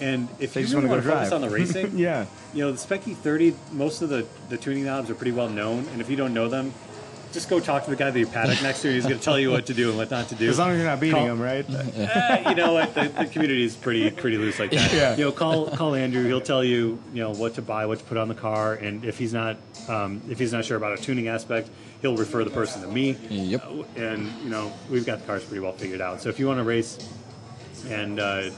And 0.00 0.28
if 0.38 0.52
They 0.54 0.60
you 0.60 0.66
just 0.66 0.74
really 0.74 0.88
wanna 0.88 1.02
want 1.02 1.04
go 1.04 1.10
to 1.10 1.16
focus 1.16 1.28
drive. 1.30 1.42
on 1.42 1.48
the 1.48 1.54
racing, 1.54 1.92
Yeah. 1.98 2.26
you 2.52 2.64
know, 2.64 2.72
the 2.72 2.78
Spec 2.78 3.02
E30, 3.04 3.54
most 3.72 4.02
of 4.02 4.08
the, 4.10 4.26
the 4.50 4.56
tuning 4.58 4.84
knobs 4.84 5.08
are 5.10 5.14
pretty 5.14 5.32
well 5.32 5.48
known, 5.48 5.86
and 5.92 6.00
if 6.00 6.10
you 6.10 6.16
don't 6.16 6.34
know 6.34 6.48
them, 6.48 6.72
just 7.32 7.48
go 7.50 7.60
talk 7.60 7.84
to 7.84 7.90
the 7.90 7.96
guy 7.96 8.10
that 8.10 8.18
you 8.18 8.26
paddock 8.26 8.62
next 8.62 8.80
to, 8.82 8.88
and 8.88 8.94
he's 8.94 9.04
going 9.04 9.18
to 9.18 9.22
tell 9.24 9.38
you 9.38 9.50
what 9.50 9.66
to 9.66 9.74
do 9.74 9.88
and 9.90 9.98
what 9.98 10.10
not 10.10 10.28
to 10.28 10.34
do. 10.34 10.48
As 10.48 10.58
long 10.58 10.70
as 10.70 10.76
you're 10.78 10.86
not 10.86 11.00
beating 11.00 11.16
Call- 11.16 11.26
them, 11.26 11.40
right? 11.40 11.66
Eh, 11.96 12.48
you 12.50 12.54
know 12.54 12.72
what? 12.72 12.94
The, 12.94 13.08
the 13.08 13.26
community 13.26 13.64
is 13.64 13.74
pretty 13.74 14.10
pretty 14.10 14.38
loose 14.38 14.58
like 14.58 14.70
that. 14.70 14.92
Yeah. 14.94 15.16
You 15.16 15.24
know, 15.26 15.32
call 15.32 15.66
call 15.70 15.94
Andrew. 15.94 16.24
He'll 16.24 16.40
tell 16.40 16.62
you 16.64 16.98
you 17.12 17.22
know 17.22 17.32
what 17.32 17.54
to 17.54 17.62
buy, 17.62 17.84
what 17.86 17.98
to 17.98 18.04
put 18.04 18.16
on 18.16 18.28
the 18.28 18.34
car, 18.34 18.74
and 18.74 19.04
if 19.04 19.18
he's 19.18 19.34
not 19.34 19.56
um, 19.88 20.22
if 20.30 20.38
he's 20.38 20.52
not 20.52 20.64
sure 20.64 20.76
about 20.78 20.98
a 20.98 21.02
tuning 21.02 21.28
aspect, 21.28 21.68
he'll 22.00 22.16
refer 22.16 22.42
the 22.44 22.50
person 22.50 22.80
to 22.82 22.88
me. 22.88 23.16
Yep. 23.28 23.64
Uh, 23.66 23.82
and 24.00 24.28
you 24.42 24.48
know 24.48 24.72
we've 24.88 25.04
got 25.04 25.20
the 25.20 25.26
cars 25.26 25.44
pretty 25.44 25.60
well 25.60 25.72
figured 25.72 26.00
out. 26.00 26.22
So 26.22 26.28
if 26.30 26.38
you 26.38 26.46
want 26.46 26.58
to 26.60 26.64
race, 26.64 26.96
and 27.88 28.18
uh, 28.18 28.50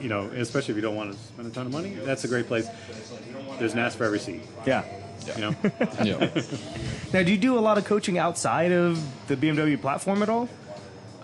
you 0.00 0.08
know, 0.08 0.22
especially 0.34 0.72
if 0.72 0.76
you 0.76 0.82
don't 0.82 0.96
want 0.96 1.12
to 1.12 1.18
spend 1.18 1.48
a 1.48 1.50
ton 1.50 1.66
of 1.66 1.72
money, 1.72 1.90
that's 1.90 2.24
a 2.24 2.28
great 2.28 2.46
place. 2.46 2.68
There's 3.58 3.72
an 3.72 3.78
ass 3.78 3.94
for 3.94 4.04
every 4.04 4.18
seat. 4.18 4.42
Yeah. 4.66 4.84
You 5.36 5.40
know. 5.40 5.54
Yeah. 6.04 6.30
Now, 7.12 7.22
do 7.22 7.30
you 7.30 7.38
do 7.38 7.56
a 7.56 7.60
lot 7.60 7.78
of 7.78 7.84
coaching 7.84 8.18
outside 8.18 8.72
of 8.72 9.00
the 9.28 9.36
BMW 9.36 9.80
platform 9.80 10.22
at 10.22 10.28
all? 10.28 10.48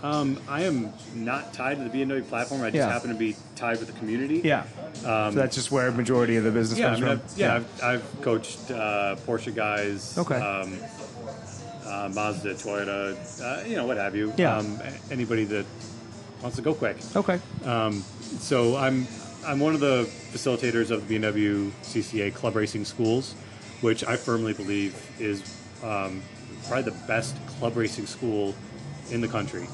Um, 0.02 0.40
I 0.48 0.62
am 0.62 0.92
not 1.14 1.52
tied 1.52 1.76
to 1.78 1.84
the 1.88 1.90
BMW 1.90 2.26
platform. 2.26 2.62
I 2.62 2.66
just 2.70 2.76
Yeah. 2.76 2.90
happen 2.90 3.10
to 3.10 3.16
be 3.16 3.36
tied 3.56 3.78
with 3.78 3.88
the 3.92 3.98
community. 3.98 4.40
Yeah. 4.44 4.64
so 4.94 5.32
that's 5.32 5.54
just 5.56 5.70
where 5.70 5.90
majority 5.92 6.36
of 6.36 6.44
the 6.44 6.50
business 6.52 6.78
Yeah, 6.78 6.86
I 6.86 6.90
comes 6.90 7.00
mean, 7.00 7.18
from. 7.18 7.26
I've, 7.28 7.38
yeah, 7.38 7.54
I've, 7.56 7.82
I've 7.82 8.22
coached 8.22 8.70
uh, 8.70 9.16
Porsche 9.26 9.54
guys, 9.54 10.16
Okay. 10.16 10.36
um, 10.36 10.78
uh, 11.84 12.10
Mazda, 12.14 12.54
Toyota, 12.54 13.16
uh, 13.42 13.64
you 13.68 13.76
know, 13.76 13.86
what 13.86 13.96
have 13.96 14.14
you. 14.16 14.32
Yeah. 14.38 14.56
Um, 14.56 14.78
anybody 15.10 15.44
that 15.46 15.66
wants 16.42 16.56
to 16.56 16.62
go 16.62 16.74
quick. 16.74 16.96
Okay. 17.14 17.38
So 18.38 18.76
I'm 18.76 19.06
I'm 19.46 19.58
one 19.60 19.74
of 19.74 19.80
the 19.80 20.04
facilitators 20.32 20.90
of 20.90 21.06
the 21.08 21.18
BMW 21.18 21.70
CCA 21.82 22.32
Club 22.34 22.56
Racing 22.56 22.84
Schools, 22.84 23.34
which 23.80 24.04
I 24.04 24.16
firmly 24.16 24.52
believe 24.52 24.94
is 25.18 25.42
um, 25.82 26.22
probably 26.68 26.90
the 26.90 26.98
best 27.06 27.36
club 27.58 27.76
racing 27.76 28.06
school 28.06 28.54
in 29.10 29.20
the 29.20 29.28
country. 29.28 29.66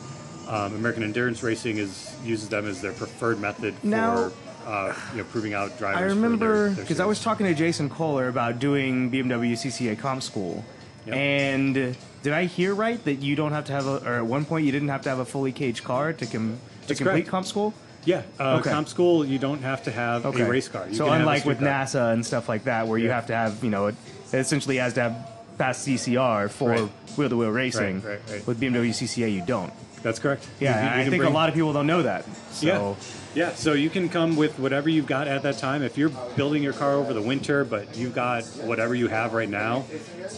Um, 0.48 0.74
American 0.74 1.02
Endurance 1.02 1.42
Racing 1.42 1.76
is 1.78 2.16
uses 2.24 2.48
them 2.48 2.66
as 2.66 2.80
their 2.80 2.92
preferred 2.92 3.40
method 3.40 3.74
Now- 3.84 4.30
for 4.30 4.32
uh, 4.66 4.94
you 5.12 5.18
know 5.18 5.24
proving 5.24 5.54
out 5.54 5.78
drivers. 5.78 6.00
I 6.00 6.04
remember 6.04 6.70
because 6.74 7.00
I 7.00 7.06
was 7.06 7.22
talking 7.22 7.46
to 7.46 7.54
Jason 7.54 7.88
Kohler 7.88 8.28
about 8.28 8.58
doing 8.58 9.10
BMW 9.10 9.52
CCA 9.52 9.98
Comp 9.98 10.22
School, 10.22 10.64
Yep. 11.06 11.14
and 11.16 11.74
did 12.22 12.32
I 12.32 12.44
hear 12.44 12.74
right 12.74 13.02
that 13.04 13.14
you 13.16 13.34
don't 13.36 13.52
have 13.52 13.64
to 13.66 13.72
have 13.72 13.86
a, 13.86 13.96
or 14.06 14.14
at 14.16 14.26
one 14.26 14.44
point 14.44 14.66
you 14.66 14.72
didn't 14.72 14.88
have 14.88 15.02
to 15.02 15.08
have 15.10 15.20
a 15.20 15.24
fully 15.24 15.52
caged 15.52 15.84
car 15.84 16.12
to 16.12 16.26
com, 16.26 16.58
to 16.82 16.88
That's 16.88 16.98
complete 17.00 17.12
correct. 17.22 17.28
Comp 17.28 17.46
School? 17.46 17.72
Yeah, 18.08 18.22
uh, 18.40 18.56
Okay. 18.60 18.70
comp 18.70 18.88
school, 18.88 19.22
you 19.22 19.38
don't 19.38 19.60
have 19.60 19.82
to 19.82 19.90
have 19.90 20.24
Okay. 20.24 20.40
a 20.40 20.48
race 20.48 20.66
car. 20.66 20.86
You 20.88 20.94
so 20.94 21.04
can 21.04 21.12
have 21.12 21.20
a 21.20 21.24
unlike 21.24 21.44
with 21.44 21.58
car. 21.58 21.68
NASA 21.68 22.10
and 22.14 22.24
stuff 22.24 22.48
like 22.48 22.64
that, 22.64 22.88
where 22.88 22.98
you 22.98 23.10
have 23.10 23.26
to 23.26 23.34
have, 23.34 23.62
you 23.62 23.68
know, 23.68 23.88
it 23.88 23.96
essentially 24.32 24.78
has 24.78 24.94
to 24.94 25.02
have 25.02 25.16
past 25.58 25.82
CCR 25.86 26.48
for 26.48 26.70
Right. 26.70 26.88
wheel-to-wheel 27.18 27.50
racing. 27.50 27.96
right, 28.00 28.12
right. 28.12 28.20
right. 28.30 28.46
With 28.46 28.58
BMW 28.58 28.94
CCA, 28.94 29.28
you 29.28 29.42
don't. 29.44 29.70
That's 30.02 30.18
correct. 30.18 30.46
Yeah, 30.58 30.78
You- 30.78 30.84
you 30.84 31.00
I 31.06 31.10
think 31.10 31.20
bring- 31.20 31.30
a 31.30 31.34
lot 31.34 31.50
of 31.50 31.54
people 31.54 31.74
don't 31.74 31.86
know 31.86 32.00
that. 32.02 32.24
So, 32.50 32.96
Yeah, 33.34 33.48
yeah. 33.48 33.54
So 33.54 33.74
you 33.74 33.90
can 33.90 34.08
come 34.08 34.36
with 34.36 34.58
whatever 34.58 34.88
you've 34.88 35.06
got 35.06 35.28
at 35.28 35.42
that 35.42 35.58
time. 35.58 35.82
If 35.82 35.98
you're 35.98 36.12
building 36.34 36.62
your 36.62 36.72
car 36.72 36.94
over 36.94 37.12
the 37.12 37.20
winter, 37.20 37.62
but 37.62 37.94
you've 37.94 38.14
got 38.14 38.44
whatever 38.64 38.94
you 38.94 39.08
have 39.08 39.34
right 39.34 39.50
now, 39.50 39.84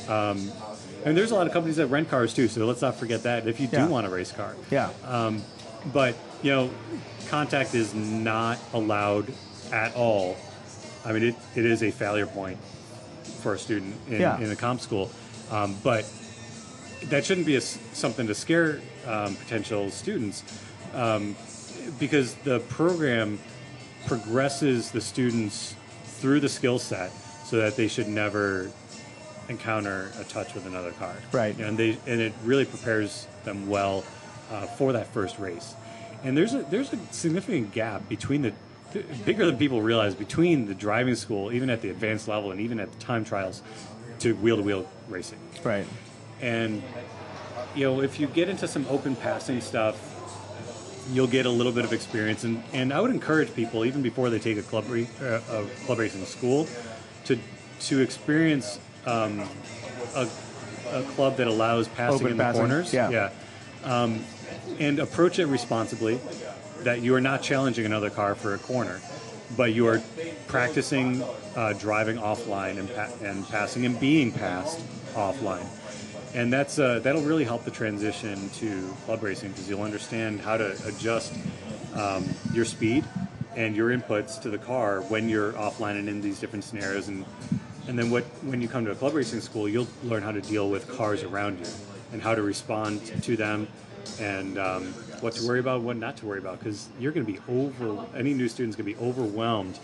um, 0.09 0.51
and 1.05 1.17
there's 1.17 1.31
a 1.31 1.37
lot 1.37 1.47
of 1.47 1.53
companies 1.53 1.77
that 1.77 1.87
rent 1.87 2.11
cars 2.11 2.35
too. 2.35 2.49
So 2.49 2.67
let's 2.67 2.83
not 2.83 2.97
forget 2.99 3.23
that. 3.23 3.47
If 3.47 3.61
you 3.61 3.69
do 3.69 3.77
Yeah. 3.77 3.87
want 3.87 4.09
a 4.09 4.11
race 4.11 4.33
car, 4.33 4.57
yeah. 4.73 4.89
but 5.93 6.15
you 6.43 6.51
know, 6.51 6.71
contact 7.31 7.75
is 7.75 7.95
not 7.95 8.59
allowed 8.73 9.33
at 9.73 9.95
all 9.95 10.37
I 11.05 11.13
mean, 11.13 11.23
it, 11.23 11.35
it 11.57 11.65
is 11.65 11.83
a 11.83 11.91
failure 11.91 12.27
point 12.27 12.59
for 13.43 13.55
a 13.55 13.59
student 13.59 13.95
in, 14.09 14.21
Yeah. 14.21 14.39
in 14.39 14.51
a 14.51 14.57
comp 14.57 14.81
school, 14.81 15.11
um, 15.51 15.77
but 15.83 16.05
that 17.05 17.25
shouldn't 17.25 17.47
be 17.47 17.57
a 17.57 17.61
something 17.61 18.27
to 18.27 18.35
scare 18.35 18.81
um, 19.07 19.35
potential 19.37 19.91
students 19.91 20.43
um, 20.93 21.35
because 21.99 22.35
the 22.45 22.61
program 22.61 23.39
progresses 24.07 24.91
the 24.91 25.01
students 25.01 25.75
through 26.05 26.41
the 26.41 26.49
skill 26.49 26.79
set 26.79 27.11
so 27.45 27.57
that 27.57 27.77
they 27.77 27.89
should 27.89 28.09
never 28.09 28.71
encounter 29.49 30.13
a 30.21 30.25
touch 30.25 30.55
with 30.55 30.67
another 30.67 30.93
car. 30.93 31.15
Right. 31.33 31.59
And 31.59 31.79
they 31.79 31.97
and 32.07 32.21
it 32.21 32.33
really 32.45 32.67
prepares 32.67 33.27
them 33.45 33.69
well 33.69 34.05
uh, 34.51 34.67
for 34.67 34.93
that 34.93 35.07
first 35.09 35.39
race. 35.39 35.75
And 36.23 36.37
there's 36.37 36.55
a 36.55 36.63
there's 36.65 36.93
a 36.93 36.99
significant 37.11 37.73
gap 37.73 38.09
between 38.09 38.43
the 38.43 38.53
bigger 39.25 39.47
than 39.47 39.57
people 39.57 39.83
realize 39.83 40.15
between 40.15 40.67
the 40.67 40.75
driving 40.75 41.15
school, 41.15 41.53
even 41.53 41.71
at 41.71 41.81
the 41.81 41.91
advanced 41.91 42.29
level, 42.29 42.51
and 42.51 42.61
even 42.61 42.81
at 42.81 42.93
the 42.93 42.99
time 42.99 43.25
trials, 43.25 43.63
to 44.21 44.35
wheel 44.35 44.57
to 44.57 44.63
wheel 44.63 44.87
racing. 45.09 45.39
Right. 45.65 45.87
And 46.41 46.83
you 47.75 47.85
know, 47.85 48.01
if 48.01 48.19
you 48.19 48.27
get 48.27 48.49
into 48.49 48.67
some 48.67 48.87
open 48.89 49.17
passing 49.17 49.61
stuff, 49.61 49.97
you'll 51.13 51.27
get 51.27 51.47
a 51.47 51.51
little 51.51 51.73
bit 51.73 51.85
of 51.85 51.93
experience. 51.93 52.45
And, 52.45 52.63
and 52.73 52.93
I 52.93 53.01
would 53.01 53.11
encourage 53.11 53.55
people, 53.55 53.85
even 53.85 54.03
before 54.03 54.31
they 54.31 54.39
take 54.39 54.59
a 54.59 54.63
club 54.63 54.85
re, 54.89 55.09
uh, 55.21 55.41
a 55.51 55.67
club 55.87 55.99
racing 55.99 56.25
school, 56.27 56.67
to 57.25 57.39
to 57.81 58.01
experience 58.01 58.79
um, 59.07 59.41
a, 60.15 60.29
a 60.93 61.03
club 61.15 61.37
that 61.39 61.47
allows 61.47 61.89
passing 61.89 62.17
Open 62.17 62.33
in 62.33 62.37
the 62.37 62.45
passing, 62.45 62.61
corners. 62.61 62.93
yeah. 62.93 63.11
yeah. 63.11 63.31
Um, 63.85 64.23
and 64.79 64.99
approach 64.99 65.39
it 65.39 65.47
responsibly. 65.47 66.21
That 66.81 67.03
you 67.03 67.15
are 67.15 67.21
not 67.21 67.43
challenging 67.43 67.85
another 67.85 68.09
car 68.09 68.35
for 68.35 68.55
a 68.55 68.59
corner, 68.59 69.03
but 69.57 69.75
you 69.75 69.87
are 69.87 70.03
practicing 70.47 71.23
uh, 71.55 71.75
driving 71.75 72.17
offline 72.17 72.79
and, 72.79 72.95
pa- 72.95 73.11
and 73.23 73.47
passing 73.49 73.85
and 73.85 74.01
being 74.01 74.33
passed 74.33 74.81
offline 75.15 75.67
and 76.35 76.53
that's 76.53 76.79
uh, 76.79 77.01
that'll 77.01 77.23
really 77.23 77.45
help 77.45 77.65
the 77.65 77.71
transition 77.71 78.49
to 78.51 78.89
club 79.05 79.23
racing 79.23 79.51
because 79.51 79.69
you'll 79.69 79.83
understand 79.83 80.41
how 80.41 80.57
to 80.57 80.77
adjust 80.87 81.35
um, 81.95 82.29
your 82.53 82.65
speed 82.65 83.05
and 83.57 83.75
your 83.75 83.91
inputs 83.91 84.41
to 84.41 84.51
the 84.51 84.59
car 84.59 85.01
when 85.03 85.29
you're 85.29 85.53
offline 85.55 85.99
and 85.99 86.09
in 86.09 86.21
these 86.21 86.39
different 86.39 86.65
scenarios 86.65 87.09
and 87.09 87.25
and 87.89 87.99
then 87.99 88.11
what 88.11 88.25
when 88.43 88.61
you 88.61 88.69
come 88.69 88.85
to 88.85 88.93
a 88.93 88.95
club 88.95 89.15
racing 89.15 89.41
school 89.41 89.69
you'll 89.69 89.89
learn 90.05 90.23
how 90.23 90.31
to 90.31 90.41
deal 90.41 90.71
with 90.71 90.89
cars 90.89 91.23
around 91.23 91.59
you 91.59 91.73
and 92.13 92.23
how 92.23 92.35
to 92.35 92.43
respond 92.43 93.05
to 93.23 93.37
them 93.37 93.67
and 94.21 94.59
um, 94.59 94.85
what 95.21 95.35
to 95.35 95.47
worry 95.47 95.61
about 95.61 95.83
what 95.83 95.97
not 95.97 96.17
to 96.19 96.27
worry 96.27 96.39
about 96.39 96.59
because 96.59 96.89
you're 96.99 97.13
going 97.13 97.27
to 97.27 97.33
be 97.33 97.39
over 97.49 98.05
any 98.17 98.35
new 98.35 98.49
student's 98.49 98.77
going 98.77 98.89
to 98.89 98.99
be 98.99 99.07
overwhelmed 99.07 99.79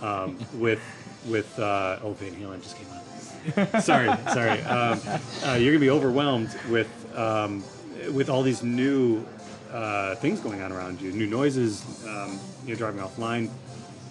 um, 0.00 0.38
with 0.54 0.80
with 1.26 1.58
uh, 1.58 1.98
oh 2.02 2.12
Van 2.12 2.32
Halen 2.32 2.62
just 2.62 2.76
came 2.76 2.86
on 2.90 3.00
sorry, 3.80 4.10
sorry. 4.32 4.60
Um, 4.62 5.00
uh, 5.44 5.54
you're 5.54 5.72
gonna 5.72 5.78
be 5.78 5.90
overwhelmed 5.90 6.54
with 6.68 6.90
um, 7.16 7.64
with 8.12 8.28
all 8.28 8.42
these 8.42 8.62
new 8.62 9.24
uh, 9.72 10.14
things 10.16 10.40
going 10.40 10.60
on 10.60 10.72
around 10.72 11.00
you, 11.00 11.10
new 11.12 11.26
noises. 11.26 11.84
Um, 12.06 12.38
you 12.64 12.74
know, 12.74 12.78
driving 12.78 13.00
offline, 13.00 13.48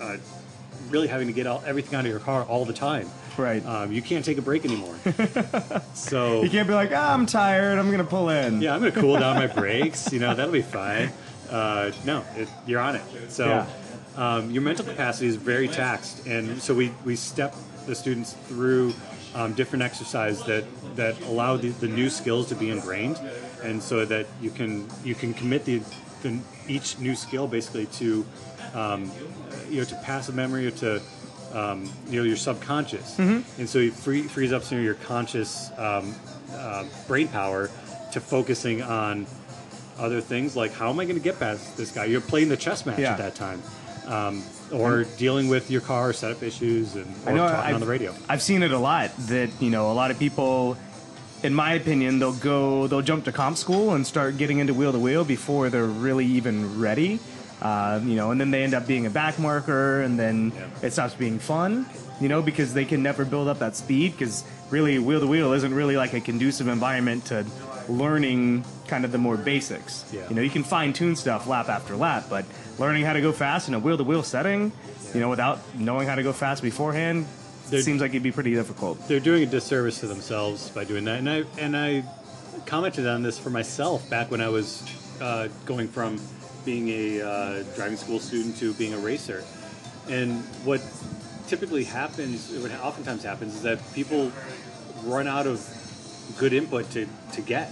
uh, 0.01 0.17
really 0.89 1.07
having 1.07 1.27
to 1.27 1.33
get 1.33 1.45
all, 1.45 1.63
everything 1.65 1.95
out 1.95 2.05
of 2.05 2.11
your 2.11 2.19
car 2.19 2.43
all 2.43 2.65
the 2.65 2.73
time. 2.73 3.07
Right. 3.37 3.65
Um, 3.65 3.91
you 3.91 4.01
can't 4.01 4.23
take 4.25 4.37
a 4.37 4.41
break 4.41 4.65
anymore. 4.65 4.95
so 5.93 6.43
You 6.43 6.49
can't 6.49 6.67
be 6.67 6.73
like, 6.73 6.91
ah, 6.93 7.13
I'm 7.13 7.25
tired. 7.25 7.77
I'm 7.79 7.89
gonna 7.91 8.03
pull 8.03 8.29
in. 8.29 8.61
yeah, 8.61 8.73
I'm 8.73 8.79
gonna 8.81 8.91
cool 8.91 9.17
down 9.19 9.35
my 9.37 9.47
brakes. 9.47 10.11
You 10.11 10.19
know, 10.19 10.33
that'll 10.35 10.51
be 10.51 10.61
fine. 10.61 11.11
Uh, 11.49 11.91
no, 12.05 12.23
it, 12.35 12.47
you're 12.67 12.79
on 12.79 12.95
it. 12.95 13.01
So 13.29 13.45
Yeah. 13.47 13.65
um, 14.17 14.51
your 14.51 14.61
mental 14.61 14.85
capacity 14.85 15.27
is 15.27 15.35
very 15.35 15.67
taxed, 15.67 16.25
and 16.27 16.61
so 16.61 16.73
we, 16.73 16.91
we 17.05 17.15
step 17.15 17.55
the 17.87 17.95
students 17.95 18.33
through 18.47 18.93
um, 19.35 19.53
different 19.53 19.83
exercises 19.83 20.43
that 20.45 20.63
that 20.95 21.19
allow 21.21 21.55
the, 21.57 21.69
the 21.69 21.87
new 21.87 22.09
skills 22.09 22.47
to 22.49 22.55
be 22.55 22.69
ingrained, 22.69 23.19
and 23.63 23.81
so 23.81 24.05
that 24.05 24.25
you 24.41 24.49
can 24.51 24.87
you 25.03 25.15
can 25.15 25.33
commit 25.33 25.65
the, 25.65 25.81
the 26.23 26.37
each 26.67 26.99
new 26.99 27.15
skill 27.15 27.47
basically 27.47 27.85
to 27.87 28.25
um, 28.73 29.09
you 29.69 29.77
know 29.79 29.85
to 29.85 29.95
passive 30.03 30.35
memory 30.35 30.67
or 30.67 30.71
to 30.71 31.01
um, 31.53 31.89
you 32.09 32.19
know 32.19 32.25
your 32.25 32.37
subconscious, 32.37 33.17
and 33.19 33.43
so 33.69 33.79
it 33.79 33.93
free, 33.93 34.23
frees 34.23 34.51
up 34.53 34.63
some 34.63 34.77
of 34.77 34.83
your 34.83 34.95
conscious 34.95 35.71
um, 35.77 36.13
uh, 36.53 36.85
brain 37.07 37.27
power 37.27 37.69
to 38.11 38.19
focusing 38.19 38.81
on 38.81 39.25
other 39.97 40.21
things 40.21 40.55
like 40.55 40.71
how 40.73 40.89
am 40.89 40.99
I 40.99 41.05
going 41.05 41.17
to 41.17 41.23
get 41.23 41.39
past 41.39 41.75
this 41.77 41.91
guy? 41.91 42.05
You're 42.05 42.21
playing 42.21 42.49
the 42.49 42.57
chess 42.57 42.85
match 42.85 42.99
Yeah. 42.99 43.11
at 43.11 43.17
that 43.17 43.35
time, 43.35 43.61
um, 44.07 44.43
or 44.71 45.03
dealing 45.17 45.47
with 45.49 45.69
your 45.69 45.81
car 45.81 46.13
setup 46.13 46.41
issues 46.43 46.95
and 46.95 47.05
or 47.25 47.29
I 47.29 47.33
know 47.33 47.47
talking 47.47 47.65
I've, 47.69 47.75
on 47.75 47.81
the 47.81 47.87
radio. 47.87 48.15
I've 48.29 48.41
seen 48.41 48.63
it 48.63 48.71
a 48.71 48.79
lot 48.79 49.11
that 49.27 49.49
you 49.59 49.69
know 49.69 49.91
a 49.91 49.93
lot 49.93 50.09
of 50.11 50.17
people, 50.19 50.77
in 51.43 51.53
my 51.53 51.73
opinion, 51.73 52.19
they'll 52.19 52.33
go 52.33 52.87
they'll 52.87 53.01
jump 53.01 53.25
to 53.25 53.31
comp 53.31 53.57
school 53.57 53.93
and 53.95 54.05
start 54.07 54.37
getting 54.37 54.59
into 54.59 54.73
wheel 54.73 54.91
to 54.91 54.99
wheel 54.99 55.25
before 55.25 55.69
they're 55.69 55.85
really 55.85 56.25
even 56.25 56.79
ready. 56.79 57.19
Uh, 57.61 57.99
you 58.03 58.15
know, 58.15 58.31
and 58.31 58.39
then 58.39 58.51
they 58.51 58.63
end 58.63 58.73
up 58.73 58.87
being 58.87 59.05
a 59.05 59.09
back 59.09 59.37
marker, 59.39 60.01
and 60.01 60.17
then 60.17 60.51
Yeah. 60.55 60.87
it 60.87 60.93
stops 60.93 61.13
being 61.13 61.39
fun. 61.39 61.85
You 62.21 62.27
know, 62.27 62.41
because 62.41 62.73
they 62.73 62.83
can 62.83 63.01
never 63.01 63.23
build 63.23 63.47
up 63.47 63.59
that 63.59 63.75
speed. 63.77 64.11
Because 64.17 64.43
really, 64.69 64.99
wheel 64.99 65.19
to 65.21 65.27
wheel 65.27 65.53
isn't 65.53 65.73
really 65.73 65.95
like 65.95 66.13
a 66.13 66.19
conducive 66.19 66.67
environment 66.67 67.25
to 67.27 67.45
learning 67.87 68.63
kind 68.87 69.05
of 69.05 69.11
the 69.11 69.17
more 69.17 69.37
basics. 69.37 70.03
Yeah. 70.11 70.27
You 70.29 70.35
know, 70.35 70.41
you 70.41 70.49
can 70.49 70.63
fine 70.63 70.93
tune 70.93 71.15
stuff 71.15 71.47
lap 71.47 71.69
after 71.69 71.95
lap, 71.95 72.25
but 72.29 72.45
learning 72.77 73.05
how 73.05 73.13
to 73.13 73.21
go 73.21 73.31
fast 73.31 73.67
in 73.67 73.73
a 73.73 73.79
wheel 73.79 73.97
to 73.97 74.03
wheel 74.03 74.23
setting, 74.23 74.71
you 75.13 75.19
know, 75.21 75.29
without 75.29 75.59
knowing 75.77 76.07
how 76.07 76.15
to 76.15 76.23
go 76.23 76.33
fast 76.33 76.61
beforehand, 76.61 77.25
seems 77.69 78.01
like 78.01 78.11
it'd 78.11 78.23
be 78.23 78.31
pretty 78.31 78.53
difficult. 78.53 79.05
They're 79.07 79.19
doing 79.19 79.43
a 79.43 79.45
disservice 79.45 79.99
to 79.99 80.07
themselves 80.07 80.69
by 80.69 80.83
doing 80.85 81.05
that, 81.05 81.19
and 81.19 81.29
I 81.29 81.43
and 81.57 81.75
I 81.77 82.03
commented 82.65 83.07
on 83.07 83.21
this 83.23 83.37
for 83.39 83.49
myself 83.49 84.09
back 84.09 84.29
when 84.31 84.41
I 84.41 84.49
was 84.49 84.83
uh, 85.21 85.47
going 85.65 85.87
from 85.87 86.19
being 86.65 86.89
a 86.89 87.21
uh, 87.21 87.63
driving 87.75 87.97
school 87.97 88.19
student 88.19 88.57
to 88.57 88.73
being 88.73 88.93
a 88.93 88.97
racer, 88.99 89.43
and 90.09 90.41
what 90.63 90.81
typically 91.47 91.83
happens, 91.83 92.51
what 92.51 92.71
oftentimes 92.81 93.23
happens, 93.23 93.55
is 93.55 93.63
that 93.63 93.79
people 93.93 94.31
run 95.03 95.27
out 95.27 95.47
of 95.47 95.59
good 96.37 96.53
input 96.53 96.89
to, 96.91 97.07
to 97.33 97.41
get. 97.41 97.71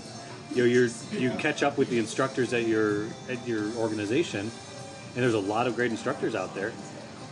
You 0.52 0.64
know, 0.64 0.66
you're 0.66 0.90
you 1.12 1.32
catch 1.38 1.62
up 1.64 1.78
with 1.78 1.90
the 1.90 2.00
instructors 2.00 2.54
at 2.54 2.66
your 2.68 3.06
at 3.30 3.46
your 3.48 3.72
organization, 3.76 4.40
and 4.42 4.52
there's 5.24 5.34
a 5.34 5.40
lot 5.40 5.68
of 5.68 5.76
great 5.76 5.92
instructors 5.92 6.36
out 6.36 6.56
there. 6.56 6.72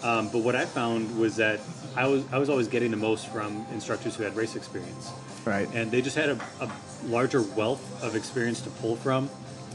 Um, 0.03 0.29
but 0.29 0.39
what 0.39 0.55
I 0.55 0.65
found 0.65 1.17
was 1.17 1.37
that 1.37 1.59
I 1.95 2.07
was 2.07 2.23
I 2.31 2.37
was 2.37 2.49
always 2.49 2.67
getting 2.67 2.91
the 2.91 2.97
most 2.97 3.27
from 3.29 3.65
instructors 3.73 4.15
who 4.15 4.23
had 4.23 4.35
race 4.35 4.55
experience, 4.55 5.09
Right. 5.45 5.67
and 5.73 5.89
they 5.89 6.01
just 6.01 6.15
had 6.17 6.29
a, 6.29 6.39
a 6.59 6.69
larger 7.05 7.41
wealth 7.41 8.03
of 8.03 8.15
experience 8.15 8.61
to 8.61 8.69
pull 8.69 8.97
from. 8.97 9.29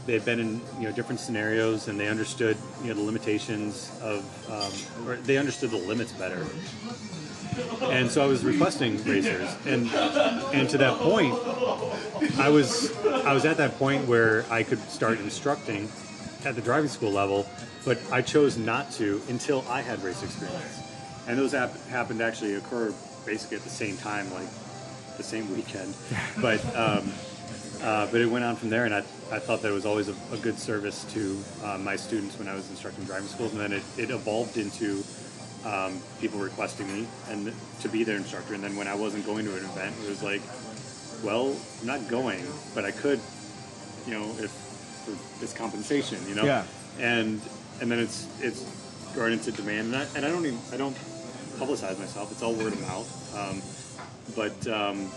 They 0.05 0.13
had 0.13 0.25
been 0.25 0.39
in 0.39 0.61
you 0.79 0.89
know 0.89 0.91
different 0.91 1.19
scenarios, 1.19 1.87
and 1.87 1.99
they 1.99 2.07
understood 2.07 2.57
you 2.81 2.89
know 2.89 2.95
the 2.95 3.01
limitations 3.03 3.91
of, 4.01 4.23
um, 4.49 5.07
or 5.07 5.15
they 5.17 5.37
understood 5.37 5.71
the 5.71 5.77
limits 5.77 6.11
better. 6.13 6.45
And 7.83 8.09
so 8.09 8.23
I 8.23 8.27
was 8.27 8.43
requesting 8.43 9.03
racers, 9.03 9.55
and 9.65 9.87
and 10.53 10.69
to 10.69 10.77
that 10.79 10.97
point, 10.99 11.33
I 12.39 12.49
was 12.49 12.95
I 13.05 13.33
was 13.33 13.45
at 13.45 13.57
that 13.57 13.77
point 13.77 14.07
where 14.07 14.45
I 14.49 14.63
could 14.63 14.79
start 14.89 15.19
instructing 15.19 15.89
at 16.45 16.55
the 16.55 16.61
driving 16.61 16.89
school 16.89 17.11
level, 17.11 17.45
but 17.85 17.99
I 18.11 18.21
chose 18.21 18.57
not 18.57 18.91
to 18.93 19.21
until 19.29 19.63
I 19.69 19.81
had 19.81 20.01
race 20.03 20.23
experience. 20.23 20.79
And 21.27 21.37
those 21.37 21.51
hap- 21.51 21.77
happened 21.87 22.19
to 22.19 22.25
actually 22.25 22.55
occur 22.55 22.93
basically 23.25 23.57
at 23.57 23.63
the 23.63 23.69
same 23.69 23.95
time, 23.97 24.31
like 24.33 24.47
the 25.17 25.23
same 25.23 25.53
weekend. 25.55 25.93
But 26.41 26.63
um, 26.75 27.11
uh, 27.83 28.07
but 28.07 28.21
it 28.21 28.25
went 28.27 28.45
on 28.45 28.55
from 28.55 28.69
there, 28.69 28.85
and 28.85 28.93
I, 28.95 29.03
I 29.31 29.39
thought 29.39 29.61
that 29.61 29.69
it 29.69 29.73
was 29.73 29.85
always 29.85 30.09
a, 30.09 30.15
a 30.33 30.37
good 30.37 30.59
service 30.59 31.05
to 31.13 31.37
uh, 31.63 31.77
my 31.77 31.95
students 31.95 32.37
when 32.37 32.47
I 32.47 32.55
was 32.55 32.69
instructing 32.69 33.05
driving 33.05 33.27
schools, 33.27 33.53
and 33.53 33.61
then 33.61 33.71
it, 33.71 33.83
it 33.97 34.09
evolved 34.09 34.57
into 34.57 35.03
um, 35.65 35.99
people 36.19 36.39
requesting 36.39 36.87
me 36.87 37.07
and 37.29 37.53
to 37.81 37.89
be 37.89 38.03
their 38.03 38.17
instructor. 38.17 38.53
And 38.53 38.63
then 38.63 38.75
when 38.75 38.87
I 38.87 38.95
wasn't 38.95 39.25
going 39.25 39.45
to 39.45 39.51
an 39.51 39.63
event, 39.63 39.95
it 40.03 40.09
was 40.09 40.21
like, 40.21 40.41
well, 41.23 41.55
I'm 41.79 41.87
not 41.87 42.09
going, 42.09 42.43
but 42.75 42.83
I 42.83 42.91
could, 42.91 43.19
you 44.05 44.13
know, 44.13 44.25
if 44.39 44.51
for 45.05 45.11
this 45.39 45.53
compensation, 45.53 46.17
you 46.27 46.35
know. 46.35 46.43
Yeah. 46.43 46.65
And 46.99 47.41
and 47.79 47.89
then 47.89 47.99
it's 47.99 48.27
it's 48.41 48.65
grown 49.13 49.31
into 49.31 49.51
demand, 49.51 49.93
and 49.93 49.95
I, 49.95 50.05
and 50.15 50.25
I 50.25 50.29
don't 50.29 50.45
even 50.45 50.59
I 50.73 50.77
don't 50.77 50.95
publicize 51.57 51.97
myself. 51.99 52.31
It's 52.31 52.41
all 52.43 52.53
word 52.53 52.73
of 52.73 52.81
mouth. 52.81 53.07
Um, 53.37 53.61
but 54.35 54.67
um, 54.67 55.09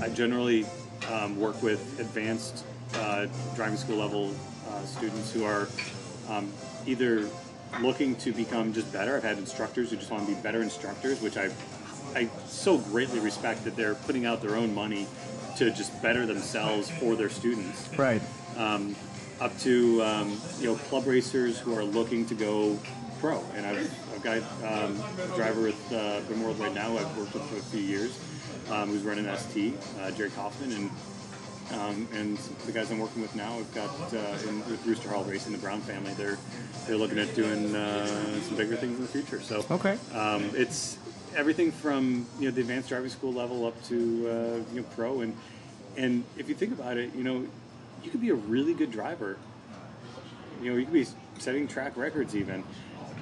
I 0.00 0.08
generally 0.08 0.66
um, 1.10 1.38
work 1.38 1.62
with 1.62 1.98
advanced 2.00 2.64
uh, 2.94 3.26
driving 3.54 3.76
school 3.76 3.96
level 3.96 4.34
uh, 4.68 4.84
students 4.84 5.32
who 5.32 5.44
are 5.44 5.68
um, 6.28 6.52
either 6.86 7.28
looking 7.80 8.16
to 8.16 8.32
become 8.32 8.72
just 8.72 8.92
better. 8.92 9.16
I've 9.16 9.22
had 9.22 9.38
instructors 9.38 9.90
who 9.90 9.96
just 9.96 10.10
want 10.10 10.26
to 10.26 10.34
be 10.34 10.40
better 10.40 10.62
instructors, 10.62 11.20
which 11.20 11.36
I 11.36 11.50
I 12.14 12.28
so 12.46 12.78
greatly 12.78 13.20
respect 13.20 13.64
that 13.64 13.76
they're 13.76 13.94
putting 13.94 14.26
out 14.26 14.42
their 14.42 14.56
own 14.56 14.74
money 14.74 15.06
to 15.58 15.70
just 15.70 16.00
better 16.02 16.26
themselves 16.26 16.90
for 16.90 17.14
their 17.14 17.28
students 17.28 17.88
Right. 17.96 18.22
um, 18.56 18.96
up 19.40 19.56
to 19.60 20.02
um, 20.02 20.40
you 20.58 20.66
know 20.66 20.74
club 20.76 21.06
racers 21.06 21.58
who 21.58 21.76
are 21.76 21.84
looking 21.84 22.26
to 22.26 22.34
go 22.34 22.78
pro, 23.20 23.44
and 23.54 23.66
I've, 23.66 23.76
know, 23.76 24.18
guy, 24.22 24.38
um, 24.66 24.98
a 25.22 25.36
driver 25.36 25.62
with 25.62 25.92
uh, 25.92 26.20
World 26.42 26.58
right 26.58 26.74
now. 26.74 26.96
I've 26.96 27.16
worked 27.16 27.34
with 27.34 27.44
for 27.44 27.58
a 27.58 27.62
few 27.62 27.80
years. 27.80 28.18
Um, 28.70 28.90
who's 28.90 29.02
running 29.02 29.24
ST, 29.36 29.74
uh, 30.00 30.12
Jerry 30.12 30.30
Kaufman, 30.30 30.70
and 30.72 30.90
um, 31.72 32.08
and 32.14 32.36
the 32.66 32.72
guys 32.72 32.90
I'm 32.90 32.98
working 32.98 33.22
with 33.22 33.34
now, 33.34 33.58
I've 33.58 33.74
got 33.74 33.90
uh, 34.12 34.48
in, 34.48 34.58
with 34.70 34.84
Rooster 34.86 35.08
Hall 35.08 35.24
Racing, 35.24 35.52
the 35.52 35.58
Brown 35.58 35.80
family. 35.80 36.12
They're 36.14 36.38
they're 36.86 36.96
looking 36.96 37.18
at 37.18 37.34
doing 37.34 37.74
uh, 37.74 38.40
some 38.42 38.56
bigger 38.56 38.76
things 38.76 38.96
in 38.96 39.02
the 39.02 39.08
future. 39.08 39.40
So 39.40 39.64
Okay. 39.70 39.96
um, 40.14 40.50
it's 40.54 40.98
everything 41.36 41.70
from 41.70 42.26
you 42.38 42.46
know 42.46 42.50
the 42.50 42.60
advanced 42.62 42.88
driving 42.88 43.10
school 43.10 43.32
level 43.32 43.66
up 43.66 43.80
to 43.84 43.94
uh, 44.66 44.72
you 44.74 44.80
know 44.80 44.86
pro 44.96 45.20
and 45.20 45.36
and 45.96 46.24
if 46.36 46.48
you 46.48 46.54
think 46.54 46.72
about 46.72 46.96
it, 46.96 47.14
you 47.14 47.22
know 47.22 47.46
you 48.02 48.10
could 48.10 48.20
be 48.20 48.30
a 48.30 48.34
really 48.34 48.74
good 48.74 48.90
driver. 48.90 49.36
You 50.62 50.72
know 50.72 50.76
you 50.78 50.84
could 50.84 50.94
be 50.94 51.06
setting 51.38 51.68
track 51.68 51.96
records 51.96 52.34
even, 52.34 52.64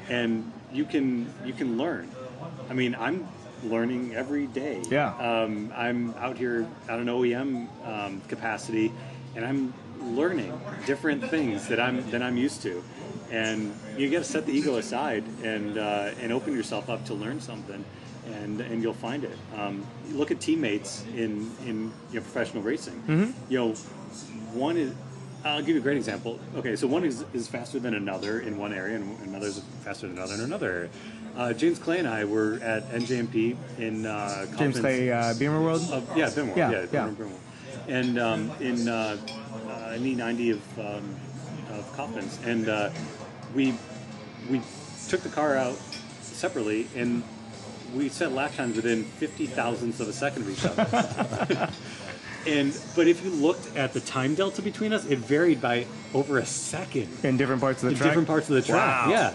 and 0.09 0.51
you 0.73 0.85
can 0.85 1.33
you 1.45 1.53
can 1.53 1.77
learn. 1.77 2.11
I 2.71 2.73
mean 2.75 2.95
I'm 2.99 3.29
learning 3.65 4.15
every 4.15 4.47
day. 4.47 4.83
Yeah. 4.91 5.15
Um, 5.17 5.73
I'm 5.77 6.15
out 6.15 6.37
here 6.37 6.67
at 6.89 6.99
an 6.99 7.07
OEM 7.07 7.69
um, 7.87 8.21
capacity, 8.29 8.93
and 9.35 9.45
I'm 9.45 9.75
learning 10.01 10.59
different 10.87 11.29
things 11.29 11.69
that 11.69 11.81
I'm 11.81 12.09
that 12.11 12.23
I'm 12.23 12.37
used 12.37 12.63
to, 12.63 12.83
and 13.31 13.75
you 13.97 14.11
got 14.11 14.19
to 14.19 14.25
set 14.25 14.47
the 14.47 14.53
ego 14.53 14.77
aside 14.77 15.25
and 15.43 15.79
uh, 15.79 16.11
and 16.21 16.33
open 16.33 16.55
yourself 16.55 16.89
up 16.89 17.05
to 17.07 17.15
learn 17.15 17.41
something, 17.41 17.85
and 18.27 18.61
and 18.61 18.83
you'll 18.83 18.95
find 18.95 19.25
it. 19.25 19.37
Um, 19.57 19.87
look 20.13 20.31
at 20.31 20.41
teammates 20.41 21.05
in 21.17 21.51
in 21.67 21.93
you 22.11 22.15
know, 22.15 22.21
professional 22.21 22.63
racing. 22.63 23.03
You 23.49 23.59
know, 23.59 23.73
one 24.53 24.77
is. 24.77 24.95
I'll 25.45 25.61
give 25.61 25.69
you 25.77 25.79
a 25.79 25.81
great 25.81 25.97
example. 25.97 26.41
Okay, 26.57 26.75
so 26.75 26.89
one 26.89 27.05
is, 27.05 27.25
is 27.33 27.47
faster 27.47 27.79
than 27.79 27.95
another 27.95 28.41
in 28.41 28.59
one 28.59 28.73
area, 28.73 28.97
and 28.97 29.21
another 29.21 29.47
is 29.47 29.63
faster 29.85 30.09
than 30.09 30.17
another 30.19 30.35
in 30.35 30.41
another 30.41 30.71
area. 30.73 30.89
Uh, 31.39 31.53
James 31.53 31.79
Clay 31.79 32.01
and 32.01 32.09
I 32.09 32.25
were 32.25 32.59
at 32.65 32.91
NJMP 32.91 33.57
in 33.79 34.05
uh, 34.05 34.45
James 34.59 34.81
Clay, 34.81 35.13
uh, 35.13 35.35
BimmerWorld. 35.35 35.93
uh, 35.93 36.17
yeah, 36.17 36.27
Benmore. 36.27 36.57
Yeah, 36.57 36.71
Yeah, 36.73 36.81
yeah. 36.81 37.09
Benmore, 37.09 37.15
Benmore. 37.17 37.39
And 37.87 38.19
um, 38.19 38.51
in 38.61 38.89
uh, 38.89 39.17
uh, 39.69 39.93
in 39.95 40.03
E90 40.03 40.55
of 40.55 40.79
um, 40.81 41.17
of 41.71 41.93
Coffins, 41.97 42.41
and 42.45 42.69
uh, 42.69 42.91
we 43.55 43.73
we 44.51 44.61
took 45.09 45.21
the 45.21 45.29
car 45.29 45.57
out 45.57 45.77
separately, 46.23 46.89
and 46.97 47.23
we 47.95 48.09
set 48.09 48.33
lap 48.33 48.55
times 48.57 48.75
within 48.75 49.05
fifty 49.05 49.47
thousandths 49.47 50.01
of 50.01 50.09
a 50.09 50.13
second 50.13 50.43
of 50.43 50.51
each 50.51 50.65
other. 50.65 51.71
and 52.49 52.77
but 52.97 53.07
if 53.07 53.23
you 53.25 53.31
looked 53.31 53.77
at 53.77 53.93
the 53.93 54.01
time 54.01 54.35
delta 54.35 54.61
between 54.61 54.93
us, 54.93 55.07
it 55.07 55.19
varied 55.21 55.61
by 55.61 55.87
over 56.15 56.39
a 56.39 56.47
second 56.47 57.09
in 57.23 57.37
different 57.37 57.61
parts 57.61 57.85
of 57.85 57.91
the 57.91 57.93
in 57.93 57.97
track. 57.97 58.09
different 58.11 58.29
parts 58.29 58.49
of 58.51 58.57
the 58.57 58.63
track. 58.63 59.07
Wow. 59.07 59.13
Yeah, 59.13 59.35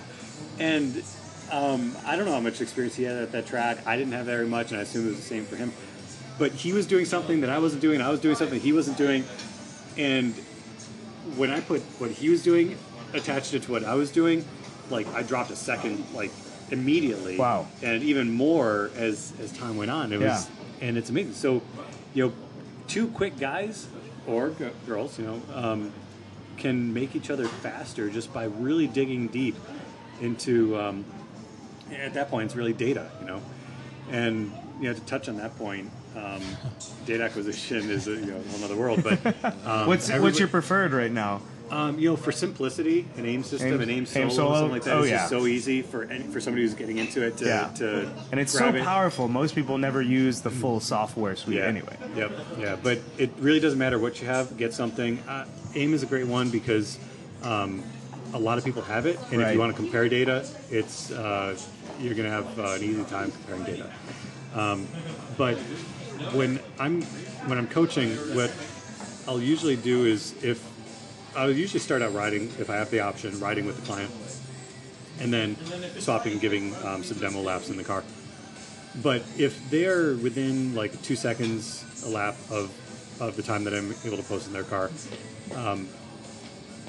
and 0.59 1.01
um, 1.53 1.95
I 2.03 2.15
don't 2.15 2.25
know 2.25 2.31
how 2.31 2.39
much 2.39 2.61
experience 2.61 2.95
he 2.95 3.03
had 3.03 3.15
at 3.15 3.31
that 3.33 3.45
track. 3.45 3.85
I 3.85 3.95
didn't 3.95 4.13
have 4.13 4.25
very 4.25 4.47
much, 4.47 4.71
and 4.71 4.79
I 4.79 4.83
assume 4.83 5.05
it 5.05 5.09
was 5.09 5.17
the 5.17 5.21
same 5.21 5.45
for 5.45 5.55
him. 5.55 5.71
But 6.39 6.51
he 6.51 6.73
was 6.73 6.87
doing 6.87 7.05
something 7.05 7.41
that 7.41 7.51
I 7.51 7.59
wasn't 7.59 7.83
doing. 7.83 8.01
I 8.01 8.09
was 8.09 8.19
doing 8.19 8.35
something 8.35 8.59
he 8.59 8.73
wasn't 8.73 8.97
doing, 8.97 9.23
and 9.95 10.33
when 11.37 11.51
I 11.51 11.59
put 11.59 11.81
what 11.99 12.09
he 12.09 12.29
was 12.29 12.41
doing, 12.41 12.75
attached 13.13 13.53
it 13.53 13.63
to 13.63 13.71
what 13.71 13.83
I 13.83 13.93
was 13.93 14.11
doing, 14.11 14.43
like 14.89 15.05
I 15.13 15.21
dropped 15.21 15.51
a 15.51 15.55
second, 15.55 16.03
like 16.15 16.31
immediately. 16.71 17.37
Wow. 17.37 17.67
And 17.83 18.01
even 18.01 18.31
more 18.31 18.89
as 18.95 19.31
as 19.39 19.51
time 19.55 19.77
went 19.77 19.91
on. 19.91 20.11
It 20.11 20.21
was, 20.21 20.49
and 20.81 20.97
it's 20.97 21.11
amazing. 21.11 21.33
So, 21.33 21.61
you 22.15 22.27
know, 22.27 22.33
two 22.87 23.09
quick 23.09 23.37
guys 23.37 23.87
or 24.25 24.49
g- 24.49 24.69
girls, 24.87 25.19
you 25.19 25.25
know, 25.25 25.41
um, 25.53 25.93
can 26.57 26.95
make 26.95 27.15
each 27.15 27.29
other 27.29 27.47
faster 27.47 28.09
just 28.09 28.33
by 28.33 28.45
really 28.45 28.87
digging 28.87 29.27
deep 29.27 29.55
into. 30.19 30.79
Um, 30.79 31.05
at 31.95 32.13
that 32.15 32.29
point, 32.29 32.45
it's 32.45 32.55
really 32.55 32.73
data, 32.73 33.09
you 33.21 33.27
know, 33.27 33.41
and 34.11 34.51
you 34.79 34.89
know 34.89 34.93
to 34.93 35.01
touch 35.01 35.29
on 35.29 35.37
that 35.37 35.57
point, 35.57 35.89
um, 36.15 36.41
data 37.05 37.23
acquisition 37.23 37.89
is 37.89 38.07
a 38.07 38.11
you 38.11 38.25
know, 38.27 38.41
whole 38.51 38.63
other 38.65 38.75
world. 38.75 39.03
But 39.03 39.25
um, 39.65 39.87
What's 39.87 40.09
what's 40.11 40.39
your 40.39 40.47
preferred 40.47 40.93
right 40.93 41.11
now? 41.11 41.41
um, 41.71 41.97
you 41.97 42.09
know, 42.09 42.15
for 42.15 42.31
simplicity, 42.31 43.07
an 43.17 43.25
AIM 43.25 43.41
system, 43.41 43.73
AIM- 43.75 43.81
an 43.81 43.89
AIM 43.89 43.97
AIM 43.99 44.05
solo, 44.05 44.29
solo? 44.29 44.53
something 44.55 44.71
like 44.73 44.83
that 44.83 44.95
Oh, 44.97 45.03
is 45.03 45.09
yeah. 45.09 45.17
just 45.17 45.29
so 45.29 45.47
easy 45.47 45.81
for 45.81 46.03
any, 46.03 46.23
for 46.25 46.39
somebody 46.39 46.61
who's 46.61 46.75
getting 46.75 46.97
into 46.99 47.23
it 47.25 47.37
to, 47.37 47.45
Yeah. 47.45 47.69
to 47.77 48.11
And 48.31 48.39
it's 48.39 48.51
so 48.51 48.67
it. 48.67 48.83
powerful. 48.83 49.27
Most 49.27 49.55
people 49.55 49.79
never 49.79 49.99
use 49.99 50.41
the 50.41 50.51
full 50.51 50.79
software 50.79 51.35
suite 51.35 51.57
Yeah. 51.57 51.63
anyway. 51.65 51.97
Yep. 52.15 52.31
Yeah. 52.59 52.75
But 52.83 52.99
it 53.17 53.31
really 53.39 53.59
doesn't 53.59 53.79
matter 53.79 53.97
what 53.97 54.21
you 54.21 54.27
have. 54.27 54.55
Get 54.55 54.73
something. 54.73 55.17
Uh, 55.27 55.45
AIM 55.73 55.95
is 55.95 56.03
a 56.03 56.05
great 56.05 56.27
one 56.27 56.51
because 56.51 56.99
um, 57.41 57.81
a 58.33 58.39
lot 58.39 58.57
of 58.57 58.63
people 58.63 58.81
have 58.81 59.05
it, 59.05 59.17
and 59.31 59.41
if 59.41 59.47
Right. 59.47 59.53
you 59.53 59.59
want 59.59 59.75
to 59.75 59.81
compare 59.81 60.09
data, 60.09 60.45
it's 60.71 61.11
uh, 61.11 61.55
you're 61.99 62.15
going 62.15 62.25
to 62.29 62.31
have 62.31 62.59
uh, 62.59 62.63
an 62.73 62.83
easy 62.83 63.03
time 63.05 63.31
comparing 63.31 63.63
data. 63.63 63.89
Um, 64.55 64.87
but 65.37 65.57
when 66.33 66.59
I'm 66.79 67.01
when 67.47 67.57
I'm 67.57 67.67
coaching, 67.67 68.15
what 68.35 68.51
I'll 69.27 69.41
usually 69.41 69.75
do 69.75 70.05
is 70.05 70.33
if 70.43 70.63
I'll 71.35 71.51
usually 71.51 71.79
start 71.79 72.01
out 72.01 72.13
riding 72.13 72.43
if 72.59 72.69
I 72.69 72.75
have 72.75 72.89
the 72.89 73.01
option, 73.01 73.39
riding 73.39 73.65
with 73.65 73.75
the 73.75 73.85
client, 73.85 74.11
and 75.19 75.31
then 75.33 75.55
swapping, 75.99 76.33
and 76.33 76.41
giving 76.41 76.75
um, 76.85 77.03
some 77.03 77.17
demo 77.19 77.41
laps 77.41 77.69
in 77.69 77.77
the 77.77 77.83
car. 77.83 78.03
But 79.01 79.23
if 79.37 79.69
they're 79.69 80.15
within 80.15 80.75
like 80.75 80.99
two 81.01 81.15
seconds 81.15 81.83
a 82.05 82.09
lap 82.09 82.35
of, 82.51 82.71
of 83.19 83.35
the 83.35 83.41
time 83.41 83.63
that 83.63 83.73
I'm 83.73 83.93
able 84.05 84.17
to 84.17 84.23
post 84.23 84.45
in 84.47 84.53
their 84.53 84.63
car, 84.63 84.91
um, 85.55 85.87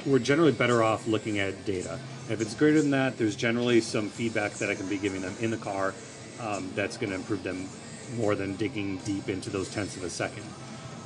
we're 0.07 0.19
generally 0.19 0.53
better 0.53 0.83
off 0.83 1.07
looking 1.07 1.39
at 1.39 1.65
data. 1.65 1.99
If 2.29 2.41
it's 2.41 2.55
greater 2.55 2.81
than 2.81 2.91
that, 2.91 3.19
there's 3.19 3.37
generally 3.37 3.81
some 3.81 4.09
feedback 4.09 4.53
that 4.55 4.71
I 4.71 4.75
can 4.75 4.89
be 4.89 4.99
giving 4.99 5.23
them 5.23 5.35
in 5.41 5.51
the 5.51 5.57
car 5.57 5.95
um, 6.41 6.71
that's 6.75 6.97
going 6.97 7.11
to 7.11 7.17
improve 7.17 7.43
them 7.43 7.69
more 8.17 8.35
than 8.35 8.57
digging 8.57 8.99
deep 8.99 9.29
into 9.29 9.51
those 9.51 9.69
tenths 9.71 9.97
of 9.97 10.05
a 10.05 10.11
second. 10.11 10.45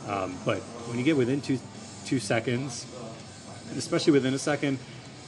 Um, 0.09 0.37
but 0.45 0.59
when 0.89 0.99
you 0.99 1.05
get 1.05 1.17
within 1.17 1.41
two 1.41 1.59
two 2.07 2.19
seconds, 2.19 2.87
especially 3.77 4.13
within 4.13 4.33
a 4.33 4.39
second, 4.39 4.79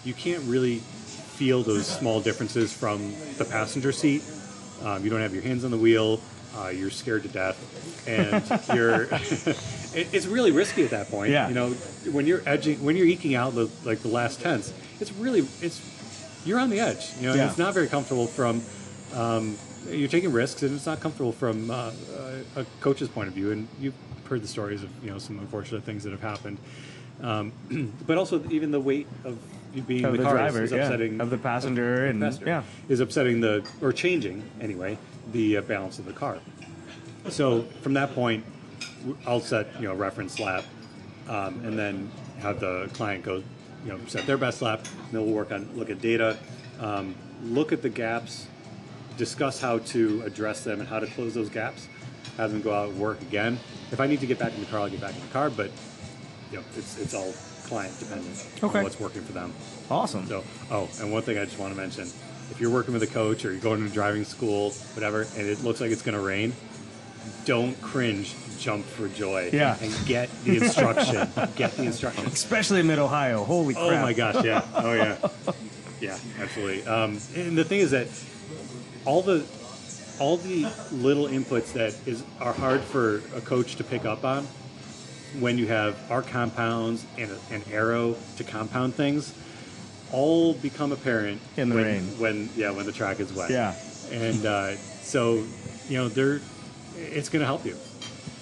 you 0.04 0.14
can't 0.14 0.42
really 0.44 0.78
feel 0.78 1.62
those 1.62 1.86
small 1.86 2.20
differences 2.20 2.72
from 2.72 3.12
the 3.36 3.44
passenger 3.44 3.92
seat. 3.92 4.22
Um, 4.82 5.04
you 5.04 5.10
don't 5.10 5.20
have 5.20 5.34
your 5.34 5.42
hands 5.42 5.64
on 5.64 5.70
the 5.70 5.76
wheel. 5.76 6.20
Uh, 6.56 6.68
you're 6.68 6.90
scared 6.90 7.22
to 7.22 7.28
death, 7.28 7.58
and 8.08 8.42
you're. 8.74 9.08
it, 9.94 10.12
it's 10.12 10.26
really 10.26 10.50
risky 10.52 10.84
at 10.84 10.90
that 10.90 11.08
point. 11.10 11.30
Yeah. 11.30 11.48
You 11.48 11.54
know, 11.54 11.70
when 12.12 12.26
you're 12.26 12.42
edging, 12.46 12.82
when 12.84 12.96
you're 12.96 13.06
eking 13.06 13.34
out 13.34 13.54
the 13.54 13.68
like 13.84 14.00
the 14.00 14.08
last 14.08 14.40
tenths, 14.40 14.72
it's 15.00 15.12
really 15.12 15.40
it's 15.60 15.80
you're 16.44 16.58
on 16.58 16.70
the 16.70 16.80
edge. 16.80 17.10
You 17.20 17.28
know, 17.28 17.34
Yeah. 17.34 17.48
it's 17.48 17.58
not 17.58 17.74
very 17.74 17.88
comfortable 17.88 18.26
from. 18.26 18.62
Um, 19.14 19.56
you're 19.88 20.08
taking 20.08 20.30
risks, 20.30 20.62
and 20.62 20.74
it's 20.76 20.86
not 20.86 21.00
comfortable 21.00 21.32
from 21.32 21.70
uh, 21.70 21.90
a, 22.56 22.66
coach's 22.80 23.08
point 23.08 23.28
of 23.28 23.34
view. 23.34 23.50
And 23.50 23.66
you've 23.80 23.94
heard 24.28 24.42
the 24.42 24.46
stories 24.48 24.82
of 24.82 24.90
you 25.02 25.10
know 25.10 25.18
some 25.18 25.38
unfortunate 25.38 25.84
things 25.84 26.04
that 26.04 26.10
have 26.10 26.20
happened. 26.20 26.58
Um, 27.22 27.52
but 28.06 28.18
also 28.18 28.42
even 28.50 28.70
the 28.70 28.80
weight 28.80 29.06
of 29.24 29.38
being 29.86 30.04
Of 30.04 30.12
the, 30.12 30.18
the 30.18 30.24
car 30.24 30.34
driver, 30.34 30.62
is, 30.62 30.72
is 30.72 30.76
yeah. 30.76 30.84
upsetting 30.84 31.20
Of 31.20 31.30
the 31.30 31.38
passenger 31.38 32.06
and- 32.06 32.20
passenger, 32.20 32.46
yeah. 32.46 32.62
is 32.88 33.00
upsetting 33.00 33.40
the 33.40 33.66
or 33.80 33.92
changing 33.92 34.42
anyway 34.60 34.98
the 35.32 35.58
uh, 35.58 35.62
balance 35.62 35.98
of 35.98 36.06
the 36.06 36.12
car. 36.12 36.38
So 37.28 37.62
from 37.82 37.94
that 37.94 38.14
point, 38.14 38.44
I'll 39.26 39.40
set 39.40 39.66
you 39.80 39.88
know 39.88 39.94
reference 39.94 40.38
lap, 40.40 40.64
um, 41.28 41.60
and 41.64 41.78
then 41.78 42.10
have 42.40 42.60
the 42.60 42.88
client 42.94 43.24
go, 43.24 43.36
you 43.84 43.92
know, 43.92 43.98
set 44.06 44.26
their 44.26 44.38
best 44.38 44.62
lap. 44.62 44.80
And 45.06 45.12
then 45.12 45.24
we'll 45.26 45.34
work 45.34 45.52
on 45.52 45.68
look 45.76 45.90
at 45.90 46.00
data, 46.00 46.38
um, 46.80 47.14
look 47.44 47.72
at 47.72 47.82
the 47.82 47.88
gaps, 47.88 48.46
discuss 49.16 49.60
how 49.60 49.78
to 49.78 50.22
address 50.24 50.64
them 50.64 50.80
and 50.80 50.88
how 50.88 50.98
to 51.00 51.06
close 51.06 51.34
those 51.34 51.48
gaps. 51.48 51.88
Have 52.36 52.52
them 52.52 52.62
go 52.62 52.72
out 52.72 52.90
and 52.90 52.98
work 52.98 53.20
again. 53.22 53.58
If 53.92 54.00
I 54.00 54.06
need 54.06 54.20
to 54.20 54.26
get 54.26 54.38
back 54.38 54.54
in 54.54 54.60
the 54.60 54.66
car, 54.66 54.80
I'll 54.80 54.88
get 54.88 55.00
back 55.00 55.14
in 55.14 55.20
the 55.20 55.26
car. 55.32 55.50
But 55.50 55.70
you 56.50 56.58
know, 56.58 56.64
it's 56.76 56.98
it's 56.98 57.14
all 57.14 57.32
client 57.66 57.96
dependent 57.98 58.46
Okay. 58.62 58.78
on 58.78 58.84
what's 58.84 58.98
working 58.98 59.22
for 59.22 59.32
them. 59.32 59.52
Awesome. 59.90 60.26
So, 60.26 60.42
oh, 60.70 60.88
and 61.00 61.12
one 61.12 61.22
thing 61.22 61.38
I 61.38 61.44
just 61.44 61.58
want 61.58 61.74
to 61.74 61.80
mention: 61.80 62.04
if 62.50 62.56
you're 62.60 62.70
working 62.70 62.94
with 62.94 63.02
a 63.02 63.06
coach 63.06 63.44
or 63.44 63.52
you're 63.52 63.60
going 63.60 63.86
to 63.86 63.92
driving 63.92 64.24
school, 64.24 64.70
whatever, 64.94 65.22
and 65.36 65.46
it 65.46 65.62
looks 65.62 65.80
like 65.80 65.90
it's 65.90 66.02
going 66.02 66.16
to 66.16 66.22
rain, 66.24 66.52
don't 67.44 67.80
cringe, 67.82 68.34
jump 68.60 68.84
for 68.84 69.08
joy, 69.08 69.50
Yeah. 69.52 69.76
and 69.80 69.92
get 70.06 70.28
the 70.44 70.58
instruction. 70.58 71.28
get 71.56 71.72
the 71.72 71.84
instruction. 71.84 72.26
Especially 72.26 72.80
in 72.80 72.86
Mid 72.86 72.98
Ohio. 72.98 73.42
Holy 73.44 73.74
crap. 73.74 73.86
Oh 73.86 74.02
my 74.02 74.12
gosh, 74.12 74.44
yeah, 74.44 74.64
oh 74.74 74.92
yeah, 74.94 75.16
yeah, 76.00 76.18
absolutely. 76.40 76.84
Um, 76.86 77.18
and 77.34 77.56
the 77.58 77.64
thing 77.64 77.80
is 77.80 77.90
that 77.92 78.06
all 79.04 79.22
the 79.22 79.44
all 80.18 80.36
the 80.36 80.70
little 80.92 81.26
inputs 81.26 81.72
that 81.72 81.94
is 82.06 82.22
are 82.40 82.52
hard 82.52 82.82
for 82.82 83.22
a 83.34 83.40
coach 83.40 83.76
to 83.76 83.84
pick 83.84 84.04
up 84.04 84.24
on 84.24 84.46
when 85.38 85.56
you 85.56 85.66
have 85.66 85.96
arc 86.10 86.26
compounds 86.26 87.06
and 87.16 87.30
a, 87.30 87.54
an 87.54 87.62
aero 87.72 88.14
to 88.36 88.44
compound 88.44 88.94
things 88.94 89.32
all 90.12 90.54
become 90.54 90.90
apparent 90.92 91.40
In 91.56 91.68
the 91.68 91.76
when, 91.76 91.84
rain. 91.84 92.02
when 92.18 92.48
yeah 92.56 92.70
when 92.72 92.84
the 92.84 92.92
track 92.92 93.20
is 93.20 93.32
wet 93.32 93.48
Yeah. 93.50 93.74
and 94.10 94.44
uh, 94.44 94.74
so 94.76 95.44
you 95.88 95.96
know 95.98 96.08
they're 96.08 96.40
it's 96.96 97.28
going 97.30 97.40
to 97.40 97.46
help 97.46 97.64
you 97.64 97.76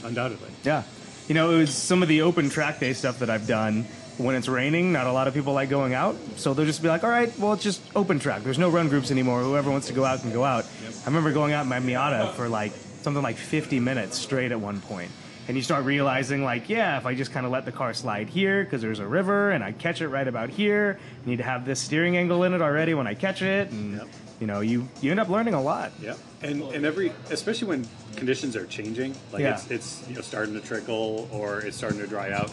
undoubtedly 0.05 0.51
Yeah. 0.65 0.83
You 1.29 1.35
know, 1.35 1.51
it 1.51 1.59
was 1.59 1.75
some 1.75 2.03
of 2.03 2.09
the 2.09 2.23
open 2.23 2.49
track 2.49 2.81
day 2.81 2.93
stuff 2.95 3.19
that 3.19 3.29
I've 3.31 3.47
done. 3.47 3.85
when 4.19 4.35
it's 4.35 4.49
raining, 4.49 4.93
not 4.93 5.07
a 5.07 5.13
lot 5.13 5.29
of 5.29 5.35
people 5.35 5.53
like 5.53 5.69
going 5.69 5.95
out. 5.95 6.17
So 6.35 6.53
they'll 6.53 6.67
just 6.67 6.83
be 6.83 6.89
like, 6.89 7.05
all 7.05 7.11
right, 7.11 7.33
well, 7.39 7.53
it's 7.53 7.63
just 7.63 7.81
open 7.95 8.19
track. 8.19 8.43
There's 8.43 8.59
no 8.59 8.69
run 8.69 8.89
groups 8.89 9.13
anymore. 9.13 9.43
Whoever 9.43 9.71
wants 9.71 9.87
to 9.87 9.93
go 9.93 10.05
out 10.05 10.23
can 10.23 10.33
go 10.33 10.43
out. 10.43 10.65
I 11.03 11.07
remember 11.07 11.31
going 11.33 11.53
out 11.53 11.63
in 11.63 11.69
my 11.69 11.79
Miata 11.79 12.33
for 12.35 12.49
like 12.49 12.73
something 13.03 13.23
like 13.23 13.37
50 13.37 13.79
minutes 13.79 14.19
straight 14.19 14.51
at 14.51 14.59
one 14.61 14.81
point. 14.81 15.13
And 15.47 15.57
you 15.57 15.63
start 15.63 15.85
realizing, 15.85 16.43
like, 16.43 16.69
yeah, 16.69 16.99
if 16.99 17.07
I 17.07 17.15
just 17.15 17.31
kind 17.31 17.47
of 17.47 17.53
let 17.53 17.65
the 17.65 17.71
car 17.71 17.95
slide 17.95 18.29
here 18.29 18.65
because 18.65 18.83
there's 18.83 18.99
a 18.99 19.07
river 19.07 19.53
and 19.53 19.63
I 19.63 19.71
catch 19.71 20.01
it 20.01 20.09
right 20.09 20.27
about 20.27 20.51
here, 20.51 20.99
I 21.25 21.29
need 21.31 21.37
to 21.37 21.45
have 21.45 21.65
this 21.65 21.79
steering 21.79 22.17
angle 22.17 22.43
in 22.43 22.55
it 22.55 22.61
already 22.61 22.95
when 22.95 23.07
I 23.07 23.15
catch 23.15 23.41
it. 23.41 23.71
And, 23.71 23.99
Yep. 23.99 24.09
You 24.41 24.47
know, 24.47 24.61
you, 24.61 24.89
you 25.01 25.11
end 25.11 25.21
up 25.21 25.29
learning 25.29 25.55
a 25.55 25.61
lot. 25.63 25.93
Yeah, 26.01 26.15
and 26.43 26.63
and 26.63 26.85
every 26.87 27.13
especially 27.31 27.69
when 27.69 27.89
conditions 28.17 28.57
are 28.57 28.67
changing, 28.67 29.15
like 29.33 29.43
Yeah. 29.43 29.55
it's 29.55 29.71
it's 29.71 30.09
you 30.09 30.15
know 30.15 30.21
starting 30.21 30.55
to 30.55 30.61
trickle 30.61 31.29
or 31.33 31.61
it's 31.61 31.77
starting 31.77 31.99
to 32.01 32.07
dry 32.07 32.31
out, 32.33 32.51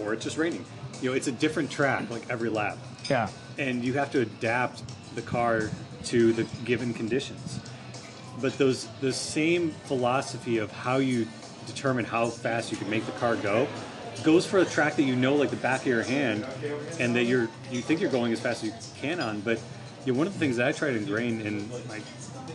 or 0.00 0.12
it's 0.14 0.24
just 0.24 0.36
raining. 0.38 0.64
You 1.02 1.10
know, 1.10 1.16
it's 1.16 1.26
a 1.28 1.32
different 1.32 1.70
track 1.70 2.08
like 2.10 2.28
every 2.30 2.48
lap, 2.50 2.78
Yeah. 3.08 3.28
and 3.58 3.84
you 3.84 3.94
have 3.94 4.10
to 4.12 4.20
adapt 4.20 4.82
the 5.14 5.22
car 5.22 5.70
to 6.04 6.32
the 6.32 6.44
given 6.64 6.94
conditions. 6.94 7.58
But 8.40 8.56
those 8.58 8.86
the 9.00 9.12
same 9.12 9.70
philosophy 9.84 10.58
of 10.58 10.70
how 10.70 10.96
you 10.98 11.26
determine 11.66 12.04
how 12.04 12.26
fast 12.26 12.70
you 12.70 12.76
can 12.78 12.88
make 12.88 13.04
the 13.06 13.12
car 13.12 13.36
go 13.36 13.66
goes 14.24 14.44
for 14.46 14.58
a 14.58 14.64
track 14.64 14.96
that 14.96 15.02
you 15.04 15.14
know 15.16 15.34
like 15.34 15.50
the 15.50 15.56
back 15.56 15.80
of 15.82 15.86
your 15.86 16.02
hand 16.02 16.44
and 16.98 17.14
that 17.16 17.24
you're 17.24 17.48
you 17.70 17.80
think 17.80 18.00
you're 18.00 18.10
going 18.10 18.32
as 18.32 18.40
fast 18.40 18.62
as 18.64 18.68
you 18.70 18.74
can 19.00 19.20
on 19.20 19.40
but 19.40 19.58
you 20.04 20.12
know, 20.12 20.18
one 20.18 20.26
of 20.26 20.32
the 20.32 20.38
things 20.38 20.56
that 20.56 20.66
I 20.68 20.72
try 20.72 20.90
to 20.90 20.96
ingrain 20.96 21.40
in 21.42 21.68
my 21.88 22.00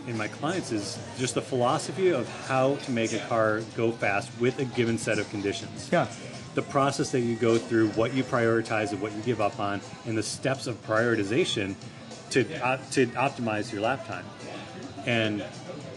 in 0.06 0.16
my 0.16 0.28
clients 0.28 0.70
is 0.72 0.98
just 1.18 1.34
the 1.34 1.42
philosophy 1.42 2.10
of 2.10 2.28
how 2.46 2.76
to 2.76 2.90
make 2.92 3.12
a 3.12 3.18
car 3.20 3.62
go 3.76 3.90
fast 3.90 4.30
with 4.40 4.58
a 4.60 4.64
given 4.64 4.98
set 4.98 5.18
of 5.18 5.28
conditions 5.30 5.88
Yeah. 5.90 6.06
the 6.54 6.62
process 6.62 7.10
that 7.10 7.20
you 7.20 7.34
go 7.34 7.58
through, 7.58 7.88
what 7.90 8.14
you 8.14 8.22
prioritize 8.22 8.92
and 8.92 9.00
what 9.00 9.12
you 9.12 9.22
give 9.22 9.40
up 9.40 9.58
on, 9.58 9.80
and 10.06 10.16
the 10.16 10.22
steps 10.22 10.66
of 10.66 10.80
prioritization 10.86 11.74
to 12.30 12.44
op- 12.62 12.88
to 12.92 13.06
optimize 13.08 13.72
your 13.72 13.82
lap 13.82 14.06
time. 14.06 14.24
And 15.06 15.44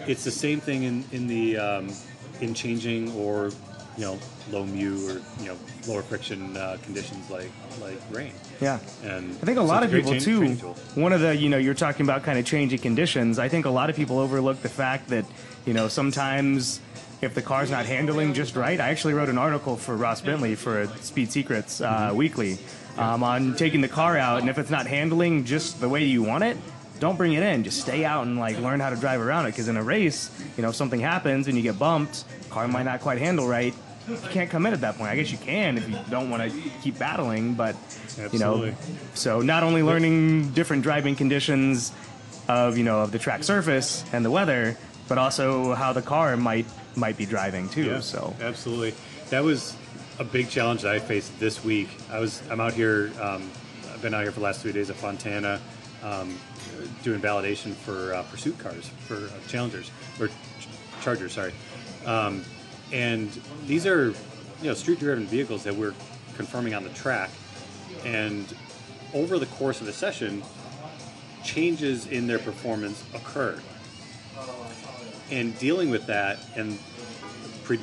it's 0.07 0.23
the 0.23 0.31
same 0.31 0.59
thing 0.59 0.83
in 0.83 1.03
in 1.11 1.27
the 1.27 1.57
um, 1.57 1.93
in 2.41 2.53
changing 2.53 3.11
or 3.13 3.51
you 3.99 4.05
know 4.05 4.17
low 4.49 4.65
mu 4.65 5.09
or 5.09 5.21
you 5.41 5.47
know 5.47 5.57
lower 5.85 6.01
friction 6.01 6.55
uh, 6.55 6.77
conditions 6.83 7.29
like 7.29 7.51
like 7.81 7.99
rain. 8.11 8.31
Yeah. 8.61 8.79
And 9.03 9.31
I 9.41 9.45
think 9.45 9.57
a 9.57 9.61
so 9.61 9.65
lot 9.65 9.83
of 9.83 9.91
people 9.91 10.13
change- 10.13 10.23
too. 10.61 10.67
One 10.95 11.11
of 11.11 11.19
the 11.19 11.35
you 11.35 11.49
know 11.49 11.57
you're 11.57 11.73
talking 11.73 12.05
about 12.05 12.23
kind 12.23 12.39
of 12.39 12.45
changing 12.45 12.79
conditions. 12.79 13.37
I 13.37 13.49
think 13.49 13.65
a 13.65 13.69
lot 13.69 13.89
of 13.89 13.97
people 13.97 14.17
overlook 14.17 14.61
the 14.61 14.69
fact 14.69 15.09
that 15.09 15.25
you 15.65 15.73
know 15.73 15.89
sometimes 15.89 16.79
if 17.21 17.35
the 17.35 17.41
car's 17.41 17.69
not 17.69 17.85
handling 17.85 18.33
just 18.33 18.55
right. 18.55 18.79
I 18.79 18.89
actually 18.89 19.13
wrote 19.15 19.27
an 19.27 19.37
article 19.37 19.75
for 19.75 19.97
Ross 19.97 20.21
Bentley 20.21 20.55
for 20.55 20.87
Speed 21.01 21.29
Secrets 21.33 21.81
uh, 21.81 22.13
Weekly 22.15 22.57
um, 22.97 23.21
on 23.21 23.57
taking 23.57 23.81
the 23.81 23.89
car 23.89 24.17
out, 24.17 24.39
and 24.39 24.49
if 24.49 24.57
it's 24.57 24.69
not 24.69 24.87
handling 24.87 25.43
just 25.43 25.81
the 25.81 25.89
way 25.89 26.05
you 26.05 26.23
want 26.23 26.45
it. 26.45 26.57
Don't 26.99 27.15
bring 27.15 27.31
it 27.31 27.43
in. 27.43 27.63
Just 27.63 27.79
stay 27.79 28.03
out 28.03 28.27
and 28.27 28.37
like 28.37 28.59
learn 28.59 28.81
how 28.81 28.89
to 28.89 28.97
drive 28.97 29.21
around 29.21 29.45
it. 29.45 29.51
Because 29.51 29.69
in 29.69 29.77
a 29.77 29.83
race, 29.83 30.29
you 30.57 30.63
know, 30.63 30.67
if 30.69 30.75
something 30.75 30.99
happens 30.99 31.47
and 31.47 31.55
you 31.55 31.63
get 31.63 31.79
bumped, 31.79 32.25
car 32.49 32.67
might 32.67 32.83
not 32.83 32.99
quite 32.99 33.19
handle 33.19 33.47
right. 33.47 33.73
You 34.09 34.17
can't 34.31 34.49
come 34.49 34.65
in 34.65 34.73
at 34.73 34.81
that 34.81 34.97
point. 34.97 35.09
I 35.11 35.15
guess 35.15 35.31
you 35.31 35.37
can 35.37 35.77
if 35.77 35.87
you 35.89 35.97
don't 36.09 36.29
want 36.29 36.51
to 36.51 36.59
keep 36.81 36.97
battling, 36.99 37.53
but 37.53 37.75
you 38.31 38.39
know, 38.39 38.73
so 39.13 39.41
not 39.41 39.63
only 39.63 39.83
learning 39.83 40.51
different 40.51 40.83
driving 40.83 41.15
conditions 41.15 41.91
of 42.47 42.77
you 42.77 42.83
know 42.83 43.01
of 43.01 43.11
the 43.11 43.19
track 43.19 43.43
surface 43.43 44.03
and 44.11 44.25
the 44.25 44.31
weather, 44.31 44.77
but 45.07 45.17
also 45.17 45.73
how 45.75 45.93
the 45.93 46.01
car 46.01 46.35
might 46.37 46.65
might 46.95 47.17
be 47.17 47.25
driving 47.25 47.69
too. 47.69 47.83
Yeah, 47.85 47.99
So 47.99 48.35
absolutely, 48.41 48.93
that 49.29 49.43
was 49.43 49.75
a 50.17 50.23
big 50.23 50.49
challenge 50.49 50.81
that 50.81 50.93
I 50.93 50.99
faced 50.99 51.39
this 51.39 51.63
week. 51.63 51.89
I 52.11 52.19
was 52.19 52.41
I'm 52.49 52.59
out 52.59 52.73
here. 52.73 53.11
Um, 53.21 53.49
I've 53.93 54.01
been 54.01 54.13
out 54.13 54.23
here 54.23 54.31
for 54.31 54.39
the 54.39 54.45
last 54.45 54.61
three 54.61 54.71
days 54.71 54.89
at 54.89 54.95
Fontana, 54.95 55.59
um, 56.03 56.35
doing 57.03 57.19
validation 57.21 57.73
for 57.73 58.13
uh, 58.13 58.23
pursuit 58.23 58.57
cars 58.59 58.89
for 59.07 59.15
uh, 59.17 59.29
Challengers 59.47 59.91
or 60.19 60.27
ch- 60.27 60.31
Chargers. 61.01 61.33
Sorry, 61.33 61.53
um, 62.05 62.43
and 62.91 63.29
these 63.65 63.85
are 63.85 64.07
you 64.61 64.67
know 64.67 64.73
street 64.73 64.99
driven 64.99 65.25
vehicles 65.25 65.63
that 65.63 65.75
we're 65.75 65.93
confirming 66.35 66.73
on 66.73 66.83
the 66.83 66.89
track, 66.91 67.29
and 68.05 68.53
over 69.13 69.39
the 69.39 69.45
course 69.47 69.79
of 69.79 69.87
the 69.87 69.93
session, 69.93 70.43
changes 71.43 72.07
in 72.07 72.27
their 72.27 72.39
performance 72.39 73.03
occurred 73.13 73.61
and 75.31 75.57
dealing 75.59 75.89
with 75.89 76.05
that 76.07 76.39
and 76.55 76.77
pre, 77.63 77.77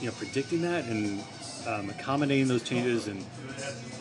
you 0.00 0.06
know 0.06 0.12
predicting 0.12 0.62
that 0.62 0.84
and 0.86 1.22
um, 1.66 1.90
accommodating 1.90 2.46
those 2.48 2.62
changes 2.62 3.08
and 3.08 3.24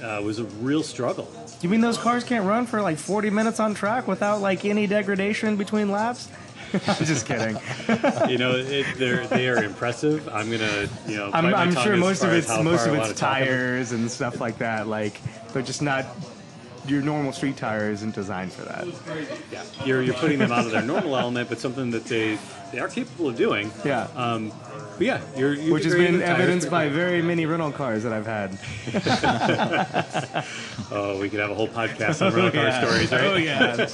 uh, 0.03 0.21
was 0.21 0.39
a 0.39 0.43
real 0.43 0.83
struggle. 0.83 1.31
you 1.61 1.69
mean 1.69 1.81
those 1.81 1.97
cars 1.97 2.23
can't 2.23 2.45
run 2.45 2.65
for 2.65 2.81
like 2.81 2.97
40 2.97 3.29
minutes 3.29 3.59
on 3.59 3.73
track 3.73 4.07
without 4.07 4.41
like 4.41 4.65
any 4.65 4.87
degradation 4.87 5.55
between 5.55 5.89
laps? 5.89 6.29
I'm 6.73 6.79
just 7.05 7.25
kidding. 7.25 7.57
You 8.29 8.37
know, 8.37 8.55
it, 8.55 8.85
they're 8.97 9.27
they 9.27 9.47
are 9.47 9.63
impressive. 9.63 10.27
I'm 10.29 10.49
gonna 10.49 10.87
you 11.07 11.17
know. 11.17 11.29
I'm, 11.33 11.53
I'm 11.53 11.73
sure 11.75 11.95
most 11.97 12.23
of 12.23 12.31
it's 12.33 12.49
most 12.49 12.87
of 12.87 12.93
it's 12.93 13.01
wanna 13.01 13.13
talk 13.13 13.37
about 13.37 13.41
it. 13.41 13.47
tires 13.47 13.91
and 13.91 14.09
stuff 14.09 14.39
like 14.41 14.57
that. 14.59 14.87
Like 14.87 15.19
they're 15.53 15.61
just 15.61 15.81
not. 15.81 16.05
Your 16.87 17.01
normal 17.01 17.33
street 17.33 17.57
tire 17.57 17.89
isn't 17.89 18.13
designed 18.13 18.53
for 18.53 18.61
that. 18.63 18.85
Yeah, 19.51 19.63
you're 19.85 20.01
you're 20.03 20.13
putting 20.13 20.37
them 20.37 20.51
out 20.51 20.65
of 20.65 20.71
their 20.71 20.83
normal 20.83 21.17
element, 21.17 21.49
but 21.49 21.59
something 21.59 21.89
that 21.91 22.05
they 22.05 22.37
they 22.71 22.79
are 22.79 22.87
capable 22.87 23.29
of 23.29 23.35
doing. 23.35 23.71
Yeah. 23.83 24.07
Um, 24.15 24.51
but 24.97 25.01
yeah, 25.07 25.21
you're, 25.35 25.53
you're 25.53 25.73
Which 25.73 25.83
has 25.85 25.95
been 25.95 26.21
evidenced 26.21 26.69
by 26.69 26.89
very 26.89 27.21
many 27.21 27.45
rental 27.47 27.71
cars 27.71 28.03
that 28.03 28.13
I've 28.13 28.25
had. 28.27 28.57
Oh, 30.91 31.19
we 31.19 31.29
could 31.29 31.39
have 31.39 31.49
a 31.51 31.55
whole 31.55 31.67
podcast 31.67 32.25
on 32.25 32.33
rental 32.33 32.51
car 32.51 32.71
stories, 32.85 33.11
right? 33.11 33.23
Oh 33.23 33.35
yeah. 33.35 33.87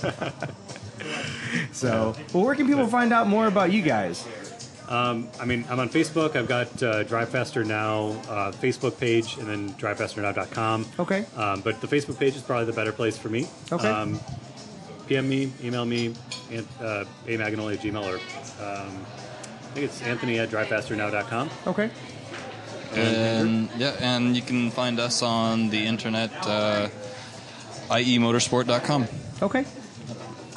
So, 1.82 2.16
well, 2.34 2.46
where 2.46 2.56
can 2.56 2.68
people 2.68 2.88
find 2.88 3.12
out 3.12 3.28
more 3.28 3.48
about 3.48 3.72
you 3.72 3.82
guys? 3.82 4.28
I 5.40 5.46
mean, 5.46 5.66
I'm 5.70 5.80
on 5.80 5.90
Facebook. 5.90 6.36
I've 6.36 6.48
got 6.48 6.84
uh, 6.84 7.04
Drive 7.04 7.30
Faster 7.30 7.64
Now 7.64 8.10
uh, 8.30 8.52
Facebook 8.52 9.00
page, 9.00 9.38
and 9.38 9.48
then 9.48 9.70
DriveFasterNow.com. 9.76 10.86
Okay. 11.00 11.26
Um, 11.38 11.62
but 11.62 11.80
the 11.82 11.88
Facebook 11.88 12.20
page 12.20 12.36
is 12.36 12.42
probably 12.42 12.66
the 12.66 12.74
better 12.74 12.92
place 12.92 13.18
for 13.18 13.30
me. 13.30 13.48
Okay. 13.72 13.88
Um, 13.88 14.20
PM 15.08 15.30
me, 15.30 15.52
email 15.64 15.86
me, 15.86 16.14
and, 16.52 16.68
uh, 16.80 17.06
amagnoli 17.26 17.74
at 17.74 17.80
gmail, 17.80 18.04
or 18.04 18.16
um, 18.64 19.06
I 19.72 19.74
think 19.74 19.86
it's 19.86 20.02
Anthony 20.02 20.40
at 20.40 20.50
DriveFasterNow.com. 20.50 21.50
Okay. 21.68 21.90
And 22.94 23.70
yeah, 23.78 23.96
and 24.02 24.36
you 24.36 24.42
can 24.42 24.70
find 24.70 25.00
us 25.00 25.22
on 25.22 25.70
the 25.70 25.86
internet, 25.86 26.32
uh, 26.46 26.90
iemotorsport.com. 27.90 29.08
Okay. 29.42 29.66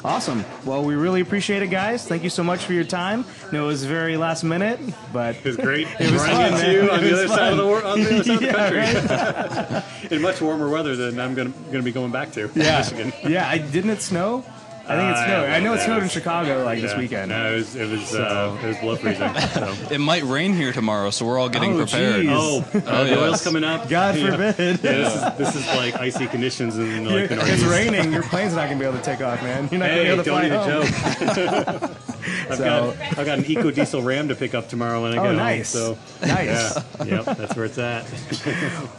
Awesome. 0.05 0.45
Well, 0.65 0.83
we 0.85 0.93
really 0.93 1.19
appreciate 1.21 1.63
it, 1.63 1.67
guys. 1.69 2.07
Thank 2.07 2.23
you 2.23 2.29
so 2.29 2.43
much 2.43 2.63
for 2.63 2.73
your 2.73 2.83
time. 2.83 3.25
I 3.49 3.51
know 3.53 3.63
it 3.63 3.67
was 3.67 3.85
very 3.85 4.17
last 4.17 4.43
minute, 4.43 4.79
but 5.11 5.35
It 5.37 5.43
was 5.45 5.57
great. 5.57 5.87
It 5.99 6.11
was 6.11 6.21
fun, 6.23 6.51
man. 6.53 6.71
you 6.71 6.91
on 6.91 7.01
the 7.01 7.11
other 7.13 7.27
side 7.27 7.51
of 7.53 7.57
the 7.57 7.63
fun. 7.63 7.67
wor- 7.67 7.83
on 7.83 8.03
the 8.03 8.13
other 8.13 8.23
side 8.23 8.33
of 8.35 8.39
the 8.39 8.45
Yeah, 8.45 9.79
country 9.79 10.09
in 10.15 10.21
much 10.21 10.41
warmer 10.41 10.69
weather 10.69 10.95
than 10.95 11.19
I'm 11.19 11.33
going 11.33 11.53
to 11.71 11.81
be 11.81 11.91
going 11.91 12.11
back 12.11 12.31
to. 12.33 12.51
yeah, 12.53 12.77
Michigan. 12.91 13.13
yeah. 13.27 13.49
I 13.49 13.57
didn't 13.57 13.89
it 13.89 14.01
snow? 14.03 14.45
I 14.87 14.95
think 14.97 15.09
it 15.09 15.15
Uh, 15.17 15.25
snowed. 15.25 15.49
I 15.49 15.59
know 15.61 15.73
it 15.73 15.77
yeah. 15.77 15.85
snowed 15.85 16.03
in 16.03 16.09
Chicago 16.09 16.63
like 16.63 16.79
this 16.79 16.95
weekend. 16.95 17.29
No, 17.29 17.53
it 17.53 17.55
was 17.55 17.75
it 17.75 17.89
was, 17.89 18.07
So- 18.07 18.21
uh, 18.23 18.57
it 18.63 18.67
was 18.67 18.77
below 18.77 18.95
freezing. 18.97 19.33
So. 19.53 19.73
It 19.91 19.97
might 19.99 20.23
rain 20.23 20.53
here 20.53 20.71
tomorrow, 20.73 21.09
so 21.09 21.25
we're 21.25 21.39
all 21.39 21.49
getting 21.49 21.73
Oh, 21.73 21.77
prepared. 21.77 22.21
geez. 22.21 22.29
Oh, 22.31 22.59
uh, 22.85 23.03
the 23.03 23.09
yes. 23.09 23.17
oil's 23.19 23.43
coming 23.43 23.63
up. 23.63 23.89
God 23.89 24.15
Yeah. 24.15 24.31
forbid. 24.31 24.79
Yeah, 24.83 24.91
this 24.91 25.15
is 25.15 25.37
this 25.37 25.55
is 25.55 25.67
like 25.75 25.95
icy 25.99 26.27
conditions 26.27 26.77
in 26.77 27.05
like 27.05 27.29
the 27.29 27.39
it's 27.51 27.63
raining. 27.63 28.11
Your 28.13 28.23
plane's 28.23 28.53
not 28.55 28.65
going 28.67 28.77
to 28.77 28.83
be 28.83 28.87
able 28.87 28.99
to 28.99 29.03
take 29.03 29.21
off, 29.21 29.41
man. 29.41 29.67
You're 29.71 29.79
not 29.79 29.89
Hey, 29.89 30.05
going 30.05 30.17
to 30.17 30.23
be 30.23 30.29
able 30.29 30.41
to 30.41 30.49
don't 30.49 30.87
fly 30.87 31.25
even 31.25 31.73
home. 31.73 31.81
joke. 31.81 31.91
I've 32.49 32.57
So- 32.57 32.63
got 32.63 33.17
I've 33.19 33.25
got 33.25 33.39
an 33.39 33.45
eco 33.45 33.71
diesel 33.71 34.01
Ram 34.03 34.27
to 34.27 34.35
pick 34.35 34.53
up 34.53 34.69
tomorrow 34.69 35.01
when 35.01 35.11
I 35.11 35.15
get 35.15 35.23
Oh, 35.23 35.27
home. 35.29 35.35
nice. 35.37 35.69
So 35.69 35.97
Nice. 36.21 36.45
yeah, 36.45 37.03
yep, 37.05 37.25
that's 37.37 37.55
where 37.55 37.65
it's 37.65 37.77
at. 37.77 38.05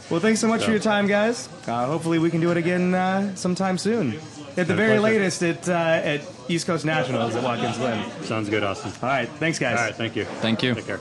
Well, 0.09 0.19
thanks 0.19 0.39
so 0.41 0.47
much 0.47 0.63
for 0.65 0.71
your 0.71 0.79
time, 0.79 1.07
guys. 1.07 1.47
Uh, 1.67 1.85
hopefully, 1.85 2.19
we 2.19 2.29
can 2.29 2.41
do 2.41 2.51
it 2.51 2.57
again 2.57 2.93
uh, 2.93 3.35
sometime 3.35 3.77
soon. 3.77 4.19
At 4.57 4.67
the 4.67 4.75
very 4.75 4.97
pleasure. 4.97 5.19
latest, 5.19 5.43
at 5.43 5.69
uh, 5.69 5.73
at 5.73 6.21
East 6.47 6.65
Coast 6.65 6.83
Nationals 6.83 7.35
at 7.35 7.43
Watkins 7.43 7.77
Glen. 7.77 8.23
Sounds 8.23 8.49
good, 8.49 8.63
Austin. 8.63 8.91
All 9.01 9.09
right, 9.09 9.29
thanks, 9.29 9.59
guys. 9.59 9.77
All 9.77 9.85
right, 9.85 9.95
thank 9.95 10.15
you. 10.15 10.25
Thank 10.25 10.63
you. 10.63 10.73
Take 10.73 10.87
care. 10.87 10.99